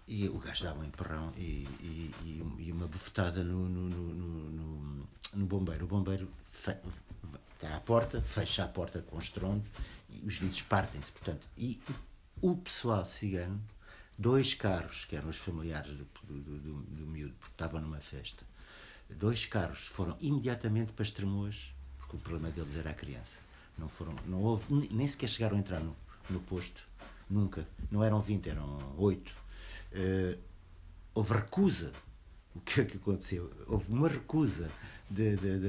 e 0.08 0.28
o 0.30 0.38
gajo 0.40 0.64
dá 0.64 0.74
um 0.74 0.84
empurrão 0.84 1.34
e, 1.38 1.68
e, 1.82 2.12
e 2.60 2.72
uma 2.72 2.88
bufetada 2.88 3.44
no, 3.44 3.68
no, 3.68 3.90
no, 3.90 4.50
no, 4.52 5.08
no 5.34 5.46
bombeiro. 5.46 5.86
O 5.86 5.88
bombeiro 5.88 6.30
está 6.54 7.76
à 7.76 7.80
porta, 7.80 8.22
fecha 8.22 8.64
a 8.64 8.68
porta 8.68 9.02
com 9.02 9.18
estrondo 9.18 9.64
e 10.10 10.26
os 10.26 10.38
vidros 10.38 10.62
partem-se, 10.62 11.12
portanto. 11.12 11.46
E 11.58 11.82
o 12.42 12.56
pessoal 12.56 13.06
cigano, 13.06 13.62
dois 14.18 14.54
carros, 14.54 15.06
que 15.06 15.16
eram 15.16 15.30
os 15.30 15.38
familiares 15.38 15.92
do, 15.92 16.08
do, 16.24 16.60
do, 16.60 16.74
do 16.84 17.08
miúdo, 17.08 17.34
porque 17.40 17.54
estavam 17.54 17.82
numa 17.82 18.00
festa, 18.00 18.46
dois 19.10 19.46
carros 19.46 19.86
foram 19.88 20.18
imediatamente 20.20 20.92
para 20.94 21.04
Estremoas, 21.04 21.74
porque 21.98 22.16
o 22.16 22.20
problema 22.20 22.52
deles 22.52 22.76
era 22.76 22.92
a 22.92 22.94
criança. 22.94 23.40
Não 23.78 23.88
foram, 23.88 24.16
não 24.26 24.42
houve, 24.42 24.90
nem 24.92 25.08
sequer 25.08 25.30
chegaram 25.30 25.56
a 25.56 25.60
entrar 25.60 25.80
no, 25.80 25.96
no 26.30 26.40
posto, 26.42 26.82
nunca. 27.30 27.68
Não 27.92 28.04
eram 28.04 28.20
20, 28.20 28.50
eram 28.50 28.96
8. 28.98 29.30
Uh, 29.30 29.34
eh, 29.94 30.38
houve 31.14 31.34
recusa. 31.34 31.92
O 32.56 32.60
que 32.60 32.82
é 32.82 32.86
que 32.86 32.98
aconteceu? 32.98 33.52
Houve 33.68 33.92
uma 33.92 34.08
recusa 34.08 34.68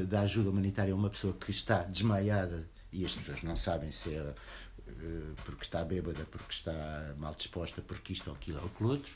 da 0.09 0.23
ajuda 0.23 0.49
humanitária 0.49 0.93
a 0.93 0.97
uma 0.97 1.11
pessoa 1.11 1.35
que 1.35 1.51
está 1.51 1.83
desmaiada 1.83 2.67
e 2.91 3.05
as 3.05 3.15
pessoas 3.15 3.43
não 3.43 3.55
sabem 3.55 3.91
se 3.93 4.15
é 4.15 4.23
uh, 4.23 5.35
porque 5.45 5.65
está 5.65 5.85
bêbada, 5.85 6.25
porque 6.31 6.51
está 6.51 7.15
mal 7.19 7.35
disposta, 7.35 7.83
porque 7.83 8.15
isto 8.15 8.31
ou 8.31 8.37
aquilo 8.37 8.59
ou 8.59 8.67
aquilo 8.67 8.89
outro 8.89 9.13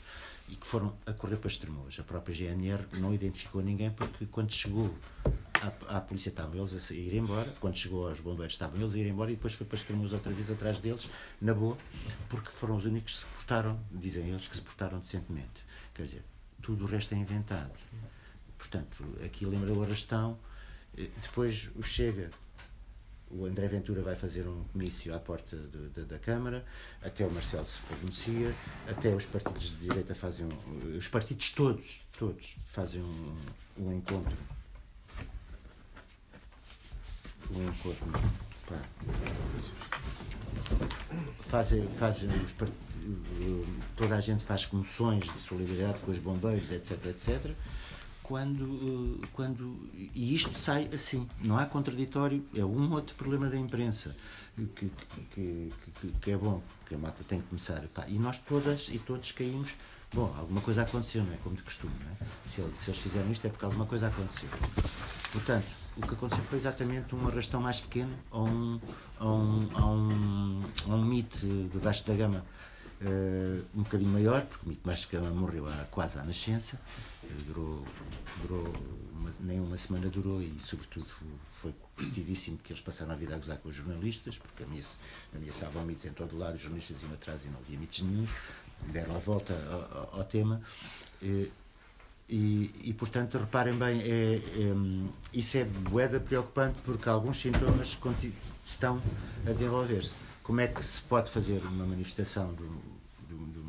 e 0.49 0.55
que 0.55 0.67
foram 0.67 0.95
a 1.05 1.13
correr 1.13 1.37
para 1.37 1.49
Estremoz. 1.49 1.99
A 1.99 2.03
própria 2.03 2.35
GNR 2.35 2.85
não 2.93 3.13
identificou 3.13 3.61
ninguém 3.61 3.91
porque 3.91 4.25
quando 4.25 4.51
chegou 4.51 4.93
à, 5.87 6.01
polícia 6.01 6.29
estavam 6.29 6.55
eles 6.57 6.91
a 6.91 6.93
ir 6.93 7.15
embora, 7.15 7.53
quando 7.59 7.77
chegou 7.77 8.07
aos 8.07 8.19
bombeiros 8.19 8.53
estavam 8.53 8.79
eles 8.79 8.93
a 8.93 8.97
ir 8.97 9.07
embora 9.07 9.31
e 9.31 9.35
depois 9.35 9.53
foi 9.53 9.65
para 9.65 9.77
Estremoz 9.77 10.11
outra 10.11 10.31
vez 10.33 10.51
atrás 10.51 10.79
deles, 10.79 11.09
na 11.41 11.53
boa, 11.53 11.77
porque 12.29 12.49
foram 12.49 12.75
os 12.75 12.85
únicos 12.85 13.13
que 13.13 13.19
se 13.19 13.25
portaram, 13.25 13.79
dizem 13.91 14.29
eles, 14.29 14.47
que 14.47 14.55
se 14.55 14.61
portaram 14.61 14.99
decentemente. 14.99 15.65
Quer 15.93 16.03
dizer, 16.03 16.23
tudo 16.61 16.83
o 16.83 16.87
resto 16.87 17.13
é 17.13 17.17
inventado. 17.17 17.77
Portanto, 18.57 19.03
aqui 19.23 19.45
lembra 19.45 19.73
o 19.73 19.83
arrastão, 19.83 20.37
eh, 20.97 21.09
depois 21.21 21.69
o 21.75 21.83
Chega 21.83 22.29
o 23.35 23.45
André 23.45 23.67
Ventura 23.67 24.01
vai 24.01 24.15
fazer 24.15 24.47
um 24.47 24.63
comício 24.65 25.13
à 25.13 25.19
porta 25.19 25.57
de, 25.57 25.89
de, 25.89 26.05
da 26.05 26.19
Câmara, 26.19 26.63
até 27.01 27.25
o 27.25 27.33
Marcelo 27.33 27.65
se 27.65 27.79
pronuncia, 27.81 28.53
até 28.87 29.13
os 29.13 29.25
partidos 29.25 29.69
de 29.69 29.75
direita 29.87 30.13
fazem 30.13 30.45
um, 30.45 30.97
os 30.97 31.07
partidos 31.07 31.51
todos, 31.51 32.05
todos 32.17 32.55
fazem 32.65 33.01
um, 33.01 33.35
um 33.79 33.93
encontro. 33.93 34.37
Um 37.51 37.67
encontro. 37.67 38.07
Pá. 38.67 38.79
fazem, 41.41 41.87
fazem 41.89 42.29
os 42.43 42.53
part... 42.53 42.71
toda 43.97 44.15
a 44.15 44.21
gente 44.21 44.43
faz 44.43 44.65
comoções 44.65 45.25
de 45.25 45.39
solidariedade 45.39 45.99
com 46.01 46.11
os 46.11 46.19
bombeiros, 46.19 46.71
etc, 46.71 47.05
etc. 47.07 47.51
Quando, 48.23 49.21
quando 49.33 49.89
e 49.93 50.33
isto 50.33 50.57
sai 50.57 50.89
assim, 50.93 51.27
não 51.43 51.57
há 51.57 51.65
contraditório, 51.65 52.43
é 52.55 52.63
um 52.63 52.91
outro 52.93 53.15
problema 53.15 53.49
da 53.49 53.57
imprensa 53.57 54.15
que, 54.55 54.89
que, 55.31 55.71
que, 55.99 56.07
que 56.21 56.31
é 56.31 56.37
bom, 56.37 56.61
que 56.85 56.95
a 56.95 56.97
mata 56.97 57.23
tem 57.27 57.41
que 57.41 57.47
começar. 57.47 57.81
Pá, 57.93 58.05
e 58.07 58.17
nós 58.17 58.37
todas 58.37 58.87
e 58.89 58.97
todos 58.97 59.31
caímos 59.31 59.75
Bom, 60.13 60.31
alguma 60.37 60.61
coisa 60.61 60.83
aconteceu, 60.83 61.23
não 61.23 61.33
é? 61.33 61.37
Como 61.37 61.55
de 61.55 61.63
costume, 61.63 61.93
não 61.99 62.11
é? 62.11 62.29
Se 62.45 62.61
eles, 62.61 62.77
se 62.77 62.91
eles 62.91 63.01
fizeram 63.01 63.31
isto 63.31 63.47
é 63.47 63.49
porque 63.49 63.65
alguma 63.65 63.87
coisa 63.87 64.07
aconteceu. 64.07 64.47
Portanto, 65.31 65.65
o 65.97 66.01
que 66.05 66.13
aconteceu 66.13 66.43
foi 66.43 66.59
exatamente 66.59 67.15
um 67.15 67.27
arrastão 67.27 67.59
mais 67.59 67.81
pequeno 67.81 68.15
a 68.31 68.39
um, 68.39 68.79
a 69.19 69.25
um, 69.25 69.69
a 69.73 69.85
um, 69.87 70.63
um 70.87 71.03
mito 71.03 71.39
de 71.47 71.79
Vasco 71.79 72.07
da 72.07 72.15
Gama 72.15 72.45
uh, 73.03 73.65
um 73.75 73.83
bocadinho 73.83 74.11
maior, 74.11 74.45
porque 74.45 74.67
mito 74.67 75.07
Gama 75.11 75.29
morreu 75.31 75.67
há, 75.67 75.85
quase 75.91 76.17
à 76.19 76.23
nascença, 76.23 76.79
uh, 77.23 77.27
durou, 77.47 77.85
durou 78.41 78.73
uma, 79.13 79.31
nem 79.39 79.59
uma 79.59 79.77
semana 79.77 80.09
durou 80.09 80.41
e, 80.41 80.55
sobretudo, 80.59 81.07
foi 81.51 81.73
curtidíssimo 81.95 82.57
que 82.57 82.73
eles 82.73 82.81
passaram 82.81 83.11
a 83.11 83.15
vida 83.15 83.35
a 83.35 83.37
gozar 83.37 83.57
com 83.57 83.69
os 83.69 83.75
jornalistas, 83.75 84.37
porque 84.37 84.63
ameaçavam 85.35 85.85
mitos 85.85 86.05
em 86.05 86.13
todo 86.13 86.37
lado, 86.37 86.55
os 86.55 86.61
jornalistas 86.61 87.01
iam 87.01 87.13
atrás 87.13 87.39
e 87.45 87.47
não 87.49 87.59
havia 87.59 87.77
mitos 87.77 88.01
nenhums 88.01 88.31
deram 88.91 89.15
a 89.15 89.19
volta 89.19 89.53
ao, 89.71 90.19
ao 90.19 90.23
tema. 90.25 90.61
E, 91.21 91.51
e, 92.29 92.71
e, 92.85 92.93
portanto, 92.93 93.37
reparem 93.37 93.73
bem, 93.73 94.01
é, 94.01 94.35
é, 94.35 94.39
isso 95.33 95.57
é 95.57 95.65
boeda 95.65 96.19
preocupante 96.19 96.79
porque 96.83 97.07
alguns 97.07 97.39
sintomas 97.39 97.97
estão 98.65 99.01
a 99.45 99.51
desenvolver-se. 99.51 100.15
Como 100.43 100.59
é 100.59 100.67
que 100.67 100.83
se 100.83 101.01
pode 101.01 101.31
fazer 101.31 101.63
uma 101.63 101.85
manifestação 101.85 102.53
de, 102.53 102.67
de, 103.27 103.63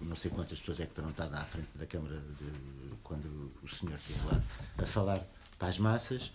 não 0.00 0.16
sei 0.16 0.30
quantas 0.30 0.58
pessoas 0.58 0.80
é 0.80 0.84
que 0.84 0.90
estão 0.90 1.08
estado 1.08 1.34
à 1.34 1.44
frente 1.44 1.68
da 1.74 1.86
Câmara 1.86 2.20
de, 2.38 2.96
quando 3.02 3.52
o 3.62 3.68
senhor 3.68 3.96
esteve 3.96 4.26
lá 4.26 4.42
a 4.78 4.86
falar 4.86 5.24
para 5.58 5.68
as 5.68 5.78
massas, 5.78 6.26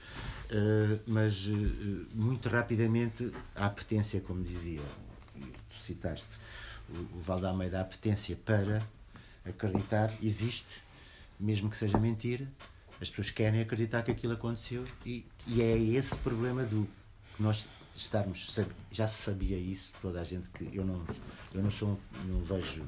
uh, 0.52 1.00
mas 1.06 1.46
uh, 1.48 1.52
muito 2.14 2.50
rapidamente 2.50 3.32
a 3.56 3.66
apetência, 3.66 4.20
como 4.22 4.44
dizia, 4.44 4.80
citaste, 5.70 6.40
o, 6.90 7.18
o 7.18 7.22
Valdama 7.22 7.70
da 7.70 7.82
apetência 7.82 8.36
para 8.36 8.82
acreditar 9.46 10.12
existe, 10.24 10.82
mesmo 11.40 11.70
que 11.70 11.78
seja 11.78 11.98
mentira. 11.98 12.48
As 13.02 13.10
pessoas 13.10 13.32
querem 13.32 13.62
acreditar 13.62 14.04
que 14.04 14.12
aquilo 14.12 14.34
aconteceu 14.34 14.84
e, 15.06 15.26
e 15.48 15.62
é 15.62 15.78
esse 15.78 16.16
problema 16.18 16.64
do 16.64 16.88
que 17.36 17.44
nós 17.44 17.68
estarmos 17.96 18.58
já 18.92 19.08
se 19.08 19.22
sabia 19.22 19.58
isso 19.58 19.94
toda 20.02 20.22
a 20.22 20.24
gente 20.24 20.50
que 20.50 20.76
eu 20.76 20.86
não 20.86 21.06
eu 21.54 21.62
não 21.62 21.72
sou 21.72 22.00
não 22.26 22.42
vejo 22.42 22.86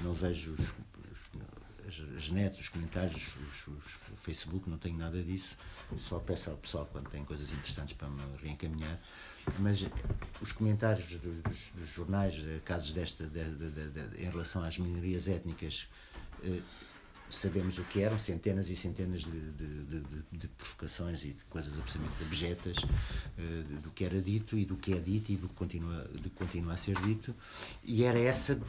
não 0.00 0.12
vejo 0.12 0.52
os, 0.52 0.68
os, 1.86 2.16
as 2.16 2.30
netos 2.30 2.60
os 2.60 2.68
comentários 2.68 3.34
os, 3.36 3.68
os, 3.68 4.00
Facebook 4.20 4.68
não 4.68 4.78
tenho 4.78 4.96
nada 4.96 5.22
disso. 5.22 5.56
Só 5.98 6.18
peço 6.18 6.50
ao 6.50 6.56
pessoal 6.56 6.88
quando 6.92 7.08
tem 7.08 7.24
coisas 7.24 7.50
interessantes 7.50 7.94
para 7.94 8.08
me 8.08 8.20
reencaminhar. 8.42 9.00
Mas 9.58 9.84
os 10.40 10.52
comentários 10.52 11.10
dos, 11.12 11.70
dos 11.74 11.88
jornais, 11.88 12.34
eh, 12.46 12.60
casos 12.64 12.92
desta, 12.92 13.26
de, 13.26 13.44
de, 13.44 13.70
de, 13.70 14.22
em 14.22 14.30
relação 14.30 14.62
às 14.62 14.78
minorias 14.78 15.26
étnicas, 15.26 15.88
eh, 16.44 16.60
sabemos 17.30 17.78
o 17.78 17.84
que 17.84 18.00
eram, 18.00 18.18
centenas 18.18 18.68
e 18.68 18.76
centenas 18.76 19.22
de, 19.22 20.48
provocações 20.48 21.24
e 21.24 21.28
de 21.28 21.44
coisas 21.44 21.78
absolutamente 21.78 22.22
abjetas 22.22 22.76
eh, 23.38 23.62
do 23.82 23.90
que 23.90 24.04
era 24.04 24.20
dito 24.20 24.58
e 24.58 24.64
do 24.64 24.76
que 24.76 24.92
é 24.92 24.98
dito 24.98 25.32
e 25.32 25.36
do 25.36 25.48
que 25.48 25.54
continua, 25.54 26.04
do 26.04 26.30
que 26.30 26.36
continua 26.36 26.74
a 26.74 26.76
ser 26.76 27.00
dito. 27.00 27.34
E 27.84 28.04
era 28.04 28.18
essa. 28.18 28.60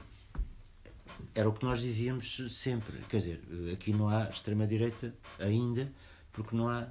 Era 1.36 1.50
o 1.50 1.54
que 1.54 1.66
nós 1.66 1.82
dizíamos 1.82 2.38
sempre. 2.50 2.98
Quer 3.10 3.18
dizer, 3.18 3.42
aqui 3.74 3.92
não 3.92 4.08
há 4.08 4.30
extrema-direita 4.30 5.14
ainda, 5.40 5.92
porque 6.32 6.56
não 6.56 6.70
há 6.70 6.88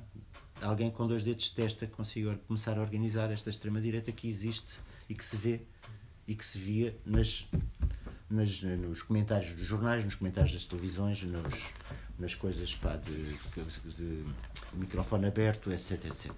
alguém 0.62 0.90
com 0.90 1.06
dois 1.06 1.22
dedos 1.22 1.44
de 1.44 1.54
testa 1.54 1.86
consiga 1.86 2.38
começar 2.46 2.76
a 2.76 2.82
organizar 2.82 3.30
esta 3.30 3.50
extrema-direita 3.50 4.12
que 4.12 4.28
existe 4.28 4.78
e 5.08 5.14
que 5.14 5.24
se 5.24 5.36
vê 5.36 5.62
e 6.26 6.34
que 6.34 6.44
se 6.44 6.58
via 6.58 6.96
nas, 7.04 7.48
nos 8.30 9.02
comentários 9.02 9.52
dos 9.52 9.66
jornais, 9.66 10.04
nos 10.04 10.14
comentários 10.14 10.52
das 10.52 10.64
televisões, 10.64 11.22
nos, 11.22 11.66
nas 12.18 12.34
coisas 12.34 12.74
pá, 12.76 12.96
de, 12.96 13.92
de, 13.96 14.24
microfone 14.74 15.26
aberto, 15.26 15.72
etc, 15.72 16.04
etc. 16.04 16.32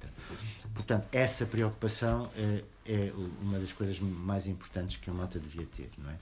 Portanto, 0.75 1.07
essa 1.13 1.45
preocupação 1.45 2.31
é, 2.37 2.65
é, 2.87 3.13
uma 3.41 3.59
das 3.59 3.73
coisas 3.73 4.01
mais 4.01 4.47
importantes 4.47 4.97
que 4.97 5.11
a 5.11 5.13
malta 5.13 5.39
devia 5.39 5.67
ter, 5.67 5.91
não 5.99 6.11
é? 6.11 6.17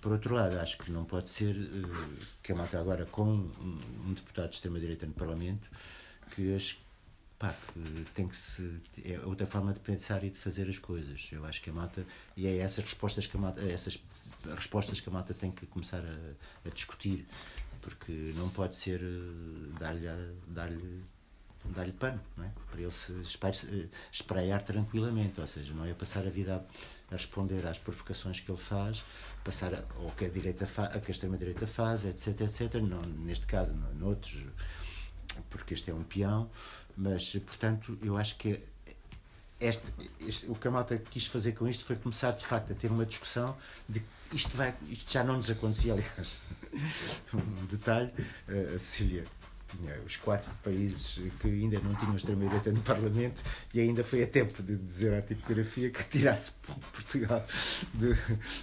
Por 0.00 0.12
outro 0.12 0.34
lado, 0.34 0.58
acho 0.58 0.78
que 0.78 0.90
não 0.90 1.04
pode 1.04 1.28
ser 1.28 1.54
uh, 1.54 2.26
que 2.42 2.52
a 2.52 2.54
malta 2.54 2.80
agora, 2.80 3.04
com 3.04 3.24
um, 3.24 3.80
um 4.06 4.14
deputado 4.14 4.48
de 4.48 4.54
extrema-direita 4.54 5.04
no 5.04 5.12
Parlamento, 5.12 5.68
que 6.34 6.54
as 6.54 6.78
pá, 7.38 7.54
que 7.72 8.04
tem 8.14 8.26
que 8.26 8.36
se. 8.36 8.80
É 9.04 9.18
outra 9.24 9.46
forma 9.46 9.72
de 9.74 9.80
pensar 9.80 10.22
e 10.24 10.30
de 10.30 10.38
fazer 10.38 10.68
as 10.70 10.78
coisas. 10.78 11.28
Eu 11.32 11.44
acho 11.44 11.60
que 11.60 11.68
a 11.68 11.72
mata. 11.72 12.06
E 12.34 12.46
é 12.46 12.58
essas 12.58 12.84
respostas 12.84 13.26
que 13.26 13.36
a 13.36 13.40
mata, 13.40 13.60
essas 13.62 14.00
respostas 14.54 15.00
que 15.00 15.08
a 15.08 15.12
mata 15.12 15.34
tem 15.34 15.50
que 15.50 15.66
começar 15.66 16.02
a, 16.04 16.68
a 16.68 16.70
discutir. 16.72 17.26
Porque 17.80 18.12
não 18.36 18.48
pode 18.50 18.76
ser 18.76 19.00
eh, 19.02 19.78
dar-lhe 19.78 20.06
dar 20.46 20.70
dar-lhe 21.64 21.92
pano, 21.92 22.20
não 22.36 22.44
é? 22.44 22.50
para 22.70 22.80
ele 22.80 22.90
se 22.90 23.12
eh, 23.12 23.88
espraiar 24.10 24.62
tranquilamente, 24.62 25.40
ou 25.40 25.46
seja, 25.46 25.74
não 25.74 25.84
é 25.84 25.92
passar 25.92 26.26
a 26.26 26.30
vida 26.30 26.56
a, 27.10 27.14
a 27.14 27.16
responder 27.16 27.66
às 27.66 27.78
provocações 27.78 28.40
que 28.40 28.50
ele 28.50 28.58
faz, 28.58 29.04
passar 29.44 29.74
a, 29.74 29.84
ou 29.98 30.10
que 30.10 30.24
a, 30.24 30.28
direita 30.28 30.66
fa, 30.66 30.84
a 30.84 31.00
que 31.00 31.10
a 31.10 31.12
extrema-direita 31.12 31.66
faz, 31.66 32.04
etc, 32.04 32.40
etc, 32.40 32.74
não, 32.76 33.02
neste 33.02 33.46
caso, 33.46 33.74
não, 33.74 33.92
noutros, 33.94 34.42
porque 35.48 35.74
este 35.74 35.90
é 35.90 35.94
um 35.94 36.02
peão, 36.02 36.50
mas, 36.96 37.34
portanto, 37.36 37.98
eu 38.02 38.16
acho 38.16 38.36
que 38.36 38.62
este, 39.60 39.82
este, 40.20 40.46
o 40.46 40.54
que 40.54 40.68
a 40.68 40.70
malta 40.70 40.98
quis 40.98 41.26
fazer 41.26 41.52
com 41.52 41.68
isto 41.68 41.84
foi 41.84 41.96
começar, 41.96 42.32
de 42.32 42.46
facto, 42.46 42.72
a 42.72 42.74
ter 42.74 42.90
uma 42.90 43.04
discussão 43.04 43.56
de 43.88 44.02
isto, 44.32 44.56
vai, 44.56 44.74
isto 44.88 45.12
já 45.12 45.24
não 45.24 45.36
nos 45.36 45.50
acontecia, 45.50 45.92
aliás. 45.92 46.38
um 47.34 47.66
detalhe, 47.66 48.12
a 48.48 48.78
Cecília 48.78 49.24
tinha 49.70 50.00
os 50.04 50.16
quatro 50.16 50.50
países 50.62 51.20
que 51.40 51.48
ainda 51.48 51.78
não 51.80 51.94
tinham 51.94 52.16
extrema-direita 52.16 52.72
no 52.72 52.80
Parlamento 52.80 53.42
e 53.72 53.80
ainda 53.80 54.02
foi 54.02 54.22
a 54.22 54.26
tempo 54.26 54.62
de 54.62 54.76
dizer 54.76 55.14
à 55.14 55.22
tipografia 55.22 55.90
que 55.90 56.04
tirasse 56.04 56.52
Portugal 56.92 57.46
de, 57.94 58.14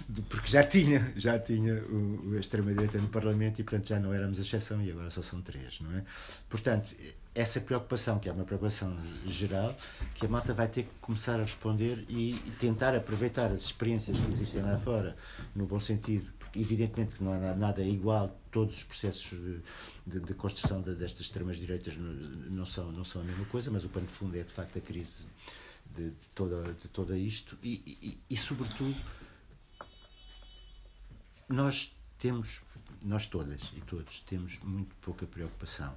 de, 0.08 0.22
porque 0.22 0.48
já 0.48 0.62
tinha, 0.62 1.12
já 1.16 1.38
tinha 1.38 1.74
o, 1.84 2.34
a 2.36 2.40
extrema-direita 2.40 2.98
no 2.98 3.08
Parlamento 3.08 3.60
e 3.60 3.64
portanto 3.64 3.88
já 3.88 3.98
não 3.98 4.12
éramos 4.12 4.38
a 4.38 4.42
exceção 4.42 4.82
e 4.82 4.90
agora 4.90 5.10
só 5.10 5.22
são 5.22 5.40
três, 5.40 5.80
não 5.80 5.92
é? 5.96 6.04
Portanto, 6.48 6.94
essa 7.34 7.60
preocupação, 7.60 8.18
que 8.18 8.28
é 8.28 8.32
uma 8.32 8.44
preocupação 8.44 8.96
geral, 9.24 9.76
que 10.14 10.26
a 10.26 10.28
malta 10.28 10.52
vai 10.52 10.66
ter 10.66 10.82
que 10.82 10.90
começar 11.00 11.34
a 11.38 11.42
responder 11.42 12.04
e 12.08 12.34
tentar 12.58 12.94
aproveitar 12.96 13.52
as 13.52 13.62
experiências 13.62 14.18
que 14.18 14.32
existem 14.32 14.62
lá 14.62 14.76
fora, 14.76 15.16
no 15.54 15.64
bom 15.64 15.78
sentido, 15.78 16.30
porque 16.38 16.58
evidentemente 16.58 17.14
que 17.14 17.22
não 17.22 17.32
há 17.32 17.54
nada 17.54 17.82
igual, 17.82 18.36
todos 18.58 18.78
os 18.78 18.82
processos 18.82 19.38
de, 20.04 20.18
de, 20.18 20.34
construção 20.34 20.82
de, 20.82 20.92
destas 20.96 21.20
extremas-direitas 21.20 21.94
não 21.96 22.64
são, 22.64 22.90
não 22.90 23.04
são 23.04 23.22
a 23.22 23.24
mesma 23.24 23.44
coisa, 23.44 23.70
mas 23.70 23.84
o 23.84 23.88
pano 23.88 24.06
de 24.06 24.12
fundo 24.12 24.36
é 24.36 24.42
de 24.42 24.52
facto 24.52 24.76
a 24.76 24.80
crise 24.80 25.26
de, 25.94 26.10
de 26.10 26.28
toda, 26.34 26.74
de 26.74 26.88
toda 26.88 27.16
isto. 27.16 27.56
E, 27.62 27.80
e, 28.02 28.20
e, 28.28 28.36
sobretudo, 28.36 29.00
nós 31.48 31.96
temos, 32.18 32.62
nós 33.00 33.28
todas 33.28 33.62
e 33.76 33.80
todos, 33.82 34.22
temos 34.22 34.58
muito 34.58 34.92
pouca 34.96 35.24
preocupação. 35.24 35.94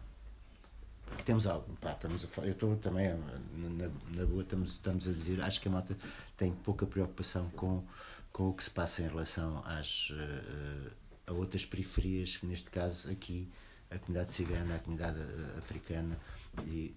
Temos 1.26 1.48
algo, 1.48 1.76
pá, 1.82 1.94
estamos 1.94 2.24
a, 2.24 2.42
eu 2.46 2.52
estou 2.52 2.76
também 2.76 3.08
na, 3.56 3.90
na, 4.16 4.26
boa, 4.28 4.44
estamos, 4.44 4.74
estamos 4.74 5.08
a 5.08 5.12
dizer, 5.12 5.42
acho 5.42 5.60
que 5.60 5.68
a 5.68 5.72
malta 5.72 5.98
tem 6.38 6.54
pouca 6.54 6.86
preocupação 6.86 7.50
com, 7.50 7.84
com 8.32 8.50
o 8.50 8.54
que 8.54 8.64
se 8.64 8.70
passa 8.70 9.02
em 9.02 9.08
relação 9.08 9.64
às, 9.66 10.12
uh, 10.12 11.01
a 11.32 11.34
outras 11.34 11.66
periferias, 11.66 12.40
neste 12.44 12.70
caso 12.70 13.10
aqui, 13.10 13.48
a 13.90 13.98
comunidade 13.98 14.32
cigana, 14.32 14.76
a 14.76 14.80
comunidade 14.80 15.20
uh, 15.20 15.58
africana 15.58 16.18
e 16.66 16.94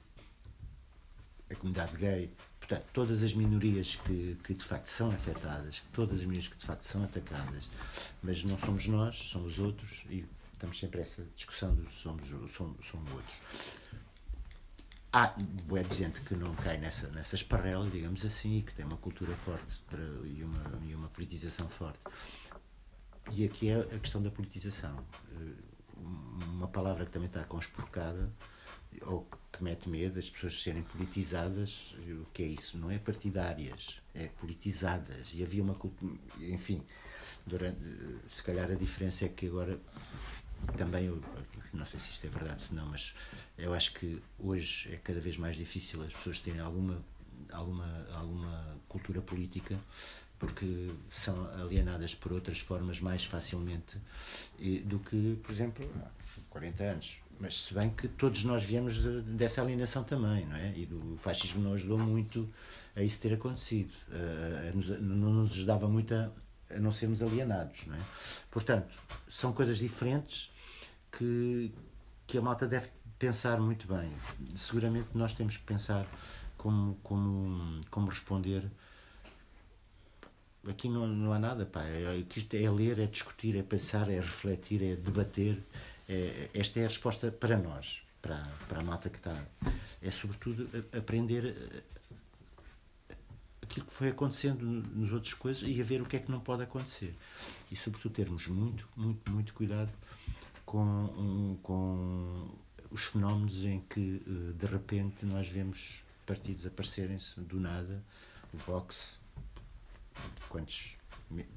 a 1.51 1.55
comunidade 1.55 1.97
gay, 1.97 2.31
portanto, 2.59 2.85
todas 2.93 3.23
as 3.23 3.33
minorias 3.33 3.97
que, 3.97 4.37
que 4.45 4.55
de 4.55 4.65
facto 4.65 4.89
são 4.89 5.09
afetadas, 5.09 5.83
todas 5.93 6.19
as 6.19 6.21
minorias 6.21 6.49
que 6.49 6.57
de 6.57 6.67
facto 6.67 6.85
são 6.85 7.05
atacadas, 7.05 7.69
mas 8.23 8.43
não 8.45 8.59
somos 8.59 8.87
nós, 8.87 9.17
somos 9.17 9.55
os 9.55 9.59
outros 9.59 10.03
e 10.11 10.25
estamos 10.53 10.79
sempre 10.79 11.01
essa 11.01 11.25
discussão 11.37 11.75
do 11.75 11.89
somos, 11.91 12.29
somos, 12.51 12.87
somos 12.87 13.13
outros 13.13 13.41
há 15.15 15.33
boa 15.69 15.85
de 15.85 15.97
gente 15.97 16.21
que 16.23 16.35
não 16.35 16.53
cai 16.57 16.77
nessa, 16.77 17.07
nessa 17.11 17.37
esparrela, 17.37 17.87
digamos 17.87 18.25
assim, 18.25 18.59
e 18.59 18.63
que 18.63 18.75
tem 18.75 18.85
uma 18.85 18.97
cultura 18.97 19.33
forte 19.37 19.79
para, 19.89 20.03
e, 20.25 20.43
uma, 20.43 20.81
e 20.85 20.93
uma 20.93 21.09
politização 21.09 21.69
forte. 21.69 22.01
E 23.33 23.45
aqui 23.45 23.69
é 23.69 23.81
a 23.81 23.99
questão 23.99 24.23
da 24.23 24.31
politização. 24.31 24.97
Eh, 25.33 25.55
uma 26.49 26.69
palavra 26.69 27.05
que 27.05 27.11
também 27.11 27.29
está 27.29 27.43
conspurcada, 27.45 28.31
ou 29.03 29.27
que 29.53 29.63
mete 29.63 29.89
medo, 29.89 30.19
as 30.19 30.29
pessoas 30.29 30.63
serem 30.63 30.83
politizadas. 30.83 31.95
O 32.23 32.27
que 32.33 32.43
é 32.43 32.47
isso? 32.47 32.79
Não 32.79 32.91
é 32.91 32.99
partidárias, 32.99 34.01
é 34.15 34.29
politizadas. 34.29 35.33
E 35.35 35.43
havia 35.43 35.63
uma 35.63 35.75
cultura. 35.75 36.15
Enfim, 36.41 36.83
durante, 37.47 37.79
se 38.29 38.43
calhar 38.43 38.71
a 38.71 38.75
diferença 38.75 39.25
é 39.25 39.29
que 39.29 39.47
agora 39.47 39.79
também, 40.77 41.07
eu, 41.07 41.23
não 41.73 41.85
sei 41.85 42.01
se 42.01 42.11
isto 42.11 42.27
é 42.27 42.31
verdade, 42.31 42.63
se 42.63 42.75
não, 42.75 42.87
mas 42.87 43.15
eu 43.59 43.75
acho 43.75 43.93
que 43.95 44.21
hoje 44.39 44.93
é 44.93 44.97
cada 44.97 45.21
vez 45.21 45.37
mais 45.37 45.57
difícil 45.57 46.03
as 46.03 46.13
pessoas 46.13 46.39
terem 46.39 46.61
alguma, 46.61 47.05
alguma, 47.53 48.07
alguma 48.13 48.81
cultura 48.89 49.21
política 49.21 49.79
porque 50.45 50.91
são 51.09 51.47
alienadas 51.55 52.15
por 52.15 52.33
outras 52.33 52.61
formas 52.61 53.01
mais 53.01 53.25
facilmente 53.25 53.99
do 54.85 54.99
que, 54.99 55.39
por 55.43 55.51
exemplo, 55.51 55.89
há 56.03 56.09
40 56.51 56.85
anos. 56.85 57.17
Mas 57.41 57.63
se 57.63 57.75
bem 57.75 57.91
que 57.91 58.07
todos 58.07 58.45
nós 58.45 58.63
viemos 58.63 58.95
de, 58.95 59.23
dessa 59.23 59.63
alienação 59.63 60.05
também, 60.05 60.47
não 60.47 60.57
é? 60.57 60.73
E 60.77 60.87
do 60.87 61.17
fascismo 61.17 61.63
não 61.63 61.73
ajudou 61.73 61.99
muito 61.99 62.49
a 62.95 63.03
isso 63.03 63.19
ter 63.21 63.33
acontecido. 63.33 63.93
Nos, 64.75 64.89
não 65.01 65.33
nos 65.33 65.53
ajudava 65.53 65.89
muito 65.89 66.15
a, 66.15 66.31
a 66.71 66.79
não 66.79 66.93
sermos 66.93 67.23
alienados, 67.23 67.87
não 67.87 67.97
é? 67.97 68.01
Portanto, 68.51 68.95
são 69.29 69.53
coisas 69.53 69.79
diferentes 69.79 70.51
que, 71.11 71.73
que 72.27 72.39
a 72.39 72.43
malta 72.43 72.69
deve 72.69 72.89
pensar 73.19 73.59
muito 73.59 73.89
bem. 73.89 74.13
Seguramente 74.55 75.09
nós 75.15 75.33
temos 75.33 75.57
que 75.57 75.65
pensar 75.65 76.07
como, 76.57 76.97
como, 77.03 77.81
como 77.91 78.09
responder 78.11 78.71
aqui 80.69 80.89
não, 80.89 81.07
não 81.07 81.33
há 81.33 81.39
nada, 81.39 81.67
pá. 81.67 81.83
É, 81.85 82.25
é 82.53 82.71
ler, 82.71 82.99
é 82.99 83.07
discutir, 83.07 83.57
é 83.57 83.63
pensar, 83.63 84.11
é 84.11 84.21
refletir, 84.21 84.83
é 84.83 84.97
debater. 84.97 85.63
É, 86.09 86.51
esta 86.55 86.81
é 86.81 86.85
a 86.85 86.89
resposta 86.89 87.31
para 87.31 87.57
nós, 87.57 88.03
para, 88.21 88.43
para 88.69 88.81
a 88.81 88.85
malta 88.85 89.09
que 89.09 89.19
está. 89.19 89.45
É 90.03 90.11
sobretudo 90.11 90.69
aprender 90.97 91.85
aquilo 93.63 93.87
que 93.87 93.93
foi 93.93 94.09
acontecendo 94.09 94.65
nas 94.95 95.11
outras 95.11 95.35
coisas 95.35 95.69
e 95.69 95.81
a 95.81 95.85
ver 95.85 96.01
o 96.01 96.07
que 96.07 96.17
é 96.17 96.19
que 96.21 96.31
não 96.31 96.41
pode 96.41 96.63
acontecer. 96.63 97.15
E 97.71 97.77
sobretudo 97.77 98.13
termos 98.13 98.47
muito, 98.47 98.89
muito, 98.97 99.31
muito 99.31 99.55
cuidado 99.55 99.93
com, 100.65 101.59
com 101.63 102.49
os 102.91 103.05
fenómenos 103.05 103.65
em 103.65 103.81
que 103.81 104.23
eh, 104.27 104.53
de 104.53 104.67
repente 104.67 105.27
nós 105.27 105.49
vemos 105.49 106.05
partidos 106.25 106.67
aparecerem-se 106.67 107.41
do 107.41 107.59
nada, 107.59 108.03
o 108.53 108.57
Vox, 108.57 109.19
quantos 110.49 110.97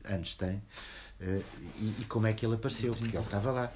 anos 0.06 0.34
tem, 0.36 0.62
eh, 1.20 1.42
e, 1.80 2.02
e, 2.02 2.06
como 2.08 2.28
é 2.28 2.34
que 2.34 2.46
ele 2.46 2.56
apareceu, 2.56 2.96
porque 2.96 3.18
ele 3.18 3.24
estava 3.24 3.52
lá, 3.52 3.72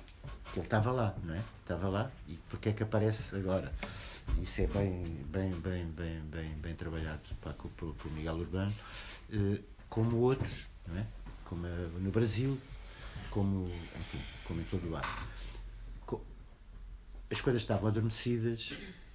ele 0.56 0.66
estava 0.66 0.92
lá, 0.92 1.16
não 1.24 1.34
é? 1.34 1.42
Estava 1.62 1.90
lá, 1.90 2.12
e 2.28 2.38
porque 2.50 2.70
é 2.70 2.74
que 2.74 2.84
aparece 2.84 3.36
agora? 3.36 3.72
Isso 4.42 4.62
é 4.62 4.68
bem, 4.68 5.04
bem, 5.30 5.52
bem, 5.52 5.86
bem, 5.86 6.22
bem, 6.22 6.54
bem 6.56 6.76
trabalhado 6.76 7.22
pá, 7.42 7.54
por, 7.54 7.94
por 7.94 8.12
Miguel 8.12 8.36
Urbano, 8.36 8.74
eh, 9.32 9.60
como 9.90 10.18
outros, 10.18 10.68
não 10.88 10.98
é? 10.98 11.06
Como 11.46 11.68
no 11.68 12.12
Brasil, 12.12 12.60
como, 13.30 13.70
enfim, 14.00 14.22
como 14.46 14.62
em 14.62 14.64
todo 14.66 14.88
o 14.88 14.92
lado. 14.92 15.08
As 17.30 17.40
coisas 17.40 17.62
estavam 17.62 17.88
adormecidas, 17.88 18.74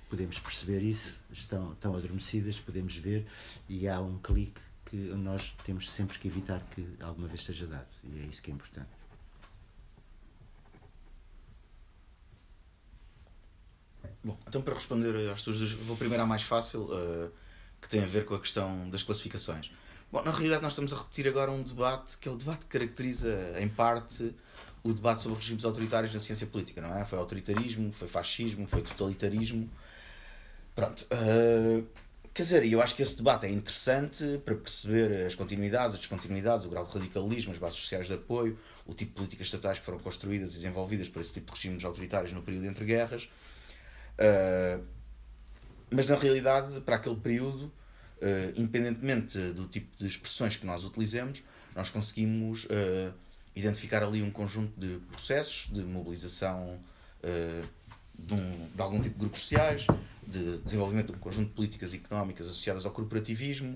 podemos 0.08 0.38
perceber 0.38 0.82
isso, 0.82 1.16
estão, 1.30 1.72
estão 1.74 1.94
adormecidas, 1.94 2.58
podemos 2.58 2.96
ver, 2.96 3.26
e 3.68 3.86
há 3.86 4.00
um 4.00 4.18
clique 4.18 4.60
que 4.86 4.96
nós 4.96 5.54
temos 5.64 5.90
sempre 5.90 6.18
que 6.18 6.28
evitar 6.28 6.60
que 6.70 6.86
alguma 7.00 7.28
vez 7.28 7.42
seja 7.42 7.66
dado. 7.66 7.86
E 8.04 8.20
é 8.20 8.22
isso 8.26 8.40
que 8.40 8.50
é 8.50 8.54
importante. 8.54 8.88
Bom, 14.22 14.36
então 14.46 14.62
para 14.62 14.74
responder 14.74 15.30
às 15.30 15.42
tuas 15.42 15.58
dúvidas, 15.58 15.86
vou 15.86 15.96
primeiro 15.96 16.22
à 16.22 16.26
mais 16.26 16.42
fácil, 16.42 16.82
uh, 16.84 17.30
que 17.80 17.88
tem 17.88 18.02
a 18.02 18.06
ver 18.06 18.24
com 18.24 18.34
a 18.34 18.40
questão 18.40 18.88
das 18.90 19.02
classificações. 19.02 19.70
Bom, 20.10 20.22
na 20.22 20.30
realidade 20.30 20.62
nós 20.62 20.72
estamos 20.72 20.92
a 20.92 20.96
repetir 20.96 21.26
agora 21.28 21.50
um 21.50 21.62
debate 21.62 22.16
que 22.18 22.28
é 22.28 22.32
o 22.32 22.36
debate 22.36 22.60
que 22.60 22.66
caracteriza, 22.66 23.54
em 23.60 23.68
parte, 23.68 24.34
o 24.82 24.92
debate 24.92 25.22
sobre 25.22 25.38
regimes 25.38 25.64
autoritários 25.64 26.14
na 26.14 26.20
ciência 26.20 26.46
política, 26.46 26.80
não 26.80 26.96
é? 26.96 27.04
Foi 27.04 27.18
autoritarismo, 27.18 27.92
foi 27.92 28.08
fascismo, 28.08 28.66
foi 28.66 28.82
totalitarismo. 28.82 29.68
Pronto. 30.74 31.06
Uh, 31.12 31.86
Quer 32.36 32.42
dizer, 32.42 32.70
eu 32.70 32.82
acho 32.82 32.94
que 32.94 33.02
esse 33.02 33.16
debate 33.16 33.46
é 33.46 33.48
interessante 33.48 34.38
para 34.44 34.54
perceber 34.54 35.24
as 35.24 35.34
continuidades, 35.34 35.94
as 35.94 36.00
descontinuidades, 36.00 36.66
o 36.66 36.68
grau 36.68 36.84
de 36.84 36.92
radicalismo, 36.92 37.50
as 37.50 37.58
bases 37.58 37.78
sociais 37.78 38.08
de 38.08 38.12
apoio, 38.12 38.58
o 38.84 38.92
tipo 38.92 39.12
de 39.12 39.16
políticas 39.16 39.46
estatais 39.46 39.78
que 39.78 39.86
foram 39.86 39.98
construídas 39.98 40.50
e 40.50 40.56
desenvolvidas 40.56 41.08
por 41.08 41.22
esse 41.22 41.32
tipo 41.32 41.46
de 41.46 41.58
regimes 41.58 41.82
autoritários 41.82 42.34
no 42.34 42.42
período 42.42 42.66
entre 42.66 42.84
guerras. 42.84 43.26
Uh, 44.20 44.84
mas, 45.90 46.06
na 46.10 46.16
realidade, 46.16 46.78
para 46.82 46.96
aquele 46.96 47.16
período, 47.16 47.72
uh, 48.20 48.52
independentemente 48.54 49.38
do 49.52 49.66
tipo 49.66 49.96
de 49.96 50.06
expressões 50.06 50.56
que 50.56 50.66
nós 50.66 50.84
utilizemos, 50.84 51.42
nós 51.74 51.88
conseguimos 51.88 52.64
uh, 52.64 53.14
identificar 53.54 54.02
ali 54.02 54.22
um 54.22 54.30
conjunto 54.30 54.78
de 54.78 54.98
processos 55.10 55.72
de 55.72 55.80
mobilização 55.82 56.78
de, 58.18 58.34
um, 58.34 58.68
de 58.74 58.82
algum 58.82 59.00
tipo 59.00 59.14
de 59.14 59.20
grupos 59.20 59.42
sociais, 59.42 59.86
de 60.26 60.58
desenvolvimento 60.58 61.12
de 61.12 61.12
um 61.12 61.20
conjunto 61.20 61.48
de 61.48 61.54
políticas 61.54 61.94
económicas 61.94 62.48
associadas 62.48 62.84
ao 62.84 62.92
corporativismo 62.92 63.74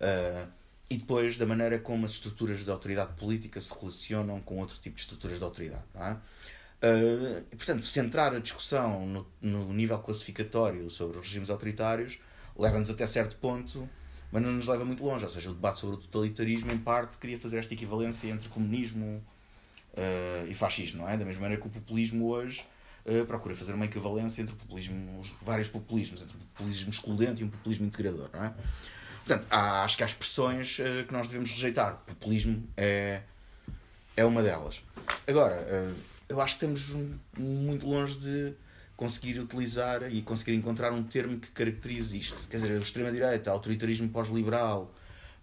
uh, 0.00 0.48
e 0.90 0.98
depois 0.98 1.36
da 1.36 1.46
maneira 1.46 1.78
como 1.78 2.04
as 2.04 2.12
estruturas 2.12 2.64
de 2.64 2.70
autoridade 2.70 3.14
política 3.14 3.60
se 3.60 3.72
relacionam 3.72 4.40
com 4.40 4.58
outro 4.58 4.78
tipo 4.78 4.96
de 4.96 5.02
estruturas 5.02 5.38
de 5.38 5.44
autoridade. 5.44 5.84
Uh, 5.94 7.42
portanto, 7.56 7.86
centrar 7.86 8.34
a 8.34 8.40
discussão 8.40 9.06
no, 9.06 9.26
no 9.40 9.72
nível 9.72 9.98
classificatório 10.00 10.90
sobre 10.90 11.18
os 11.18 11.26
regimes 11.26 11.48
autoritários 11.48 12.18
leva-nos 12.56 12.90
até 12.90 13.06
certo 13.06 13.36
ponto, 13.36 13.88
mas 14.30 14.42
não 14.42 14.52
nos 14.52 14.66
leva 14.66 14.84
muito 14.84 15.04
longe. 15.04 15.24
Ou 15.24 15.30
seja, 15.30 15.50
o 15.50 15.54
debate 15.54 15.78
sobre 15.78 15.96
o 15.96 15.98
totalitarismo, 15.98 16.72
em 16.72 16.78
parte, 16.78 17.18
queria 17.18 17.38
fazer 17.38 17.58
esta 17.58 17.72
equivalência 17.72 18.28
entre 18.28 18.48
comunismo 18.48 19.22
uh, 19.94 20.46
e 20.48 20.54
fascismo, 20.54 21.02
não 21.02 21.08
é? 21.08 21.16
Da 21.16 21.24
mesma 21.24 21.42
maneira 21.42 21.60
que 21.62 21.68
o 21.68 21.70
populismo 21.70 22.28
hoje 22.28 22.64
uh, 23.06 23.26
procura 23.26 23.54
fazer 23.54 23.72
uma 23.72 23.84
equivalência 23.84 24.42
entre 24.42 24.54
o 24.54 24.56
populismo, 24.56 25.20
os 25.20 25.32
vários 25.42 25.68
populismos, 25.68 26.22
entre 26.22 26.36
o 26.36 26.40
populismo 26.40 26.90
excludente 26.90 27.42
e 27.42 27.44
um 27.44 27.50
populismo 27.50 27.86
integrador. 27.86 28.28
Não 28.32 28.44
é? 28.44 28.54
Portanto, 29.24 29.46
há, 29.50 29.84
acho 29.84 29.96
que 29.96 30.02
há 30.02 30.06
expressões 30.06 30.78
uh, 30.78 31.06
que 31.06 31.12
nós 31.12 31.28
devemos 31.28 31.50
rejeitar. 31.50 31.94
O 31.94 32.14
populismo 32.14 32.66
é, 32.76 33.22
é 34.16 34.24
uma 34.24 34.42
delas. 34.42 34.82
Agora, 35.26 35.54
uh, 35.54 35.94
eu 36.28 36.40
acho 36.40 36.58
que 36.58 36.64
estamos 36.64 37.10
muito 37.38 37.86
longe 37.86 38.18
de 38.18 38.54
conseguir 38.96 39.38
utilizar 39.40 40.12
e 40.12 40.22
conseguir 40.22 40.54
encontrar 40.54 40.92
um 40.92 41.02
termo 41.02 41.38
que 41.38 41.50
caracterize 41.50 42.18
isto. 42.18 42.38
Quer 42.48 42.58
dizer, 42.58 42.72
a 42.72 42.78
extrema-direita, 42.78 43.50
autoritarismo 43.50 44.08
pós-liberal, 44.08 44.94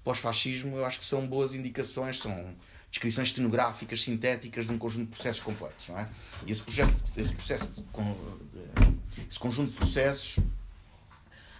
pós-fascismo, 0.03 0.77
eu 0.77 0.85
acho 0.85 0.99
que 0.99 1.05
são 1.05 1.27
boas 1.27 1.53
indicações, 1.53 2.19
são 2.19 2.55
descrições 2.89 3.29
estenográficas, 3.29 4.01
sintéticas 4.01 4.65
de 4.65 4.71
um 4.71 4.77
conjunto 4.77 5.05
de 5.05 5.11
processos 5.11 5.41
complexos. 5.41 5.89
Não 5.89 5.99
é? 5.99 6.09
E 6.45 6.51
esse, 6.51 6.61
projeto, 6.61 6.93
esse, 7.15 7.33
processo 7.33 7.71
de, 7.73 7.83
esse 9.29 9.39
conjunto 9.39 9.69
de 9.69 9.75
processos 9.75 10.37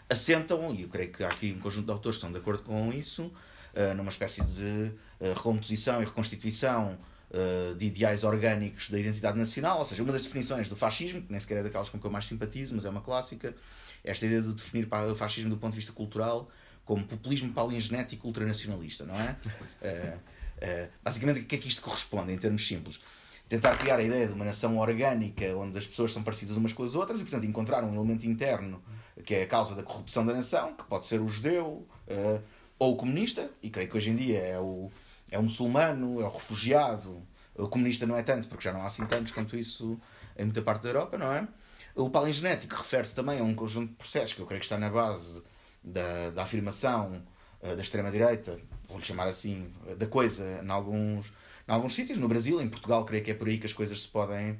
assentam, 0.10 0.74
e 0.74 0.82
eu 0.82 0.90
creio 0.90 1.12
que 1.12 1.24
há 1.24 1.28
aqui 1.30 1.54
um 1.58 1.60
conjunto 1.60 1.86
de 1.86 1.92
autores 1.92 2.18
que 2.18 2.26
estão 2.26 2.32
de 2.32 2.40
acordo 2.40 2.64
com 2.64 2.92
isso, 2.92 3.32
eh, 3.74 3.94
numa 3.94 4.10
espécie 4.10 4.44
de 4.44 4.92
eh, 5.20 5.34
recomposição 5.36 6.02
e 6.02 6.06
reconstituição 6.06 6.98
eh, 7.32 7.76
de 7.78 7.86
ideais 7.86 8.24
orgânicos 8.24 8.90
da 8.90 8.98
identidade 8.98 9.38
nacional, 9.38 9.78
ou 9.78 9.86
seja, 9.86 10.02
uma 10.02 10.12
das 10.12 10.24
definições 10.24 10.68
do 10.68 10.76
fascismo, 10.76 11.22
que 11.22 11.32
nem 11.32 11.40
sequer 11.40 11.58
é 11.58 11.64
daquelas 11.64 11.90
com 11.90 12.00
que 12.00 12.06
eu 12.06 12.10
mais 12.10 12.26
simpatizo, 12.26 12.74
mas 12.74 12.86
é 12.86 12.90
uma 12.90 13.02
clássica, 13.02 13.56
esta 14.04 14.26
ideia 14.26 14.42
de 14.42 14.52
definir 14.54 14.88
o 14.92 15.16
fascismo 15.16 15.52
do 15.52 15.58
ponto 15.58 15.74
de 15.74 15.78
vista 15.78 15.94
cultural 15.94 16.50
como 16.84 17.06
populismo 17.06 17.54
palingenético 17.54 18.26
ultranacionalista, 18.26 19.06
não 19.06 19.14
é? 19.14 19.36
Uh, 20.62 20.90
basicamente, 21.04 21.40
o 21.40 21.46
que 21.46 21.56
é 21.56 21.58
que 21.58 21.68
isto 21.68 21.82
corresponde 21.82 22.32
em 22.32 22.38
termos 22.38 22.68
simples? 22.68 23.00
Tentar 23.48 23.76
criar 23.78 23.98
a 23.98 24.04
ideia 24.04 24.28
de 24.28 24.34
uma 24.34 24.46
nação 24.46 24.78
orgânica 24.78 25.56
onde 25.56 25.78
as 25.78 25.88
pessoas 25.88 26.14
são 26.14 26.22
parecidas 26.22 26.56
umas 26.58 26.74
com 26.74 26.84
as 26.84 26.94
outras 26.94 27.20
e, 27.20 27.24
portanto, 27.24 27.46
encontrar 27.46 27.84
um 27.84 27.96
elemento 27.96 28.28
interno 28.28 28.84
que 29.24 29.36
é 29.36 29.44
a 29.44 29.48
causa 29.48 29.76
da 29.76 29.84
corrupção 29.84 30.26
da 30.26 30.34
nação, 30.34 30.74
que 30.74 30.84
pode 30.84 31.06
ser 31.06 31.20
o 31.20 31.28
judeu 31.28 31.88
uh, 32.08 32.42
ou 32.78 32.94
o 32.94 32.96
comunista, 32.96 33.50
e 33.62 33.70
creio 33.70 33.90
que 33.90 33.98
hoje 33.98 34.10
em 34.10 34.16
dia 34.16 34.40
é 34.40 34.60
o, 34.60 34.92
é 35.30 35.38
o 35.38 35.44
muçulmano, 35.44 36.22
é 36.22 36.26
o 36.26 36.30
refugiado. 36.30 37.22
O 37.56 37.68
comunista 37.68 38.06
não 38.06 38.16
é 38.16 38.24
tanto, 38.24 38.48
porque 38.48 38.64
já 38.64 38.72
não 38.72 38.82
há 38.82 38.86
assim 38.86 39.06
tantos 39.06 39.34
quanto 39.34 39.58
isso 39.58 40.00
em 40.38 40.46
muita 40.46 40.62
parte 40.62 40.84
da 40.84 40.90
Europa, 40.90 41.18
não 41.18 41.32
é? 41.32 41.48
O 41.96 42.10
palingenético 42.10 42.76
refere-se 42.76 43.14
também 43.14 43.40
a 43.40 43.44
um 43.44 43.54
conjunto 43.54 43.90
de 43.90 43.96
processos 43.96 44.34
que 44.34 44.42
eu 44.42 44.46
creio 44.46 44.60
que 44.60 44.66
está 44.66 44.78
na 44.78 44.90
base 44.90 45.44
da, 45.84 46.30
da 46.30 46.44
afirmação 46.44 47.22
uh, 47.62 47.76
da 47.76 47.82
extrema-direita, 47.82 48.58
vou-lhe 48.90 49.06
chamar 49.06 49.28
assim, 49.28 49.70
da 49.98 50.08
coisa 50.08 50.62
em 50.64 50.70
alguns, 50.70 51.28
em 51.68 51.72
alguns 51.72 51.94
sítios. 51.94 52.18
No 52.18 52.28
Brasil, 52.28 52.60
em 52.62 52.68
Portugal, 52.68 53.06
creio 53.06 53.24
que 53.24 53.32
é 53.32 53.34
por 53.34 53.48
aí 53.48 53.58
que 53.58 53.66
as 53.66 53.74
coisas 53.74 54.02
se 54.02 54.08
podem 54.08 54.52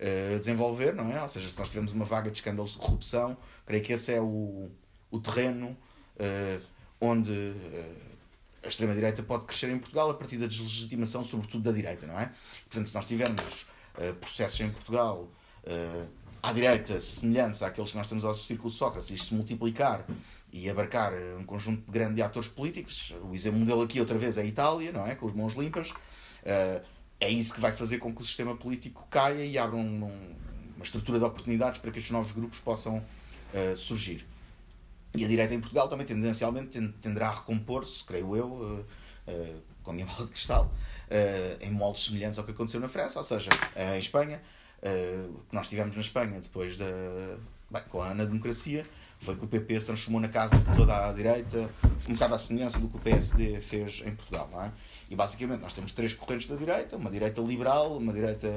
uh, 0.00 0.38
desenvolver, 0.38 0.94
não 0.94 1.10
é? 1.10 1.20
Ou 1.22 1.28
seja, 1.28 1.48
se 1.48 1.58
nós 1.58 1.68
tivermos 1.68 1.92
uma 1.92 2.04
vaga 2.04 2.30
de 2.30 2.38
escândalos 2.38 2.72
de 2.72 2.78
corrupção, 2.78 3.36
creio 3.66 3.82
que 3.82 3.92
esse 3.92 4.12
é 4.12 4.20
o, 4.20 4.70
o 5.10 5.18
terreno 5.18 5.68
uh, 6.16 6.62
onde 7.00 7.30
uh, 7.32 7.96
a 8.62 8.68
extrema-direita 8.68 9.22
pode 9.22 9.44
crescer 9.44 9.70
em 9.70 9.78
Portugal 9.78 10.10
a 10.10 10.14
partir 10.14 10.36
da 10.36 10.46
deslegitimação, 10.46 11.24
sobretudo 11.24 11.64
da 11.64 11.72
direita, 11.72 12.06
não 12.06 12.20
é? 12.20 12.30
Portanto, 12.68 12.88
se 12.88 12.94
nós 12.94 13.06
tivermos 13.06 13.66
processos 14.20 14.60
em 14.60 14.70
Portugal 14.70 15.28
à 16.42 16.52
direita, 16.52 17.00
semelhantes 17.00 17.62
àqueles 17.62 17.90
que 17.90 17.96
nós 17.96 18.06
temos 18.06 18.24
ao 18.24 18.34
Círculo 18.34 18.70
Sócrates, 18.70 19.10
isto 19.10 19.28
se 19.28 19.34
multiplicar 19.34 20.04
e 20.52 20.68
abarcar 20.68 21.12
eh, 21.12 21.36
um 21.38 21.44
conjunto 21.44 21.84
de 21.86 21.92
grande 21.92 22.16
de 22.16 22.22
atores 22.22 22.48
políticos, 22.48 23.14
o 23.22 23.34
exemplo 23.34 23.60
modelo 23.60 23.82
aqui 23.82 24.00
outra 24.00 24.18
vez 24.18 24.36
é 24.36 24.42
a 24.42 24.44
Itália, 24.44 24.90
não 24.90 25.06
é? 25.06 25.14
Com 25.14 25.26
os 25.26 25.34
mãos 25.34 25.54
limpas. 25.54 25.90
Uh, 25.90 26.82
é 27.20 27.28
isso 27.28 27.52
que 27.52 27.60
vai 27.60 27.72
fazer 27.72 27.98
com 27.98 28.14
que 28.14 28.22
o 28.22 28.24
sistema 28.24 28.56
político 28.56 29.06
caia 29.10 29.44
e 29.44 29.58
abra 29.58 29.76
um, 29.76 30.04
um, 30.04 30.34
uma 30.74 30.84
estrutura 30.84 31.18
de 31.18 31.24
oportunidades 31.24 31.78
para 31.78 31.90
que 31.90 31.98
estes 31.98 32.10
novos 32.10 32.32
grupos 32.32 32.58
possam 32.58 32.96
uh, 32.98 33.76
surgir. 33.76 34.26
E 35.14 35.24
a 35.24 35.28
direita 35.28 35.54
em 35.54 35.60
Portugal 35.60 35.88
também 35.88 36.06
tendencialmente 36.06 36.80
tenderá 37.00 37.28
a 37.28 37.32
recompor-se, 37.32 38.02
creio 38.04 38.36
eu, 38.36 38.46
uh, 38.46 38.84
com 39.82 39.90
a 39.90 39.94
minha 39.94 40.06
bola 40.06 40.24
de 40.24 40.32
cristal, 40.32 40.72
em 41.60 41.70
moldes 41.70 42.04
semelhantes 42.04 42.38
ao 42.38 42.44
que 42.44 42.50
aconteceu 42.50 42.80
na 42.80 42.88
França, 42.88 43.18
ou 43.18 43.24
seja, 43.24 43.50
em 43.94 43.98
Espanha. 43.98 44.40
o 45.28 45.40
que 45.48 45.54
nós 45.54 45.68
tivemos 45.68 45.94
na 45.94 46.00
Espanha 46.00 46.40
depois 46.40 46.76
da. 46.76 46.86
Bem, 47.70 47.82
com 47.88 48.02
a 48.02 48.12
democracia 48.12 48.84
foi 49.20 49.36
que 49.36 49.44
o 49.44 49.48
PP 49.48 49.80
se 49.80 49.86
transformou 49.86 50.20
na 50.20 50.28
casa 50.28 50.56
de 50.56 50.74
toda 50.74 51.08
a 51.08 51.12
direita, 51.12 51.70
um 52.08 52.14
bocado 52.14 52.34
à 52.34 52.38
semelhança 52.38 52.78
do 52.78 52.88
que 52.88 52.96
o 52.96 53.00
PSD 53.00 53.60
fez 53.60 54.02
em 54.04 54.14
Portugal, 54.14 54.48
não 54.50 54.62
é? 54.62 54.72
E 55.10 55.14
basicamente 55.14 55.60
nós 55.60 55.74
temos 55.74 55.92
três 55.92 56.14
correntes 56.14 56.46
da 56.46 56.56
direita: 56.56 56.96
uma 56.96 57.10
direita 57.10 57.40
liberal, 57.42 57.98
uma 57.98 58.12
direita 58.12 58.48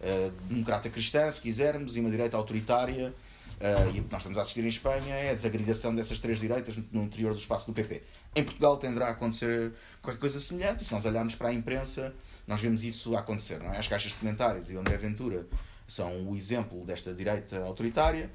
uh, 0.00 0.30
democrata 0.48 0.88
cristã, 0.88 1.28
se 1.30 1.40
quisermos, 1.40 1.96
e 1.96 2.00
uma 2.00 2.10
direita 2.10 2.36
autoritária. 2.36 3.12
Uh, 3.52 3.94
e 3.94 4.00
o 4.00 4.04
que 4.04 4.10
nós 4.12 4.22
estamos 4.22 4.38
a 4.38 4.40
assistir 4.40 4.64
em 4.64 4.68
Espanha 4.68 5.14
é 5.14 5.30
a 5.30 5.34
desagregação 5.34 5.94
dessas 5.94 6.18
três 6.18 6.40
direitas 6.40 6.76
no 6.90 7.02
interior 7.02 7.32
do 7.32 7.38
espaço 7.38 7.66
do 7.66 7.72
PP. 7.72 8.02
Em 8.34 8.42
Portugal 8.42 8.76
tenderá 8.76 9.08
a 9.08 9.10
acontecer 9.10 9.72
qualquer 10.00 10.18
coisa 10.18 10.40
semelhante, 10.40 10.82
e 10.82 10.86
se 10.86 10.92
nós 10.92 11.04
olharmos 11.04 11.34
para 11.34 11.48
a 11.48 11.52
imprensa, 11.52 12.12
nós 12.46 12.60
vemos 12.60 12.82
isso 12.82 13.14
a 13.16 13.20
acontecer. 13.20 13.60
Não 13.60 13.72
é? 13.72 13.78
As 13.78 13.86
caixas 13.86 14.12
comentários 14.12 14.68
e 14.70 14.74
o 14.74 14.80
André 14.80 14.96
Ventura 14.96 15.46
são 15.86 16.28
o 16.28 16.34
exemplo 16.34 16.84
desta 16.84 17.12
direita 17.14 17.62
autoritária. 17.64 18.30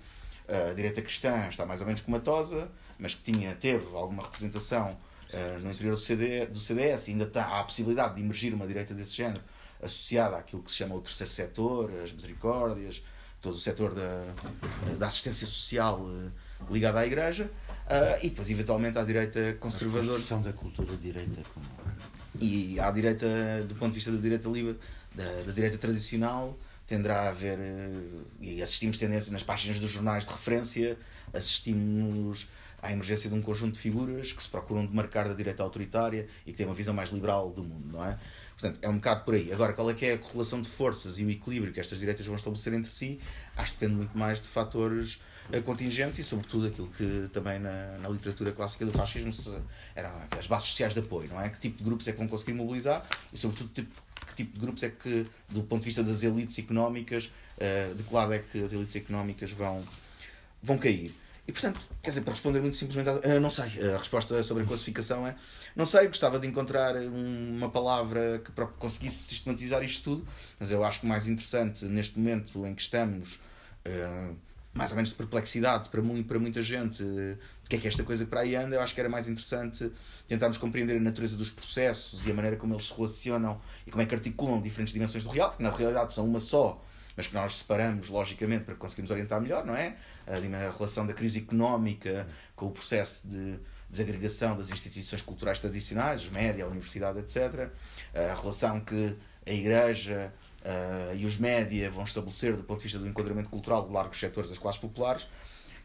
A 0.47 0.73
direita 0.73 1.01
cristã 1.01 1.47
está 1.49 1.65
mais 1.65 1.81
ou 1.81 1.87
menos 1.87 2.01
comatosa, 2.01 2.69
mas 2.97 3.13
que 3.13 3.31
tinha, 3.31 3.53
teve 3.55 3.85
alguma 3.95 4.23
representação 4.23 4.97
uh, 5.33 5.59
no 5.59 5.71
interior 5.71 5.95
do, 5.95 6.01
CD, 6.01 6.45
do 6.45 6.59
CDS, 6.59 7.09
ainda 7.09 7.25
está, 7.25 7.43
há 7.43 7.59
a 7.59 7.63
possibilidade 7.63 8.15
de 8.15 8.21
emergir 8.21 8.53
uma 8.53 8.65
direita 8.65 8.93
desse 8.93 9.11
género 9.11 9.41
associada 9.81 10.37
àquilo 10.37 10.63
que 10.63 10.71
se 10.71 10.77
chama 10.77 10.95
o 10.95 11.01
terceiro 11.01 11.31
setor, 11.31 11.91
as 12.03 12.11
misericórdias, 12.11 13.03
todo 13.41 13.53
o 13.53 13.57
setor 13.57 13.93
da, 13.93 14.23
da 14.97 15.07
assistência 15.07 15.45
social 15.45 15.99
uh, 16.01 16.31
ligado 16.71 16.97
à 16.97 17.05
Igreja, 17.05 17.45
uh, 17.45 18.25
e 18.25 18.29
depois, 18.29 18.49
eventualmente, 18.49 18.97
à 18.97 19.03
direita 19.03 19.57
conservadora. 19.59 20.05
A 20.05 20.09
construção 20.13 20.41
da 20.41 20.53
cultura 20.53 20.91
de 20.93 20.97
direita. 20.97 21.41
Como... 21.53 21.65
E 22.39 22.79
à 22.79 22.89
direita, 22.91 23.27
do 23.67 23.75
ponto 23.75 23.89
de 23.89 23.95
vista 23.95 24.11
da 24.11 24.17
direita 24.19 24.49
da, 25.13 25.23
da 25.45 25.51
direita 25.51 25.77
tradicional, 25.77 26.57
tenderá 26.87 27.23
a 27.23 27.29
haver, 27.29 27.59
e 28.39 28.61
assistimos 28.61 28.97
tendência 28.97 29.31
nas 29.31 29.43
páginas 29.43 29.79
dos 29.79 29.91
jornais 29.91 30.23
de 30.23 30.31
referência, 30.31 30.97
assistimos 31.33 32.47
à 32.81 32.91
emergência 32.91 33.29
de 33.29 33.35
um 33.35 33.41
conjunto 33.41 33.73
de 33.73 33.79
figuras 33.79 34.31
que 34.31 34.41
se 34.41 34.47
procuram 34.47 34.85
demarcar 34.85 35.27
da 35.27 35.33
direita 35.33 35.61
autoritária 35.63 36.27
e 36.45 36.51
que 36.51 36.57
têm 36.57 36.65
uma 36.65 36.75
visão 36.75 36.93
mais 36.93 37.09
liberal 37.09 37.51
do 37.51 37.63
mundo, 37.63 37.91
não 37.91 38.05
é? 38.05 38.17
Portanto, 38.57 38.79
é 38.81 38.87
um 38.89 38.95
bocado 38.95 39.25
por 39.25 39.33
aí. 39.33 39.51
Agora, 39.51 39.73
qual 39.73 39.89
é 39.89 39.93
que 39.93 40.05
é 40.05 40.13
a 40.13 40.17
correlação 40.17 40.61
de 40.61 40.69
forças 40.69 41.19
e 41.19 41.25
o 41.25 41.29
equilíbrio 41.29 41.73
que 41.73 41.79
estas 41.79 41.99
direitas 41.99 42.25
vão 42.25 42.35
estabelecer 42.35 42.73
entre 42.73 42.89
si? 42.89 43.19
Acho 43.55 43.73
que 43.73 43.79
depende 43.79 43.97
muito 43.97 44.17
mais 44.17 44.39
de 44.39 44.47
fatores 44.47 45.19
eh, 45.51 45.59
contingentes 45.59 46.19
e, 46.19 46.23
sobretudo, 46.23 46.67
aquilo 46.67 46.87
que 46.89 47.29
também 47.33 47.59
na, 47.59 47.97
na 47.97 48.09
literatura 48.09 48.51
clássica 48.51 48.85
do 48.85 48.91
fascismo 48.91 49.33
se, 49.33 49.53
eram 49.95 50.11
as 50.37 50.47
bases 50.47 50.69
sociais 50.69 50.93
de 50.93 50.99
apoio, 50.99 51.29
não 51.29 51.41
é? 51.41 51.49
Que 51.49 51.59
tipo 51.59 51.79
de 51.79 51.83
grupos 51.83 52.07
é 52.07 52.11
que 52.11 52.17
vão 52.17 52.27
conseguir 52.27 52.53
mobilizar 52.53 53.05
e, 53.33 53.37
sobretudo, 53.37 53.69
tipo, 53.73 54.06
que 54.27 54.35
tipo 54.35 54.53
de 54.53 54.59
grupos 54.59 54.83
é 54.83 54.89
que, 54.89 55.25
do 55.49 55.63
ponto 55.63 55.81
de 55.81 55.85
vista 55.85 56.03
das 56.03 56.23
elites 56.23 56.57
económicas, 56.59 57.31
uh, 57.57 57.95
de 57.95 58.03
que 58.03 58.13
lado 58.13 58.33
é 58.33 58.39
que 58.39 58.63
as 58.63 58.71
elites 58.71 58.95
económicas 58.95 59.51
vão, 59.51 59.83
vão 60.61 60.77
cair. 60.77 61.15
E 61.47 61.51
portanto, 61.51 61.79
quer 62.03 62.09
dizer, 62.09 62.21
para 62.21 62.33
responder 62.33 62.59
muito 62.59 62.75
simplesmente, 62.75 63.09
uh, 63.09 63.39
não 63.39 63.49
sei, 63.49 63.65
a 63.93 63.97
resposta 63.97 64.43
sobre 64.43 64.63
a 64.63 64.65
classificação 64.67 65.25
é 65.25 65.35
não 65.77 65.85
sei, 65.85 66.07
gostava 66.07 66.39
de 66.39 66.47
encontrar 66.47 66.95
uma 66.95 67.69
palavra 67.69 68.41
que 68.43 68.51
conseguisse 68.79 69.27
sistematizar 69.27 69.83
isto 69.83 70.03
tudo, 70.03 70.27
mas 70.59 70.71
eu 70.71 70.83
acho 70.83 71.01
que 71.01 71.05
mais 71.05 71.27
interessante 71.27 71.85
neste 71.85 72.17
momento 72.17 72.65
em 72.65 72.73
que 72.73 72.81
estamos, 72.81 73.39
uh, 73.85 74.35
mais 74.73 74.89
ou 74.89 74.95
menos 74.95 75.11
de 75.11 75.15
perplexidade 75.15 75.89
para, 75.89 76.01
para 76.27 76.39
muita 76.39 76.63
gente, 76.63 77.03
uh, 77.03 77.37
de 77.67 77.69
que 77.69 77.75
é 77.75 77.79
que 77.79 77.87
esta 77.87 78.03
coisa 78.03 78.25
para 78.25 78.41
aí 78.41 78.55
anda, 78.55 78.77
eu 78.77 78.81
acho 78.81 78.93
que 78.93 78.99
era 78.99 79.09
mais 79.09 79.27
interessante 79.27 79.91
tentarmos 80.25 80.57
compreender 80.57 80.95
a 80.95 80.99
natureza 81.01 81.35
dos 81.35 81.51
processos 81.51 82.25
e 82.25 82.31
a 82.31 82.33
maneira 82.33 82.55
como 82.55 82.73
eles 82.73 82.87
se 82.87 82.93
relacionam 82.95 83.59
e 83.85 83.91
como 83.91 84.01
é 84.01 84.05
que 84.05 84.15
articulam 84.15 84.61
diferentes 84.61 84.93
dimensões 84.93 85.23
do 85.23 85.29
real, 85.29 85.51
que 85.51 85.61
na 85.61 85.69
realidade 85.69 86.13
são 86.13 86.25
uma 86.25 86.39
só 86.39 86.81
mas 87.17 87.25
que 87.25 87.33
nós 87.33 87.57
separamos 87.57 88.09
logicamente 88.09 88.63
para 88.63 88.75
conseguirmos 88.75 89.09
orientar 89.09 89.41
melhor, 89.41 89.65
não 89.65 89.75
é? 89.75 89.95
A 90.27 90.71
relação 90.71 91.05
da 91.07 91.13
crise 91.13 91.39
económica 91.39 92.27
com 92.55 92.67
o 92.67 92.71
processo 92.71 93.27
de 93.27 93.59
desagregação 93.89 94.55
das 94.55 94.69
instituições 94.69 95.23
culturais 95.23 95.57
tradicionais, 95.57 96.21
os 96.21 96.29
média, 96.29 96.63
a 96.63 96.67
universidade, 96.67 97.17
etc. 97.17 97.71
A 98.13 98.39
relação 98.39 98.79
que 98.79 99.17
a 99.47 99.51
Igreja 99.51 100.31
e 101.15 101.25
os 101.25 101.37
média 101.37 101.89
vão 101.89 102.03
estabelecer 102.03 102.55
do 102.55 102.63
ponto 102.63 102.77
de 102.77 102.83
vista 102.83 102.99
do 102.99 103.07
enquadramento 103.07 103.49
cultural 103.49 103.87
de 103.87 103.91
largos 103.91 104.19
setores 104.19 104.51
das 104.51 104.59
classes 104.59 104.79
populares. 104.79 105.27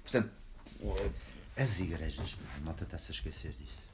Portanto, 0.02 0.30
as 1.56 1.80
igrejas, 1.80 2.36
a 2.56 2.64
malta 2.64 2.84
está-se 2.84 3.12
a 3.12 3.14
esquecer 3.14 3.52
disso. 3.52 3.90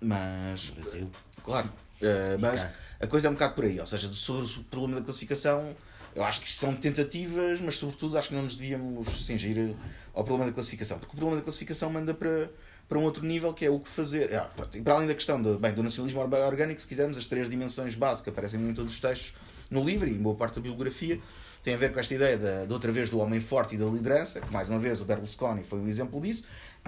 Mas. 0.00 0.70
No 0.70 0.82
Brasil. 0.82 1.10
Claro. 1.42 1.68
Uh, 2.00 2.38
mas 2.38 2.60
a 3.00 3.06
coisa 3.06 3.28
é 3.28 3.30
um 3.30 3.34
bocado 3.34 3.54
por 3.54 3.64
aí. 3.64 3.80
Ou 3.80 3.86
seja, 3.86 4.12
sobre 4.12 4.44
o 4.44 4.64
problema 4.64 5.00
da 5.00 5.04
classificação, 5.04 5.74
eu 6.14 6.24
acho 6.24 6.40
que 6.40 6.50
são 6.50 6.74
tentativas, 6.74 7.60
mas 7.60 7.76
sobretudo 7.76 8.18
acho 8.18 8.28
que 8.28 8.34
não 8.34 8.42
nos 8.42 8.56
devíamos 8.56 9.26
cingir 9.26 9.74
ao 10.14 10.24
problema 10.24 10.50
da 10.50 10.54
classificação, 10.54 10.98
porque 10.98 11.14
o 11.14 11.16
problema 11.16 11.40
da 11.40 11.44
classificação 11.44 11.90
manda 11.90 12.12
para, 12.12 12.50
para 12.88 12.98
um 12.98 13.02
outro 13.02 13.24
nível 13.24 13.52
que 13.54 13.64
é 13.64 13.70
o 13.70 13.78
que 13.78 13.88
fazer. 13.88 14.34
Ah, 14.34 14.50
para 14.82 14.94
além 14.94 15.06
da 15.06 15.14
questão 15.14 15.40
do, 15.40 15.58
bem, 15.58 15.72
do 15.72 15.82
nacionalismo 15.82 16.20
orgânico, 16.20 16.80
se 16.80 16.86
quisermos, 16.86 17.16
as 17.16 17.24
três 17.24 17.48
dimensões 17.48 17.94
básicas 17.94 18.32
aparecem 18.32 18.60
em 18.60 18.74
todos 18.74 18.92
os 18.92 19.00
textos 19.00 19.34
no 19.70 19.84
livro 19.84 20.08
e 20.08 20.12
em 20.12 20.18
boa 20.18 20.36
parte 20.36 20.56
da 20.56 20.60
bibliografia, 20.60 21.20
tem 21.62 21.74
a 21.74 21.76
ver 21.76 21.92
com 21.92 21.98
esta 21.98 22.14
ideia 22.14 22.38
de, 22.38 22.66
de 22.66 22.72
outra 22.72 22.92
vez 22.92 23.10
do 23.10 23.18
homem 23.18 23.40
forte 23.40 23.74
e 23.74 23.78
da 23.78 23.86
liderança, 23.86 24.40
que 24.40 24.52
mais 24.52 24.68
uma 24.68 24.78
vez 24.78 25.00
o 25.00 25.04
Berlusconi 25.04 25.64
foi 25.64 25.80
um 25.80 25.88
exemplo 25.88 26.20
disso. 26.20 26.44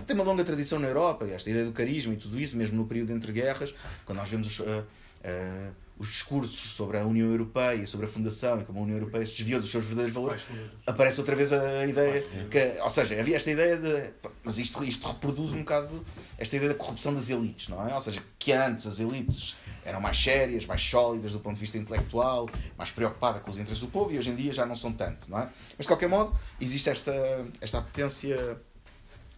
Tem 0.07 0.15
uma 0.15 0.25
longa 0.25 0.45
tradição 0.45 0.79
na 0.79 0.89
Europa, 0.89 1.27
esta 1.27 1.51
ideia 1.51 1.65
do 1.65 1.73
carisma 1.73 2.13
e 2.15 2.17
tudo 2.17 2.39
isso, 2.39 2.57
mesmo 2.57 2.77
no 2.77 2.87
período 2.87 3.13
entre 3.13 3.33
guerras, 3.33 3.75
quando 4.05 4.19
nós 4.19 4.29
vemos 4.29 4.47
os. 4.47 4.61
Uh, 4.61 4.85
uh, 5.25 5.89
os 5.99 6.09
discursos 6.09 6.71
sobre 6.71 6.97
a 6.97 7.05
União 7.05 7.29
Europeia, 7.29 7.85
sobre 7.87 8.07
a 8.07 8.09
fundação 8.09 8.61
e 8.61 8.65
como 8.65 8.79
a 8.79 8.83
União 8.83 8.97
Europeia 8.97 9.27
se 9.27 9.35
desviou 9.35 9.61
dos 9.61 9.71
seus 9.71 9.85
verdadeiros 9.85 10.15
valores, 10.15 10.43
aparece 10.87 11.19
outra 11.19 11.35
vez 11.35 11.53
a 11.53 11.85
ideia 11.87 12.23
que, 12.49 12.81
ou 12.81 12.91
seja, 12.91 13.19
havia 13.19 13.37
esta 13.37 13.51
ideia 13.51 13.77
de, 13.77 14.11
mas 14.45 14.59
isto, 14.59 14.85
isto 14.85 15.07
reproduz 15.09 15.53
um 15.55 15.61
bocado 15.61 16.05
esta 16.39 16.55
ideia 16.55 16.71
da 16.71 16.79
corrupção 16.79 17.13
das 17.13 17.29
elites, 17.31 17.69
não 17.69 17.87
é? 17.87 17.93
Ou 17.93 18.01
seja, 18.01 18.23
que 18.39 18.53
antes 18.53 18.87
as 18.87 19.01
elites 19.01 19.57
eram 19.85 20.01
mais 20.01 20.23
sérias, 20.23 20.67
mais 20.67 20.83
sólidas 20.83 21.33
do 21.33 21.41
ponto 21.41 21.55
de 21.55 21.61
vista 21.61 21.79
intelectual, 21.79 22.49
mais 22.77 22.93
preocupadas 22.93 23.43
com 23.43 23.51
os 23.51 23.57
interesses 23.57 23.81
do 23.81 23.89
povo 23.89 24.13
e 24.13 24.19
hoje 24.19 24.31
em 24.31 24.37
dia 24.37 24.53
já 24.53 24.65
não 24.65 24.77
são 24.77 24.93
tanto, 24.93 25.29
não 25.29 25.39
é? 25.39 25.49
Mas 25.77 25.85
de 25.85 25.89
qualquer 25.89 26.09
modo, 26.09 26.37
existe 26.61 26.91
esta, 26.91 27.13
esta 27.61 27.79
apetência 27.79 28.61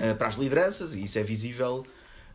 uh, 0.00 0.14
para 0.16 0.28
as 0.28 0.34
lideranças 0.34 0.94
e 0.94 1.04
isso 1.04 1.18
é 1.18 1.22
visível 1.22 1.86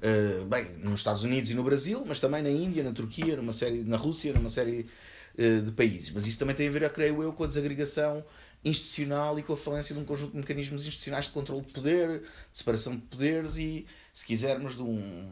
uh, 0.01 0.45
bem, 0.45 0.77
nos 0.77 0.99
Estados 0.99 1.23
Unidos 1.23 1.49
e 1.49 1.53
no 1.53 1.63
Brasil, 1.63 2.03
mas 2.05 2.19
também 2.19 2.41
na 2.41 2.49
Índia, 2.49 2.83
na 2.83 2.91
Turquia, 2.91 3.35
numa 3.35 3.51
série, 3.51 3.83
na 3.83 3.97
Rússia, 3.97 4.33
numa 4.33 4.49
série 4.49 4.87
uh, 5.37 5.61
de 5.61 5.71
países. 5.71 6.11
Mas 6.11 6.25
isso 6.27 6.39
também 6.39 6.55
tem 6.55 6.67
a 6.67 6.71
ver, 6.71 6.89
creio 6.91 7.21
eu, 7.23 7.33
com 7.33 7.43
a 7.43 7.47
desagregação 7.47 8.23
institucional 8.63 9.37
e 9.37 9.43
com 9.43 9.53
a 9.53 9.57
falência 9.57 9.93
de 9.93 10.01
um 10.01 10.05
conjunto 10.05 10.31
de 10.31 10.37
mecanismos 10.37 10.81
institucionais 10.85 11.25
de 11.25 11.31
controle 11.31 11.61
de 11.61 11.73
poder, 11.73 12.21
de 12.21 12.57
separação 12.57 12.95
de 12.95 13.01
poderes 13.01 13.57
e, 13.57 13.85
se 14.13 14.25
quisermos, 14.25 14.75
de 14.75 14.81
um. 14.81 15.31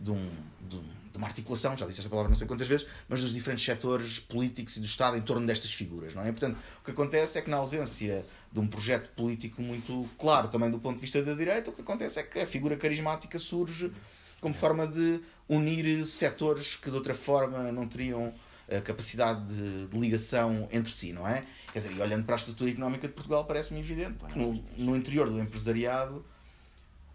de 0.00 0.10
um, 0.10 0.30
de 0.68 0.76
um 0.76 1.01
de 1.12 1.18
uma 1.18 1.26
articulação, 1.26 1.76
já 1.76 1.86
disse 1.86 2.00
esta 2.00 2.10
palavra 2.10 2.30
não 2.30 2.36
sei 2.36 2.46
quantas 2.46 2.66
vezes, 2.66 2.86
mas 3.08 3.20
dos 3.20 3.32
diferentes 3.32 3.64
setores 3.64 4.18
políticos 4.18 4.76
e 4.76 4.80
do 4.80 4.86
Estado 4.86 5.16
em 5.16 5.20
torno 5.20 5.46
destas 5.46 5.72
figuras. 5.72 6.14
Não 6.14 6.22
é? 6.22 6.30
Portanto, 6.30 6.56
o 6.80 6.84
que 6.84 6.90
acontece 6.90 7.38
é 7.38 7.42
que 7.42 7.50
na 7.50 7.58
ausência 7.58 8.24
de 8.50 8.58
um 8.58 8.66
projeto 8.66 9.10
político 9.10 9.60
muito 9.60 10.08
claro 10.18 10.48
também 10.48 10.70
do 10.70 10.78
ponto 10.78 10.96
de 10.96 11.02
vista 11.02 11.22
da 11.22 11.34
direita, 11.34 11.70
o 11.70 11.72
que 11.72 11.82
acontece 11.82 12.18
é 12.18 12.22
que 12.22 12.40
a 12.40 12.46
figura 12.46 12.76
carismática 12.76 13.38
surge 13.38 13.92
como 14.40 14.54
forma 14.54 14.86
de 14.86 15.20
unir 15.48 16.04
setores 16.04 16.76
que 16.76 16.90
de 16.90 16.96
outra 16.96 17.14
forma 17.14 17.70
não 17.70 17.86
teriam 17.86 18.34
a 18.76 18.80
capacidade 18.80 19.54
de, 19.54 19.86
de, 19.86 19.98
ligação 19.98 20.68
entre 20.72 20.92
si, 20.92 21.12
não 21.12 21.26
é? 21.28 21.44
Quer 21.72 21.80
dizer, 21.80 21.92
e 21.92 22.00
olhando 22.00 22.24
para 22.24 22.34
a 22.34 22.38
estrutura 22.38 22.70
económica 22.70 23.06
de 23.06 23.14
Portugal, 23.14 23.44
parece-me 23.44 23.80
evidente 23.80 24.24
que 24.24 24.38
no, 24.38 24.54
no 24.78 24.96
interior 24.96 25.28
do 25.28 25.38
empresariado 25.38 26.24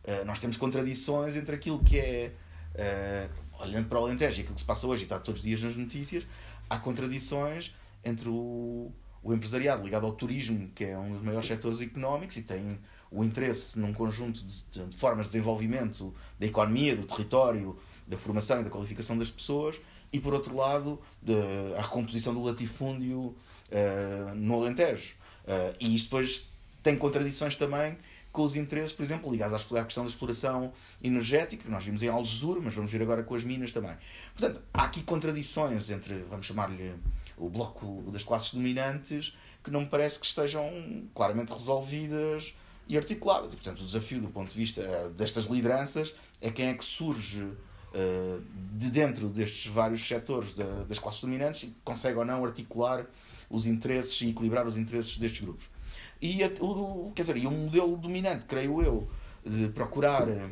uh, 0.03 0.25
nós 0.25 0.39
temos 0.39 0.57
contradições 0.57 1.35
entre 1.35 1.55
aquilo 1.55 1.83
que 1.83 1.99
é 1.99 2.31
uh, 2.75 3.46
olhando 3.59 3.87
para 3.87 3.99
o 3.99 4.05
Alentejo 4.05 4.37
e 4.37 4.41
aquilo 4.41 4.55
que 4.55 4.61
se 4.61 4.67
passa 4.67 4.87
hoje 4.87 5.03
e 5.03 5.05
está 5.05 5.19
todos 5.19 5.41
os 5.41 5.45
dias 5.45 5.61
nas 5.61 5.75
notícias, 5.75 6.25
há 6.69 6.77
contradições 6.77 7.73
entre 8.03 8.29
o, 8.29 8.91
o 9.23 9.33
empresariado 9.33 9.83
ligado 9.83 10.05
ao 10.05 10.13
turismo, 10.13 10.69
que 10.73 10.85
é 10.85 10.97
um 10.97 11.13
dos 11.13 11.21
maiores 11.21 11.47
setores 11.47 11.81
económicos 11.81 12.37
e 12.37 12.43
tem 12.43 12.79
o 13.11 13.23
interesse 13.23 13.79
num 13.79 13.93
conjunto 13.93 14.43
de, 14.43 14.63
de, 14.85 14.95
formas 14.95 15.27
de 15.27 15.33
desenvolvimento 15.33 16.13
da 16.39 16.45
economia, 16.45 16.95
do 16.95 17.03
território, 17.03 17.77
da 18.07 18.17
formação 18.17 18.61
e 18.61 18.63
da 18.63 18.69
qualificação 18.69 19.17
das 19.17 19.31
pessoas, 19.31 19.79
e 20.11 20.19
por 20.19 20.33
outro 20.33 20.55
lado, 20.55 20.99
de, 21.21 21.33
a 21.77 21.81
recomposição 21.81 22.33
do 22.33 22.41
latifúndio 22.43 23.19
uh, 23.19 24.35
no 24.35 24.55
Alentejo. 24.55 25.13
Uh, 25.45 25.75
e 25.79 25.95
isto 25.95 26.05
depois 26.05 26.47
tem 26.83 26.97
contradições 26.97 27.55
também 27.55 27.97
com 28.37 28.43
os 28.43 28.55
interesses, 28.55 28.93
por 28.93 29.01
exemplo, 29.01 29.31
ligados 29.31 29.65
à 29.73 29.83
questão 29.83 30.03
da 30.03 30.09
exploração 30.11 30.71
energética, 31.03 31.63
que 31.63 31.71
nós 31.71 31.83
vimos 31.83 32.03
em 32.03 32.07
Algesur, 32.07 32.61
mas 32.61 32.75
vamos 32.75 32.91
ver 32.91 33.01
agora 33.01 33.23
com 33.23 33.33
as 33.33 33.43
minas 33.43 33.73
também. 33.73 33.97
Portanto, 34.35 34.61
há 34.71 34.83
aqui 34.83 35.01
contradições 35.01 35.89
entre, 35.89 36.23
vamos 36.29 36.45
chamar-lhe, 36.45 36.93
o 37.35 37.49
bloco 37.49 38.03
das 38.11 38.21
classes 38.21 38.53
dominantes, 38.53 39.35
que 39.63 39.71
não 39.71 39.81
me 39.81 39.87
parece 39.87 40.19
que 40.19 40.27
estejam 40.27 40.71
claramente 41.15 41.51
resolvidas 41.51 42.53
e 42.87 42.95
articuladas. 42.95 43.53
E, 43.53 43.55
portanto, 43.55 43.79
o 43.79 43.85
desafio 43.85 44.21
do 44.21 44.27
ponto 44.27 44.51
de 44.51 44.57
vista 44.57 44.81
uh, 44.81 45.09
destas 45.09 45.45
lideranças 45.45 46.13
é 46.39 46.51
quem 46.51 46.67
é 46.67 46.75
que 46.75 46.85
surge 46.85 47.41
uh, 47.41 48.43
de 48.73 48.91
dentro 48.91 49.29
destes 49.29 49.65
vários 49.65 50.07
setores 50.07 50.53
da, 50.53 50.83
das 50.83 50.99
classes 50.99 51.21
dominantes 51.21 51.63
e 51.63 51.75
consegue 51.83 52.19
ou 52.19 52.25
não 52.25 52.45
articular 52.45 53.03
os 53.49 53.65
interesses 53.65 54.21
e 54.21 54.29
equilibrar 54.29 54.67
os 54.67 54.77
interesses 54.77 55.17
destes 55.17 55.41
grupos. 55.41 55.75
E, 56.21 56.39
o, 56.59 57.11
quer 57.15 57.21
dizer, 57.23 57.37
e 57.37 57.45
o 57.45 57.51
modelo 57.51 57.95
dominante, 57.97 58.45
creio 58.45 58.81
eu, 58.81 59.07
de 59.45 59.69
procurar 59.69 60.27
a 60.27 60.49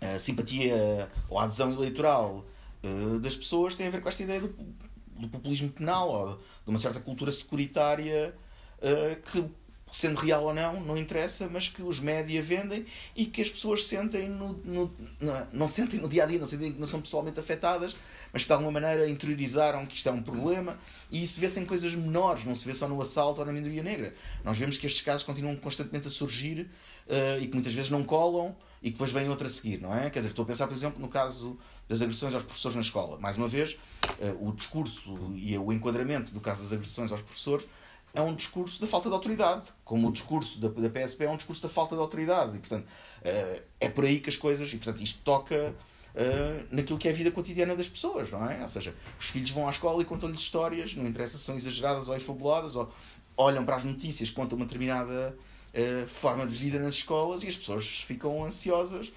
eh, 0.00 0.18
simpatia 0.18 1.08
ou 1.28 1.38
a 1.38 1.44
adesão 1.44 1.72
eleitoral 1.72 2.44
uh, 2.82 3.18
das 3.20 3.36
pessoas 3.36 3.76
tem 3.76 3.86
a 3.86 3.90
ver 3.90 4.02
com 4.02 4.08
esta 4.08 4.22
ideia 4.22 4.40
do, 4.40 4.48
do 5.18 5.28
populismo 5.28 5.70
penal 5.70 6.10
ou 6.10 6.36
de 6.36 6.68
uma 6.70 6.78
certa 6.78 7.00
cultura 7.00 7.30
securitária 7.30 8.34
uh, 8.78 9.22
que 9.22 9.44
sendo 9.92 10.18
real 10.18 10.44
ou 10.44 10.54
não, 10.54 10.80
não 10.80 10.96
interessa, 10.96 11.48
mas 11.52 11.68
que 11.68 11.82
os 11.82 12.00
média 12.00 12.40
vendem 12.40 12.86
e 13.14 13.26
que 13.26 13.42
as 13.42 13.50
pessoas 13.50 13.84
sentem 13.84 14.26
no, 14.26 14.54
no, 14.64 14.94
não, 15.20 15.46
não 15.52 15.68
sentem 15.68 16.00
no 16.00 16.08
dia 16.08 16.24
a 16.24 16.26
dia, 16.26 16.38
não 16.38 16.46
sentem 16.46 16.72
que 16.72 16.80
não 16.80 16.86
são 16.86 17.02
pessoalmente 17.02 17.38
afetadas, 17.38 17.94
mas 18.32 18.42
que 18.42 18.48
de 18.48 18.52
alguma 18.54 18.72
maneira 18.72 19.06
interiorizaram 19.06 19.84
que 19.84 19.94
isto 19.94 20.08
é 20.08 20.12
um 20.12 20.22
problema 20.22 20.78
e 21.10 21.22
isso 21.22 21.38
vê-se 21.38 21.60
em 21.60 21.66
coisas 21.66 21.94
menores, 21.94 22.44
não 22.44 22.54
se 22.54 22.64
vê 22.64 22.74
só 22.74 22.88
no 22.88 23.00
assalto 23.02 23.40
ou 23.40 23.46
na 23.46 23.52
minoria 23.52 23.82
negra. 23.82 24.14
Nós 24.42 24.56
vemos 24.56 24.78
que 24.78 24.86
estes 24.86 25.02
casos 25.02 25.24
continuam 25.24 25.54
constantemente 25.56 26.08
a 26.08 26.10
surgir 26.10 26.70
uh, 27.06 27.42
e 27.42 27.46
que 27.46 27.52
muitas 27.52 27.74
vezes 27.74 27.90
não 27.90 28.02
colam 28.02 28.56
e 28.82 28.86
que 28.86 28.92
depois 28.92 29.12
vem 29.12 29.28
outra 29.28 29.46
a 29.46 29.50
seguir, 29.50 29.80
não 29.80 29.94
é? 29.94 30.08
Quer 30.08 30.20
dizer, 30.20 30.30
estou 30.30 30.42
a 30.42 30.46
pensar, 30.46 30.66
por 30.66 30.74
exemplo, 30.74 31.00
no 31.00 31.08
caso 31.08 31.56
das 31.86 32.00
agressões 32.00 32.34
aos 32.34 32.42
professores 32.42 32.74
na 32.74 32.80
escola. 32.80 33.18
Mais 33.18 33.36
uma 33.36 33.46
vez, 33.46 33.76
uh, 34.18 34.48
o 34.48 34.52
discurso 34.52 35.32
e 35.36 35.56
o 35.58 35.70
enquadramento 35.70 36.32
do 36.32 36.40
caso 36.40 36.62
das 36.62 36.72
agressões 36.72 37.12
aos 37.12 37.20
professores 37.20 37.66
é 38.14 38.20
um 38.20 38.34
discurso 38.34 38.80
da 38.80 38.86
falta 38.86 39.08
de 39.08 39.14
autoridade, 39.14 39.72
como 39.84 40.08
o 40.08 40.12
discurso 40.12 40.60
da, 40.60 40.68
da 40.68 40.90
PSP 40.90 41.24
é 41.24 41.30
um 41.30 41.36
discurso 41.36 41.62
da 41.62 41.68
falta 41.68 41.94
de 41.94 42.00
autoridade. 42.00 42.56
E, 42.56 42.60
portanto, 42.60 42.84
uh, 42.84 43.62
é 43.80 43.88
por 43.88 44.04
aí 44.04 44.20
que 44.20 44.28
as 44.28 44.36
coisas. 44.36 44.72
E, 44.72 44.76
portanto, 44.76 45.02
isto 45.02 45.20
toca 45.24 45.74
uh, 46.14 46.66
naquilo 46.70 46.98
que 46.98 47.08
é 47.08 47.10
a 47.10 47.14
vida 47.14 47.30
cotidiana 47.30 47.74
das 47.74 47.88
pessoas, 47.88 48.30
não 48.30 48.48
é? 48.48 48.60
Ou 48.60 48.68
seja, 48.68 48.94
os 49.18 49.28
filhos 49.28 49.50
vão 49.50 49.66
à 49.66 49.70
escola 49.70 50.02
e 50.02 50.04
contam-lhes 50.04 50.40
histórias, 50.40 50.94
não 50.94 51.06
interessa 51.06 51.38
se 51.38 51.44
são 51.44 51.56
exageradas 51.56 52.08
ou 52.08 52.14
efabuladas, 52.14 52.76
ou 52.76 52.90
olham 53.36 53.64
para 53.64 53.76
as 53.76 53.84
notícias, 53.84 54.30
contam 54.30 54.56
uma 54.56 54.66
determinada 54.66 55.36
uh, 55.72 56.06
forma 56.06 56.46
de 56.46 56.54
vida 56.54 56.78
nas 56.78 56.94
escolas 56.94 57.42
e 57.44 57.48
as 57.48 57.56
pessoas 57.56 58.02
ficam 58.02 58.44
ansiosas 58.44 59.10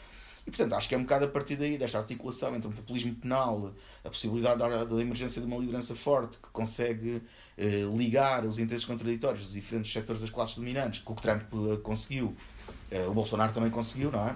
e, 0.45 0.51
portanto, 0.51 0.73
acho 0.73 0.87
que 0.87 0.93
é 0.93 0.97
um 0.97 1.01
bocado 1.01 1.25
a 1.25 1.27
partir 1.27 1.55
daí, 1.55 1.75
desta 1.75 1.97
articulação 1.97 2.55
entre 2.55 2.69
o 2.69 2.71
populismo 2.71 3.15
penal, 3.15 3.73
a 4.03 4.09
possibilidade 4.09 4.59
da, 4.59 4.83
da 4.83 5.01
emergência 5.01 5.41
de 5.41 5.47
uma 5.47 5.57
liderança 5.57 5.95
forte 5.95 6.37
que 6.37 6.49
consegue 6.49 7.21
eh, 7.57 7.81
ligar 7.95 8.45
os 8.45 8.59
interesses 8.59 8.85
contraditórios 8.85 9.45
dos 9.45 9.53
diferentes 9.53 9.91
setores 9.91 10.21
das 10.21 10.29
classes 10.29 10.55
dominantes, 10.55 11.01
que 11.01 11.11
o 11.11 11.15
Trump 11.15 11.41
eh, 11.41 11.77
conseguiu, 11.81 12.35
eh, 12.91 13.07
o 13.07 13.13
Bolsonaro 13.13 13.53
também 13.53 13.71
conseguiu, 13.71 14.11
não 14.11 14.27
é? 14.27 14.35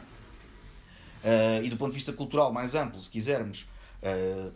Uh, 1.21 1.63
e 1.63 1.69
do 1.69 1.75
ponto 1.75 1.91
de 1.91 1.95
vista 1.95 2.13
cultural 2.13 2.51
mais 2.53 2.75
amplo, 2.75 2.97
se 2.99 3.09
quisermos, 3.09 3.67
uh, 4.01 4.53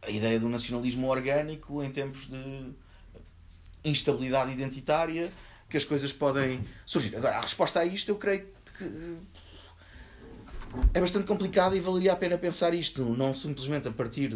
a 0.00 0.10
ideia 0.10 0.38
do 0.38 0.48
nacionalismo 0.48 1.08
orgânico 1.08 1.82
em 1.82 1.90
tempos 1.90 2.28
de 2.28 2.72
instabilidade 3.84 4.52
identitária, 4.52 5.32
que 5.68 5.76
as 5.76 5.84
coisas 5.84 6.12
podem 6.12 6.64
surgir. 6.86 7.16
Agora, 7.16 7.36
a 7.36 7.40
resposta 7.40 7.80
a 7.80 7.84
isto, 7.84 8.10
eu 8.10 8.16
creio 8.16 8.46
que 8.78 9.18
é 10.94 11.00
bastante 11.00 11.26
complicado 11.26 11.76
e 11.76 11.80
valeria 11.80 12.12
a 12.12 12.16
pena 12.16 12.36
pensar 12.38 12.74
isto, 12.74 13.04
não 13.04 13.32
simplesmente 13.34 13.88
a 13.88 13.90
partir 13.90 14.34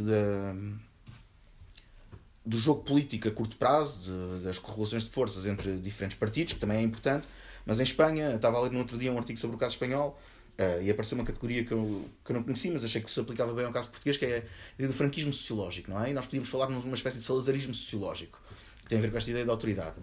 do 2.47 2.59
jogo 2.59 2.83
político 2.83 3.27
a 3.29 3.31
curto 3.31 3.57
prazo, 3.57 3.99
de, 3.99 4.45
das 4.45 4.59
correlações 4.59 5.05
de 5.05 5.11
forças 5.11 5.47
entre 5.47 5.77
diferentes 5.79 6.17
partidos, 6.17 6.53
que 6.53 6.61
também 6.61 6.79
é 6.79 6.83
importante, 6.83 7.27
mas 7.65 7.81
em 7.81 7.83
Espanha, 7.83 8.37
estava 8.37 8.59
a 8.59 8.63
ler 8.63 8.71
no 8.71 8.79
outro 8.79 8.97
dia 8.97 9.13
um 9.13 9.19
artigo 9.19 9.39
sobre 9.39 9.57
o 9.57 9.59
caso 9.59 9.75
espanhol, 9.75 10.19
uh, 10.59 10.83
e 10.83 10.89
apareceu 10.89 11.19
uma 11.19 11.25
categoria 11.25 11.65
que 11.65 11.73
eu, 11.73 12.09
que 12.25 12.31
eu 12.31 12.37
não 12.37 12.45
conhecia, 12.45 12.71
mas 12.73 12.85
achei 12.85 13.01
que 13.01 13.11
se 13.11 13.19
aplicava 13.19 13.53
bem 13.53 13.65
ao 13.65 13.73
caso 13.73 13.91
português, 13.91 14.17
que 14.17 14.25
é 14.25 14.47
do 14.79 14.93
franquismo 14.93 15.33
sociológico, 15.33 15.91
não 15.91 16.03
é? 16.05 16.11
E 16.11 16.15
nós 16.15 16.27
podíamos 16.27 16.49
falar 16.49 16.69
numa 16.69 16.95
espécie 16.95 17.19
de 17.19 17.25
salazarismo 17.25 17.75
sociológico, 17.75 18.41
que 18.83 18.87
tem 18.87 18.99
a 18.99 19.01
ver 19.01 19.11
com 19.11 19.19
esta 19.19 19.31
ideia 19.31 19.45
da 19.45 19.53
autoridade. 19.53 19.97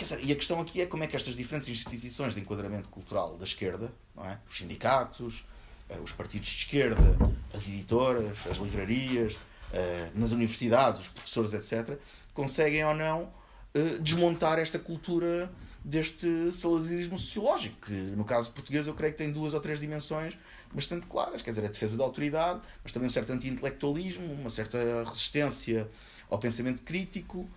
Dizer, 0.00 0.24
e 0.24 0.32
a 0.32 0.34
questão 0.34 0.60
aqui 0.60 0.80
é 0.80 0.86
como 0.86 1.04
é 1.04 1.06
que 1.06 1.14
estas 1.14 1.36
diferentes 1.36 1.68
instituições 1.68 2.34
de 2.34 2.40
enquadramento 2.40 2.88
cultural 2.88 3.36
da 3.36 3.44
esquerda, 3.44 3.92
é? 4.24 4.38
os 4.48 4.56
sindicatos, 4.56 5.44
eh, 5.90 5.98
os 6.02 6.10
partidos 6.10 6.48
de 6.48 6.56
esquerda, 6.56 7.16
as 7.52 7.68
editoras, 7.68 8.38
as 8.50 8.56
livrarias, 8.56 9.36
eh, 9.72 10.08
nas 10.14 10.30
universidades, 10.30 11.02
os 11.02 11.08
professores, 11.08 11.52
etc., 11.52 11.98
conseguem 12.32 12.84
ou 12.84 12.94
não 12.94 13.30
eh, 13.74 13.98
desmontar 14.00 14.58
esta 14.58 14.78
cultura 14.78 15.52
deste 15.84 16.52
salazarismo 16.52 17.18
sociológico, 17.18 17.86
que 17.86 17.92
no 17.92 18.24
caso 18.24 18.52
português 18.52 18.86
eu 18.86 18.94
creio 18.94 19.12
que 19.12 19.18
tem 19.18 19.30
duas 19.30 19.54
ou 19.54 19.60
três 19.60 19.80
dimensões 19.80 20.36
bastante 20.72 21.06
claras, 21.06 21.42
quer 21.42 21.50
dizer, 21.50 21.64
a 21.64 21.68
defesa 21.68 21.96
da 21.96 22.04
autoridade, 22.04 22.60
mas 22.82 22.92
também 22.92 23.06
um 23.06 23.12
certo 23.12 23.32
anti-intelectualismo, 23.32 24.32
uma 24.32 24.50
certa 24.50 25.04
resistência 25.06 25.88
ao 26.28 26.38
pensamento 26.38 26.82
crítico, 26.82 27.48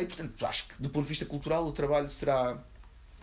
e 0.00 0.06
portanto, 0.06 0.46
acho 0.46 0.68
que 0.68 0.74
do 0.80 0.88
ponto 0.88 1.04
de 1.04 1.08
vista 1.08 1.24
cultural 1.24 1.66
o 1.66 1.72
trabalho 1.72 2.08
será, 2.08 2.62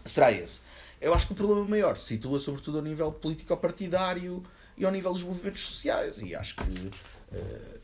será 0.04 0.32
esse. 0.32 0.62
Eu 1.00 1.14
acho 1.14 1.28
que 1.28 1.34
o 1.34 1.36
problema 1.36 1.66
maior 1.66 1.96
se 1.96 2.06
situa 2.06 2.40
sobretudo 2.40 2.78
ao 2.78 2.84
nível 2.84 3.12
político-partidário 3.12 4.44
e 4.78 4.86
ao 4.86 4.92
nível 4.92 5.14
dos 5.14 5.24
movimentos 5.24 5.66
sociais. 5.66 6.22
E 6.22 6.36
acho 6.36 6.56
que 6.56 6.62
uh, 6.62 7.80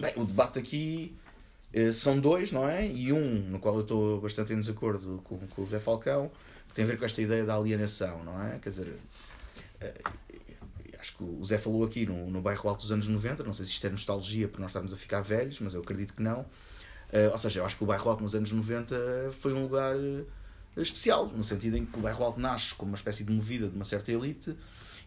bem, 0.00 0.12
o 0.16 0.24
debate 0.24 0.58
aqui 0.58 1.16
uh, 1.72 1.92
são 1.92 2.18
dois, 2.18 2.50
não 2.50 2.68
é? 2.68 2.84
E 2.84 3.12
um, 3.12 3.50
no 3.50 3.60
qual 3.60 3.76
eu 3.76 3.82
estou 3.82 4.20
bastante 4.20 4.52
em 4.52 4.58
desacordo 4.58 5.20
com, 5.22 5.38
com 5.38 5.62
o 5.62 5.66
Zé 5.66 5.78
Falcão, 5.78 6.30
que 6.68 6.74
tem 6.74 6.84
a 6.84 6.88
ver 6.88 6.98
com 6.98 7.04
esta 7.04 7.22
ideia 7.22 7.44
da 7.44 7.54
alienação, 7.54 8.24
não 8.24 8.42
é? 8.44 8.58
Quer 8.58 8.70
dizer, 8.70 8.98
acho 10.98 11.16
que 11.16 11.22
o 11.22 11.44
Zé 11.44 11.58
falou 11.58 11.84
aqui 11.84 12.06
no, 12.06 12.30
no 12.30 12.40
bairro 12.40 12.68
Alto 12.68 12.80
dos 12.80 12.90
anos 12.90 13.06
90, 13.06 13.44
não 13.44 13.52
sei 13.52 13.66
se 13.66 13.72
isto 13.72 13.86
é 13.86 13.90
nostalgia 13.90 14.48
por 14.48 14.58
nós 14.58 14.70
estarmos 14.70 14.92
a 14.92 14.96
ficar 14.96 15.20
velhos, 15.20 15.60
mas 15.60 15.74
eu 15.74 15.82
acredito 15.82 16.14
que 16.14 16.22
não 16.22 16.46
Uh, 17.14 17.30
ou 17.30 17.38
seja, 17.38 17.60
eu 17.60 17.66
acho 17.66 17.76
que 17.76 17.84
o 17.84 17.86
bairro 17.86 18.10
alto 18.10 18.24
nos 18.24 18.34
anos 18.34 18.50
90 18.50 19.30
foi 19.38 19.52
um 19.52 19.62
lugar 19.62 19.94
uh, 19.96 20.26
especial, 20.76 21.28
no 21.28 21.44
sentido 21.44 21.76
em 21.76 21.86
que 21.86 21.96
o 21.96 22.02
bairro 22.02 22.24
alto 22.24 22.40
nasce 22.40 22.74
como 22.74 22.90
uma 22.90 22.96
espécie 22.96 23.22
de 23.22 23.32
movida 23.32 23.68
de 23.68 23.76
uma 23.76 23.84
certa 23.84 24.10
elite 24.10 24.56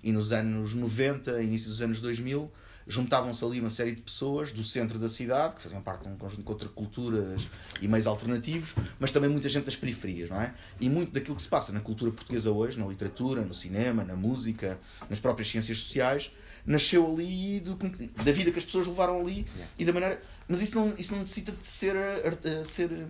e 0.02 0.14
nos 0.14 0.32
anos 0.32 0.74
90, 0.74 1.42
início 1.42 1.70
dos 1.70 1.82
anos 1.82 2.00
2000, 2.00 2.50
juntavam-se 2.88 3.44
ali 3.44 3.60
uma 3.60 3.70
série 3.70 3.92
de 3.92 4.02
pessoas 4.02 4.52
do 4.52 4.64
centro 4.64 4.98
da 4.98 5.10
cidade, 5.10 5.56
que 5.56 5.62
faziam 5.62 5.82
parte 5.82 6.04
de 6.04 6.10
um 6.10 6.18
conjunto 6.18 6.40
de 6.40 6.44
contraculturas 6.44 7.48
e 7.82 7.88
meios 7.88 8.08
alternativos, 8.08 8.74
mas 9.00 9.12
também 9.12 9.30
muita 9.30 9.50
gente 9.50 9.66
das 9.66 9.76
periferias, 9.76 10.30
não 10.30 10.40
é? 10.40 10.54
E 10.80 10.90
muito 10.90 11.12
daquilo 11.12 11.36
que 11.36 11.42
se 11.42 11.50
passa 11.50 11.74
na 11.74 11.80
cultura 11.80 12.12
portuguesa 12.12 12.52
hoje, 12.52 12.80
na 12.80 12.86
literatura, 12.86 13.42
no 13.42 13.54
cinema, 13.54 14.04
na 14.04 14.16
música, 14.16 14.80
nas 15.10 15.20
próprias 15.20 15.50
ciências 15.50 15.78
sociais, 15.78 16.32
nasceu 16.66 17.12
ali 17.12 17.60
do, 17.60 17.76
da 17.76 18.32
vida 18.32 18.52
que 18.52 18.58
as 18.58 18.66
pessoas 18.66 18.88
levaram 18.88 19.20
ali 19.20 19.46
e 19.78 19.86
da 19.86 19.94
maneira 19.94 20.22
mas 20.48 20.62
isso 20.62 20.80
não, 20.80 20.94
isso 20.94 21.12
não 21.12 21.20
necessita 21.20 21.52
de 21.52 21.68
ser, 21.68 21.96
uh, 21.96 22.64
ser 22.64 23.08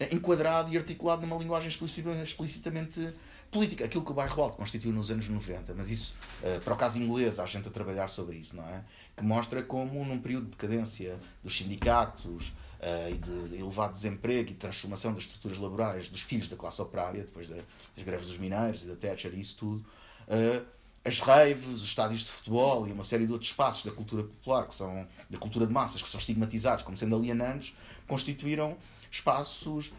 eh, 0.00 0.08
enquadrado 0.14 0.72
e 0.72 0.76
articulado 0.76 1.20
numa 1.22 1.36
linguagem 1.36 1.68
explicitamente 1.68 3.12
política. 3.50 3.84
Aquilo 3.84 4.04
que 4.04 4.10
o 4.10 4.14
bairro 4.14 4.42
alto 4.42 4.56
constituiu 4.56 4.92
nos 4.92 5.10
anos 5.10 5.28
90, 5.28 5.74
mas 5.74 5.90
isso, 5.90 6.14
uh, 6.42 6.60
para 6.60 6.74
o 6.74 6.76
caso 6.76 7.00
inglês, 7.00 7.38
há 7.38 7.46
gente 7.46 7.68
a 7.68 7.70
trabalhar 7.70 8.08
sobre 8.08 8.36
isso, 8.36 8.56
não 8.56 8.66
é? 8.68 8.82
Que 9.16 9.24
mostra 9.24 9.62
como, 9.62 10.04
num 10.04 10.18
período 10.18 10.44
de 10.44 10.50
decadência 10.50 11.18
dos 11.42 11.56
sindicatos 11.56 12.48
uh, 12.48 13.10
e 13.10 13.18
de 13.18 13.58
elevado 13.58 13.92
desemprego 13.92 14.50
e 14.50 14.54
transformação 14.54 15.12
das 15.12 15.24
estruturas 15.24 15.58
laborais 15.58 16.08
dos 16.08 16.20
filhos 16.20 16.48
da 16.48 16.56
classe 16.56 16.80
operária, 16.80 17.24
depois 17.24 17.48
das 17.48 17.64
greves 18.04 18.26
dos 18.26 18.38
mineiros 18.38 18.82
e 18.82 18.86
da 18.86 18.96
Thatcher 18.96 19.32
e 19.34 19.40
isso 19.40 19.56
tudo, 19.56 19.84
uh, 20.28 20.78
as 21.04 21.20
raves, 21.20 21.66
os 21.66 21.84
estádios 21.84 22.20
de 22.20 22.30
futebol 22.30 22.86
e 22.86 22.92
uma 22.92 23.04
série 23.04 23.26
de 23.26 23.32
outros 23.32 23.50
espaços 23.50 23.84
da 23.84 23.90
cultura 23.92 24.24
popular, 24.24 24.66
que 24.66 24.74
são 24.74 25.06
da 25.30 25.38
cultura 25.38 25.66
de 25.66 25.72
massas, 25.72 26.02
que 26.02 26.08
são 26.08 26.18
estigmatizados 26.18 26.84
como 26.84 26.96
sendo 26.96 27.16
alienantes, 27.16 27.74
constituíram 28.06 28.76
espaços, 29.10 29.90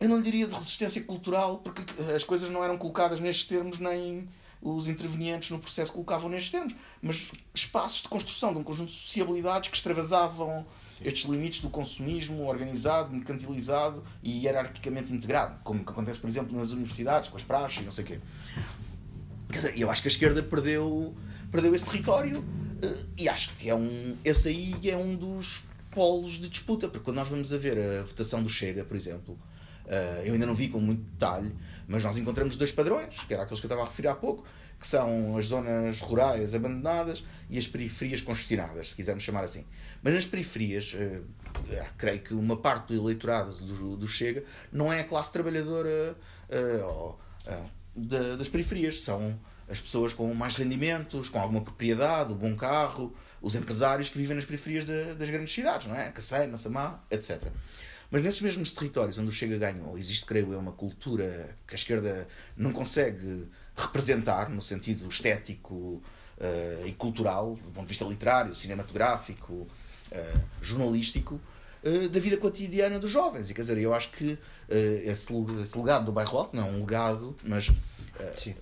eu 0.00 0.08
não 0.08 0.22
diria 0.22 0.46
de 0.46 0.54
resistência 0.54 1.02
cultural, 1.02 1.58
porque 1.58 1.82
as 2.16 2.24
coisas 2.24 2.50
não 2.50 2.64
eram 2.64 2.78
colocadas 2.78 3.20
nestes 3.20 3.46
termos, 3.46 3.78
nem 3.78 4.26
os 4.62 4.88
intervenientes 4.88 5.50
no 5.50 5.58
processo 5.58 5.92
colocavam 5.92 6.28
nestes 6.28 6.50
termos, 6.50 6.74
mas 7.02 7.30
espaços 7.54 8.02
de 8.02 8.08
construção 8.08 8.52
de 8.52 8.58
um 8.58 8.64
conjunto 8.64 8.88
de 8.88 8.96
sociabilidades 8.96 9.70
que 9.70 9.76
extravasavam 9.76 10.66
estes 11.02 11.28
limites 11.28 11.60
do 11.60 11.70
consumismo 11.70 12.46
organizado, 12.46 13.12
mercantilizado 13.12 14.02
e 14.22 14.44
hierarquicamente 14.44 15.12
integrado, 15.12 15.58
como 15.62 15.80
acontece, 15.80 16.18
por 16.18 16.28
exemplo, 16.28 16.56
nas 16.56 16.70
universidades, 16.70 17.30
com 17.30 17.36
as 17.36 17.42
praxes 17.42 17.80
e 17.80 17.84
não 17.84 17.90
sei 17.90 18.04
o 18.04 18.06
quê. 18.06 18.20
Quer 19.50 19.56
dizer, 19.56 19.78
eu 19.78 19.90
acho 19.90 20.02
que 20.02 20.08
a 20.08 20.10
esquerda 20.10 20.42
perdeu, 20.42 21.14
perdeu 21.50 21.74
esse 21.74 21.84
território 21.84 22.44
eh, 22.82 23.04
e 23.18 23.28
acho 23.28 23.56
que 23.56 23.68
é 23.68 23.74
um, 23.74 24.16
esse 24.24 24.48
aí 24.48 24.76
é 24.88 24.96
um 24.96 25.16
dos 25.16 25.62
polos 25.90 26.32
de 26.32 26.48
disputa, 26.48 26.86
porque 26.86 27.04
quando 27.04 27.16
nós 27.16 27.28
vamos 27.28 27.52
a 27.52 27.58
ver 27.58 27.78
a 27.78 28.02
votação 28.04 28.42
do 28.42 28.48
Chega, 28.48 28.84
por 28.84 28.96
exemplo, 28.96 29.38
uh, 29.90 30.22
eu 30.24 30.34
ainda 30.34 30.46
não 30.46 30.54
vi 30.54 30.68
com 30.68 30.80
muito 30.80 31.02
detalhe, 31.02 31.54
mas 31.86 32.02
nós 32.02 32.16
encontramos 32.16 32.56
dois 32.56 32.72
padrões, 32.72 33.18
que 33.24 33.34
era 33.34 33.42
aqueles 33.42 33.60
que 33.60 33.66
eu 33.66 33.68
estava 33.68 33.82
a 33.82 33.84
referir 33.86 34.08
há 34.08 34.14
pouco, 34.14 34.44
que 34.78 34.86
são 34.86 35.36
as 35.36 35.46
zonas 35.46 36.00
rurais 36.00 36.54
abandonadas 36.54 37.22
e 37.50 37.58
as 37.58 37.66
periferias 37.66 38.20
congestionadas, 38.22 38.90
se 38.90 38.96
quisermos 38.96 39.22
chamar 39.22 39.44
assim. 39.44 39.66
Mas 40.02 40.14
nas 40.14 40.26
periferias, 40.26 40.94
uh, 40.94 41.24
creio 41.98 42.20
que 42.20 42.32
uma 42.32 42.56
parte 42.56 42.94
do 42.94 43.02
eleitorado 43.02 43.54
do, 43.56 43.96
do 43.96 44.08
Chega 44.08 44.44
não 44.72 44.92
é 44.92 45.00
a 45.00 45.04
classe 45.04 45.32
trabalhadora 45.32 46.16
uh, 46.48 47.16
das 47.96 48.48
periferias, 48.48 49.02
são 49.02 49.38
as 49.68 49.80
pessoas 49.80 50.12
com 50.12 50.32
mais 50.34 50.56
rendimentos, 50.56 51.28
com 51.28 51.38
alguma 51.38 51.60
propriedade, 51.60 52.32
o 52.32 52.34
bom 52.34 52.56
carro, 52.56 53.14
os 53.40 53.54
empresários 53.54 54.08
que 54.08 54.18
vivem 54.18 54.34
nas 54.34 54.44
periferias 54.44 54.84
de, 54.84 55.14
das 55.14 55.30
grandes 55.30 55.54
cidades, 55.54 55.86
não 55.86 55.94
é? 55.94 56.10
Cacém, 56.10 56.48
Massamá, 56.48 57.00
etc. 57.08 57.40
Mas 58.10 58.22
nesses 58.22 58.40
mesmos 58.40 58.70
territórios 58.70 59.18
onde 59.18 59.28
o 59.28 59.32
Chega 59.32 59.56
ganhou, 59.56 59.96
existe, 59.96 60.26
creio 60.26 60.52
eu, 60.52 60.58
uma 60.58 60.72
cultura 60.72 61.54
que 61.66 61.74
a 61.74 61.78
esquerda 61.78 62.26
não 62.56 62.72
consegue 62.72 63.46
representar 63.76 64.50
no 64.50 64.60
sentido 64.60 65.08
estético 65.08 65.74
uh, 65.74 66.86
e 66.86 66.92
cultural, 66.92 67.54
do 67.54 67.70
ponto 67.70 67.84
de 67.84 67.88
vista 67.88 68.04
literário, 68.04 68.54
cinematográfico, 68.54 69.52
uh, 69.54 70.40
jornalístico, 70.60 71.40
uh, 71.84 72.08
da 72.08 72.18
vida 72.18 72.36
cotidiana 72.36 72.98
dos 72.98 73.10
jovens. 73.10 73.48
E 73.48 73.54
quer 73.54 73.60
dizer, 73.60 73.78
eu 73.78 73.94
acho 73.94 74.10
que 74.10 74.36
esse, 75.04 75.32
esse 75.62 75.78
legado 75.78 76.06
do 76.06 76.12
bairro 76.12 76.36
alto 76.36 76.56
não 76.56 76.66
é 76.66 76.70
um 76.70 76.80
legado, 76.80 77.36
mas. 77.44 77.70
Sim 78.36 78.54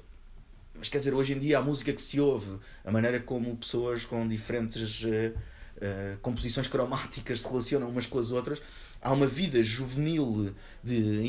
mas 0.78 0.88
quer 0.88 0.99
dizer, 0.99 1.12
hoje 1.12 1.32
em 1.32 1.38
dia 1.38 1.59
a 1.59 1.62
música 1.62 1.92
que 1.92 2.01
se 2.01 2.20
ouve, 2.20 2.59
a 2.84 2.90
maneira 2.90 3.18
como 3.18 3.55
pessoas 3.57 4.05
com 4.05 4.26
diferentes 4.26 5.03
uh, 5.03 5.07
uh, 5.07 6.18
composições 6.22 6.68
cromáticas 6.68 7.40
se 7.40 7.49
relacionam 7.49 7.90
umas 7.90 8.07
com 8.07 8.18
as 8.18 8.30
outras, 8.30 8.62
há 9.01 9.12
uma 9.12 9.26
vida 9.26 9.62
juvenil 9.62 10.55
de 10.82 11.26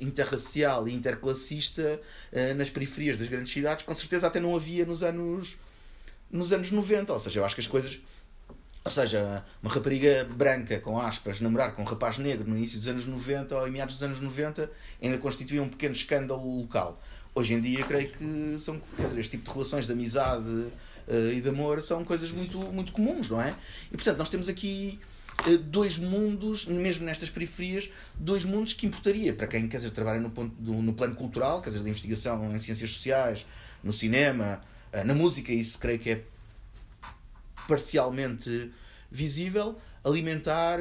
interracial 0.00 0.88
e 0.88 0.94
interclassista 0.94 2.00
uh, 2.32 2.54
nas 2.54 2.70
periferias 2.70 3.18
das 3.18 3.28
grandes 3.28 3.52
cidades, 3.52 3.84
com 3.84 3.94
certeza 3.94 4.26
até 4.26 4.40
não 4.40 4.54
havia 4.54 4.84
nos 4.84 5.02
anos 5.02 5.56
nos 6.30 6.50
anos 6.50 6.70
90, 6.70 7.12
ou 7.12 7.18
seja, 7.18 7.40
eu 7.40 7.44
acho 7.44 7.54
que 7.54 7.60
as 7.60 7.66
coisas 7.66 8.00
ou 8.84 8.90
seja, 8.90 9.44
uma 9.62 9.72
rapariga 9.72 10.24
branca, 10.24 10.80
com 10.80 11.00
aspas, 11.00 11.40
namorar 11.40 11.72
com 11.72 11.82
um 11.82 11.84
rapaz 11.84 12.18
negro 12.18 12.48
no 12.48 12.56
início 12.56 12.78
dos 12.78 12.88
anos 12.88 13.06
90 13.06 13.56
ou 13.56 13.68
em 13.68 13.70
meados 13.70 13.94
dos 13.94 14.02
anos 14.02 14.18
90 14.18 14.68
ainda 15.00 15.18
constituía 15.18 15.62
um 15.62 15.68
pequeno 15.68 15.94
escândalo 15.94 16.60
local. 16.60 17.00
Hoje 17.32 17.54
em 17.54 17.60
dia, 17.60 17.84
creio 17.84 18.10
que 18.10 18.56
são, 18.58 18.80
quer 18.96 19.04
dizer, 19.04 19.20
este 19.20 19.30
tipo 19.32 19.44
de 19.44 19.50
relações 19.52 19.86
de 19.86 19.92
amizade 19.92 20.48
uh, 20.48 21.32
e 21.32 21.40
de 21.40 21.48
amor 21.48 21.80
são 21.80 22.04
coisas 22.04 22.32
muito, 22.32 22.58
muito 22.58 22.92
comuns, 22.92 23.30
não 23.30 23.40
é? 23.40 23.54
E 23.86 23.96
portanto, 23.96 24.18
nós 24.18 24.28
temos 24.28 24.48
aqui 24.48 24.98
dois 25.64 25.98
mundos, 25.98 26.66
mesmo 26.66 27.04
nestas 27.04 27.30
periferias, 27.30 27.90
dois 28.14 28.44
mundos 28.44 28.72
que 28.72 28.86
importaria 28.86 29.32
para 29.32 29.46
quem 29.46 29.68
quer 29.68 29.78
dizer, 29.78 29.90
trabalha 29.90 30.20
no, 30.20 30.30
ponto, 30.30 30.54
do, 30.60 30.72
no 30.74 30.92
plano 30.92 31.14
cultural, 31.14 31.60
quer 31.60 31.70
dizer, 31.70 31.82
de 31.82 31.90
investigação 31.90 32.54
em 32.54 32.58
ciências 32.58 32.90
sociais, 32.90 33.46
no 33.82 33.92
cinema, 33.92 34.60
uh, 34.92 35.04
na 35.04 35.14
música, 35.14 35.52
isso 35.52 35.78
creio 35.78 35.98
que 35.98 36.10
é 36.10 36.22
parcialmente 37.66 38.70
visível, 39.10 39.78
alimentar 40.04 40.78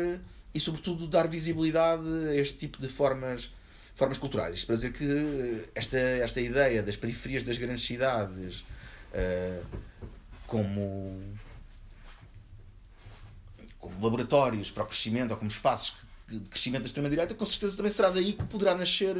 e, 0.54 0.60
sobretudo, 0.60 1.08
dar 1.08 1.28
visibilidade 1.28 2.08
a 2.30 2.36
este 2.36 2.58
tipo 2.58 2.82
de 2.82 2.88
formas 2.88 3.52
formas 3.94 4.18
culturais. 4.18 4.56
Isto 4.56 4.68
para 4.68 4.76
dizer 4.76 4.94
que 4.94 5.66
esta, 5.76 5.98
esta 5.98 6.42
ideia 6.42 6.82
das 6.82 6.96
periferias 6.96 7.44
das 7.44 7.58
grandes 7.58 7.86
cidades 7.86 8.64
uh, 9.14 9.66
como, 10.48 11.22
como 13.82 14.02
laboratórios 14.02 14.72
para 14.72 14.84
o 14.84 14.86
crescimento 14.86 15.32
ou 15.32 15.38
como 15.38 15.52
espaços 15.52 15.94
de 16.30 16.40
crescimento 16.42 16.84
da 16.84 16.88
extrema-direita, 16.88 17.34
com 17.34 17.46
certeza 17.46 17.76
também 17.76 17.92
será 17.92 18.10
daí 18.10 18.34
que 18.34 18.46
poderá 18.46 18.74
nascer 18.74 19.18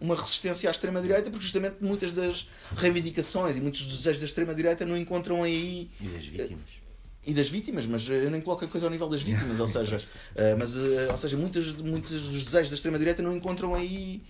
uma 0.00 0.16
resistência 0.16 0.70
à 0.70 0.72
extrema-direita, 0.72 1.30
porque 1.30 1.44
justamente 1.44 1.76
muitas 1.80 2.12
das 2.12 2.48
reivindicações 2.76 3.56
e 3.56 3.60
muitos 3.60 3.82
dos 3.82 3.98
desejos 3.98 4.20
da 4.20 4.26
extrema-direita 4.26 4.86
não 4.86 4.96
encontram 4.96 5.42
aí. 5.42 5.90
E 6.00 6.06
das 6.06 6.24
vítimas 6.24 6.88
e 7.26 7.34
das 7.34 7.50
vítimas, 7.50 7.84
mas 7.84 8.08
eu 8.08 8.30
nem 8.30 8.40
coloco 8.40 8.64
a 8.64 8.68
coisa 8.68 8.86
ao 8.86 8.90
nível 8.90 9.06
das 9.06 9.20
vítimas, 9.20 9.60
ou 9.60 9.66
seja, 9.66 9.98
uh, 9.98 10.56
mas, 10.58 10.74
ou 10.74 11.16
seja 11.18 11.36
muitos, 11.36 11.74
muitos 11.74 12.10
dos 12.10 12.44
desejos 12.44 12.70
da 12.70 12.76
extrema-direita 12.76 13.22
não 13.22 13.36
encontram 13.36 13.74
aí 13.74 14.22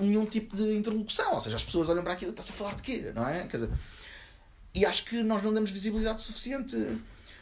nenhum 0.00 0.26
tipo 0.26 0.56
de 0.56 0.76
interlocução, 0.76 1.34
ou 1.34 1.40
seja, 1.40 1.56
as 1.56 1.64
pessoas 1.64 1.88
olham 1.88 2.02
para 2.02 2.14
aquilo, 2.14 2.30
está-se 2.30 2.50
a 2.50 2.54
falar 2.54 2.74
de 2.74 2.82
quê, 2.82 3.12
não 3.14 3.26
é? 3.28 3.46
Quer 3.46 3.56
dizer, 3.58 3.70
e 4.74 4.84
acho 4.86 5.04
que 5.04 5.22
nós 5.22 5.42
não 5.42 5.52
damos 5.52 5.70
visibilidade 5.70 6.20
suficiente, 6.22 6.76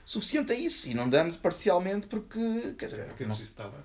suficiente 0.08 0.50
a 0.52 0.54
isso, 0.54 0.88
e 0.88 0.94
não 0.94 1.06
damos 1.06 1.36
parcialmente 1.36 2.06
porque, 2.06 2.74
quer 2.78 2.86
dizer, 2.86 3.04
porque 3.08 3.24
é 3.24 3.26
preciso 3.26 3.50
estar 3.50 3.64
lá. 3.64 3.84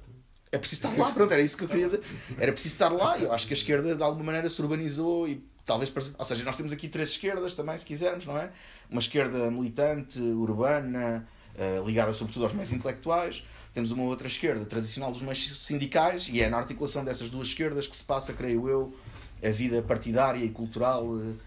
É 0.54 0.58
preciso 0.58 0.88
estar 0.88 0.98
lá, 0.98 1.12
pronto, 1.12 1.34
era 1.34 1.42
isso 1.42 1.58
que 1.58 1.66
eu 1.66 1.68
queria 1.68 1.84
dizer. 1.84 2.02
Era 2.40 2.54
preciso 2.54 2.76
estar 2.76 2.88
lá, 2.88 3.18
e 3.18 3.24
eu 3.24 3.34
acho 3.34 3.46
que 3.46 3.54
a 3.54 3.58
esquerda 3.58 3.94
de 3.94 4.02
alguma 4.02 4.24
maneira 4.24 4.50
se 4.50 4.62
urbanizou 4.62 5.28
e 5.28 5.46
talvez 5.66 5.92
ou 6.18 6.26
seja 6.26 6.46
nós 6.46 6.56
temos 6.56 6.72
aqui 6.72 6.88
três 6.88 7.10
esquerdas 7.10 7.56
também 7.56 7.78
se 7.78 7.86
quisermos 7.86 8.26
não 8.26 8.38
é? 8.38 8.52
Uma 8.90 9.00
esquerda 9.02 9.52
militante 9.52 10.20
urbana 10.20 11.28
uh, 11.56 11.86
ligada 11.86 12.14
sobretudo 12.14 12.46
aos 12.46 12.54
meios 12.54 12.72
intelectuais. 12.72 13.44
Temos 13.74 13.92
uma 13.92 14.04
outra 14.04 14.28
esquerda 14.28 14.64
tradicional 14.66 15.12
dos 15.12 15.22
meios 15.22 15.66
sindicais 15.66 16.30
e 16.30 16.42
é 16.42 16.48
na 16.48 16.56
articulação 16.56 17.04
dessas 17.04 17.30
duas 17.30 17.50
esquerdas 17.50 17.86
que 17.86 17.98
se 17.98 18.04
passa 18.04 18.32
creio 18.32 18.70
eu 18.70 18.96
a 19.44 19.50
vida 19.50 19.82
partidária 19.82 20.40
e 20.40 20.50
cultural 20.50 21.06
uh, 21.06 21.38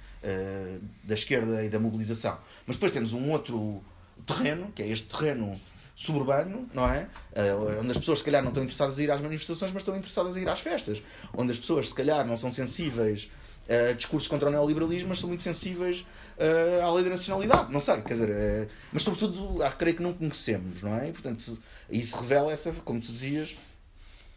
da 1.03 1.15
esquerda 1.15 1.65
e 1.65 1.71
da 1.71 1.79
mobilização. 1.79 2.39
Mas 2.67 2.77
depois 2.77 2.93
temos 2.93 3.15
um 3.15 3.31
outro 3.31 3.83
terreno 4.25 4.73
que 4.75 4.83
é 4.83 4.89
este 4.89 5.07
terreno 5.09 5.61
suburbano, 5.95 6.69
não 6.75 6.87
é? 6.87 7.09
Uh, 7.33 7.81
onde 7.81 7.91
as 7.91 7.99
pessoas 7.99 8.19
se 8.19 8.25
calhar 8.25 8.43
não 8.43 8.51
estão 8.51 8.63
interessadas 8.63 8.99
a 8.99 9.03
ir 9.03 9.11
às 9.11 9.21
manifestações, 9.21 9.73
mas 9.73 9.81
estão 9.81 9.97
interessadas 9.97 10.37
a 10.37 10.41
ir 10.41 10.49
às 10.49 10.61
festas. 10.61 11.03
Onde 11.33 11.53
as 11.53 11.59
pessoas 11.59 11.89
se 11.89 11.95
calhar 11.95 12.27
não 12.27 12.37
são 12.37 12.51
sensíveis 12.51 13.31
uh, 13.67 13.95
discursos 13.95 14.29
contra 14.29 14.49
o 14.49 14.53
neoliberalismo, 14.53 15.09
mas 15.09 15.19
são 15.19 15.29
muito 15.29 15.43
sensíveis 15.43 16.07
uh, 16.39 16.85
à 16.85 16.93
lei 16.93 17.05
da 17.05 17.11
nacionalidade. 17.11 17.73
Não 17.73 17.81
sei, 17.81 18.01
quer 18.03 18.15
dizer, 18.15 18.31
uh, 18.31 18.69
mas 18.93 19.03
sobretudo, 19.03 19.63
ah, 19.63 19.73
creio 19.73 19.97
que 19.97 20.03
não 20.03 20.13
conhecemos, 20.13 20.83
não 20.83 20.95
é? 20.95 21.09
E, 21.09 21.13
portanto, 21.13 21.59
isso 21.91 22.17
revela 22.19 22.53
essa, 22.53 22.71
como 22.73 23.01
tu 23.01 23.13
dizias, 23.13 23.57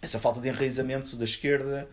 essa 0.01 0.19
falta 0.19 0.39
de 0.39 0.47
enraizamento 0.47 1.15
da 1.15 1.25
esquerda 1.25 1.87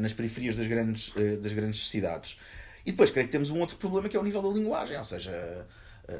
nas 0.00 0.12
periferias 0.12 0.56
das 0.56 0.66
grandes, 0.66 1.12
das 1.40 1.52
grandes 1.52 1.88
cidades. 1.88 2.36
E 2.84 2.90
depois, 2.90 3.10
creio 3.10 3.26
que 3.26 3.32
temos 3.32 3.50
um 3.50 3.58
outro 3.58 3.76
problema 3.76 4.08
que 4.08 4.16
é 4.16 4.20
o 4.20 4.22
nível 4.22 4.42
da 4.42 4.48
linguagem, 4.48 4.96
ou 4.96 5.04
seja, 5.04 5.66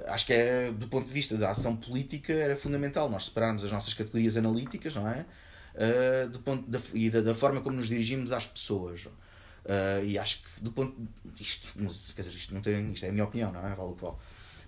acho 0.09 0.27
que 0.27 0.33
é, 0.33 0.71
do 0.71 0.87
ponto 0.89 1.07
de 1.07 1.13
vista 1.13 1.37
da 1.37 1.51
ação 1.51 1.77
política, 1.77 2.33
era 2.33 2.57
fundamental 2.57 3.09
nós 3.09 3.27
separarmos 3.27 3.65
as 3.65 3.73
nossas 3.73 3.95
categorias 3.95 4.37
analíticas, 4.37 4.95
não 4.95 5.09
é? 5.09 5.27
Uh, 5.75 6.29
do 6.29 6.39
ponto 6.39 6.71
da, 6.71 6.79
e 6.93 7.09
da, 7.09 7.23
da, 7.23 7.35
forma 7.35 7.61
como 7.63 7.77
nos 7.77 7.89
dirigimos 7.89 8.31
às 8.31 8.47
pessoas. 8.47 9.07
Uh, 9.07 10.05
e 10.05 10.19
acho 10.19 10.43
que 10.43 10.63
do 10.63 10.73
ponto. 10.73 10.95
Isto, 11.41 11.73
quer 12.15 12.23
dizer, 12.23 12.35
isto, 12.35 12.55
não 12.55 12.61
tem, 12.61 12.93
isto 12.93 13.07
é 13.07 13.09
a 13.09 13.13
minha 13.13 13.25
opinião, 13.25 13.53
não 13.53 13.67
é? 13.67 13.75
Vale 13.75 13.93
o 13.93 13.95
qual. 13.95 14.21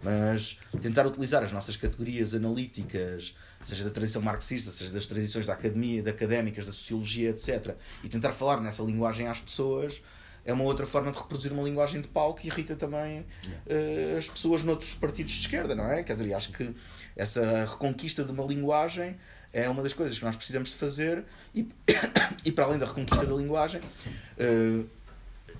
Mas 0.02 0.58
tentar 0.80 1.06
utilizar 1.06 1.42
as 1.42 1.52
nossas 1.52 1.76
categorias 1.76 2.34
analíticas, 2.34 3.34
seja 3.64 3.84
da 3.84 3.90
tradição 3.90 4.20
marxista, 4.20 4.70
seja 4.70 4.92
das 4.92 5.06
tradições 5.06 5.46
da 5.46 5.54
academia, 5.54 6.02
da 6.02 6.10
académicas, 6.10 6.66
da 6.66 6.72
sociologia, 6.72 7.30
etc., 7.30 7.74
e 8.02 8.08
tentar 8.08 8.32
falar 8.32 8.60
nessa 8.60 8.82
linguagem 8.82 9.26
às 9.28 9.40
pessoas 9.40 10.02
é 10.44 10.52
uma 10.52 10.64
outra 10.64 10.86
forma 10.86 11.10
de 11.10 11.18
reproduzir 11.18 11.52
uma 11.52 11.62
linguagem 11.62 12.00
de 12.00 12.08
pau 12.08 12.34
que 12.34 12.46
irrita 12.46 12.76
também 12.76 13.20
uh, 13.20 14.18
as 14.18 14.28
pessoas 14.28 14.62
noutros 14.62 14.94
partidos 14.94 15.32
de 15.32 15.40
esquerda, 15.40 15.74
não 15.74 15.90
é? 15.90 16.02
Quer 16.02 16.12
dizer, 16.14 16.34
acho 16.34 16.52
que 16.52 16.74
essa 17.16 17.64
reconquista 17.64 18.24
de 18.24 18.30
uma 18.30 18.44
linguagem 18.44 19.16
é 19.52 19.68
uma 19.70 19.82
das 19.82 19.92
coisas 19.92 20.18
que 20.18 20.24
nós 20.24 20.36
precisamos 20.36 20.70
de 20.70 20.76
fazer 20.76 21.24
e, 21.54 21.68
e 22.44 22.52
para 22.52 22.64
além 22.64 22.78
da 22.78 22.86
reconquista 22.86 23.24
da 23.24 23.34
linguagem 23.34 23.80
uh, 23.80 24.86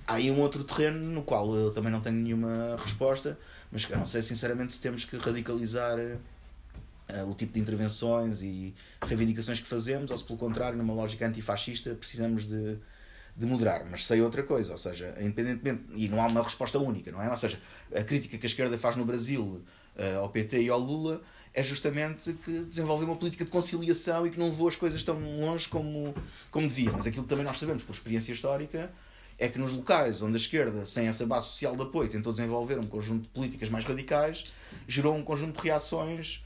há 0.06 0.14
aí 0.14 0.30
um 0.30 0.40
outro 0.40 0.64
terreno 0.64 0.98
no 0.98 1.22
qual 1.22 1.54
eu 1.54 1.70
também 1.70 1.92
não 1.92 2.00
tenho 2.00 2.16
nenhuma 2.16 2.76
resposta 2.76 3.38
mas 3.70 3.84
que 3.84 3.92
eu 3.92 3.96
não 3.96 4.04
sei 4.04 4.20
sinceramente 4.20 4.72
se 4.72 4.80
temos 4.80 5.04
que 5.04 5.16
radicalizar 5.16 5.96
uh, 5.98 7.30
o 7.30 7.34
tipo 7.34 7.54
de 7.54 7.60
intervenções 7.60 8.42
e 8.42 8.74
reivindicações 9.00 9.60
que 9.60 9.66
fazemos 9.66 10.10
ou 10.10 10.18
se 10.18 10.24
pelo 10.24 10.38
contrário 10.38 10.76
numa 10.76 10.92
lógica 10.92 11.24
antifascista 11.26 11.94
precisamos 11.94 12.48
de 12.48 12.76
de 13.36 13.46
moderar, 13.46 13.84
mas 13.90 14.06
sei 14.06 14.20
outra 14.22 14.42
coisa, 14.42 14.72
ou 14.72 14.78
seja, 14.78 15.12
independentemente, 15.20 15.82
e 15.94 16.08
não 16.08 16.22
há 16.22 16.26
uma 16.26 16.42
resposta 16.42 16.78
única, 16.78 17.10
não 17.10 17.20
é? 17.20 17.28
Ou 17.28 17.36
seja, 17.36 17.58
a 17.94 18.02
crítica 18.04 18.38
que 18.38 18.46
a 18.46 18.48
esquerda 18.48 18.78
faz 18.78 18.94
no 18.94 19.04
Brasil 19.04 19.60
uh, 19.96 20.18
ao 20.20 20.28
PT 20.28 20.62
e 20.62 20.68
ao 20.68 20.78
Lula 20.78 21.20
é 21.52 21.62
justamente 21.62 22.32
que 22.44 22.60
desenvolveu 22.60 23.08
uma 23.08 23.16
política 23.16 23.44
de 23.44 23.50
conciliação 23.50 24.26
e 24.26 24.30
que 24.30 24.38
não 24.38 24.46
levou 24.46 24.68
as 24.68 24.76
coisas 24.76 25.02
tão 25.02 25.18
longe 25.40 25.68
como, 25.68 26.14
como 26.50 26.68
devia. 26.68 26.92
Mas 26.92 27.06
aquilo 27.06 27.24
que 27.24 27.28
também 27.28 27.44
nós 27.44 27.58
sabemos 27.58 27.82
por 27.82 27.92
experiência 27.92 28.32
histórica 28.32 28.90
é 29.36 29.48
que 29.48 29.58
nos 29.58 29.72
locais 29.72 30.22
onde 30.22 30.36
a 30.36 30.38
esquerda, 30.38 30.86
sem 30.86 31.08
essa 31.08 31.26
base 31.26 31.46
social 31.46 31.74
de 31.76 31.82
apoio, 31.82 32.08
tentou 32.08 32.32
desenvolver 32.32 32.78
um 32.78 32.86
conjunto 32.86 33.22
de 33.22 33.28
políticas 33.28 33.68
mais 33.68 33.84
radicais, 33.84 34.44
gerou 34.86 35.16
um 35.16 35.22
conjunto 35.24 35.60
de 35.60 35.68
reações 35.68 36.44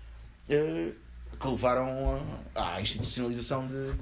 eh, 0.48 0.92
que 1.38 1.48
levaram 1.48 2.22
à 2.54 2.80
institucionalização 2.80 3.66
de, 3.66 3.92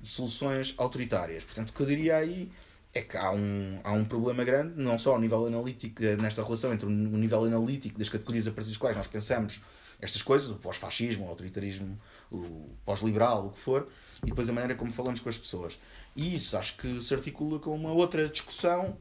de, 0.00 0.08
soluções 0.08 0.74
autoritárias. 0.76 1.44
Portanto, 1.44 1.70
o 1.70 1.72
que 1.72 1.80
eu 1.80 1.86
diria 1.86 2.16
aí 2.16 2.50
é 2.94 3.02
que 3.02 3.16
há 3.16 3.30
um, 3.30 3.80
há 3.84 3.92
um 3.92 4.04
problema 4.04 4.44
grande, 4.44 4.78
não 4.78 4.98
só 4.98 5.12
ao 5.12 5.20
nível 5.20 5.46
analítico, 5.46 6.02
eh, 6.02 6.16
nesta 6.16 6.42
relação 6.42 6.72
entre 6.72 6.86
o 6.86 6.90
nível 6.90 7.44
analítico 7.44 7.98
das 7.98 8.08
categorias 8.08 8.46
a 8.46 8.50
partir 8.50 8.70
das 8.70 8.76
quais 8.78 8.96
nós 8.96 9.06
pensamos 9.06 9.60
estas 10.00 10.22
coisas, 10.22 10.50
o 10.50 10.56
pós-fascismo, 10.56 11.26
o 11.26 11.28
autoritarismo, 11.28 11.98
o 12.30 12.70
pós-liberal, 12.84 13.46
o 13.46 13.50
que 13.50 13.58
for, 13.58 13.88
e 14.22 14.26
depois 14.26 14.48
a 14.48 14.52
maneira 14.52 14.74
como 14.74 14.90
falamos 14.90 15.20
com 15.20 15.28
as 15.28 15.38
pessoas. 15.38 15.78
E 16.14 16.34
isso 16.34 16.56
acho 16.56 16.76
que 16.76 17.00
se 17.00 17.14
articula 17.14 17.58
com 17.58 17.74
uma 17.74 17.92
outra 17.92 18.28
discussão 18.28 18.96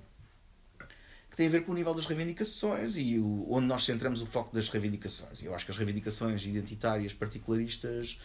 que 1.29 1.35
tem 1.35 1.47
a 1.47 1.49
ver 1.49 1.65
com 1.65 1.73
o 1.73 1.75
nível 1.75 1.93
das 1.93 2.05
reivindicações 2.05 2.95
e 2.95 3.19
o, 3.19 3.45
onde 3.49 3.67
nós 3.67 3.83
centramos 3.83 4.21
o 4.21 4.25
foco 4.25 4.55
das 4.55 4.69
reivindicações. 4.69 5.43
Eu 5.43 5.53
acho 5.53 5.65
que 5.65 5.71
as 5.71 5.77
reivindicações 5.77 6.45
identitárias 6.45 7.13
particularistas 7.13 8.17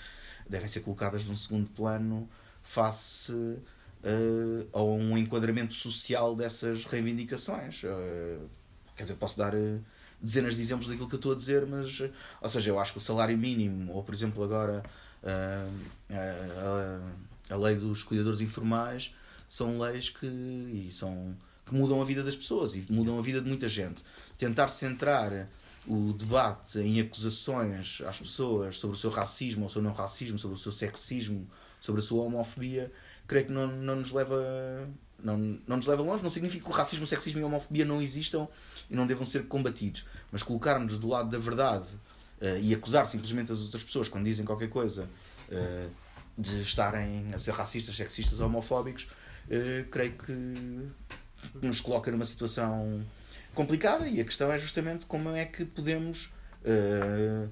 devem 0.49 0.69
ser 0.69 0.81
colocadas 0.81 1.25
num 1.25 1.37
segundo 1.37 1.69
plano 1.71 2.29
face 2.63 3.33
uh, 3.33 4.69
a 4.73 4.83
um 4.83 5.17
enquadramento 5.17 5.75
social 5.75 6.35
dessas 6.35 6.85
reivindicações. 6.85 7.83
Uh, 7.83 8.49
quer 8.97 9.05
dizer, 9.05 9.15
posso 9.15 9.39
dar 9.39 9.55
uh, 9.55 9.81
dezenas 10.21 10.57
de 10.57 10.63
exemplos 10.63 10.89
daquilo 10.89 11.09
que 11.09 11.15
eu 11.15 11.19
estou 11.19 11.33
a 11.33 11.37
dizer, 11.37 11.67
mas, 11.67 12.03
ou 12.41 12.49
seja, 12.49 12.71
eu 12.71 12.79
acho 12.79 12.93
que 12.93 12.99
o 12.99 13.01
salário 13.01 13.37
mínimo, 13.37 13.93
ou 13.93 14.03
por 14.03 14.15
exemplo 14.15 14.45
agora 14.45 14.83
a, 17.51 17.57
lei 17.57 17.77
dos 17.77 18.03
cuidadores 18.03 18.41
informais, 18.41 19.15
são 19.49 19.79
leis 19.79 20.11
que, 20.11 20.27
e 20.27 20.91
são, 20.93 21.35
que 21.65 21.75
mudam 21.75 22.01
a 22.03 22.05
vida 22.05 22.23
das 22.23 22.37
pessoas 22.37 22.75
e 22.75 22.85
mudam 22.91 23.19
a 23.19 23.23
vida 23.23 23.41
de 23.41 23.49
muita 23.49 23.69
gente. 23.69 24.05
Tentar 24.37 24.69
centrar 24.69 25.49
o 25.87 26.13
debate 26.13 26.79
em 26.79 27.01
acusações 27.01 28.03
às 28.07 28.19
pessoas 28.19 28.79
sobre 28.79 28.97
o 28.97 28.99
seu 28.99 29.11
racismo 29.11 29.63
ou 29.63 29.67
o 29.69 29.71
seu 29.71 29.81
não 29.81 29.93
racismo, 29.93 30.39
sobre 30.39 30.57
o 30.57 30.61
seu 30.61 30.71
sexismo, 30.71 31.49
sobre 31.81 32.01
a 32.01 32.05
sua 32.05 32.25
homofobia, 32.25 32.93
creio 33.27 33.47
que 33.47 33.53
não, 33.53 33.67
não 33.67 33.97
nos 33.97 34.13
leva 34.13 34.37
não, 35.23 35.37
não 35.67 35.77
nos 35.77 35.87
leva 35.87 36.03
longe. 36.03 36.23
Não 36.23 36.31
significa 36.31 36.65
que 36.65 36.71
o 36.71 36.75
racismo, 36.75 37.05
o 37.05 37.07
sexismo 37.07 37.41
e 37.41 37.43
a 37.43 37.47
homofobia 37.47 37.85
não 37.85 38.01
existam 38.01 38.49
e 38.89 38.95
não 38.95 39.07
devam 39.07 39.25
ser 39.25 39.47
combatidos, 39.47 40.05
mas 40.31 40.43
colocarmos 40.43 40.99
do 40.99 41.09
lado 41.09 41.31
da 41.31 41.39
verdade 41.39 41.89
uh, 42.41 42.59
e 42.61 42.75
acusar 42.75 43.07
simplesmente 43.07 43.53
as 43.53 43.63
outras 43.63 43.83
pessoas 43.83 44.09
quando 44.09 44.25
dizem 44.25 44.45
qualquer 44.45 44.69
coisa 44.69 45.09
uh, 45.49 45.91
de 46.37 46.63
estarem 46.63 47.33
a 47.35 47.39
ser 47.39 47.53
racistas, 47.53 47.97
sexistas 47.97 48.41
ou 48.41 48.47
homofóbicos, 48.47 49.05
uh, 49.05 49.89
creio 49.91 50.13
que 50.13 50.89
nos 51.63 51.81
coloca 51.81 52.11
numa 52.11 52.25
situação 52.25 53.05
complicada 53.55 54.09
e 54.09 54.21
a 54.21 54.25
questão 54.25 54.53
é 54.53 54.59
justamente 54.59 55.07
como 55.07 55.31
é 55.31 55.45
que 55.45 55.65
podemos 55.65 56.31
uh, 56.65 57.49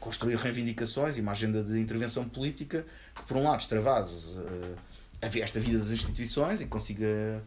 construir 0.00 0.36
reivindicações 0.36 1.16
e 1.16 1.20
uma 1.20 1.32
agenda 1.32 1.62
de 1.62 1.78
intervenção 1.78 2.28
política 2.28 2.84
que, 3.14 3.22
por 3.22 3.36
um 3.36 3.44
lado, 3.44 3.60
extravase 3.60 4.38
uh, 4.38 4.76
esta 5.20 5.60
vida 5.60 5.78
das 5.78 5.90
instituições 5.90 6.60
e 6.60 6.66
consiga 6.66 7.42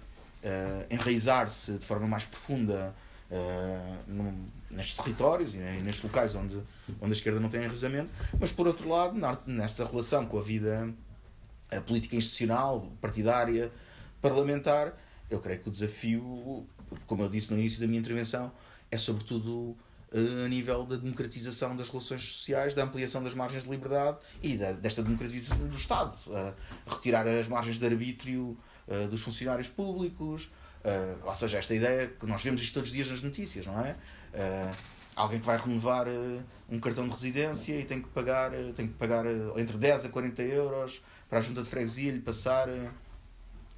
enraizar-se 0.90 1.74
de 1.74 1.86
forma 1.86 2.08
mais 2.08 2.24
profunda 2.24 2.94
nestes 4.70 4.96
territórios 4.96 5.54
e 5.54 5.58
nestes 5.58 6.04
locais 6.04 6.34
onde, 6.34 6.60
onde 7.00 7.12
a 7.12 7.16
esquerda 7.16 7.40
não 7.40 7.48
tem 7.48 7.64
enraizamento, 7.64 8.10
mas, 8.40 8.52
por 8.52 8.66
outro 8.66 8.90
lado, 8.90 9.16
nesta 9.46 9.86
relação 9.86 10.26
com 10.26 10.40
a 10.40 10.42
vida 10.42 10.92
política 11.86 12.16
institucional, 12.16 12.92
partidária, 13.00 13.72
parlamentar, 14.20 14.98
eu 15.30 15.40
creio 15.40 15.60
que 15.60 15.70
o 15.70 15.72
desafio 15.72 16.68
como 17.06 17.24
eu 17.24 17.30
disse 17.30 17.52
no 17.52 17.60
início 17.60 17.80
da 17.80 17.88
minha 17.88 18.00
intervenção, 18.00 18.52
é 18.90 18.98
sobretudo 18.98 19.76
a 20.14 20.48
nível 20.48 20.86
da 20.86 20.98
democratização 20.98 21.76
das 21.76 21.88
relações 21.88 22.22
sociais, 22.24 22.74
da 22.74 22.84
ampliação 22.84 23.24
das 23.24 23.34
margens 23.34 23.64
de 23.64 23.70
liberdade 23.70 24.18
e 24.42 24.58
da, 24.58 24.74
desta 24.74 25.02
democratização 25.02 25.68
do 25.68 25.76
Estado. 25.76 26.16
Retirar 26.86 27.28
as 27.28 27.48
margens 27.48 27.80
de 27.80 27.86
arbítrio 27.86 28.58
dos 29.10 29.22
funcionários 29.22 29.70
públicos, 29.70 30.50
ou 31.24 31.36
seja, 31.36 31.60
esta 31.60 31.74
ideia 31.74 32.08
que 32.08 32.26
nós 32.26 32.44
vemos 32.44 32.62
isto 32.62 32.74
todos 32.74 32.90
os 32.90 32.96
dias 32.96 33.10
nas 33.10 33.24
notícias, 33.24 33.66
não 33.66 33.80
é? 33.80 33.96
alguém 35.16 35.40
que 35.40 35.46
vai 35.46 35.58
renovar 35.58 36.08
um 36.70 36.80
cartão 36.80 37.06
de 37.06 37.14
residência 37.14 37.80
e 37.80 37.86
tem 37.86 38.02
que 38.02 38.10
pagar, 38.10 38.52
tem 38.76 38.88
que 38.88 38.94
pagar 38.94 39.26
entre 39.58 39.78
10 39.78 40.06
a 40.06 40.10
40 40.10 40.42
euros 40.42 41.02
para 41.30 41.40
a 41.40 41.42
junta 41.42 41.62
de 41.62 41.70
freguesia 41.70 42.12
lhe 42.12 42.20
passar 42.20 42.68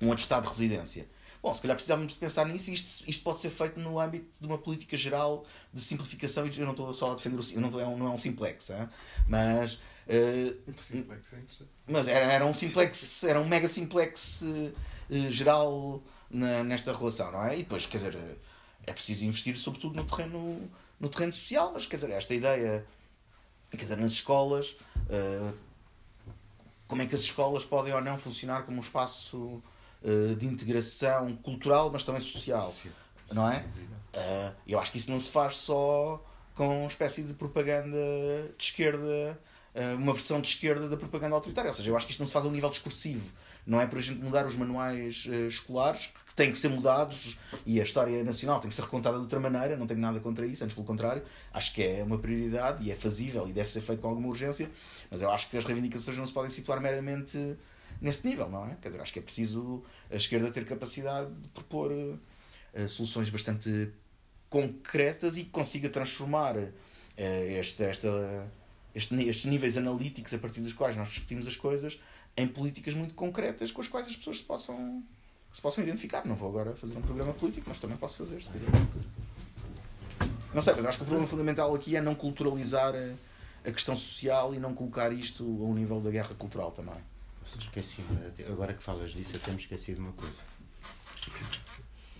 um 0.01 0.11
atestado 0.11 0.43
de 0.43 0.49
residência. 0.49 1.07
Bom, 1.43 1.53
se 1.53 1.61
calhar 1.61 1.75
precisávamos 1.75 2.13
de 2.13 2.17
pensar 2.17 2.45
nisso 2.47 2.71
e 2.71 2.73
isto, 2.73 3.03
isto 3.05 3.21
pode 3.21 3.41
ser 3.41 3.49
feito 3.49 3.77
no 3.77 3.99
âmbito 3.99 4.39
de 4.39 4.47
uma 4.47 4.57
política 4.57 4.95
geral 4.95 5.45
de 5.73 5.81
simplificação 5.81 6.47
eu 6.47 6.63
não 6.63 6.71
estou 6.71 6.93
só 6.93 7.11
a 7.11 7.15
defender 7.15 7.35
o 7.37 7.59
não, 7.59 7.67
estou, 7.67 7.81
é 7.81 7.85
um, 7.85 7.97
não 7.97 8.07
é 8.07 8.09
um 8.11 8.17
simplex, 8.17 8.69
hein? 8.69 8.87
mas 9.27 9.73
uh, 9.73 10.71
simplex, 10.79 11.33
é 11.33 11.65
mas 11.85 12.07
era, 12.07 12.31
era 12.31 12.45
um 12.45 12.53
simplex, 12.53 13.25
era 13.25 13.41
um 13.41 13.45
mega 13.45 13.67
simplex 13.67 14.43
uh, 14.43 15.31
geral 15.31 16.01
na, 16.29 16.63
nesta 16.63 16.95
relação, 16.95 17.29
não 17.29 17.43
é? 17.43 17.55
E 17.55 17.63
depois, 17.63 17.85
quer 17.87 17.97
dizer, 17.97 18.17
é 18.87 18.93
preciso 18.93 19.25
investir 19.25 19.57
sobretudo 19.57 19.97
no 19.97 20.05
terreno, 20.05 20.71
no 20.97 21.09
terreno 21.09 21.33
social, 21.33 21.71
mas 21.73 21.85
quer 21.85 21.97
dizer, 21.97 22.11
esta 22.11 22.33
ideia, 22.33 22.85
quer 23.69 23.83
dizer, 23.83 23.97
nas 23.97 24.13
escolas, 24.13 24.77
uh, 25.09 25.53
como 26.87 27.01
é 27.01 27.05
que 27.05 27.15
as 27.15 27.21
escolas 27.21 27.65
podem 27.65 27.93
ou 27.93 28.01
não 28.01 28.17
funcionar 28.17 28.63
como 28.63 28.77
um 28.77 28.81
espaço 28.81 29.61
de 30.37 30.45
integração 30.45 31.35
cultural, 31.37 31.89
mas 31.91 32.03
também 32.03 32.21
social. 32.21 32.73
Não 33.31 33.49
é? 33.49 33.65
Uh, 34.13 34.55
eu 34.67 34.79
acho 34.79 34.91
que 34.91 34.97
isso 34.97 35.09
não 35.09 35.19
se 35.19 35.29
faz 35.29 35.57
só 35.57 36.23
com 36.53 36.81
uma 36.81 36.87
espécie 36.87 37.23
de 37.23 37.33
propaganda 37.33 37.97
de 38.55 38.63
esquerda, 38.63 39.39
uh, 39.73 39.95
uma 39.97 40.13
versão 40.13 40.39
de 40.39 40.47
esquerda 40.49 40.87
da 40.87 40.95
propaganda 40.95 41.33
autoritária. 41.33 41.69
Ou 41.69 41.73
seja, 41.73 41.89
eu 41.89 41.97
acho 41.97 42.05
que 42.05 42.11
isto 42.11 42.19
não 42.19 42.27
se 42.27 42.33
faz 42.33 42.45
a 42.45 42.47
um 42.47 42.51
nível 42.51 42.69
discursivo. 42.69 43.25
Não 43.65 43.81
é 43.81 43.87
para 43.87 43.97
a 43.97 44.01
gente 44.01 44.21
mudar 44.21 44.45
os 44.45 44.55
manuais 44.55 45.25
escolares, 45.47 46.07
que 46.07 46.35
têm 46.35 46.51
que 46.51 46.57
ser 46.57 46.67
mudados, 46.67 47.37
e 47.65 47.79
a 47.79 47.83
história 47.83 48.21
nacional 48.23 48.59
tem 48.59 48.67
que 48.67 48.75
ser 48.75 48.81
recontada 48.81 49.15
de 49.15 49.23
outra 49.23 49.39
maneira. 49.39 49.77
Não 49.77 49.87
tenho 49.87 50.01
nada 50.01 50.19
contra 50.19 50.45
isso, 50.45 50.63
antes 50.63 50.75
pelo 50.75 50.85
contrário. 50.85 51.23
Acho 51.53 51.73
que 51.73 51.81
é 51.81 52.03
uma 52.03 52.19
prioridade 52.19 52.83
e 52.83 52.91
é 52.91 52.95
fazível 52.95 53.47
e 53.47 53.53
deve 53.53 53.71
ser 53.71 53.79
feito 53.79 54.01
com 54.01 54.09
alguma 54.09 54.27
urgência. 54.27 54.69
Mas 55.09 55.21
eu 55.21 55.31
acho 55.31 55.49
que 55.49 55.57
as 55.57 55.63
reivindicações 55.63 56.17
não 56.17 56.25
se 56.25 56.33
podem 56.33 56.49
situar 56.49 56.81
meramente 56.81 57.57
nesse 58.03 58.27
nível, 58.27 58.49
não 58.49 58.65
é? 58.67 58.75
Quer 58.81 58.89
dizer, 58.89 59.01
acho 59.01 59.13
que 59.13 59.19
é 59.19 59.21
preciso 59.21 59.81
a 60.11 60.15
esquerda 60.15 60.51
ter 60.51 60.65
capacidade 60.65 61.33
de 61.35 61.47
propor 61.47 61.91
uh, 61.91 62.89
soluções 62.89 63.29
bastante 63.29 63.89
concretas 64.49 65.37
e 65.37 65.45
que 65.45 65.49
consiga 65.49 65.89
transformar 65.89 66.57
uh, 66.57 66.71
esta, 67.17 67.85
esta, 67.85 68.51
este, 68.93 69.15
estes 69.23 69.45
níveis 69.45 69.77
analíticos 69.77 70.33
a 70.33 70.37
partir 70.37 70.59
dos 70.59 70.73
quais 70.73 70.97
nós 70.97 71.07
discutimos 71.07 71.47
as 71.47 71.55
coisas 71.55 71.97
em 72.35 72.45
políticas 72.45 72.93
muito 72.93 73.13
concretas 73.13 73.71
com 73.71 73.79
as 73.79 73.87
quais 73.87 74.07
as 74.07 74.15
pessoas 74.17 74.39
se 74.39 74.43
possam, 74.43 75.01
se 75.53 75.61
possam 75.61 75.81
identificar. 75.81 76.25
Não 76.25 76.35
vou 76.35 76.49
agora 76.49 76.75
fazer 76.75 76.97
um 76.97 77.01
programa 77.01 77.33
político, 77.33 77.67
mas 77.69 77.79
também 77.79 77.95
posso 77.95 78.17
fazer. 78.17 78.43
Se 78.43 78.49
não 80.53 80.61
sei, 80.61 80.73
mas 80.75 80.85
acho 80.85 80.97
que 80.97 81.03
o 81.03 81.07
problema 81.07 81.27
fundamental 81.27 81.73
aqui 81.73 81.95
é 81.95 82.01
não 82.01 82.13
culturalizar 82.13 82.93
a, 82.93 83.69
a 83.69 83.71
questão 83.71 83.95
social 83.95 84.53
e 84.53 84.59
não 84.59 84.73
colocar 84.73 85.13
isto 85.13 85.43
a 85.43 85.65
um 85.65 85.73
nível 85.73 86.01
da 86.01 86.11
guerra 86.11 86.35
cultural 86.35 86.71
também 86.71 87.12
esqueci 87.59 88.03
agora 88.49 88.73
que 88.73 88.83
falas 88.83 89.11
disso, 89.11 89.35
até 89.35 89.51
me 89.51 89.57
esqueci 89.57 89.93
de 89.93 89.99
uma 89.99 90.11
coisa. 90.13 90.33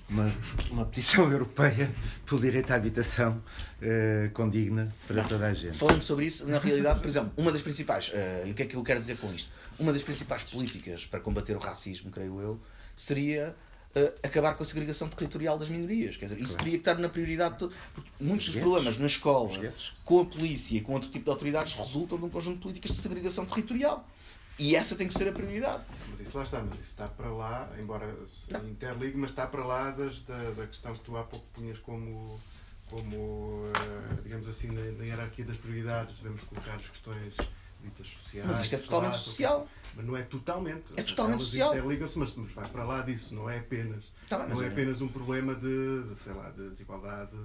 Uma, 0.10 0.32
uma 0.70 0.86
petição 0.86 1.30
europeia 1.32 1.94
pelo 2.26 2.42
direito 2.42 2.72
à 2.72 2.76
habitação 2.76 3.42
uh, 3.82 4.30
condigna 4.32 4.94
para 5.08 5.24
toda 5.24 5.48
a 5.48 5.54
gente. 5.54 5.78
Falando 5.78 6.02
sobre 6.02 6.26
isso, 6.26 6.48
na 6.48 6.60
realidade, 6.60 7.00
por 7.00 7.08
exemplo, 7.08 7.32
uma 7.38 7.52
das 7.52 7.62
principais, 7.62 8.10
uh, 8.10 8.48
e 8.48 8.52
o 8.52 8.54
que 8.54 8.64
é 8.64 8.66
que 8.66 8.76
eu 8.76 8.84
quero 8.84 9.00
dizer 9.00 9.18
com 9.18 9.34
isto? 9.34 9.50
Uma 9.80 9.94
das 9.94 10.04
principais 10.04 10.44
políticas 10.44 11.06
para 11.06 11.20
combater 11.20 11.56
o 11.56 11.60
racismo, 11.60 12.12
creio 12.12 12.40
eu, 12.42 12.62
seria 12.96 13.56
uh, 13.96 14.14
acabar 14.22 14.56
com 14.56 14.64
a 14.64 14.66
segregação 14.66 15.08
territorial 15.08 15.58
das 15.58 15.70
minorias. 15.70 16.18
Quer 16.18 16.26
dizer, 16.26 16.40
isso 16.40 16.54
claro. 16.54 16.64
teria 16.64 16.74
que 16.74 16.82
estar 16.82 16.96
na 17.00 17.10
prioridade. 17.10 17.58
De, 17.58 17.74
porque 17.94 18.12
muitos 18.20 18.48
dos 18.48 18.56
problemas 18.58 18.98
na 18.98 19.08
escola, 19.08 19.74
com 20.04 20.20
a 20.20 20.26
polícia 20.26 20.78
e 20.78 20.82
com 20.82 20.94
outro 20.94 21.10
tipo 21.10 21.26
de 21.26 21.32
autoridades, 21.32 21.74
resultam 21.74 22.18
de 22.18 22.26
um 22.26 22.30
conjunto 22.30 22.56
de 22.56 22.62
políticas 22.62 22.92
de 22.92 22.98
segregação 22.98 23.46
territorial. 23.46 24.08
E 24.60 24.76
essa 24.76 24.96
tem 24.96 25.08
que 25.08 25.14
ser 25.14 25.28
a 25.28 25.32
prioridade. 25.32 25.84
Mas 26.10 26.20
isso 26.20 26.38
lá 26.38 26.44
está, 26.44 26.62
mas 26.62 26.74
isso 26.76 26.84
está 26.84 27.08
para 27.08 27.32
lá, 27.32 27.70
embora 27.80 28.16
se 28.28 28.56
interligue, 28.58 29.18
mas 29.18 29.32
está 29.32 29.48
para 29.48 29.66
lá 29.66 29.92
das, 29.92 30.22
da, 30.24 30.52
da 30.52 30.68
questão 30.68 30.94
que 30.94 31.00
tu 31.00 31.18
há 31.18 31.24
pouco 31.24 31.46
punhas 31.54 31.80
como, 31.80 32.40
como 32.90 33.64
eh, 33.76 34.22
digamos 34.24 34.48
assim, 34.48 34.68
na, 34.68 34.92
na 34.92 35.04
hierarquia 35.04 35.46
das 35.46 35.58
prioridades, 35.58 36.16
devemos 36.18 36.44
colocar 36.44 36.76
as 36.76 36.88
questões 36.88 37.34
ditas 37.84 38.08
sociais. 38.08 38.48
Mas 38.48 38.60
isto 38.62 38.76
é 38.76 38.78
totalmente 38.78 39.12
classe, 39.12 39.24
social. 39.24 39.68
Mas 39.96 40.06
não 40.06 40.18
é 40.18 40.22
totalmente. 40.22 40.84
É 40.96 41.04
totalmente 41.04 41.40
Elas 41.40 41.44
social. 41.44 41.74
Interligam-se, 41.74 42.20
mas, 42.20 42.36
mas 42.36 42.52
vai 42.52 42.70
para 42.70 42.84
lá 42.84 43.02
disso, 43.02 43.36
não 43.36 43.50
é 43.50 43.60
apenas. 43.60 44.06
Tá 44.30 44.38
bem, 44.40 44.50
não 44.50 44.62
é, 44.62 44.66
é 44.66 44.70
apenas 44.70 45.02
um 45.02 45.08
problema 45.08 45.54
de, 45.56 46.04
de, 46.04 46.16
sei 46.16 46.34
lá, 46.34 46.50
de 46.52 46.70
desigualdade 46.70 47.36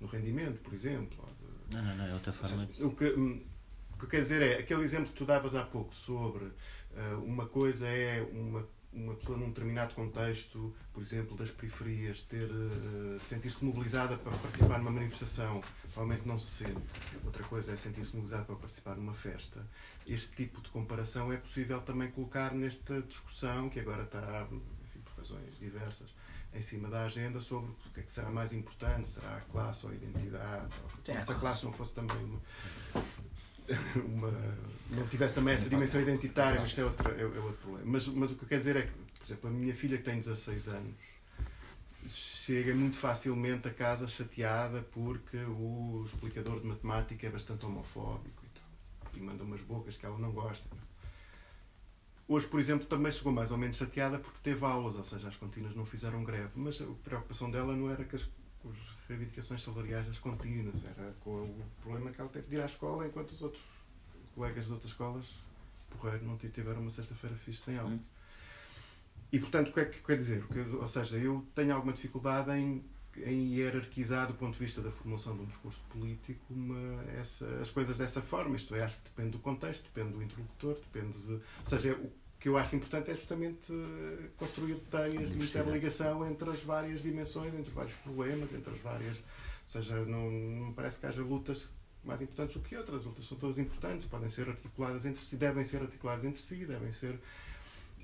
no 0.00 0.06
rendimento, 0.06 0.60
por 0.60 0.74
exemplo. 0.74 1.28
De, 1.40 1.76
não, 1.76 1.82
não, 1.82 1.96
não, 1.96 2.06
é 2.06 2.14
outra 2.14 2.32
forma. 2.32 2.66
Seja, 2.66 2.86
o 2.86 2.94
que, 2.94 3.42
o 4.00 4.06
que 4.06 4.16
quer 4.16 4.22
dizer 4.22 4.42
é, 4.42 4.58
aquele 4.58 4.82
exemplo 4.82 5.08
que 5.08 5.14
tu 5.14 5.26
davas 5.26 5.54
há 5.54 5.62
pouco 5.62 5.94
sobre 5.94 6.44
uh, 6.44 7.22
uma 7.22 7.46
coisa 7.46 7.86
é 7.86 8.22
uma, 8.32 8.66
uma 8.92 9.14
pessoa 9.14 9.36
num 9.36 9.48
determinado 9.48 9.94
contexto, 9.94 10.74
por 10.92 11.02
exemplo, 11.02 11.36
das 11.36 11.50
periferias, 11.50 12.22
ter 12.22 12.50
uh, 12.50 13.20
sentir-se 13.20 13.62
mobilizada 13.62 14.16
para 14.16 14.32
participar 14.38 14.78
numa 14.78 14.90
manifestação, 14.90 15.62
provavelmente 15.82 16.26
não 16.26 16.38
se 16.38 16.64
sente. 16.64 16.80
Outra 17.24 17.44
coisa 17.44 17.72
é 17.72 17.76
sentir-se 17.76 18.14
mobilizada 18.16 18.44
para 18.44 18.56
participar 18.56 18.96
numa 18.96 19.12
festa. 19.12 19.66
Este 20.06 20.34
tipo 20.34 20.62
de 20.62 20.70
comparação 20.70 21.30
é 21.30 21.36
possível 21.36 21.80
também 21.82 22.10
colocar 22.10 22.54
nesta 22.54 23.02
discussão 23.02 23.68
que 23.68 23.80
agora 23.80 24.04
está, 24.04 24.48
enfim, 24.50 25.00
por 25.04 25.18
razões 25.18 25.58
diversas, 25.58 26.08
em 26.54 26.62
cima 26.62 26.88
da 26.88 27.04
agenda 27.04 27.38
sobre 27.38 27.70
o 27.70 27.90
que 27.92 28.00
é 28.00 28.02
que 28.02 28.10
será 28.10 28.30
mais 28.30 28.54
importante, 28.54 29.08
será 29.08 29.36
a 29.36 29.40
classe 29.42 29.84
ou 29.84 29.92
a 29.92 29.94
identidade, 29.94 30.74
ou, 30.82 30.90
se 31.04 31.32
a 31.32 31.34
classe 31.34 31.64
não 31.66 31.72
fosse 31.72 31.94
também 31.94 32.16
uma, 32.24 32.40
uma, 34.04 34.30
não 34.90 35.06
tivesse 35.08 35.34
também 35.34 35.54
essa 35.54 35.68
dimensão 35.68 36.00
identitária, 36.00 36.60
mas 36.60 36.70
isso 36.70 36.80
é 36.80 36.84
outro, 36.84 37.12
é, 37.12 37.20
é 37.20 37.24
outro 37.24 37.58
problema. 37.62 37.84
Mas, 37.86 38.06
mas 38.08 38.30
o 38.30 38.34
que 38.34 38.44
eu 38.44 38.48
quero 38.48 38.60
dizer 38.60 38.76
é 38.76 38.82
que, 38.82 38.92
por 38.92 39.26
exemplo, 39.26 39.50
a 39.50 39.52
minha 39.52 39.74
filha 39.74 39.96
que 39.96 40.04
tem 40.04 40.18
16 40.18 40.68
anos 40.68 40.94
chega 42.08 42.74
muito 42.74 42.96
facilmente 42.96 43.68
a 43.68 43.70
casa 43.72 44.08
chateada 44.08 44.82
porque 44.92 45.36
o 45.36 46.04
explicador 46.06 46.60
de 46.60 46.66
matemática 46.66 47.26
é 47.26 47.30
bastante 47.30 47.64
homofóbico 47.64 48.44
e, 48.44 48.48
tal, 48.58 49.12
e 49.14 49.20
manda 49.20 49.44
umas 49.44 49.60
bocas 49.60 49.96
que 49.96 50.06
ela 50.06 50.18
não 50.18 50.32
gosta. 50.32 50.66
Hoje, 52.26 52.46
por 52.46 52.60
exemplo, 52.60 52.86
também 52.86 53.10
chegou 53.10 53.32
mais 53.32 53.50
ou 53.50 53.58
menos 53.58 53.76
chateada 53.76 54.18
porque 54.18 54.38
teve 54.42 54.64
aulas, 54.64 54.96
ou 54.96 55.04
seja, 55.04 55.28
as 55.28 55.36
contínuas 55.36 55.74
não 55.74 55.84
fizeram 55.84 56.22
greve, 56.24 56.50
mas 56.54 56.80
a 56.80 56.86
preocupação 57.04 57.50
dela 57.50 57.74
não 57.74 57.90
era 57.90 58.04
com 58.04 58.16
as, 58.16 58.28
as 58.68 59.08
reivindicações 59.08 59.62
salariais 59.62 60.06
das 60.06 60.18
contínuas, 60.18 60.84
era 60.84 61.14
com 61.20 61.30
o 61.30 61.64
problema 61.80 62.10
que 62.10 62.20
ela 62.20 62.30
teve 62.30 62.48
de 62.48 62.56
ir 62.56 62.62
à 62.62 62.66
escola 62.66 63.06
enquanto 63.06 63.30
os 63.30 63.42
outros 63.42 63.62
colegas 64.34 64.66
de 64.66 64.72
outras 64.72 64.90
escolas, 64.90 65.26
porreiro, 65.90 66.24
não 66.24 66.36
tiveram 66.36 66.80
uma 66.80 66.90
sexta-feira 66.90 67.34
fixe 67.36 67.62
sem 67.62 67.78
aula. 67.78 67.98
E, 69.32 69.38
portanto, 69.38 69.68
o 69.68 69.72
que 69.72 69.80
é 69.80 69.84
que 69.84 70.02
quer 70.02 70.16
dizer? 70.16 70.44
Ou 70.78 70.86
seja, 70.86 71.16
eu 71.16 71.46
tenho 71.54 71.74
alguma 71.74 71.92
dificuldade 71.92 72.50
em, 72.50 72.84
em 73.16 73.54
hierarquizar, 73.54 74.26
do 74.26 74.34
ponto 74.34 74.54
de 74.54 74.58
vista 74.58 74.80
da 74.80 74.90
formação 74.90 75.36
de 75.36 75.42
um 75.42 75.46
discurso 75.46 75.80
político, 75.88 76.40
uma, 76.50 77.04
essa, 77.12 77.46
as 77.60 77.70
coisas 77.70 77.96
dessa 77.96 78.20
forma. 78.20 78.56
Isto 78.56 78.74
é, 78.74 78.82
acho 78.82 78.96
que 78.96 79.04
depende 79.04 79.30
do 79.30 79.38
contexto, 79.38 79.84
depende 79.84 80.14
do 80.14 80.22
interlocutor, 80.22 80.74
depende 80.92 81.18
de. 81.20 81.32
Ou 81.34 81.42
seja, 81.64 81.94
o 81.94 82.12
que 82.40 82.48
eu 82.48 82.56
acho 82.56 82.74
importante 82.74 83.10
é 83.10 83.14
justamente 83.14 83.70
eh, 83.70 84.28
construir 84.38 84.76
teias 84.90 85.30
de 85.30 85.38
interligação 85.38 86.26
entre 86.26 86.48
as 86.48 86.62
várias 86.62 87.02
dimensões, 87.02 87.52
entre 87.52 87.68
os 87.68 87.74
vários 87.74 87.94
problemas, 87.96 88.54
entre 88.54 88.72
as 88.72 88.80
várias. 88.80 89.18
Ou 89.18 89.22
seja, 89.68 89.94
não, 90.06 90.30
não 90.30 90.72
parece 90.72 90.98
que 90.98 91.06
haja 91.06 91.22
lutas 91.22 91.68
mais 92.02 92.22
importantes 92.22 92.54
do 92.54 92.62
que 92.62 92.74
outras. 92.74 93.00
As 93.00 93.04
lutas 93.04 93.26
são 93.26 93.36
todas 93.36 93.58
importantes, 93.58 94.06
podem 94.06 94.30
ser 94.30 94.48
articuladas 94.48 95.04
entre 95.04 95.22
si, 95.22 95.36
devem 95.36 95.62
ser 95.64 95.82
articuladas 95.82 96.24
entre 96.24 96.40
si, 96.40 96.64
devem 96.64 96.90
ser 96.90 97.20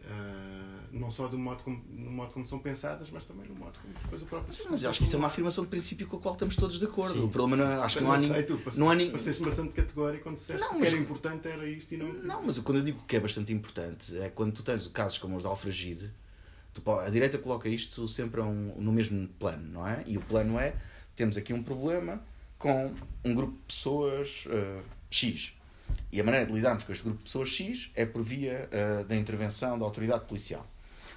Uh, 0.04 0.66
não 0.92 1.10
só 1.10 1.26
do 1.26 1.38
modo 1.38 1.62
como, 1.62 1.82
no 1.88 2.10
modo 2.10 2.32
como 2.32 2.46
são 2.46 2.58
pensadas, 2.58 3.08
mas 3.10 3.24
também 3.24 3.48
no 3.48 3.54
modo 3.54 3.78
como 3.80 3.92
depois 3.94 4.22
o 4.22 4.26
próprio. 4.26 4.52
Sim, 4.52 4.64
mas 4.70 4.84
acho 4.84 4.98
que 4.98 5.04
isso 5.04 5.16
é 5.16 5.18
uma 5.18 5.26
afirmação 5.26 5.64
de 5.64 5.70
princípio 5.70 6.06
com 6.06 6.16
a 6.16 6.20
qual 6.20 6.34
estamos 6.34 6.54
todos 6.54 6.78
de 6.78 6.84
acordo. 6.84 7.14
Sim. 7.14 7.24
O 7.24 7.28
problema 7.28 7.64
não 7.64 7.72
é, 7.72 7.82
acho 7.82 7.98
que 7.98 8.04
não 8.04 8.12
há 8.12 8.18
ninguém. 8.18 8.46
Não 8.76 8.90
há 8.90 8.94
ninguém. 8.94 9.12
Pareceste 9.12 9.42
bastante 9.42 9.72
categórico 9.72 10.22
quando 10.22 10.36
disseste 10.36 10.62
não, 10.62 10.78
mas, 10.78 10.88
que 10.88 10.94
era 10.94 11.04
importante 11.04 11.48
era 11.48 11.68
isto 11.68 11.92
e 11.92 11.96
não. 11.96 12.12
Não, 12.12 12.42
mas 12.44 12.58
quando 12.60 12.78
eu 12.78 12.84
digo 12.84 13.02
que 13.06 13.16
é 13.16 13.20
bastante 13.20 13.52
importante 13.52 14.16
é 14.18 14.28
quando 14.28 14.52
tu 14.52 14.62
tens 14.62 14.86
casos 14.88 15.18
como 15.18 15.36
os 15.36 15.42
da 15.42 15.48
Alfragide, 15.48 16.10
tu, 16.72 16.90
a 16.90 17.10
direita 17.10 17.36
coloca 17.38 17.68
isto 17.68 18.06
sempre 18.06 18.40
um, 18.40 18.74
no 18.78 18.92
mesmo 18.92 19.26
plano, 19.38 19.68
não 19.72 19.86
é? 19.86 20.04
E 20.06 20.16
o 20.16 20.20
plano 20.20 20.58
é: 20.58 20.76
temos 21.16 21.36
aqui 21.36 21.52
um 21.52 21.62
problema 21.62 22.22
com 22.58 22.94
um 23.24 23.34
grupo 23.34 23.54
de 23.54 23.74
pessoas 23.74 24.44
uh, 24.46 24.82
X 25.10 25.55
e 26.12 26.20
a 26.20 26.24
maneira 26.24 26.46
de 26.46 26.52
lidarmos 26.52 26.84
com 26.84 26.92
este 26.92 27.04
grupo 27.04 27.18
de 27.18 27.24
pessoas 27.24 27.48
X 27.48 27.90
é 27.94 28.06
por 28.06 28.22
via 28.22 28.68
uh, 28.72 29.04
da 29.04 29.16
intervenção 29.16 29.78
da 29.78 29.84
autoridade 29.84 30.24
policial. 30.24 30.66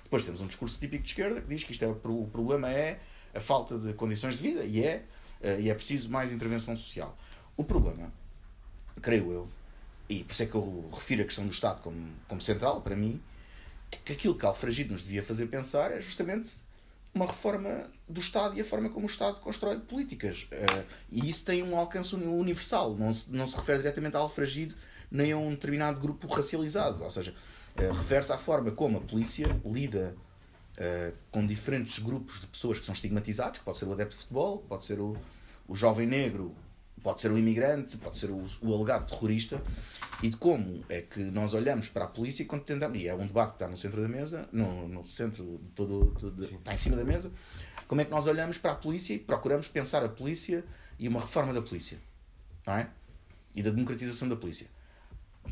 Depois 0.03 0.23
temos 0.23 0.41
um 0.41 0.47
discurso 0.47 0.79
típico 0.79 1.03
de 1.03 1.09
esquerda 1.09 1.41
que 1.41 1.47
diz 1.47 1.63
que 1.63 1.71
isto 1.71 1.85
é, 1.85 1.87
o 1.87 2.27
problema 2.31 2.71
é 2.71 2.99
a 3.33 3.39
falta 3.39 3.77
de 3.77 3.93
condições 3.93 4.37
de 4.37 4.41
vida 4.41 4.63
e 4.63 4.83
é, 4.83 5.03
uh, 5.41 5.59
e 5.59 5.69
é 5.69 5.73
preciso 5.73 6.09
mais 6.09 6.31
intervenção 6.31 6.75
social. 6.75 7.17
O 7.55 7.63
problema, 7.63 8.11
creio 9.01 9.31
eu, 9.31 9.49
e 10.09 10.23
por 10.23 10.33
isso 10.33 10.43
é 10.43 10.45
que 10.47 10.55
eu 10.55 10.89
refiro 10.91 11.21
a 11.21 11.25
questão 11.25 11.45
do 11.45 11.51
Estado 11.51 11.81
como, 11.81 12.07
como 12.27 12.41
central 12.41 12.81
para 12.81 12.95
mim, 12.95 13.21
é 13.91 13.97
que 14.03 14.13
aquilo 14.13 14.35
que 14.35 14.45
Alfragide 14.45 14.91
nos 14.91 15.03
devia 15.03 15.23
fazer 15.23 15.47
pensar 15.47 15.91
é 15.91 16.01
justamente 16.01 16.53
uma 17.14 17.26
reforma 17.26 17.90
do 18.07 18.19
Estado 18.19 18.57
e 18.57 18.61
a 18.61 18.65
forma 18.65 18.90
como 18.90 19.06
o 19.06 19.10
Estado 19.10 19.40
constrói 19.41 19.80
políticas. 19.80 20.44
Uh, 20.52 20.86
e 21.11 21.30
isso 21.30 21.44
tem 21.44 21.64
um 21.64 21.77
alcance 21.77 22.15
universal, 22.15 22.95
não 22.95 23.14
se, 23.14 23.31
não 23.31 23.48
se 23.48 23.56
refere 23.56 23.80
diretamente 23.80 24.15
a 24.15 24.19
alfragide 24.19 24.76
nem 25.11 25.31
a 25.31 25.38
um 25.38 25.52
determinado 25.52 25.99
grupo 25.99 26.27
racializado. 26.27 27.03
Ou 27.03 27.10
seja, 27.10 27.34
uh, 27.76 28.34
à 28.34 28.38
forma 28.38 28.72
como 28.72 28.98
a 28.98 29.02
polícia 29.02 29.48
lida 29.65 30.15
uh, 30.77 31.14
com 31.31 31.45
diferentes 31.45 31.99
grupos 31.99 32.40
de 32.40 32.48
pessoas 32.48 32.80
que 32.80 32.86
são 32.86 32.94
estigmatizados, 32.94 33.60
que 33.60 33.65
pode 33.65 33.77
ser 33.77 33.86
o 33.86 33.94
adepto 33.94 34.15
de 34.15 34.22
futebol, 34.22 34.60
pode 34.68 34.86
ser 34.86 34.99
o, 34.99 35.18
o 35.68 35.76
jovem 35.76 36.07
negro 36.07 36.56
pode 37.03 37.21
ser 37.21 37.31
o 37.31 37.38
imigrante, 37.38 37.97
pode 37.97 38.17
ser 38.17 38.30
o, 38.30 38.45
o 38.61 38.73
alegado 38.73 39.09
terrorista, 39.09 39.61
e 40.21 40.30
de 40.30 40.38
como 40.38 40.84
é 40.89 41.01
que 41.01 41.19
nós 41.19 41.53
olhamos 41.53 41.89
para 41.89 42.05
a 42.05 42.07
polícia 42.07 42.45
quando 42.45 42.63
tentamos, 42.63 42.99
e 42.99 43.07
é 43.07 43.15
um 43.15 43.26
debate 43.26 43.49
que 43.49 43.55
está 43.55 43.67
no 43.67 43.77
centro 43.77 44.01
da 44.01 44.07
mesa, 44.07 44.47
no, 44.51 44.88
no 44.88 45.03
centro 45.03 45.59
de 45.63 45.69
todo, 45.71 46.34
de, 46.34 46.55
está 46.55 46.73
em 46.73 46.77
cima 46.77 46.95
da 46.95 47.03
mesa, 47.03 47.31
como 47.88 48.01
é 48.01 48.05
que 48.05 48.11
nós 48.11 48.27
olhamos 48.27 48.57
para 48.57 48.73
a 48.73 48.76
polícia 48.76 49.13
e 49.13 49.19
procuramos 49.19 49.67
pensar 49.67 50.03
a 50.03 50.09
polícia 50.09 50.63
e 50.99 51.07
uma 51.07 51.19
reforma 51.19 51.53
da 51.53 51.61
polícia, 51.61 51.97
não 52.65 52.76
é? 52.76 52.89
E 53.55 53.63
da 53.63 53.71
democratização 53.71 54.30
da 54.30 54.35
polícia. 54.35 54.67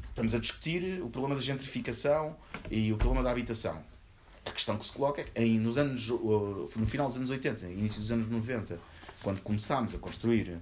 Estamos 0.10 0.36
a 0.36 0.40
discutir 0.40 1.02
o 1.02 1.10
problema 1.10 1.36
da 1.36 1.42
gentrificação 1.42 2.36
e 2.70 2.92
o 2.92 2.98
problema 2.98 3.24
da 3.24 3.32
habitação. 3.32 3.84
A 4.46 4.52
questão 4.52 4.78
que 4.78 4.86
se 4.86 4.92
coloca 4.92 5.22
é 5.22 5.24
que 5.24 5.42
em, 5.42 5.60
nos 5.60 5.78
anos, 5.78 6.08
no 6.10 6.86
final 6.86 7.08
dos 7.08 7.18
anos 7.18 7.30
80, 7.30 7.68
início 7.68 8.02
dos 8.02 8.12
anos 8.12 8.30
90, 8.30 8.80
quando 9.24 9.42
começámos 9.42 9.96
a 9.96 9.98
construir 9.98 10.60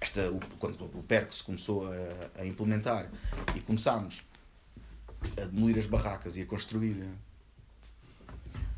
esta, 0.00 0.30
o, 0.30 0.40
quando 0.58 0.82
o 0.84 1.02
PERC 1.02 1.34
se 1.34 1.42
começou 1.42 1.86
a, 1.86 2.40
a, 2.40 2.46
implementar 2.46 3.10
e 3.54 3.60
começámos 3.60 4.22
a 5.40 5.46
demolir 5.46 5.78
as 5.78 5.86
barracas 5.86 6.36
e 6.36 6.42
a 6.42 6.46
construir 6.46 7.04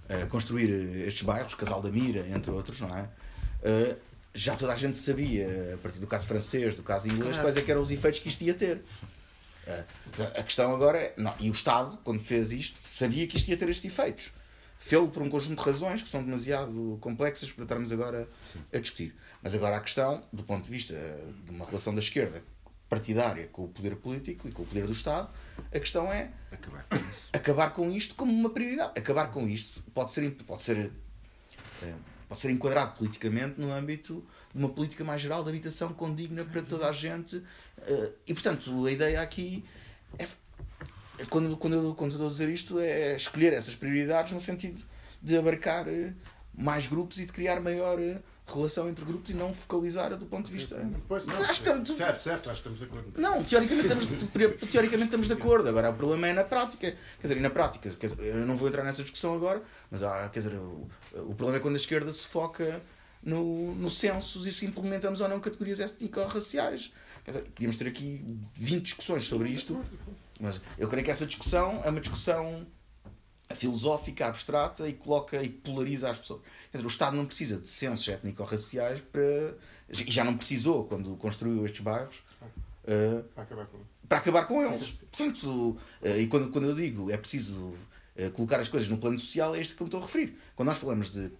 a 0.08 0.26
construir 0.26 0.70
estes 1.04 1.22
bairros, 1.22 1.54
Casal 1.54 1.82
da 1.82 1.90
Mira, 1.90 2.26
entre 2.28 2.50
outros, 2.52 2.80
não 2.80 2.88
é? 2.96 3.08
Já 4.32 4.54
toda 4.54 4.72
a 4.72 4.76
gente 4.76 4.96
sabia, 4.96 5.74
a 5.74 5.78
partir 5.78 5.98
do 5.98 6.06
caso 6.06 6.28
francês, 6.28 6.76
do 6.76 6.82
caso 6.82 7.08
inglês, 7.08 7.36
claro. 7.36 7.52
quais 7.52 7.56
é 7.56 7.70
eram 7.70 7.80
os 7.80 7.90
efeitos 7.90 8.20
que 8.20 8.28
isto 8.28 8.44
ia 8.44 8.54
ter. 8.54 8.84
A 10.36 10.42
questão 10.44 10.72
agora 10.72 10.98
é, 10.98 11.14
não, 11.16 11.34
e 11.40 11.50
o 11.50 11.52
Estado, 11.52 11.98
quando 12.04 12.20
fez 12.20 12.52
isto, 12.52 12.78
sabia 12.82 13.26
que 13.26 13.36
isto 13.36 13.48
ia 13.48 13.56
ter 13.56 13.68
estes 13.68 13.90
efeitos. 13.90 14.30
Fê-lo 14.86 15.08
por 15.08 15.20
um 15.20 15.28
conjunto 15.28 15.60
de 15.60 15.68
razões 15.68 16.00
que 16.00 16.08
são 16.08 16.22
demasiado 16.22 16.96
complexas 17.00 17.50
para 17.50 17.64
estarmos 17.64 17.90
agora 17.90 18.28
Sim. 18.52 18.60
a 18.72 18.78
discutir. 18.78 19.16
Mas 19.42 19.52
agora 19.52 19.76
a 19.76 19.80
questão, 19.80 20.22
do 20.32 20.44
ponto 20.44 20.62
de 20.62 20.70
vista 20.70 20.94
de 21.44 21.50
uma 21.50 21.66
relação 21.66 21.92
da 21.92 21.98
esquerda 21.98 22.40
partidária 22.88 23.48
com 23.48 23.64
o 23.64 23.68
poder 23.68 23.96
político 23.96 24.46
e 24.46 24.52
com 24.52 24.62
o 24.62 24.64
poder 24.64 24.86
do 24.86 24.92
Estado, 24.92 25.28
a 25.74 25.80
questão 25.80 26.12
é 26.12 26.30
acabar 26.52 26.84
com, 26.84 27.04
acabar 27.32 27.70
com 27.70 27.90
isto 27.90 28.14
como 28.14 28.32
uma 28.32 28.48
prioridade. 28.48 28.92
Acabar 28.96 29.32
com 29.32 29.48
isto 29.48 29.82
pode 29.92 30.12
ser, 30.12 30.30
pode 30.46 30.62
ser, 30.62 30.92
eh, 31.82 31.94
pode 32.28 32.40
ser 32.40 32.50
enquadrado 32.52 32.96
politicamente 32.96 33.60
no 33.60 33.72
âmbito 33.72 34.24
de 34.54 34.60
uma 34.60 34.68
política 34.68 35.02
mais 35.02 35.20
geral 35.20 35.42
de 35.42 35.50
habitação 35.50 35.92
condigna 35.94 36.44
para 36.44 36.62
toda 36.62 36.88
a 36.88 36.92
gente. 36.92 37.42
Eh, 37.78 38.12
e, 38.28 38.32
portanto, 38.32 38.86
a 38.86 38.92
ideia 38.92 39.20
aqui 39.20 39.64
é 40.16 40.28
quando, 41.30 41.56
quando, 41.56 41.74
eu, 41.74 41.94
quando 41.94 42.12
estou 42.12 42.26
a 42.26 42.30
dizer 42.30 42.48
isto, 42.48 42.78
é 42.78 43.16
escolher 43.16 43.52
essas 43.52 43.74
prioridades 43.74 44.32
no 44.32 44.40
sentido 44.40 44.82
de 45.22 45.36
abarcar 45.36 45.88
eh, 45.88 46.12
mais 46.56 46.86
grupos 46.86 47.18
e 47.18 47.26
de 47.26 47.32
criar 47.32 47.60
maior 47.60 48.00
eh, 48.00 48.18
relação 48.46 48.88
entre 48.88 49.04
grupos 49.04 49.30
e 49.30 49.34
não 49.34 49.52
focalizar 49.52 50.16
do 50.16 50.26
ponto 50.26 50.46
de 50.46 50.52
vista. 50.52 50.76
Pois, 51.08 51.26
não, 51.26 51.42
acho 51.42 51.52
estamos, 51.52 51.96
certo, 51.96 52.22
certo, 52.22 52.50
acho 52.50 52.62
que 52.62 52.68
estamos 52.68 52.78
de 52.78 52.84
acordo. 52.84 53.20
Não, 53.20 53.42
teoricamente 53.42 53.88
estamos, 53.88 54.06
teoricamente 54.70 55.04
estamos 55.06 55.26
de 55.26 55.32
acordo. 55.32 55.68
Agora, 55.68 55.90
o 55.90 55.94
problema 55.94 56.28
é 56.28 56.32
na 56.32 56.44
prática. 56.44 56.90
Quer 56.90 57.22
dizer, 57.22 57.36
e 57.36 57.40
na 57.40 57.50
prática, 57.50 57.88
dizer, 57.88 58.18
eu 58.20 58.46
não 58.46 58.56
vou 58.56 58.68
entrar 58.68 58.84
nessa 58.84 59.02
discussão 59.02 59.34
agora, 59.34 59.62
mas 59.90 60.02
há, 60.02 60.28
quer 60.28 60.40
dizer, 60.40 60.54
o, 60.54 60.88
o 61.14 61.34
problema 61.34 61.56
é 61.56 61.60
quando 61.60 61.74
a 61.74 61.78
esquerda 61.78 62.12
se 62.12 62.26
foca 62.26 62.80
no, 63.22 63.74
no 63.74 63.90
censos 63.90 64.46
e 64.46 64.52
se 64.52 64.64
implementamos 64.64 65.20
ou 65.20 65.28
não 65.28 65.40
categorias 65.40 65.80
étnico-raciais. 65.80 66.92
Quer 67.24 67.32
dizer, 67.32 67.44
podíamos 67.46 67.76
ter 67.76 67.88
aqui 67.88 68.24
20 68.54 68.84
discussões 68.84 69.24
sobre 69.24 69.48
isto. 69.48 69.84
Mas 70.40 70.60
eu 70.78 70.88
creio 70.88 71.04
que 71.04 71.10
essa 71.10 71.26
discussão 71.26 71.80
é 71.84 71.90
uma 71.90 72.00
discussão 72.00 72.66
filosófica, 73.54 74.26
abstrata 74.26 74.88
e 74.88 74.92
coloca 74.92 75.42
e 75.42 75.48
polariza 75.48 76.10
as 76.10 76.18
pessoas. 76.18 76.40
Quer 76.70 76.78
dizer, 76.78 76.86
o 76.86 76.90
Estado 76.90 77.16
não 77.16 77.26
precisa 77.26 77.58
de 77.58 77.68
censos 77.68 78.06
étnico-raciais 78.08 79.00
para. 79.00 79.54
E 79.88 80.10
já 80.10 80.24
não 80.24 80.36
precisou 80.36 80.84
quando 80.84 81.16
construiu 81.16 81.64
estes 81.64 81.80
bairros. 81.80 82.16
Uh, 82.84 83.22
para, 83.34 83.42
acabar 83.42 83.66
com... 83.66 83.78
para 84.08 84.18
acabar 84.18 84.46
com 84.46 84.62
eles. 84.62 84.90
Portanto, 84.90 85.76
uh, 86.02 86.08
e 86.18 86.26
quando, 86.26 86.50
quando 86.50 86.68
eu 86.68 86.74
digo 86.74 87.10
é 87.10 87.16
preciso 87.16 87.58
uh, 87.58 88.30
colocar 88.32 88.60
as 88.60 88.68
coisas 88.68 88.88
no 88.88 88.98
plano 88.98 89.18
social, 89.18 89.54
é 89.54 89.60
isto 89.60 89.74
que 89.74 89.82
eu 89.82 89.86
me 89.86 89.88
estou 89.88 90.00
a 90.00 90.04
referir. 90.04 90.36
Quando 90.54 90.68
nós 90.68 90.78
falamos 90.78 91.12
de 91.12 91.30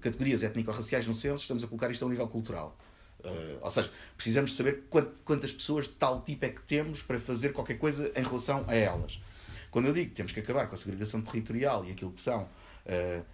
categorias 0.00 0.42
étnico-raciais 0.42 1.06
no 1.06 1.14
censo, 1.14 1.42
estamos 1.42 1.62
a 1.62 1.68
colocar 1.68 1.90
isto 1.90 2.02
a 2.02 2.06
um 2.06 2.10
nível 2.10 2.26
cultural. 2.26 2.76
Uh, 3.24 3.58
ou 3.62 3.70
seja, 3.70 3.90
precisamos 4.16 4.54
saber 4.54 4.84
quantas 5.24 5.50
pessoas 5.50 5.86
de 5.86 5.94
tal 5.94 6.20
tipo 6.20 6.44
é 6.44 6.50
que 6.50 6.60
temos 6.62 7.02
para 7.02 7.18
fazer 7.18 7.52
qualquer 7.54 7.78
coisa 7.78 8.12
em 8.14 8.22
relação 8.22 8.64
a 8.68 8.74
elas. 8.74 9.18
Quando 9.70 9.86
eu 9.86 9.94
digo 9.94 10.10
que 10.10 10.14
temos 10.14 10.30
que 10.30 10.40
acabar 10.40 10.68
com 10.68 10.74
a 10.74 10.78
segregação 10.78 11.22
territorial 11.22 11.84
e 11.86 11.92
aquilo 11.92 12.12
que 12.12 12.20
são 12.20 12.42
uh, 12.42 13.24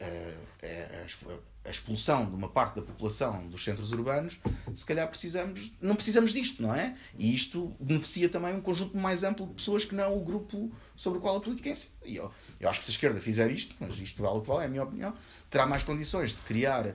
uh, 0.00 1.44
a 1.64 1.70
expulsão 1.70 2.26
de 2.26 2.34
uma 2.36 2.48
parte 2.48 2.76
da 2.76 2.82
população 2.82 3.46
dos 3.48 3.64
centros 3.64 3.90
urbanos, 3.90 4.38
se 4.74 4.84
calhar 4.84 5.08
precisamos, 5.08 5.72
não 5.80 5.94
precisamos 5.94 6.32
disto, 6.32 6.62
não 6.62 6.74
é? 6.74 6.94
E 7.18 7.34
isto 7.34 7.74
beneficia 7.80 8.28
também 8.28 8.54
um 8.54 8.60
conjunto 8.60 8.96
mais 8.96 9.24
amplo 9.24 9.46
de 9.46 9.54
pessoas 9.54 9.84
que 9.84 9.94
não 9.94 10.14
o 10.14 10.20
grupo 10.20 10.70
sobre 10.94 11.18
o 11.18 11.22
qual 11.22 11.36
a 11.36 11.40
política 11.40 11.70
é. 11.70 11.74
E 12.04 12.16
eu, 12.16 12.30
eu 12.60 12.68
acho 12.68 12.80
que 12.80 12.84
se 12.84 12.90
a 12.90 12.94
esquerda 12.94 13.20
fizer 13.20 13.50
isto, 13.50 13.74
mas 13.80 13.96
isto 13.96 14.22
vale 14.22 14.38
o 14.38 14.40
que 14.42 14.48
vale, 14.48 14.62
é 14.62 14.66
a 14.66 14.68
minha 14.68 14.82
opinião, 14.82 15.14
terá 15.48 15.66
mais 15.66 15.82
condições 15.82 16.36
de 16.36 16.42
criar 16.42 16.86
uh, 16.86 16.94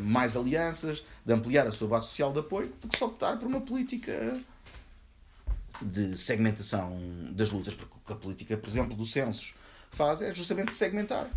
mais 0.00 0.36
alianças, 0.36 1.02
de 1.24 1.32
ampliar 1.32 1.66
a 1.66 1.72
sua 1.72 1.88
base 1.88 2.06
social 2.06 2.32
de 2.32 2.38
apoio, 2.38 2.72
do 2.80 2.88
que 2.88 2.96
só 2.96 3.06
optar 3.06 3.36
por 3.38 3.48
uma 3.48 3.60
política 3.60 4.40
de 5.82 6.16
segmentação 6.16 6.96
das 7.32 7.50
lutas, 7.50 7.74
porque 7.74 7.92
o 7.96 8.06
que 8.06 8.12
a 8.12 8.16
política, 8.16 8.56
por 8.56 8.68
exemplo, 8.68 8.96
do 8.96 9.04
censos 9.04 9.54
faz 9.90 10.22
é 10.22 10.32
justamente 10.32 10.72
segmentar. 10.72 11.28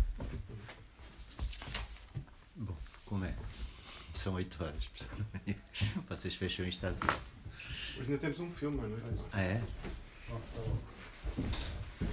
Como 3.10 3.24
é? 3.24 3.34
São 4.14 4.34
8 4.34 4.62
horas. 4.62 4.88
Vocês 6.08 6.32
fecham 6.36 6.64
isto 6.64 6.86
às 6.86 7.00
8. 7.00 7.12
Hoje 7.98 8.02
ainda 8.02 8.18
temos 8.18 8.38
um 8.38 8.52
filme, 8.52 8.76
não 8.76 8.86
é? 8.86 9.24
Ah, 9.32 9.42
é? 9.42 9.62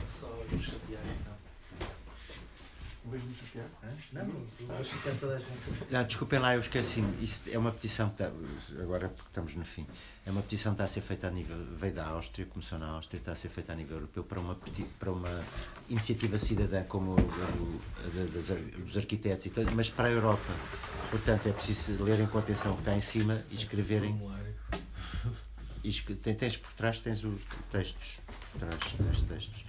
Só 0.03 0.27
nos 0.51 0.65
chatear 0.65 1.03
então. 1.21 1.36
Chatear? 3.07 3.65
Não, 4.11 5.15
toda 5.19 5.35
a 5.35 5.39
gente. 5.39 5.91
Não, 5.91 6.03
desculpem 6.03 6.39
lá, 6.39 6.55
eu 6.55 6.59
esqueci-me. 6.59 7.23
Isso 7.23 7.49
é 7.49 7.57
uma 7.57 7.71
petição 7.71 8.09
que 8.09 8.21
está, 8.21 8.33
agora 8.81 9.07
porque 9.07 9.29
estamos 9.29 9.55
no 9.55 9.63
fim. 9.63 9.87
É 10.25 10.31
uma 10.31 10.41
petição 10.41 10.73
que 10.73 10.75
está 10.75 10.83
a 10.83 10.87
ser 10.87 11.01
feita 11.01 11.27
a 11.27 11.31
nível, 11.31 11.57
veio 11.75 11.93
da 11.93 12.05
Áustria, 12.07 12.45
começou 12.45 12.77
na 12.77 12.87
Áustria, 12.87 13.19
está 13.19 13.31
a 13.31 13.35
ser 13.35 13.49
feita 13.49 13.71
a 13.71 13.75
nível 13.75 13.97
europeu 13.97 14.23
para 14.23 14.39
uma, 14.39 14.57
para 14.99 15.11
uma 15.11 15.43
iniciativa 15.89 16.37
cidadã 16.37 16.83
como 16.83 17.15
a 17.17 18.79
dos 18.79 18.97
arquitetos 18.97 19.45
e 19.45 19.49
tudo, 19.51 19.71
mas 19.71 19.89
para 19.89 20.09
a 20.09 20.11
Europa. 20.11 20.53
Portanto, 21.09 21.47
é 21.47 21.53
preciso 21.53 22.03
lerem 22.03 22.27
com 22.27 22.37
atenção 22.37 22.73
o 22.73 22.75
que 22.75 22.81
está 22.81 22.95
em 22.95 23.01
cima 23.01 23.41
e 23.49 23.55
escreverem. 23.55 24.19
E 25.83 25.91
tens 25.93 26.57
por 26.57 26.73
trás 26.73 26.99
tens 26.99 27.23
os 27.23 27.39
textos. 27.71 28.19
Por 28.51 28.59
trás 28.59 28.93
tens 28.93 29.21
textos. 29.23 29.63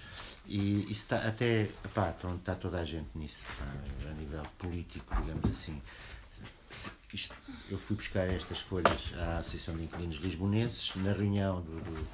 E 0.48 0.80
isso 0.84 1.02
está 1.02 1.28
até. 1.28 1.68
Pá, 1.94 2.14
está 2.38 2.54
toda 2.54 2.80
a 2.80 2.84
gente 2.84 3.08
nisso, 3.14 3.42
pá, 3.58 3.64
a 4.10 4.14
nível 4.14 4.42
político, 4.58 5.14
digamos 5.20 5.44
assim. 5.44 5.80
Isto- 7.12 7.34
eu 7.70 7.78
fui 7.78 7.96
buscar 7.96 8.28
estas 8.28 8.60
folhas 8.60 9.12
à 9.18 9.38
Associação 9.38 9.76
de 9.76 9.84
Inquilinos 9.84 10.16
Lisbonenses 10.16 10.94
na 10.96 11.12
reunião 11.12 11.60
do, 11.62 11.80
do- 11.80 12.08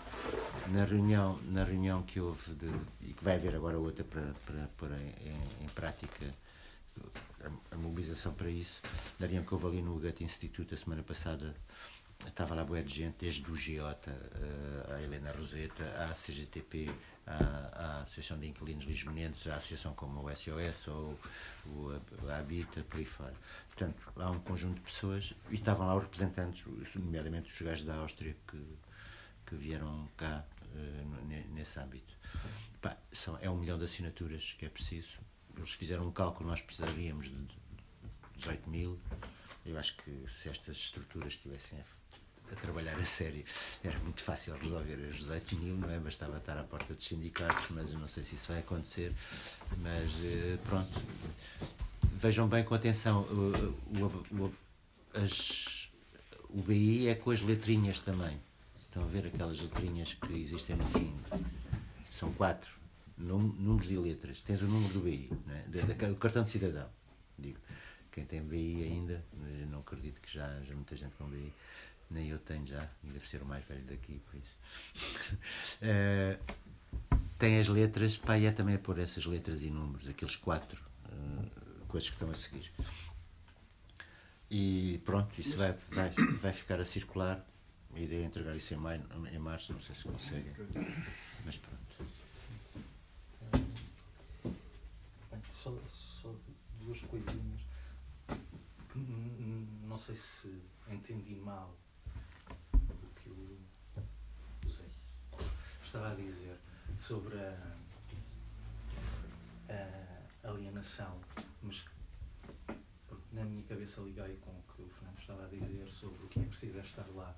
na 0.73 0.85
reunião 0.85 1.39
na 1.47 1.65
reunião 1.65 2.03
que 2.03 2.21
houve 2.21 2.55
de, 2.55 2.67
e 3.03 3.13
que 3.13 3.23
vai 3.25 3.35
haver 3.35 3.55
agora 3.57 3.77
outra 3.79 4.05
para, 4.05 4.23
para 4.79 4.97
em, 4.99 5.29
em- 5.31 5.65
em 5.65 5.69
prática 5.75 6.33
a, 7.45 7.75
a 7.75 7.77
mobilização 7.77 8.33
para 8.35 8.49
isso 8.49 8.81
na 9.19 9.27
reunião 9.27 9.45
que 9.45 9.53
houve 9.53 9.67
ali 9.67 9.83
no 9.83 9.99
Goethe 9.99 10.23
Instituto 10.25 10.75
a 10.75 10.77
semana 10.79 11.03
passada 11.03 11.55
estava 12.27 12.55
lá 12.55 12.65
boa 12.65 12.83
de 12.83 12.95
gente, 12.95 13.17
desde 13.19 13.51
o 13.51 13.55
Giota, 13.57 14.11
eh, 14.11 14.95
a 14.95 15.03
Helena 15.03 15.33
Roseta, 15.33 15.85
à 16.05 16.13
CGTP, 16.15 16.91
à 17.27 18.03
Associação 18.03 18.39
de 18.39 18.47
Inquilinos 18.49 18.85
Lisbonenses, 18.85 19.47
à 19.47 19.57
Associação 19.57 19.95
como 19.95 20.21
o 20.27 20.35
SOS 20.35 20.89
ou 20.89 21.19
o, 21.67 22.01
a 22.31 22.39
Habita, 22.39 22.83
por 22.85 22.99
aí 22.99 23.05
fora. 23.05 23.35
Portanto, 23.69 24.13
há 24.17 24.31
um 24.31 24.41
conjunto 24.41 24.77
de 24.77 24.81
pessoas 24.83 25.35
e 25.51 25.55
estavam 25.55 25.87
lá 25.87 25.97
os 25.97 26.03
representantes, 26.05 26.65
nomeadamente 26.97 27.51
os 27.53 27.61
gajos 27.63 27.85
da 27.85 27.95
Áustria 27.97 28.37
que, 28.47 28.63
que 29.47 29.55
vieram 29.57 30.09
cá 30.17 30.45
eh, 30.75 31.05
ne- 31.27 31.45
nesse 31.49 31.79
âmbito. 31.79 32.15
São, 33.13 33.39
é 33.41 33.49
um 33.49 33.57
milhão 33.57 33.79
de 33.79 33.85
assinaturas 33.85 34.55
que 34.59 34.67
é 34.67 34.69
preciso. 34.69 35.19
Eles 35.57 35.71
fizeram 35.73 36.07
um 36.07 36.13
cálculo, 36.13 36.49
nós 36.51 36.61
precisaríamos 36.61 37.27
de 37.27 37.47
18 38.37 38.69
mil. 38.69 39.01
Eu 39.65 39.79
acho 39.79 39.97
que 39.97 40.11
se 40.31 40.51
estas 40.51 40.77
estruturas 40.77 41.33
estivessem 41.35 41.79
a, 42.51 42.53
a 42.53 42.57
trabalhar 42.57 42.99
a 42.99 43.05
sério, 43.05 43.45
era 43.83 43.99
muito 44.01 44.23
fácil 44.23 44.57
resolver 44.57 44.95
os 45.11 45.17
18 45.17 45.57
mil, 45.57 45.77
não 45.77 45.91
é? 45.91 45.99
Bastava 45.99 46.39
estar 46.39 46.59
à 46.59 46.65
porta 46.65 46.95
dos 46.95 47.07
sindicatos, 47.07 47.67
mas 47.71 47.93
eu 47.93 47.99
não 47.99 48.09
sei 48.09 48.23
se 48.23 48.35
isso 48.35 48.49
vai 48.53 48.61
acontecer. 48.61 49.13
Mas 49.79 50.11
eh, 50.25 50.59
pronto, 50.65 51.01
vejam 52.15 52.49
bem 52.49 52.65
com 52.65 52.75
atenção. 52.75 53.23
O, 53.23 54.03
o, 54.03 54.45
o, 54.45 54.55
as, 55.15 55.91
o 56.51 56.63
BI 56.63 57.09
é 57.09 57.15
com 57.15 57.31
as 57.31 57.41
letrinhas 57.41 58.01
também. 58.01 58.41
Estão 58.87 59.03
a 59.03 59.07
ver 59.07 59.27
aquelas 59.27 59.61
letrinhas 59.61 60.15
que 60.15 60.33
existem 60.35 60.77
no 60.77 60.87
fim? 60.87 61.13
São 62.11 62.33
quatro. 62.33 62.71
Números 63.19 63.91
e 63.91 63.97
letras. 63.97 64.43
Tens 64.43 64.63
o 64.63 64.67
número 64.67 64.95
do 64.95 65.01
BI, 65.01 65.31
não 65.47 65.55
é? 65.55 66.09
Do 66.09 66.17
cartão 66.17 66.43
de 66.43 66.49
cidadão. 66.49 66.89
Digo, 67.39 67.59
quem 68.13 68.25
tem 68.25 68.41
BI 68.41 68.85
ainda, 68.85 69.25
não 69.69 69.81
acredito 69.81 70.21
que 70.21 70.33
já 70.33 70.47
haja 70.59 70.73
muita 70.75 70.95
gente 70.95 71.17
com 71.17 71.25
BI, 71.29 71.53
nem 72.11 72.29
eu 72.29 72.39
tenho 72.39 72.67
já, 72.67 72.89
e 73.03 73.09
devo 73.09 73.25
ser 73.25 73.43
o 73.43 73.47
mais 73.47 73.65
velho 73.65 73.85
daqui, 73.85 74.21
por 74.31 74.37
isso. 74.37 74.57
Eh, 75.83 76.39
tem 77.39 77.59
as 77.59 77.69
letras, 77.69 78.17
pá, 78.17 78.39
e 78.39 78.47
é 78.47 78.53
também 78.53 78.77
a 78.77 78.79
pôr 78.79 78.99
essas 78.99 79.27
letras 79.27 79.63
e 79.63 79.71
números, 79.71 80.09
aqueles 80.09 80.37
quatro 80.37 80.83
eh, 81.07 81.49
coisas 81.89 82.09
que 82.09 82.15
estão 82.15 82.31
a 82.31 82.35
seguir. 82.35 82.73
E 84.51 85.01
pronto, 85.05 85.39
isso 85.39 85.57
vai, 85.57 85.73
vai, 85.91 86.11
vai 86.41 86.53
ficar 86.53 86.81
a 86.81 86.85
circular. 86.85 87.45
A 87.95 87.99
ideia 87.99 88.23
é 88.23 88.25
entregar 88.25 88.57
isso 88.57 88.73
em, 88.73 88.77
maio, 88.77 89.03
em 89.33 89.39
março, 89.39 89.73
não 89.73 89.81
sei 89.81 89.95
se 89.95 90.05
conseguem, 90.05 90.53
mas 91.45 91.57
pronto. 91.57 91.85
Só, 95.51 95.77
só 96.23 96.35
duas 96.81 97.01
coisinhas 97.01 97.65
não 99.95 99.99
sei 99.99 100.15
se 100.15 100.63
entendi 100.89 101.35
mal 101.35 101.77
o 102.73 103.07
que 103.15 103.29
o 103.29 103.59
o 104.65 104.69
Zé 104.69 104.85
estava 105.95 106.11
a 106.11 106.15
dizer 106.17 106.59
sobre 106.99 107.39
a, 107.39 107.57
a 110.43 110.49
alienação, 110.49 111.21
mas 111.63 111.83
que 111.83 112.77
na 113.33 113.45
minha 113.45 113.63
cabeça 113.63 114.01
liguei 114.01 114.37
com 114.39 114.51
o 114.51 114.63
que 114.75 114.83
o 114.83 114.89
Fernando 114.89 115.19
estava 115.21 115.45
a 115.45 115.49
dizer 115.49 115.89
sobre 115.89 116.25
o 116.25 116.29
que 116.29 116.41
é 116.41 116.43
preciso 116.43 116.79
é 116.79 116.81
estar 116.81 117.07
lá. 117.15 117.33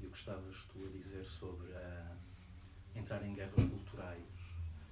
E 0.00 0.06
o 0.06 0.10
que 0.10 0.18
estavas 0.18 0.54
tu 0.70 0.84
a 0.84 0.90
dizer 0.90 1.24
sobre 1.24 1.74
a, 1.74 2.14
entrar 2.94 3.22
em 3.24 3.32
guerras 3.32 3.54
culturais, 3.54 4.22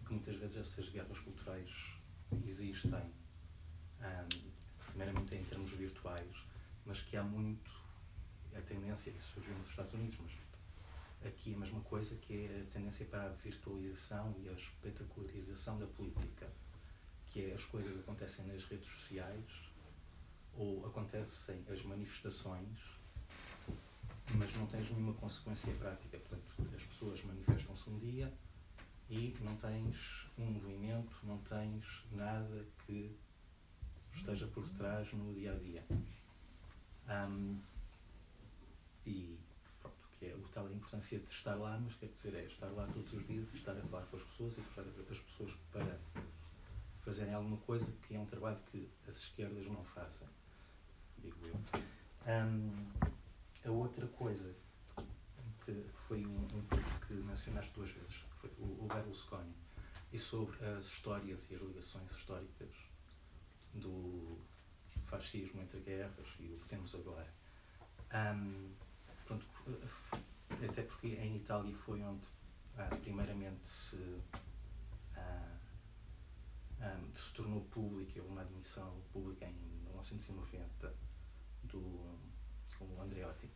que 0.07 0.15
muitas 0.15 0.37
vezes 0.37 0.57
essas 0.57 0.89
guerras 0.89 1.19
culturais 1.19 1.71
existem, 2.47 3.13
ahm, 4.01 4.29
primeiramente 4.89 5.37
em 5.37 5.45
termos 5.45 5.71
virtuais, 5.73 6.37
mas 6.87 7.03
que 7.03 7.15
há 7.15 7.23
muito 7.23 7.71
a 8.57 8.61
tendência, 8.63 9.11
isso 9.11 9.35
surgiu 9.35 9.55
nos 9.59 9.69
Estados 9.69 9.93
Unidos, 9.93 10.19
mas 10.23 10.46
aqui 11.27 11.55
a 11.55 11.59
mesma 11.59 11.81
coisa, 11.81 12.15
que 12.17 12.47
é 12.47 12.63
a 12.63 12.73
tendência 12.73 13.07
para 13.07 13.25
a 13.25 13.29
virtualização 13.29 14.35
e 14.39 14.49
a 14.49 14.53
espetacularização 14.53 15.79
da 15.79 15.87
política, 15.87 16.49
que 17.27 17.51
é 17.51 17.55
as 17.55 17.65
coisas 17.65 17.99
acontecem 18.01 18.47
nas 18.47 18.65
redes 18.65 18.89
sociais 18.89 19.45
ou 20.55 20.87
acontecem 20.87 21.63
as 21.71 21.83
manifestações, 21.83 22.79
mas 24.35 24.55
não 24.57 24.67
tens 24.67 24.91
nenhuma 24.91 25.15
consequência 25.15 25.73
prática. 25.75 26.19
Portanto, 26.19 26.75
as 26.75 26.83
pessoas 26.83 27.23
manifestam-se 27.25 27.91
um 27.91 27.99
dia 27.99 28.33
e 29.11 29.35
não 29.41 29.57
tens 29.57 30.27
um 30.39 30.47
movimento, 30.47 31.17
não 31.25 31.39
tens 31.39 31.85
nada 32.13 32.67
que 32.85 33.17
esteja 34.15 34.47
por 34.49 34.67
detrás 34.67 35.13
no 35.13 35.33
dia 35.35 35.53
a 35.53 35.59
dia. 35.59 35.85
Ahm, 37.09 37.61
e 39.07 39.39
que 40.19 40.27
é 40.27 40.35
o 40.35 40.49
tal 40.49 40.67
a 40.67 40.73
importância 40.73 41.19
de 41.19 41.31
estar 41.31 41.55
lá, 41.55 41.79
mas 41.79 41.95
quer 41.95 42.07
dizer, 42.07 42.35
é 42.35 42.45
estar 42.45 42.69
lá 42.69 42.87
todos 42.87 43.13
os 43.13 43.27
dias 43.27 43.53
e 43.53 43.57
estar 43.57 43.77
a 43.77 43.83
falar 43.83 44.05
com 44.07 44.17
as 44.17 44.23
pessoas 44.23 44.57
e 44.57 44.61
puxar 44.63 44.83
as 44.83 45.19
pessoas 45.19 45.53
para 45.71 45.99
fazerem 47.03 47.35
alguma 47.35 47.59
coisa 47.59 47.91
que 48.03 48.17
é 48.17 48.19
um 48.19 48.27
trabalho 48.27 48.59
que 48.71 48.91
as 49.07 49.17
esquerdas 49.19 49.67
não 49.67 49.85
fazem, 49.85 50.29
digo 51.19 51.47
eu. 51.47 51.55
Ahm, 52.27 52.93
a 53.65 53.71
outra 53.71 54.07
coisa 54.09 54.55
que 55.65 55.85
foi 56.09 56.25
um, 56.25 56.45
um 56.45 57.07
que 57.07 57.15
mencionaste 57.15 57.73
duas 57.73 57.91
vezes, 57.91 58.17
foi 58.41 58.51
o, 58.59 58.85
o 58.85 58.89
Berlusconi, 58.89 59.55
e 60.13 60.19
sobre 60.19 60.65
as 60.65 60.85
histórias 60.85 61.51
e 61.51 61.55
as 61.55 61.61
ligações 61.61 62.11
históricas 62.11 62.71
do 63.75 64.39
fascismo 65.05 65.61
entre 65.61 65.81
guerras 65.81 66.29
e 66.39 66.53
o 66.53 66.59
que 66.59 66.67
temos 66.67 66.95
agora. 66.95 67.29
Pronto, 68.09 68.86
até 70.69 70.83
porque 70.83 71.09
em 71.09 71.37
Itália 71.37 71.75
foi 71.77 72.03
onde 72.03 72.27
ah, 72.79 72.89
primeiramente 73.03 73.69
se, 73.69 74.21
ah, 75.17 75.59
ahm, 76.81 77.15
se 77.15 77.33
tornou 77.33 77.63
pública 77.65 78.23
uma 78.23 78.43
admissão 78.43 79.01
pública 79.13 79.47
em 79.47 79.55
1990 79.85 80.95
do 81.65 82.19
com 82.79 82.85
o 82.85 83.01
Andreotti, 83.01 83.49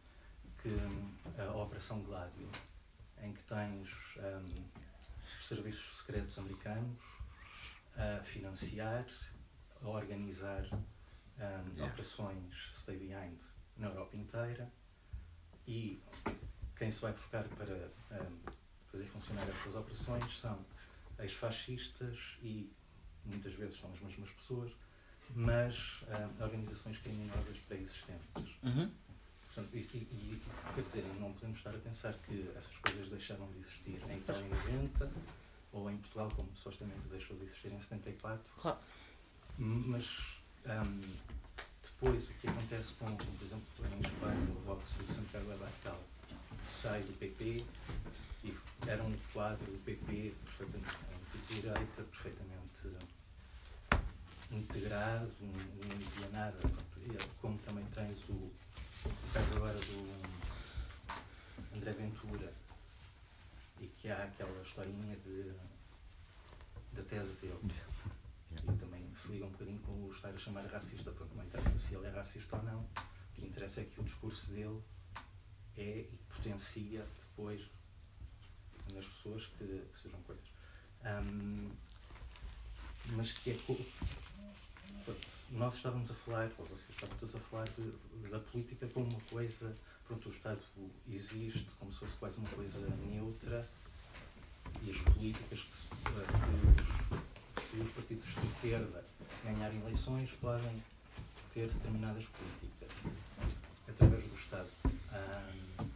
que 0.62 0.68
hum, 0.68 1.14
a 1.38 1.54
Operação 1.56 2.02
Gladio, 2.02 2.48
em 3.20 3.34
que 3.34 3.42
tens 3.42 3.90
os 5.38 5.46
serviços 5.46 5.98
secretos 5.98 6.38
americanos 6.38 6.98
a 7.94 8.22
financiar, 8.24 9.06
a 9.82 9.88
organizar 9.88 10.64
um, 10.72 10.80
Yeah. 11.40 11.86
operações 11.86 12.70
Stay 12.74 12.98
Behind 12.98 13.38
na 13.76 13.88
Europa 13.88 14.16
inteira 14.16 14.70
e 15.70 16.02
quem 16.76 16.90
se 16.90 17.00
vai 17.00 17.12
buscar 17.12 17.44
para 17.50 17.72
um, 18.20 18.38
fazer 18.90 19.04
funcionar 19.04 19.48
essas 19.48 19.76
operações 19.76 20.40
são 20.40 20.58
ex-fascistas 21.20 22.18
e 22.42 22.68
muitas 23.24 23.54
vezes 23.54 23.78
são 23.78 23.92
as 23.92 24.00
mesmas 24.00 24.30
pessoas, 24.30 24.72
mas 25.32 26.02
um, 26.08 26.42
organizações 26.42 26.98
criminosas 26.98 27.56
pré-existentes. 27.68 28.56
Uhum. 28.64 28.90
Portanto, 29.46 29.68
e, 29.72 29.78
e, 29.78 29.80
e, 29.80 30.42
quer 30.74 30.82
dizer, 30.82 31.04
não 31.20 31.32
podemos 31.34 31.58
estar 31.58 31.70
a 31.70 31.78
pensar 31.78 32.14
que 32.14 32.50
essas 32.56 32.76
coisas 32.78 33.08
deixaram 33.08 33.46
de 33.52 33.58
existir 33.60 34.02
em 34.10 34.18
Itália 34.18 34.44
em 34.44 34.48
90 34.48 35.12
ou 35.72 35.88
em 35.88 35.96
Portugal, 35.98 36.32
como 36.34 36.48
supostamente 36.56 37.06
deixou 37.10 37.36
de 37.36 37.44
existir 37.44 37.72
em 37.72 37.80
74. 37.80 38.42
Claro. 38.56 38.78
Mas 39.56 40.40
hum, 40.66 41.00
depois 42.00 42.24
o 42.24 42.32
que 42.40 42.48
acontece 42.48 42.94
com, 42.94 43.14
com, 43.14 43.26
por 43.36 43.44
exemplo, 43.44 43.66
em 43.92 44.06
Espanha, 44.06 44.52
o 44.56 44.60
Vox 44.64 44.90
do 44.92 45.14
Santiago 45.14 45.52
Abascal 45.52 46.00
sai 46.72 47.02
do 47.02 47.12
PP 47.18 47.62
e 48.42 48.56
era 48.86 49.02
um 49.02 49.14
quadro 49.34 49.66
do 49.66 49.84
PP 49.84 50.34
perfeitamente 50.46 50.96
de 51.46 51.54
direita, 51.54 52.02
perfeitamente 52.02 52.88
integrado, 54.50 55.30
não, 55.42 55.88
não 55.88 55.98
dizia 55.98 56.28
nada. 56.32 56.56
Como 57.42 57.58
também 57.58 57.84
tens 57.94 58.18
o, 58.30 58.32
o 58.32 59.32
caso 59.34 59.56
agora 59.56 59.78
do 59.78 60.22
André 61.76 61.92
Ventura 61.92 62.50
e 63.78 63.86
que 63.86 64.08
há 64.08 64.24
aquela 64.24 64.62
historinha 64.62 65.16
de, 65.16 65.52
da 66.94 67.02
tese 67.02 67.36
dele. 67.42 67.89
E 68.52 68.72
também 68.76 69.14
se 69.14 69.28
liga 69.32 69.46
um 69.46 69.50
bocadinho 69.50 69.78
com 69.80 69.92
o 69.92 70.10
estar 70.12 70.30
a 70.30 70.38
chamar 70.38 70.64
racista, 70.66 71.10
porque 71.12 71.34
não 71.34 71.44
interessa 71.44 71.78
se 71.78 71.94
ele 71.94 72.06
é 72.06 72.10
racista 72.10 72.56
ou 72.56 72.62
não. 72.62 72.80
O 72.80 73.34
que 73.34 73.46
interessa 73.46 73.80
é 73.80 73.84
que 73.84 74.00
o 74.00 74.04
discurso 74.04 74.52
dele 74.52 74.80
é 75.76 76.00
e 76.00 76.18
potencia 76.28 77.06
depois 77.20 77.62
nas 78.92 79.06
pessoas 79.06 79.46
que, 79.46 79.64
que 79.64 80.00
sejam 80.02 80.20
coisas. 80.22 80.44
Um, 81.04 81.70
mas 83.12 83.32
que 83.32 83.52
é. 83.52 83.56
Nós 85.50 85.74
estávamos 85.74 86.10
a 86.10 86.14
falar, 86.14 86.50
ou 86.58 86.66
vocês 86.66 86.90
estavam 86.90 87.16
todos 87.18 87.34
a 87.34 87.40
falar 87.40 87.68
de, 87.70 88.28
da 88.28 88.38
política 88.38 88.86
como 88.88 89.06
uma 89.06 89.20
coisa. 89.22 89.74
Pronto, 90.06 90.28
o 90.28 90.32
Estado 90.32 90.60
existe 91.08 91.66
como 91.78 91.92
se 91.92 91.98
fosse 91.98 92.16
quase 92.16 92.38
uma 92.38 92.48
coisa 92.50 92.78
neutra 93.10 93.68
e 94.82 94.90
as 94.90 94.98
políticas 94.98 95.60
que, 95.62 95.76
se, 95.76 95.86
que 95.88 96.82
os, 96.82 96.99
se 97.70 97.76
os 97.76 97.90
partidos 97.92 98.24
de 98.24 98.46
esquerda 98.48 99.04
ganharem 99.44 99.80
eleições 99.80 100.28
podem 100.40 100.82
ter 101.54 101.68
determinadas 101.68 102.24
políticas 102.26 102.90
através 103.88 104.24
do 104.24 104.34
Estado. 104.34 104.68
Um, 105.12 105.88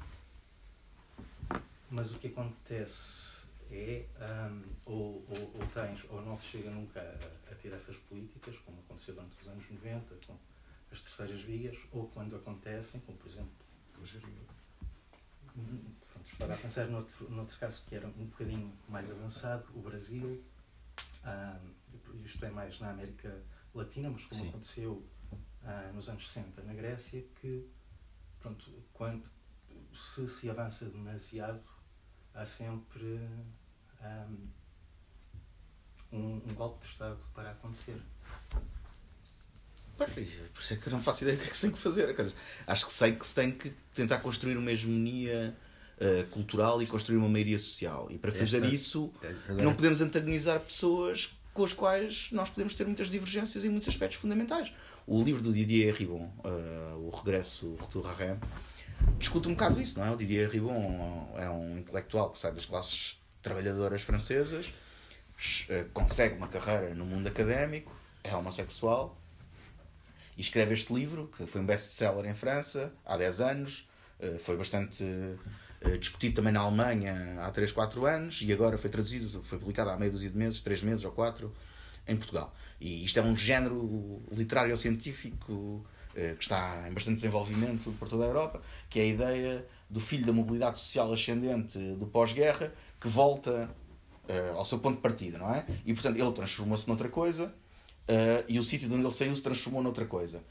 mas 1.90 2.12
o 2.12 2.18
que 2.18 2.28
acontece 2.28 3.44
é 3.72 4.06
um, 4.20 4.62
ou, 4.86 5.24
ou, 5.28 5.52
ou, 5.54 5.66
tens 5.74 6.04
ou 6.10 6.22
não 6.22 6.36
se 6.36 6.46
chega 6.46 6.70
nunca 6.70 7.00
a, 7.00 7.52
a, 7.52 7.54
ter 7.56 7.72
essas 7.72 7.96
políticas, 7.96 8.56
como 8.64 8.78
aconteceu 8.80 9.14
durante 9.14 9.40
os 9.42 9.48
anos 9.48 9.68
90 9.68 10.14
com 10.26 10.36
as 10.92 11.00
terceiras 11.00 11.42
vias, 11.42 11.76
ou 11.90 12.06
quando 12.08 12.36
acontecem, 12.36 13.00
como 13.00 13.18
por 13.18 13.28
exemplo 13.28 13.64
Pronto, 15.54 16.30
estava 16.32 16.54
a 16.54 16.56
pensar 16.56 16.86
noutro, 16.86 17.30
noutro 17.30 17.56
caso 17.58 17.82
que 17.88 17.94
era 17.94 18.06
um 18.06 18.26
bocadinho 18.26 18.72
mais 18.88 19.10
avançado, 19.10 19.64
o 19.74 19.80
Brasil, 19.80 20.42
um, 21.24 22.24
isto 22.24 22.44
é 22.44 22.50
mais 22.50 22.78
na 22.80 22.90
América 22.90 23.42
Latina, 23.74 24.10
mas 24.10 24.24
como 24.24 24.42
Sim. 24.42 24.48
aconteceu 24.48 25.06
uh, 25.62 25.92
nos 25.94 26.08
anos 26.08 26.30
60 26.30 26.62
na 26.62 26.74
Grécia, 26.74 27.24
que 27.40 27.68
pronto, 28.38 28.70
quando 28.92 29.24
se 29.94 30.28
se 30.28 30.50
avança 30.50 30.86
demasiado, 30.86 31.62
há 32.34 32.44
sempre 32.44 33.20
um, 34.02 34.48
um, 36.12 36.42
um 36.48 36.54
golpe 36.54 36.80
de 36.80 36.92
Estado 36.92 37.20
para 37.32 37.52
acontecer. 37.52 38.00
Pois, 39.96 40.08
por 40.08 40.60
isso 40.60 40.74
é 40.74 40.76
que 40.76 40.88
eu 40.88 40.92
não 40.92 41.02
faço 41.02 41.22
ideia 41.22 41.36
do 41.36 41.40
que 41.40 41.46
é 41.46 41.50
que 41.50 41.56
se 41.56 41.62
tem 41.62 41.70
que 41.70 41.78
fazer. 41.78 42.12
Dizer, 42.14 42.34
acho 42.66 42.86
que 42.86 42.92
sei 42.92 43.14
que 43.14 43.26
se 43.26 43.34
tem 43.34 43.52
que 43.52 43.70
tentar 43.94 44.18
construir 44.18 44.56
uma 44.56 44.70
hegemonia 44.72 45.56
uh, 46.00 46.26
cultural 46.28 46.82
e 46.82 46.86
construir 46.86 47.16
uma 47.16 47.28
maioria 47.28 47.58
social. 47.58 48.08
E 48.10 48.18
para 48.18 48.32
fazer 48.32 48.62
Esta, 48.62 48.74
isso, 48.74 49.12
agora... 49.48 49.62
não 49.62 49.74
podemos 49.74 50.00
antagonizar 50.00 50.60
pessoas 50.60 51.36
com 51.52 51.64
as 51.64 51.72
quais 51.72 52.28
nós 52.32 52.50
podemos 52.50 52.74
ter 52.74 52.84
muitas 52.84 53.08
divergências 53.08 53.64
em 53.64 53.68
muitos 53.68 53.88
aspectos 53.88 54.18
fundamentais. 54.18 54.72
O 55.06 55.22
livro 55.22 55.42
do 55.42 55.52
Didier 55.52 55.94
Ribon, 55.94 56.32
uh, 56.44 56.98
O 56.98 57.10
Regresso, 57.10 57.66
o 57.66 57.76
Retour 57.76 58.06
à 58.08 58.14
Rem, 58.14 58.38
discute 59.18 59.48
um 59.48 59.52
bocado 59.52 59.80
isso, 59.80 59.98
não 59.98 60.06
é? 60.06 60.10
O 60.10 60.16
Didier 60.16 60.50
Ribon 60.50 61.32
é 61.36 61.48
um 61.48 61.78
intelectual 61.78 62.30
que 62.30 62.38
sai 62.38 62.52
das 62.52 62.66
classes 62.66 63.18
trabalhadoras 63.40 64.02
francesas, 64.02 64.66
uh, 64.66 65.88
consegue 65.92 66.36
uma 66.36 66.48
carreira 66.48 66.94
no 66.94 67.04
mundo 67.04 67.28
académico, 67.28 67.94
é 68.24 68.34
homossexual 68.34 69.16
e 70.36 70.40
escreve 70.40 70.74
este 70.74 70.92
livro, 70.92 71.30
que 71.36 71.46
foi 71.46 71.60
um 71.60 71.66
best-seller 71.66 72.26
em 72.26 72.34
França 72.34 72.92
há 73.04 73.16
10 73.16 73.40
anos, 73.40 73.88
eh, 74.18 74.38
foi 74.38 74.56
bastante 74.56 75.04
eh, 75.04 75.36
discutido 75.98 76.36
também 76.36 76.52
na 76.52 76.60
Alemanha 76.60 77.36
há 77.40 77.50
3, 77.50 77.72
4 77.72 78.06
anos 78.06 78.40
e 78.42 78.52
agora 78.52 78.76
foi 78.78 78.90
traduzido, 78.90 79.42
foi 79.42 79.58
publicado 79.58 79.90
há 79.90 79.96
meia 79.96 80.10
dúzia 80.10 80.30
de 80.30 80.36
meses, 80.36 80.60
3 80.60 80.82
meses 80.82 81.04
ou 81.04 81.12
4, 81.12 81.52
em 82.06 82.16
Portugal. 82.16 82.54
E 82.80 83.04
isto 83.04 83.18
é 83.18 83.22
um 83.22 83.36
género 83.36 84.22
literário 84.32 84.76
científico 84.76 85.86
eh, 86.14 86.34
que 86.36 86.42
está 86.42 86.88
em 86.88 86.92
bastante 86.92 87.16
desenvolvimento 87.16 87.92
por 87.98 88.08
toda 88.08 88.24
a 88.24 88.26
Europa, 88.26 88.62
que 88.88 88.98
é 89.00 89.02
a 89.02 89.06
ideia 89.06 89.66
do 89.88 90.00
filho 90.00 90.26
da 90.26 90.32
mobilidade 90.32 90.78
social 90.78 91.12
ascendente 91.12 91.78
do 91.96 92.06
pós-guerra 92.06 92.72
que 93.00 93.08
volta 93.08 93.70
ao 94.56 94.64
seu 94.64 94.78
ponto 94.78 94.96
de 94.96 95.02
partida, 95.02 95.36
não 95.36 95.54
é? 95.54 95.66
E 95.84 95.92
portanto 95.92 96.16
ele 96.18 96.32
transformou-se 96.32 96.88
noutra 96.88 97.10
coisa 97.10 97.54
e 98.48 98.58
o 98.58 98.64
sítio 98.64 98.88
de 98.88 98.94
onde 98.94 99.04
ele 99.04 99.12
saiu 99.12 99.36
se 99.36 99.42
transformou 99.42 99.82
noutra 99.82 100.06
coisa. 100.06 100.42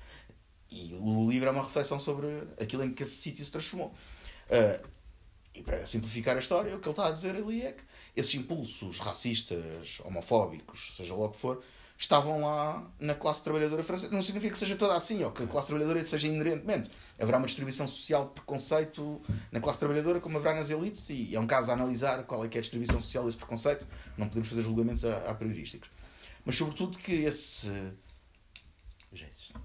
E 0.70 0.96
o 1.00 1.30
livro 1.30 1.48
é 1.48 1.52
uma 1.52 1.64
reflexão 1.64 1.98
sobre 1.98 2.28
aquilo 2.62 2.84
em 2.84 2.94
que 2.94 3.02
esse 3.02 3.16
sítio 3.16 3.44
se 3.44 3.50
transformou. 3.50 3.94
E 5.56 5.62
para 5.62 5.86
simplificar 5.86 6.36
a 6.36 6.40
história, 6.40 6.76
o 6.76 6.80
que 6.80 6.88
ele 6.88 6.94
está 6.94 7.08
a 7.08 7.12
dizer 7.12 7.36
ali 7.36 7.62
é 7.62 7.74
que 7.74 7.84
esses 8.16 8.34
impulsos 8.36 9.00
racistas, 9.00 10.00
homofóbicos, 10.04 10.94
seja 10.98 11.14
lá 11.16 11.26
o 11.26 11.30
que 11.30 11.38
for, 11.38 11.64
estavam 11.98 12.42
lá 12.42 12.92
na 13.00 13.14
classe 13.14 13.44
trabalhadora 13.44 13.84
francesa. 13.84 14.12
Não 14.12 14.22
significa 14.22 14.54
que 14.54 14.58
seja 14.58 14.76
toda 14.76 14.96
assim, 14.96 15.24
ou 15.24 15.32
que 15.32 15.44
a 15.44 15.48
classe 15.48 15.68
trabalhadora 15.68 16.06
seja 16.06 16.28
inerentemente. 16.28 16.90
Haverá 17.20 17.38
uma 17.38 17.46
distribuição 17.46 17.86
social 17.86 18.26
de 18.26 18.32
preconceito 18.32 19.22
na 19.52 19.60
classe 19.60 19.80
trabalhadora, 19.80 20.20
como 20.20 20.38
haverá 20.38 20.56
nas 20.56 20.72
elites, 20.72 21.10
e 21.10 21.36
é 21.36 21.40
um 21.40 21.48
caso 21.48 21.70
a 21.70 21.76
analisar 21.76 22.24
qual 22.24 22.44
é 22.44 22.48
que 22.48 22.58
é 22.58 22.60
a 22.60 22.62
distribuição 22.62 23.00
social 23.00 23.26
desse 23.26 23.38
preconceito. 23.38 23.88
Não 24.18 24.28
podemos 24.28 24.50
fazer 24.50 24.64
julgamentos 24.64 25.06
a, 25.06 25.18
a 25.30 25.36
priorísticos 25.36 25.90
mas 26.46 26.56
sobretudo 26.56 26.98
que 26.98 27.14
esse, 27.14 27.70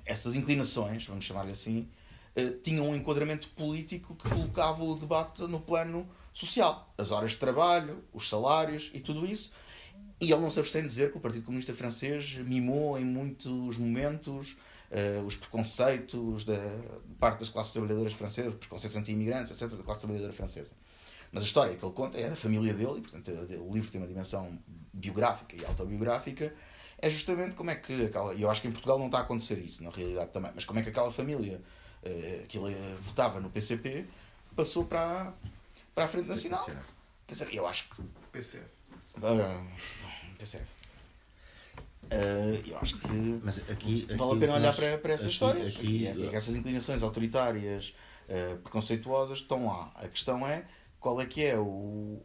essas 0.05 0.37
inclinações, 0.37 1.05
vamos 1.07 1.25
chamar-lhe 1.25 1.53
assim, 1.53 1.89
eh, 2.39 2.53
tinham 2.63 2.89
um 2.89 2.95
enquadramento 2.95 3.49
político 3.49 4.15
que 4.15 4.29
colocava 4.29 4.85
o 4.85 4.95
debate 4.95 5.43
no 5.43 5.59
plano 5.59 6.09
social. 6.33 6.89
As 6.97 7.11
horas 7.11 7.33
de 7.33 7.39
trabalho, 7.39 8.05
os 8.13 8.29
salários 8.29 8.93
e 8.95 9.01
tudo 9.01 9.27
isso. 9.27 9.51
E 10.21 10.31
ele 10.31 10.41
não 10.41 10.49
se 10.49 10.61
abstém 10.61 10.83
de 10.83 10.87
dizer 10.87 11.11
que 11.11 11.19
o 11.19 11.21
Partido 11.21 11.45
Comunista 11.45 11.75
Francês 11.75 12.37
mimou 12.37 12.97
em 12.97 13.05
muitos 13.05 13.77
momentos 13.77 14.57
uh, 14.91 15.27
os 15.27 15.35
preconceitos 15.35 16.45
da 16.45 16.59
parte 17.19 17.41
das 17.41 17.49
classes 17.49 17.73
trabalhadoras 17.73 18.13
francesas, 18.13 18.53
os 18.53 18.59
preconceitos 18.61 18.97
anti-imigrantes, 18.97 19.51
etc., 19.51 19.77
da 19.77 19.83
classe 19.83 20.01
trabalhadora 20.03 20.33
francesa. 20.33 20.73
Mas 21.33 21.43
a 21.43 21.47
história 21.47 21.75
que 21.75 21.85
ele 21.85 21.93
conta 21.93 22.19
é 22.19 22.29
da 22.29 22.37
família 22.37 22.73
dele, 22.73 22.99
e 22.99 23.01
portanto 23.01 23.31
o 23.69 23.73
livro 23.73 23.91
tem 23.91 24.01
uma 24.01 24.07
dimensão 24.07 24.57
biográfica 24.93 25.57
e 25.57 25.65
autobiográfica, 25.65 26.55
é 27.01 27.11
justamente 27.11 27.55
como 27.55 27.71
é 27.71 27.75
que 27.75 28.07
aquela. 28.07 28.35
E 28.35 28.43
eu 28.43 28.51
acho 28.51 28.63
que 28.63 28.69
em 28.69 28.73
Portugal 28.73 28.99
não 28.99 29.07
está 29.07 29.19
a 29.19 29.23
acontecer 29.23 29.59
isso, 29.59 29.83
na 29.83 29.91
realidade 29.91 30.31
também, 30.31 30.51
mas 30.55 30.65
como 30.65 30.79
é 30.81 30.83
que 30.83 30.89
aquela 30.89 31.13
família 31.13 31.61
eh, 31.61 31.61
que 32.49 32.59
ele 32.59 32.75
votava 33.01 33.41
no 33.41 33.51
PCP 33.51 34.07
passou 34.55 34.85
para, 34.85 35.33
para 35.95 36.05
a 36.05 36.09
Frente 36.09 36.29
Nacional. 36.29 36.67
Quer 37.27 37.35
dizer, 37.35 37.55
eu 37.55 37.67
acho 37.67 37.89
que. 37.91 38.03
PCF. 38.33 38.65
Uh, 39.17 40.37
PCF. 40.39 40.65
Uh, 42.11 42.67
eu 42.67 42.79
acho 42.79 42.99
que 42.99 43.41
Mas 43.45 43.59
aqui, 43.59 44.07
aqui 44.09 44.15
vale 44.17 44.33
a 44.33 44.37
pena 44.37 44.55
olhar 44.55 44.75
para, 44.75 44.99
para 44.99 45.13
essas 45.13 45.29
histórias. 45.29 45.77
Aqui, 45.77 46.07
é, 46.07 46.11
é 46.11 46.35
essas 46.35 46.57
inclinações 46.57 47.03
autoritárias, 47.03 47.95
uh, 48.29 48.57
preconceituosas 48.59 49.39
estão 49.39 49.67
lá. 49.67 49.93
A 49.95 50.09
questão 50.09 50.47
é 50.47 50.65
qual 50.99 51.21
é 51.21 51.27
que 51.27 51.45
é 51.45 51.59
o, 51.59 52.23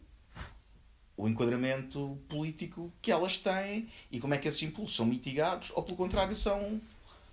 o 1.18 1.28
enquadramento 1.28 2.18
político 2.30 2.92
que 3.02 3.12
elas 3.12 3.38
têm 3.38 3.90
e 4.10 4.20
como 4.20 4.34
é 4.34 4.38
que 4.38 4.48
esses 4.48 4.64
impulsos 4.64 4.96
são 4.96 5.06
mitigados 5.06 5.72
ou, 5.76 5.84
pelo 5.84 5.98
contrário, 5.98 6.36
são, 6.36 6.82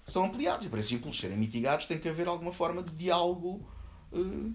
são 0.05 0.25
ampliados. 0.25 0.67
E 0.67 0.69
para 0.69 0.81
esses 0.81 0.93
impulsos 0.93 1.21
serem 1.21 1.37
mitigados 1.37 1.87
tem 1.87 1.99
que 1.99 2.09
haver 2.09 2.29
alguma 2.29 2.53
forma 2.53 2.83
de 2.83 2.93
diálogo 2.93 3.67
uh, 4.13 4.55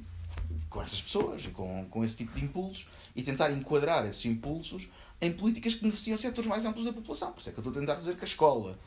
com 0.70 0.82
essas 0.82 1.02
pessoas 1.02 1.44
e 1.46 1.50
com, 1.50 1.86
com 1.90 2.04
esse 2.04 2.18
tipo 2.18 2.38
de 2.38 2.44
impulsos 2.44 2.88
e 3.16 3.24
tentar 3.24 3.52
enquadrar 3.52 4.06
esses 4.06 4.26
impulsos 4.26 4.90
em 5.22 5.32
políticas 5.32 5.74
que 5.74 5.82
beneficiam 5.82 6.18
setores 6.18 6.50
mais 6.50 6.66
amplos 6.66 6.86
da 6.86 6.94
população. 6.94 7.32
Por 7.32 7.40
isso 7.40 7.50
é 7.50 7.52
que 7.52 7.60
eu 7.60 7.62
estou 7.62 7.72
a 7.72 7.80
tentar 7.80 7.96
dizer 7.96 8.16
que 8.16 8.24
a 8.24 8.28
escola 8.28 8.78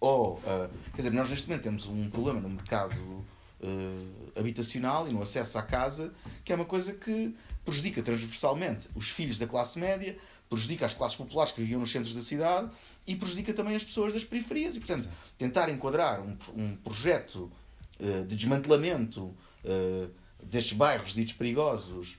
ou, 0.00 0.36
uh, 0.38 0.70
quer 0.92 0.96
dizer, 0.96 1.12
nós 1.12 1.28
neste 1.28 1.46
momento 1.46 1.62
temos 1.62 1.84
um 1.84 2.08
problema 2.08 2.40
no 2.40 2.48
mercado 2.48 2.96
uh, 2.96 4.32
habitacional 4.34 5.06
e 5.06 5.12
no 5.12 5.22
acesso 5.22 5.58
à 5.58 5.62
casa, 5.62 6.12
que 6.42 6.52
é 6.52 6.56
uma 6.56 6.64
coisa 6.64 6.94
que 6.94 7.36
prejudica 7.64 8.02
transversalmente 8.02 8.88
os 8.94 9.10
filhos 9.10 9.36
da 9.36 9.46
classe 9.46 9.78
média, 9.78 10.16
prejudica 10.48 10.86
as 10.86 10.94
classes 10.94 11.16
populares 11.16 11.52
que 11.52 11.60
viviam 11.60 11.78
nos 11.78 11.92
centros 11.92 12.14
da 12.14 12.22
cidade 12.22 12.70
e 13.10 13.16
prejudica 13.16 13.52
também 13.52 13.74
as 13.74 13.82
pessoas 13.82 14.12
das 14.12 14.22
periferias. 14.22 14.76
E, 14.76 14.78
portanto, 14.78 15.08
tentar 15.36 15.68
enquadrar 15.68 16.20
um, 16.20 16.36
um 16.54 16.76
projeto 16.76 17.50
uh, 17.98 18.24
de 18.24 18.36
desmantelamento 18.36 19.24
uh, 19.24 20.10
destes 20.44 20.74
bairros 20.74 21.12
ditos 21.12 21.34
perigosos, 21.34 22.16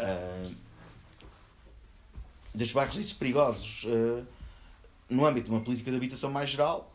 uh, 0.00 0.54
destes 2.54 2.72
bairros 2.72 2.94
ditos 2.96 3.12
perigosos, 3.12 3.84
no 5.08 5.26
âmbito 5.26 5.48
de 5.48 5.52
uma 5.52 5.60
política 5.60 5.90
de 5.90 5.98
habitação 5.98 6.30
mais 6.30 6.48
geral, 6.48 6.90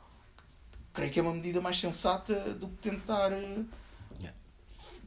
creio 0.92 1.12
que 1.12 1.20
é 1.20 1.22
uma 1.22 1.34
medida 1.34 1.62
mais 1.62 1.80
sensata 1.80 2.56
do 2.56 2.68
que 2.70 2.90
tentar 2.90 3.32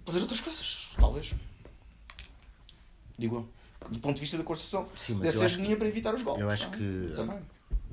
fazer 0.07 0.21
outras 0.21 0.41
coisas, 0.41 0.91
talvez. 0.97 1.35
Digo 3.19 3.37
eu 3.37 3.60
do 3.89 3.99
ponto 3.99 4.17
de 4.17 4.21
vista 4.21 4.37
da 4.37 4.45
construção 4.45 4.89
Sim, 4.95 5.19
dessa 5.21 5.45
hegemonia 5.45 5.77
para 5.77 5.89
evitar 5.89 6.15
os 6.15 6.23
golpes. 6.23 6.43
Eu 6.43 6.51
acho 6.51 6.71
que 6.71 7.13
também. 7.17 7.41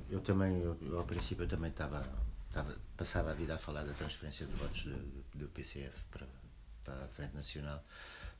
eu 0.09 0.19
também, 0.21 0.61
eu, 0.61 0.77
eu, 0.81 0.99
ao 0.99 1.05
princípio 1.05 1.43
eu 1.43 1.47
também 1.47 1.69
estava, 1.69 2.05
estava, 2.49 2.75
passava 2.97 3.31
a 3.31 3.33
vida 3.33 3.55
a 3.55 3.57
falar 3.57 3.83
da 3.83 3.93
transferência 3.93 4.45
de 4.45 4.53
votos 4.53 4.83
do, 4.83 5.23
do 5.35 5.47
PCF 5.49 6.03
para, 6.11 6.27
para 6.83 7.05
a 7.05 7.07
Frente 7.07 7.35
Nacional, 7.35 7.83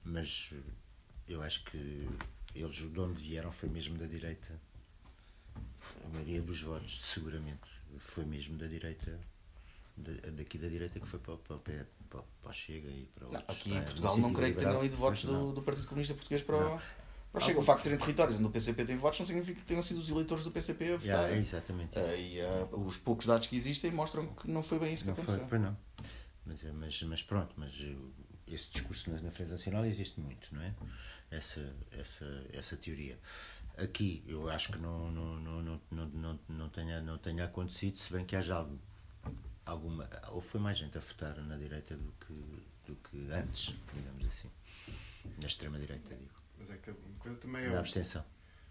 mas 0.04 0.54
eu 1.28 1.42
acho 1.42 1.64
que 1.66 2.08
eles 2.54 2.76
de 2.76 3.00
onde 3.00 3.22
vieram 3.22 3.52
foi 3.52 3.70
mesmo 3.70 3.98
da 3.98 4.06
direita. 4.06 4.60
A 6.06 6.10
maioria 6.10 6.42
dos 6.42 6.62
votos, 6.62 7.04
seguramente, 7.04 7.70
foi 7.98 8.26
mesmo 8.26 8.58
da 8.58 8.68
direita, 8.68 9.20
daqui 10.34 10.58
da 10.58 10.68
direita 10.68 11.00
que 11.00 11.08
foi 11.08 11.20
para, 11.20 11.38
para, 11.38 11.58
para, 11.58 11.86
para 12.42 12.50
o 12.50 12.54
Chega 12.54 12.90
e 12.90 13.10
para 13.16 13.28
outros. 13.28 13.48
Não, 13.48 13.56
aqui 13.56 13.74
em 13.74 13.84
Portugal 13.84 14.18
não 14.18 14.34
creio 14.34 14.54
que 14.54 14.60
tenham 14.60 14.86
ido 14.86 14.96
votos 14.96 15.24
do, 15.24 15.54
do 15.54 15.62
Partido 15.62 15.88
Comunista 15.88 16.14
Português 16.14 16.44
para, 16.44 16.60
não. 16.60 16.82
Mas 17.38 17.46
chega, 17.46 17.60
o 17.60 17.64
facto 17.64 17.78
de 17.80 17.84
serem 17.84 17.98
territórios 17.98 18.38
onde 18.38 18.48
o 18.48 18.50
PCP 18.50 18.86
tem 18.86 18.98
votos 18.98 19.20
não 19.20 19.26
significa 19.26 19.60
que 19.60 19.66
tenham 19.66 19.82
sido 19.82 20.00
os 20.00 20.10
eleitores 20.10 20.44
do 20.44 20.52
PCP 20.52 20.94
a 20.94 20.98
votar. 20.98 21.06
Yeah, 21.06 21.38
exatamente. 21.38 21.98
Uh, 21.98 22.18
e 22.18 22.42
uh, 22.42 22.86
os 22.86 22.98
poucos 22.98 23.26
dados 23.26 23.48
que 23.48 23.56
existem 23.56 23.92
mostram 23.92 24.28
que 24.28 24.50
não 24.50 24.62
foi 24.62 24.80
bem 24.80 24.94
isso 24.94 25.04
que 25.04 25.10
não 25.10 25.14
aconteceu. 25.14 25.46
Foi, 25.46 25.60
não. 25.60 25.78
Mas, 26.46 26.64
eh, 26.64 26.72
mas, 26.72 27.04
mas 27.04 27.24
pronto, 27.24 27.54
mas 27.58 27.74
esse 28.48 28.70
discurso 28.72 29.12
na, 29.12 29.22
na 29.22 29.32
Frente 29.32 29.52
Nacional 29.52 29.86
existe 29.86 30.20
muito, 30.20 30.54
não 30.56 30.62
é? 30.62 30.74
Essa, 31.30 31.76
essa, 31.92 32.46
essa 32.54 32.78
teoria. 32.78 33.20
Aqui 33.78 34.24
eu 34.26 34.50
acho 34.50 34.72
que 34.72 34.80
não, 34.80 35.12
não, 35.12 35.40
não, 35.40 35.62
não, 35.62 35.82
não, 35.92 36.06
não, 36.08 36.40
não, 36.50 36.70
tenha, 36.70 37.02
não 37.02 37.18
tenha 37.18 37.46
acontecido, 37.46 37.98
se 37.98 38.12
bem 38.12 38.26
que 38.26 38.36
haja 38.36 38.56
algo, 38.56 38.80
alguma. 39.66 40.10
Ou 40.32 40.42
foi 40.42 40.60
mais 40.60 40.78
gente 40.78 40.98
a 40.98 41.02
votar 41.02 41.38
na 41.42 41.58
direita 41.58 41.96
do 41.96 42.12
que, 42.26 42.34
do 42.88 42.96
que 42.96 43.32
antes, 43.32 43.76
digamos 43.94 44.26
assim. 44.26 44.50
Na 45.42 45.48
extrema-direita, 45.48 46.16
digo. 46.16 46.37
Mas 46.60 46.70
é 46.72 46.78
que 46.78 46.92
uma 46.92 47.20
coisa 47.20 47.38
também 47.38 47.64
é. 47.64 47.70
Na 47.70 47.80
abstenção. 47.80 48.24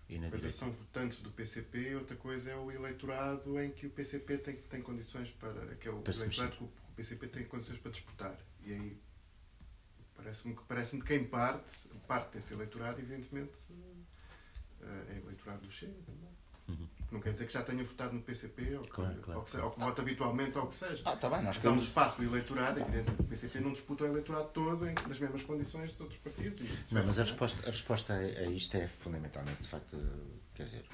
E 0.08 0.18
na 0.18 0.30
coisa 0.30 0.48
são 0.50 0.70
votantes 0.70 1.18
do 1.18 1.30
PCP, 1.32 1.96
outra 1.96 2.16
coisa 2.16 2.50
é 2.50 2.56
o 2.56 2.70
eleitorado 2.70 3.60
em 3.60 3.72
que 3.72 3.86
o 3.86 3.90
PCP 3.90 4.38
tem, 4.38 4.56
tem 4.56 4.80
condições 4.80 5.30
para. 5.30 5.74
que 5.76 5.88
é 5.88 5.90
o 5.90 6.00
para 6.00 6.14
eleitorado 6.14 6.56
que 6.56 6.64
o 6.64 6.70
PCP 6.94 7.26
tem 7.28 7.44
condições 7.44 7.78
para 7.78 7.90
disputar. 7.90 8.38
E 8.64 8.72
aí 8.72 9.00
parece-me 10.14 10.54
que 10.54 10.62
parece 10.64 11.00
quem 11.00 11.24
parte, 11.24 11.70
parte 12.06 12.34
desse 12.34 12.54
eleitorado, 12.54 13.00
evidentemente, 13.00 13.58
eh, 14.80 15.14
é 15.14 15.18
eleitorado 15.18 15.62
do 15.62 15.70
Chega 15.70 16.00
também. 16.04 16.30
Uhum. 16.68 16.88
Não 17.10 17.20
quer 17.20 17.32
dizer 17.32 17.46
que 17.46 17.52
já 17.52 17.62
tenha 17.62 17.84
votado 17.84 18.14
no 18.14 18.20
PCP 18.20 18.76
ou 18.76 18.82
que, 18.82 18.90
claro, 18.90 19.14
claro, 19.20 19.40
ou 19.40 19.44
que, 19.44 19.56
ou 19.56 19.70
que 19.70 19.80
vote 19.80 20.00
habitualmente 20.00 20.58
ou 20.58 20.64
o 20.64 20.66
que 20.66 20.74
seja. 20.74 21.02
Ah, 21.04 21.14
tá 21.14 21.30
bem, 21.30 21.42
nós 21.42 21.56
temos... 21.56 21.82
um 21.82 21.86
espaço 21.86 22.16
do 22.16 22.24
eleitorado, 22.24 22.80
evidentemente. 22.80 23.22
O 23.22 23.24
PCP 23.24 23.60
não 23.60 23.72
disputa 23.72 24.04
o 24.04 24.06
eleitorado 24.08 24.48
todo 24.48 24.88
em, 24.88 24.94
nas 24.94 25.18
mesmas 25.18 25.42
condições 25.42 25.94
de 25.94 26.02
outros 26.02 26.20
partidos. 26.20 26.90
Não, 26.90 27.04
mas 27.04 27.18
a 27.18 27.22
resposta, 27.22 27.62
a 27.62 27.70
resposta 27.70 28.12
a, 28.12 28.46
isto 28.46 28.76
é 28.76 28.88
fundamentalmente, 28.88 29.62
de 29.62 29.68
facto, 29.68 29.96
quer 30.54 30.64
dizer, 30.64 30.84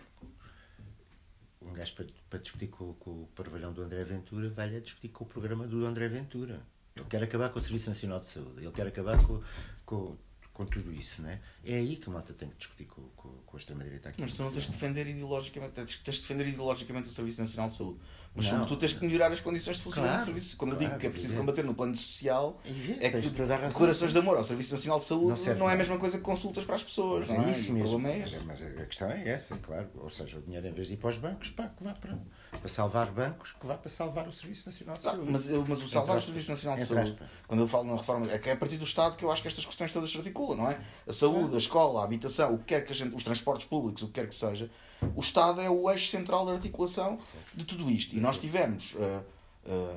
um 1.62 1.72
gajo 1.72 1.94
para, 1.94 2.06
para 2.28 2.38
discutir 2.38 2.68
com, 2.68 2.92
com 2.94 3.22
o 3.22 3.28
parvalhão 3.34 3.72
do 3.72 3.82
André 3.82 4.04
Ventura 4.04 4.50
vai-lhe 4.50 4.76
a 4.76 4.80
discutir 4.80 5.08
com 5.08 5.24
o 5.24 5.26
programa 5.26 5.66
do 5.66 5.86
André 5.86 6.08
Ventura. 6.08 6.60
Ele 6.94 7.06
quer 7.06 7.22
acabar 7.22 7.48
com 7.48 7.58
o 7.58 7.62
Serviço 7.62 7.88
Nacional 7.88 8.20
de 8.20 8.26
Saúde, 8.26 8.62
ele 8.62 8.72
quer 8.72 8.86
acabar 8.86 9.24
com, 9.26 9.42
com 9.86 10.16
com 10.52 10.66
tudo 10.66 10.92
isso, 10.92 11.22
não 11.22 11.30
é? 11.30 11.40
É 11.64 11.76
aí 11.76 11.96
que 11.96 12.08
a 12.08 12.12
malta 12.12 12.32
tem 12.34 12.48
que 12.48 12.56
discutir 12.56 12.84
com, 12.84 13.02
com, 13.16 13.28
com 13.46 13.56
a 13.56 13.58
extrema-direita. 13.58 14.12
Mas 14.18 14.34
tu 14.34 14.42
não 14.42 14.50
tens 14.50 14.64
de 14.64 14.70
defender 14.72 15.06
ideologicamente, 15.06 15.72
tens, 15.72 15.98
tens 15.98 16.16
de 16.16 16.20
defender 16.22 16.46
ideologicamente 16.48 17.08
o 17.08 17.12
Serviço 17.12 17.40
Nacional 17.40 17.68
de 17.68 17.74
Saúde. 17.74 17.98
Mas 18.34 18.46
não, 18.46 18.52
sobretudo 18.52 18.78
tens 18.78 18.92
que 18.94 19.06
melhorar 19.06 19.30
as 19.30 19.40
condições 19.40 19.76
de 19.76 19.82
funcionamento 19.82 20.24
claro, 20.24 20.32
do 20.32 20.40
serviço. 20.40 20.56
Quando 20.56 20.70
claro, 20.70 20.84
eu 20.84 20.88
digo 20.88 21.00
que 21.00 21.06
é 21.06 21.10
preciso 21.10 21.36
combater 21.36 21.64
no 21.64 21.74
plano 21.74 21.96
social, 21.96 22.60
é, 23.00 23.10
que 23.10 23.28
declarações 23.28 24.12
de 24.12 24.18
amor 24.18 24.36
ao 24.36 24.44
Serviço 24.44 24.72
Nacional 24.72 24.98
de 24.98 25.04
Saúde 25.04 25.40
não, 25.48 25.54
não 25.56 25.70
é 25.70 25.74
a 25.74 25.76
mesma 25.76 25.98
coisa 25.98 26.18
que 26.18 26.24
consultas 26.24 26.64
para 26.64 26.76
as 26.76 26.82
pessoas. 26.82 27.28
Mas 27.28 27.38
é, 27.38 27.48
é 27.48 27.50
isso 27.50 27.72
mesmo. 27.72 27.98
Mas, 27.98 28.34
é, 28.34 28.40
mas, 28.40 28.62
a 28.62 28.86
questão 28.86 29.10
é 29.10 29.28
essa, 29.28 29.56
claro. 29.56 29.88
Ou 29.96 30.10
seja, 30.10 30.38
o 30.38 30.42
dinheiro 30.42 30.66
em 30.66 30.72
vez 30.72 30.86
de 30.86 30.94
ir 30.94 30.96
para 30.96 31.10
os 31.10 31.18
bancos, 31.18 31.50
pá, 31.50 31.68
que 31.68 31.82
vá 31.82 31.92
para, 31.92 32.18
para 32.58 32.68
salvar 32.68 33.10
bancos, 33.10 33.52
que 33.58 33.66
vá 33.66 33.74
para 33.74 33.90
salvar 33.90 34.28
o 34.28 34.32
Serviço 34.32 34.68
Nacional 34.68 34.96
de 34.96 35.02
Saúde. 35.02 35.30
Mas, 35.30 35.48
mas 35.48 35.82
o 35.82 35.88
salvar 35.88 36.16
o 36.16 36.20
Serviço 36.20 36.50
Nacional 36.50 36.78
de 36.78 36.84
Saúde, 36.84 37.18
quando 37.46 37.60
eu 37.60 37.68
falo 37.68 37.84
na 37.84 37.96
reforma, 37.96 38.30
é 38.30 38.38
que 38.38 38.50
é 38.50 38.52
a 38.52 38.56
partir 38.56 38.76
do 38.76 38.84
Estado 38.84 39.16
que 39.16 39.24
eu 39.24 39.32
acho 39.32 39.42
que 39.42 39.48
estas 39.48 39.64
questões 39.64 39.92
todas 39.92 40.10
se 40.10 40.18
articulam, 40.18 40.56
não 40.56 40.70
é? 40.70 40.78
A 41.06 41.12
saúde, 41.12 41.54
a 41.54 41.58
escola, 41.58 42.00
a 42.00 42.04
habitação, 42.04 42.54
o 42.54 42.58
que 42.58 42.64
quer 42.66 42.82
que 42.82 42.92
a 42.92 42.94
gente, 42.94 43.16
os 43.16 43.24
transportes 43.24 43.66
públicos, 43.66 44.02
o 44.02 44.06
que 44.06 44.12
quer 44.12 44.28
que 44.28 44.34
seja, 44.34 44.70
o 45.16 45.20
Estado 45.20 45.60
é 45.60 45.70
o 45.70 45.90
eixo 45.90 46.10
central 46.10 46.44
da 46.46 46.52
articulação 46.52 47.18
de 47.54 47.64
tudo 47.64 47.90
isto. 47.90 48.14
E 48.14 48.20
nós 48.20 48.38
tivemos. 48.38 48.94
Uh, 48.94 49.22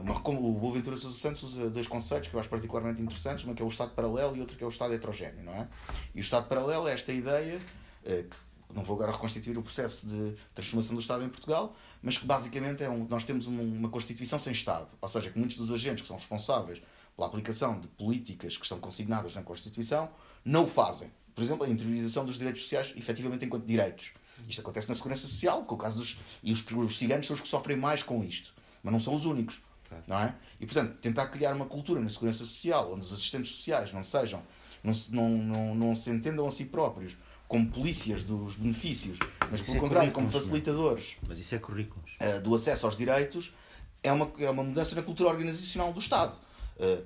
uma, 0.03 0.19
como 0.19 0.47
o 0.47 0.53
Boaventura 0.53 0.95
Sousa 0.95 1.17
Santos 1.17 1.41
usa 1.41 1.71
dois 1.71 1.87
conceitos 1.87 2.29
que 2.29 2.35
eu 2.35 2.39
acho 2.39 2.47
particularmente 2.47 3.01
interessantes, 3.01 3.43
uma 3.45 3.55
que 3.55 3.63
é 3.63 3.65
o 3.65 3.67
Estado 3.67 3.95
paralelo 3.95 4.37
e 4.37 4.39
outra 4.39 4.55
que 4.55 4.63
é 4.63 4.67
o 4.67 4.69
Estado 4.69 4.93
heterogéneo, 4.93 5.43
não 5.43 5.53
é? 5.53 5.67
E 6.13 6.19
o 6.19 6.21
Estado 6.21 6.47
paralelo 6.47 6.87
é 6.87 6.93
esta 6.93 7.11
ideia, 7.11 7.57
uh, 7.57 8.23
que 8.23 8.35
não 8.73 8.83
vou 8.83 8.95
agora 8.95 9.11
reconstituir 9.11 9.57
o 9.57 9.61
processo 9.61 10.07
de 10.07 10.35
transformação 10.53 10.95
do 10.95 11.01
Estado 11.01 11.23
em 11.23 11.29
Portugal, 11.29 11.75
mas 12.01 12.17
que 12.17 12.25
basicamente 12.25 12.83
é 12.83 12.89
um, 12.89 13.05
nós 13.07 13.23
temos 13.23 13.45
uma, 13.47 13.89
Constituição 13.89 14.37
sem 14.39 14.51
Estado, 14.51 14.89
ou 14.99 15.07
seja, 15.07 15.29
que 15.29 15.37
muitos 15.37 15.57
dos 15.57 15.71
agentes 15.71 16.01
que 16.01 16.07
são 16.07 16.17
responsáveis 16.17 16.81
pela 17.15 17.27
aplicação 17.27 17.79
de 17.79 17.87
políticas 17.87 18.57
que 18.57 18.63
estão 18.63 18.79
consignadas 18.79 19.33
na 19.33 19.41
Constituição 19.41 20.09
não 20.43 20.65
o 20.65 20.67
fazem. 20.67 21.11
Por 21.33 21.43
exemplo, 21.43 21.65
a 21.65 21.69
interiorização 21.69 22.25
dos 22.25 22.37
direitos 22.37 22.61
sociais, 22.63 22.93
efetivamente, 22.95 23.45
enquanto 23.45 23.65
direitos. 23.65 24.11
Isto 24.47 24.61
acontece 24.61 24.89
na 24.89 24.95
segurança 24.95 25.27
social, 25.27 25.63
com 25.63 25.75
o 25.75 25.77
caso 25.77 25.97
dos. 25.97 26.17
E 26.43 26.51
os, 26.51 26.65
os 26.69 26.97
ciganos 26.97 27.25
são 27.25 27.35
os 27.35 27.41
que 27.41 27.47
sofrem 27.47 27.77
mais 27.77 28.03
com 28.03 28.23
isto. 28.23 28.53
Mas 28.83 28.91
não 28.91 28.99
são 28.99 29.13
os 29.13 29.25
únicos. 29.25 29.61
Não 30.07 30.17
é? 30.17 30.35
E, 30.59 30.65
portanto, 30.65 30.97
tentar 30.97 31.27
criar 31.27 31.53
uma 31.53 31.65
cultura 31.65 32.01
na 32.01 32.09
segurança 32.09 32.39
social 32.39 32.93
onde 32.93 33.05
os 33.05 33.13
assistentes 33.13 33.51
sociais 33.51 33.93
não 33.93 34.03
sejam. 34.03 34.41
Não 34.83 34.93
não, 35.09 35.29
não, 35.29 35.75
não 35.75 35.95
se 35.95 36.09
entendam 36.09 36.45
a 36.47 36.51
si 36.51 36.65
próprios 36.65 37.15
como 37.47 37.69
polícias 37.69 38.23
dos 38.23 38.55
benefícios, 38.55 39.19
mas 39.51 39.61
pelo 39.61 39.77
é 39.77 39.79
contrário, 39.79 40.11
como 40.11 40.29
facilitadores 40.29 41.17
mas 41.27 41.37
isso 41.39 41.53
é 41.53 41.59
currículos. 41.59 42.17
Uh, 42.19 42.41
do 42.41 42.55
acesso 42.55 42.85
aos 42.85 42.97
direitos, 42.97 43.53
é 44.01 44.11
uma, 44.11 44.31
é 44.39 44.49
uma 44.49 44.63
mudança 44.63 44.95
na 44.95 45.01
cultura 45.01 45.29
organizacional 45.29 45.93
do 45.93 45.99
Estado. 45.99 46.35
Uh, 46.77 47.03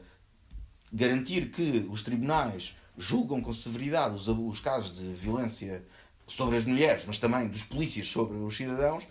garantir 0.92 1.52
que 1.52 1.88
os 1.90 2.02
tribunais 2.02 2.76
julgam 2.98 3.42
com 3.42 3.54
severidade 3.54 4.16
os, 4.16 4.28
os 4.28 4.60
casos 4.60 4.98
de 4.98 5.14
violência 5.14 5.84
sobre 6.28 6.58
as 6.58 6.66
mulheres, 6.66 7.06
mas 7.06 7.18
também 7.18 7.48
dos 7.48 7.64
polícias 7.64 8.08
sobre 8.08 8.38
os 8.38 8.56
cidadãos, 8.56 9.06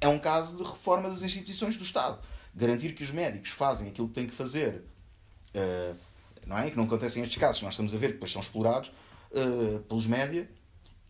é 0.00 0.08
um 0.08 0.18
caso 0.18 0.56
de 0.56 0.62
reforma 0.62 1.08
das 1.08 1.22
instituições 1.22 1.76
do 1.76 1.84
Estado. 1.84 2.18
Garantir 2.54 2.94
que 2.94 3.02
os 3.02 3.10
médicos 3.10 3.50
fazem 3.50 3.88
aquilo 3.88 4.08
que 4.08 4.14
têm 4.14 4.26
que 4.26 4.34
fazer, 4.34 4.82
uh, 5.54 5.96
não 6.46 6.58
é? 6.58 6.70
que 6.70 6.76
não 6.76 6.84
acontecem 6.84 7.22
estes 7.22 7.38
casos 7.38 7.58
que 7.58 7.64
nós 7.64 7.74
estamos 7.74 7.94
a 7.94 7.98
ver, 7.98 8.08
que 8.08 8.12
depois 8.14 8.32
são 8.32 8.42
explorados 8.42 8.90
uh, 9.30 9.80
pelos 9.80 10.06
média, 10.06 10.48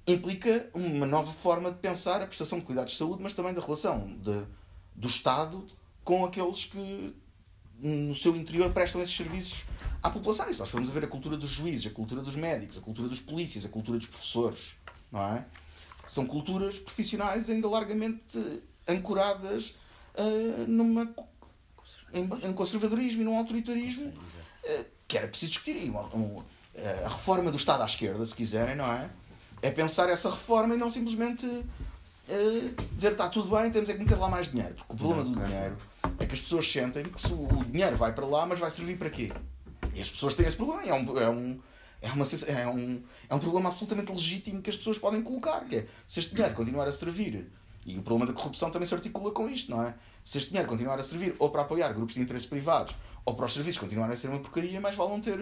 implica 0.07 0.69
uma 0.75 1.07
nova 1.07 1.33
forma 1.33 1.71
de 1.71 1.79
pensar 1.79 2.23
a 2.23 2.27
prestação 2.27 2.59
de 2.59 2.65
cuidados 2.65 2.93
de 2.93 2.99
saúde, 2.99 3.23
mas 3.23 3.33
também 3.33 3.55
da 3.55 3.61
relação 3.61 4.07
de, 4.19 4.43
do 4.95 5.09
Estado 5.09 5.65
com 6.05 6.25
aqueles 6.25 6.65
que 6.65 7.15
no 7.79 8.15
seu 8.15 8.37
interior 8.37 8.73
prestam 8.73 9.01
esses 9.01 9.17
serviços 9.17 9.65
à 10.03 10.11
população. 10.11 10.49
E 10.51 10.55
se 10.55 10.61
nós 10.61 10.69
formos 10.69 10.89
a 10.89 10.93
ver 10.93 11.05
a 11.05 11.09
cultura 11.09 11.37
dos 11.37 11.51
juízes, 11.51 11.87
a 11.87 11.95
cultura 11.95 12.21
dos 12.21 12.37
médicos, 12.37 12.79
a 12.79 12.81
cultura 12.81 13.09
dos 13.09 13.21
polícias, 13.21 13.65
a 13.65 13.69
cultura 13.69 13.99
dos 13.99 14.07
professores, 14.07 14.73
não 15.11 15.21
é? 15.21 15.45
São 16.07 16.27
culturas 16.27 16.79
profissionais 16.79 17.49
ainda 17.49 17.69
largamente 17.69 18.63
ancoradas 18.87 19.75
uh, 20.15 20.67
numa, 20.67 21.09
em, 22.13 22.25
em 22.49 22.53
conservadorismo 22.53 23.23
e 23.23 23.25
num 23.25 23.39
autoritarismo 23.39 24.09
uh, 24.09 24.85
que 25.07 25.17
era 25.17 25.29
preciso 25.29 25.53
discutir. 25.53 25.77
E 25.77 25.89
uma, 25.89 26.03
uma, 26.03 26.45
a 27.05 27.09
reforma 27.09 27.51
do 27.51 27.57
Estado 27.57 27.83
à 27.83 27.87
esquerda, 27.87 28.25
se 28.25 28.35
quiserem, 28.35 28.75
não 28.75 28.91
é? 28.91 29.11
É 29.63 29.71
pensar 29.71 30.09
essa 30.09 30.31
reforma 30.31 30.75
e 30.75 30.79
não 30.79 30.89
simplesmente 30.89 31.47
uh, 31.47 32.85
dizer 32.95 33.13
está 33.13 33.29
tudo 33.29 33.55
bem, 33.57 33.71
temos 33.71 33.89
é 33.89 33.93
que 33.93 33.99
meter 33.99 34.19
lá 34.19 34.29
mais 34.29 34.51
dinheiro. 34.51 34.75
Porque 34.75 34.93
o 34.93 34.97
problema 34.97 35.25
do 35.25 35.35
dinheiro 35.45 35.77
é 36.19 36.27
que 36.27 36.35
as 36.35 36.41
pessoas 36.41 36.71
sentem 36.71 37.05
que 37.05 37.21
se 37.21 37.33
o 37.33 37.47
dinheiro 37.69 37.97
vai 37.97 38.13
para 38.13 38.27
lá, 38.27 38.47
mas 38.47 38.59
vai 38.59 38.71
servir 38.71 38.99
para 38.99 39.11
quê? 39.11 39.33
E 39.95 40.01
as 40.01 40.11
pessoas 40.11 40.35
têm 40.35 40.47
esse 40.47 40.57
problema. 40.57 40.83
É 40.83 40.95
um, 40.95 41.19
é 41.19 41.29
um, 41.29 41.61
é, 42.01 42.13
uma, 42.13 42.25
é, 42.47 42.69
um, 42.69 43.03
é 43.29 43.35
um 43.35 43.39
problema 43.39 43.69
absolutamente 43.69 44.13
legítimo 44.13 44.63
que 44.63 44.71
as 44.71 44.77
pessoas 44.77 44.99
podem 44.99 45.23
colocar. 45.23 45.61
Que 45.65 45.77
é, 45.77 45.87
se 46.07 46.21
este 46.21 46.35
dinheiro 46.35 46.55
continuar 46.55 46.89
a 46.89 46.93
servir 46.93 47.51
E 47.85 47.99
o 47.99 48.03
problema 48.03 48.31
da 48.31 48.39
corrupção 48.39 48.71
também 48.71 48.87
se 48.87 48.95
articula 48.95 49.31
com 49.33 49.49
isto, 49.49 49.71
não 49.71 49.83
é? 49.83 49.95
Se 50.25 50.39
este 50.39 50.51
dinheiro 50.51 50.69
continuar 50.69 50.99
a 50.99 51.03
servir 51.03 51.35
ou 51.39 51.51
para 51.51 51.63
apoiar 51.63 51.93
grupos 51.93 52.15
de 52.15 52.21
interesse 52.21 52.47
privados 52.47 52.95
ou 53.25 53.35
para 53.35 53.47
os 53.47 53.53
serviços 53.53 53.81
continuarem 53.81 54.15
a 54.15 54.17
ser 54.17 54.29
uma 54.29 54.39
porcaria, 54.39 54.81
mais 54.81 54.97
vale 54.97 55.11
não 55.11 55.21
ter. 55.21 55.39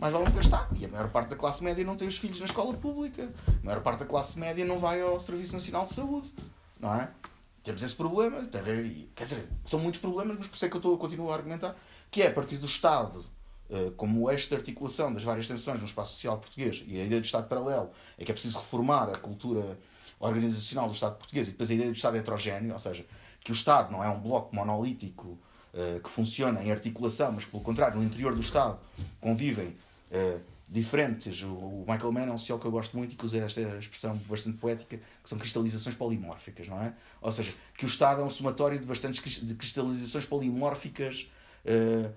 Mais 0.00 0.12
vale 0.12 0.24
não 0.24 0.32
ter 0.32 0.40
Estado. 0.40 0.74
E 0.76 0.84
a 0.84 0.88
maior 0.88 1.10
parte 1.10 1.28
da 1.28 1.36
classe 1.36 1.62
média 1.62 1.84
não 1.84 1.94
tem 1.94 2.08
os 2.08 2.16
filhos 2.16 2.40
na 2.40 2.46
escola 2.46 2.72
pública. 2.74 3.28
A 3.48 3.66
maior 3.66 3.82
parte 3.82 4.00
da 4.00 4.06
classe 4.06 4.38
média 4.38 4.64
não 4.64 4.78
vai 4.78 5.00
ao 5.02 5.20
Serviço 5.20 5.52
Nacional 5.52 5.84
de 5.84 5.92
Saúde. 5.92 6.32
Não 6.80 6.94
é? 6.94 7.10
Temos 7.62 7.82
esse 7.82 7.94
problema. 7.94 8.42
Quer 9.14 9.22
dizer, 9.22 9.46
são 9.66 9.78
muitos 9.78 10.00
problemas, 10.00 10.38
mas 10.38 10.46
por 10.46 10.56
isso 10.56 10.64
é 10.64 10.68
que 10.68 10.74
eu 10.74 10.78
estou, 10.78 10.96
continuo 10.96 11.30
a 11.30 11.34
argumentar 11.34 11.76
que 12.10 12.22
é 12.22 12.26
a 12.28 12.32
partir 12.32 12.56
do 12.56 12.66
Estado 12.66 13.24
eh, 13.70 13.92
como 13.96 14.28
eixo 14.30 14.48
de 14.48 14.54
articulação 14.56 15.12
das 15.12 15.22
várias 15.22 15.46
tensões 15.46 15.78
no 15.78 15.86
espaço 15.86 16.14
social 16.14 16.38
português 16.38 16.82
e 16.86 17.00
a 17.00 17.04
ideia 17.04 17.20
de 17.20 17.26
Estado 17.26 17.46
paralelo 17.46 17.90
é 18.18 18.24
que 18.24 18.30
é 18.30 18.34
preciso 18.34 18.58
reformar 18.58 19.08
a 19.08 19.16
cultura 19.16 19.78
organizacional 20.18 20.88
do 20.88 20.94
Estado 20.94 21.16
português 21.16 21.48
e 21.48 21.50
depois 21.52 21.70
a 21.70 21.74
ideia 21.74 21.90
de 21.90 21.96
Estado 21.96 22.16
heterogéneo, 22.16 22.72
ou 22.72 22.78
seja, 22.78 23.06
que 23.42 23.52
o 23.52 23.54
Estado 23.54 23.92
não 23.92 24.02
é 24.02 24.08
um 24.08 24.20
bloco 24.20 24.54
monolítico 24.54 25.38
eh, 25.72 26.00
que 26.02 26.10
funciona 26.10 26.62
em 26.62 26.72
articulação, 26.72 27.30
mas 27.30 27.44
que 27.44 27.50
pelo 27.52 27.62
contrário, 27.62 27.96
no 27.96 28.02
interior 28.02 28.34
do 28.34 28.40
Estado 28.40 28.76
convivem 29.20 29.76
eh, 30.10 30.38
diferentes. 30.68 31.42
O 31.42 31.84
Michael 31.86 32.12
Mann 32.12 32.28
é 32.28 32.32
um 32.32 32.38
sociólogo 32.38 32.62
que 32.62 32.68
eu 32.68 32.72
gosto 32.72 32.96
muito 32.96 33.12
e 33.12 33.16
que 33.16 33.24
usa 33.24 33.38
esta 33.38 33.60
expressão 33.78 34.16
bastante 34.28 34.56
poética, 34.58 34.96
que 34.96 35.28
são 35.28 35.36
cristalizações 35.36 35.96
polimórficas, 35.96 36.68
não 36.68 36.80
é? 36.80 36.94
Ou 37.20 37.32
seja, 37.32 37.52
que 37.76 37.84
o 37.84 37.88
Estado 37.88 38.20
é 38.20 38.24
um 38.24 38.30
somatório 38.30 38.78
de 38.78 38.86
bastantes 38.86 39.44
de 39.44 39.54
cristalizações 39.54 40.24
polimórficas 40.24 41.28
eh, 41.64 42.10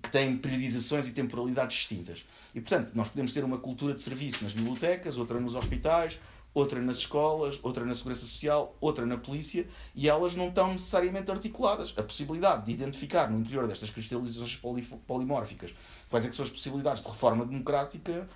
que 0.00 0.10
têm 0.10 0.36
periodizações 0.36 1.08
e 1.08 1.12
temporalidades 1.12 1.76
distintas. 1.76 2.24
E, 2.54 2.60
portanto, 2.60 2.90
nós 2.94 3.08
podemos 3.08 3.32
ter 3.32 3.44
uma 3.44 3.58
cultura 3.58 3.94
de 3.94 4.02
serviço 4.02 4.44
nas 4.44 4.52
bibliotecas, 4.52 5.16
outra 5.16 5.40
nos 5.40 5.54
hospitais, 5.54 6.18
outra 6.54 6.80
nas 6.80 6.98
escolas, 6.98 7.58
outra 7.62 7.84
na 7.84 7.94
segurança 7.94 8.22
social, 8.22 8.76
outra 8.80 9.06
na 9.06 9.16
polícia, 9.16 9.66
e 9.94 10.08
elas 10.08 10.34
não 10.34 10.48
estão 10.48 10.70
necessariamente 10.72 11.30
articuladas. 11.30 11.94
A 11.96 12.02
possibilidade 12.02 12.66
de 12.66 12.72
identificar 12.72 13.30
no 13.30 13.38
interior 13.38 13.66
destas 13.66 13.90
cristalizações 13.90 14.60
polimórficas 15.06 15.72
quais 16.12 16.26
é 16.26 16.28
que 16.28 16.36
são 16.36 16.44
as 16.44 16.50
possibilidades 16.50 17.02
de 17.02 17.08
reforma 17.08 17.44
democrática, 17.46 18.28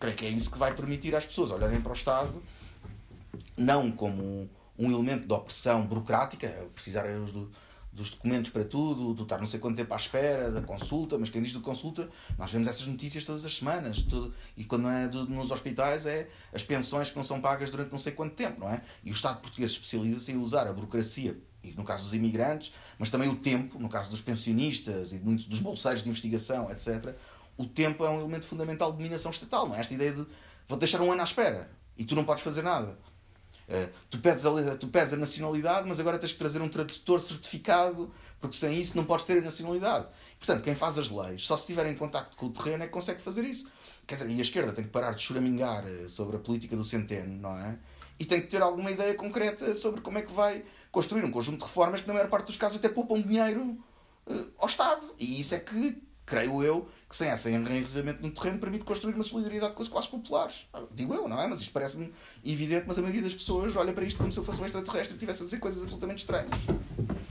creio 0.00 0.16
que 0.16 0.24
é 0.26 0.30
isso 0.30 0.50
que 0.50 0.58
vai 0.58 0.74
permitir 0.74 1.14
às 1.14 1.26
pessoas 1.26 1.50
olharem 1.50 1.80
para 1.80 1.90
o 1.92 1.94
Estado 1.94 2.42
não 3.56 3.92
como 3.92 4.48
um 4.78 4.90
elemento 4.90 5.26
de 5.26 5.32
opressão 5.34 5.86
burocrática, 5.86 6.46
é 6.46 6.66
precisar 6.74 7.04
os 7.06 7.30
do- 7.30 7.50
dos 7.92 8.08
documentos 8.10 8.50
para 8.50 8.64
tudo, 8.64 9.12
do 9.12 9.24
estar 9.24 9.36
não 9.38 9.46
sei 9.46 9.60
quanto 9.60 9.76
tempo 9.76 9.92
à 9.92 9.96
espera, 9.96 10.50
da 10.50 10.62
consulta, 10.62 11.18
mas 11.18 11.28
quem 11.28 11.42
diz 11.42 11.52
de 11.52 11.58
consulta, 11.58 12.08
nós 12.38 12.50
vemos 12.50 12.66
essas 12.68 12.86
notícias 12.86 13.24
todas 13.24 13.44
as 13.44 13.54
semanas, 13.58 14.00
tudo, 14.00 14.32
e 14.56 14.64
quando 14.64 14.82
não 14.84 14.90
é 14.90 15.08
do- 15.08 15.28
nos 15.28 15.50
hospitais 15.50 16.06
é 16.06 16.26
as 16.54 16.62
pensões 16.64 17.10
que 17.10 17.16
não 17.16 17.24
são 17.24 17.40
pagas 17.40 17.70
durante 17.70 17.90
não 17.90 17.98
sei 17.98 18.12
quanto 18.12 18.34
tempo, 18.34 18.60
não 18.60 18.70
é? 18.70 18.80
E 19.04 19.10
o 19.10 19.12
Estado 19.12 19.40
português 19.40 19.72
especializa-se 19.72 20.32
em 20.32 20.36
usar 20.38 20.66
a 20.66 20.72
burocracia, 20.72 21.36
e 21.62 21.72
no 21.72 21.84
caso 21.84 22.04
dos 22.04 22.14
imigrantes, 22.14 22.72
mas 22.98 23.10
também 23.10 23.28
o 23.28 23.36
tempo, 23.36 23.78
no 23.78 23.88
caso 23.88 24.10
dos 24.10 24.20
pensionistas 24.20 25.12
e 25.12 25.18
de 25.18 25.24
muitos 25.24 25.46
dos 25.46 25.60
bolseiros 25.60 26.02
de 26.02 26.08
investigação, 26.08 26.70
etc., 26.70 27.14
o 27.56 27.66
tempo 27.66 28.04
é 28.04 28.10
um 28.10 28.18
elemento 28.18 28.46
fundamental 28.46 28.90
de 28.90 28.98
dominação 28.98 29.30
estatal, 29.30 29.68
não 29.68 29.76
é? 29.76 29.80
Esta 29.80 29.92
ideia 29.92 30.12
de 30.12 30.26
vou 30.66 30.78
deixar 30.78 31.00
um 31.00 31.12
ano 31.12 31.20
à 31.20 31.24
espera 31.24 31.70
e 31.96 32.04
tu 32.04 32.14
não 32.14 32.24
podes 32.24 32.42
fazer 32.42 32.62
nada. 32.62 32.96
Uh, 33.68 33.88
tu, 34.08 34.18
pedes 34.18 34.44
a, 34.44 34.76
tu 34.76 34.88
pedes 34.88 35.12
a 35.12 35.16
nacionalidade, 35.16 35.86
mas 35.86 36.00
agora 36.00 36.18
tens 36.18 36.32
que 36.32 36.38
trazer 36.38 36.60
um 36.60 36.68
tradutor 36.68 37.20
certificado, 37.20 38.12
porque 38.40 38.56
sem 38.56 38.80
isso 38.80 38.96
não 38.96 39.04
podes 39.04 39.24
ter 39.24 39.38
a 39.38 39.42
nacionalidade. 39.42 40.06
Portanto, 40.38 40.64
quem 40.64 40.74
faz 40.74 40.98
as 40.98 41.08
leis, 41.08 41.46
só 41.46 41.56
se 41.56 41.62
estiver 41.62 41.86
em 41.86 41.94
contacto 41.94 42.36
com 42.36 42.46
o 42.46 42.50
terreno 42.50 42.82
é 42.82 42.86
que 42.86 42.92
consegue 42.92 43.22
fazer 43.22 43.44
isso. 43.44 43.70
Quer 44.08 44.16
dizer, 44.16 44.30
e 44.30 44.38
a 44.38 44.42
esquerda 44.42 44.72
tem 44.72 44.82
que 44.82 44.90
parar 44.90 45.12
de 45.12 45.22
choramingar 45.22 45.84
eh, 45.86 46.08
sobre 46.08 46.36
a 46.36 46.40
política 46.40 46.74
do 46.74 46.82
centeno, 46.82 47.36
não 47.40 47.56
é? 47.56 47.78
E 48.20 48.24
tem 48.26 48.42
que 48.42 48.48
ter 48.48 48.60
alguma 48.60 48.90
ideia 48.90 49.14
concreta 49.14 49.74
sobre 49.74 50.02
como 50.02 50.18
é 50.18 50.22
que 50.22 50.30
vai 50.30 50.62
construir 50.92 51.24
um 51.24 51.30
conjunto 51.30 51.60
de 51.60 51.64
reformas 51.64 52.02
que, 52.02 52.06
na 52.06 52.12
maior 52.12 52.28
parte 52.28 52.46
dos 52.46 52.56
casos, 52.58 52.76
até 52.76 52.88
poupam 52.90 53.18
dinheiro 53.18 53.78
eh, 54.28 54.44
ao 54.58 54.68
Estado. 54.68 55.14
E 55.18 55.40
isso 55.40 55.54
é 55.54 55.58
que, 55.58 55.96
creio 56.26 56.62
eu, 56.62 56.86
que 57.08 57.16
sem 57.16 57.30
esse 57.30 57.50
enraizamento 57.50 58.22
no 58.22 58.30
terreno 58.30 58.58
permite 58.58 58.84
construir 58.84 59.14
uma 59.14 59.24
solidariedade 59.24 59.74
com 59.74 59.82
as 59.82 59.88
classes 59.88 60.10
populares. 60.10 60.68
Ah, 60.72 60.82
Digo 60.92 61.14
eu, 61.14 61.26
não 61.26 61.40
é? 61.40 61.46
Mas 61.46 61.62
isto 61.62 61.72
parece-me 61.72 62.12
evidente, 62.44 62.84
mas 62.86 62.98
a 62.98 63.00
maioria 63.00 63.22
das 63.22 63.34
pessoas 63.34 63.74
olha 63.74 63.92
para 63.94 64.04
isto 64.04 64.18
como 64.18 64.30
se 64.30 64.38
eu 64.38 64.44
fosse 64.44 64.60
um 64.60 64.66
extraterrestre 64.66 65.14
e 65.14 65.16
estivesse 65.16 65.42
a 65.42 65.44
dizer 65.46 65.58
coisas 65.58 65.82
absolutamente 65.82 66.18
estranhas. 66.18 66.50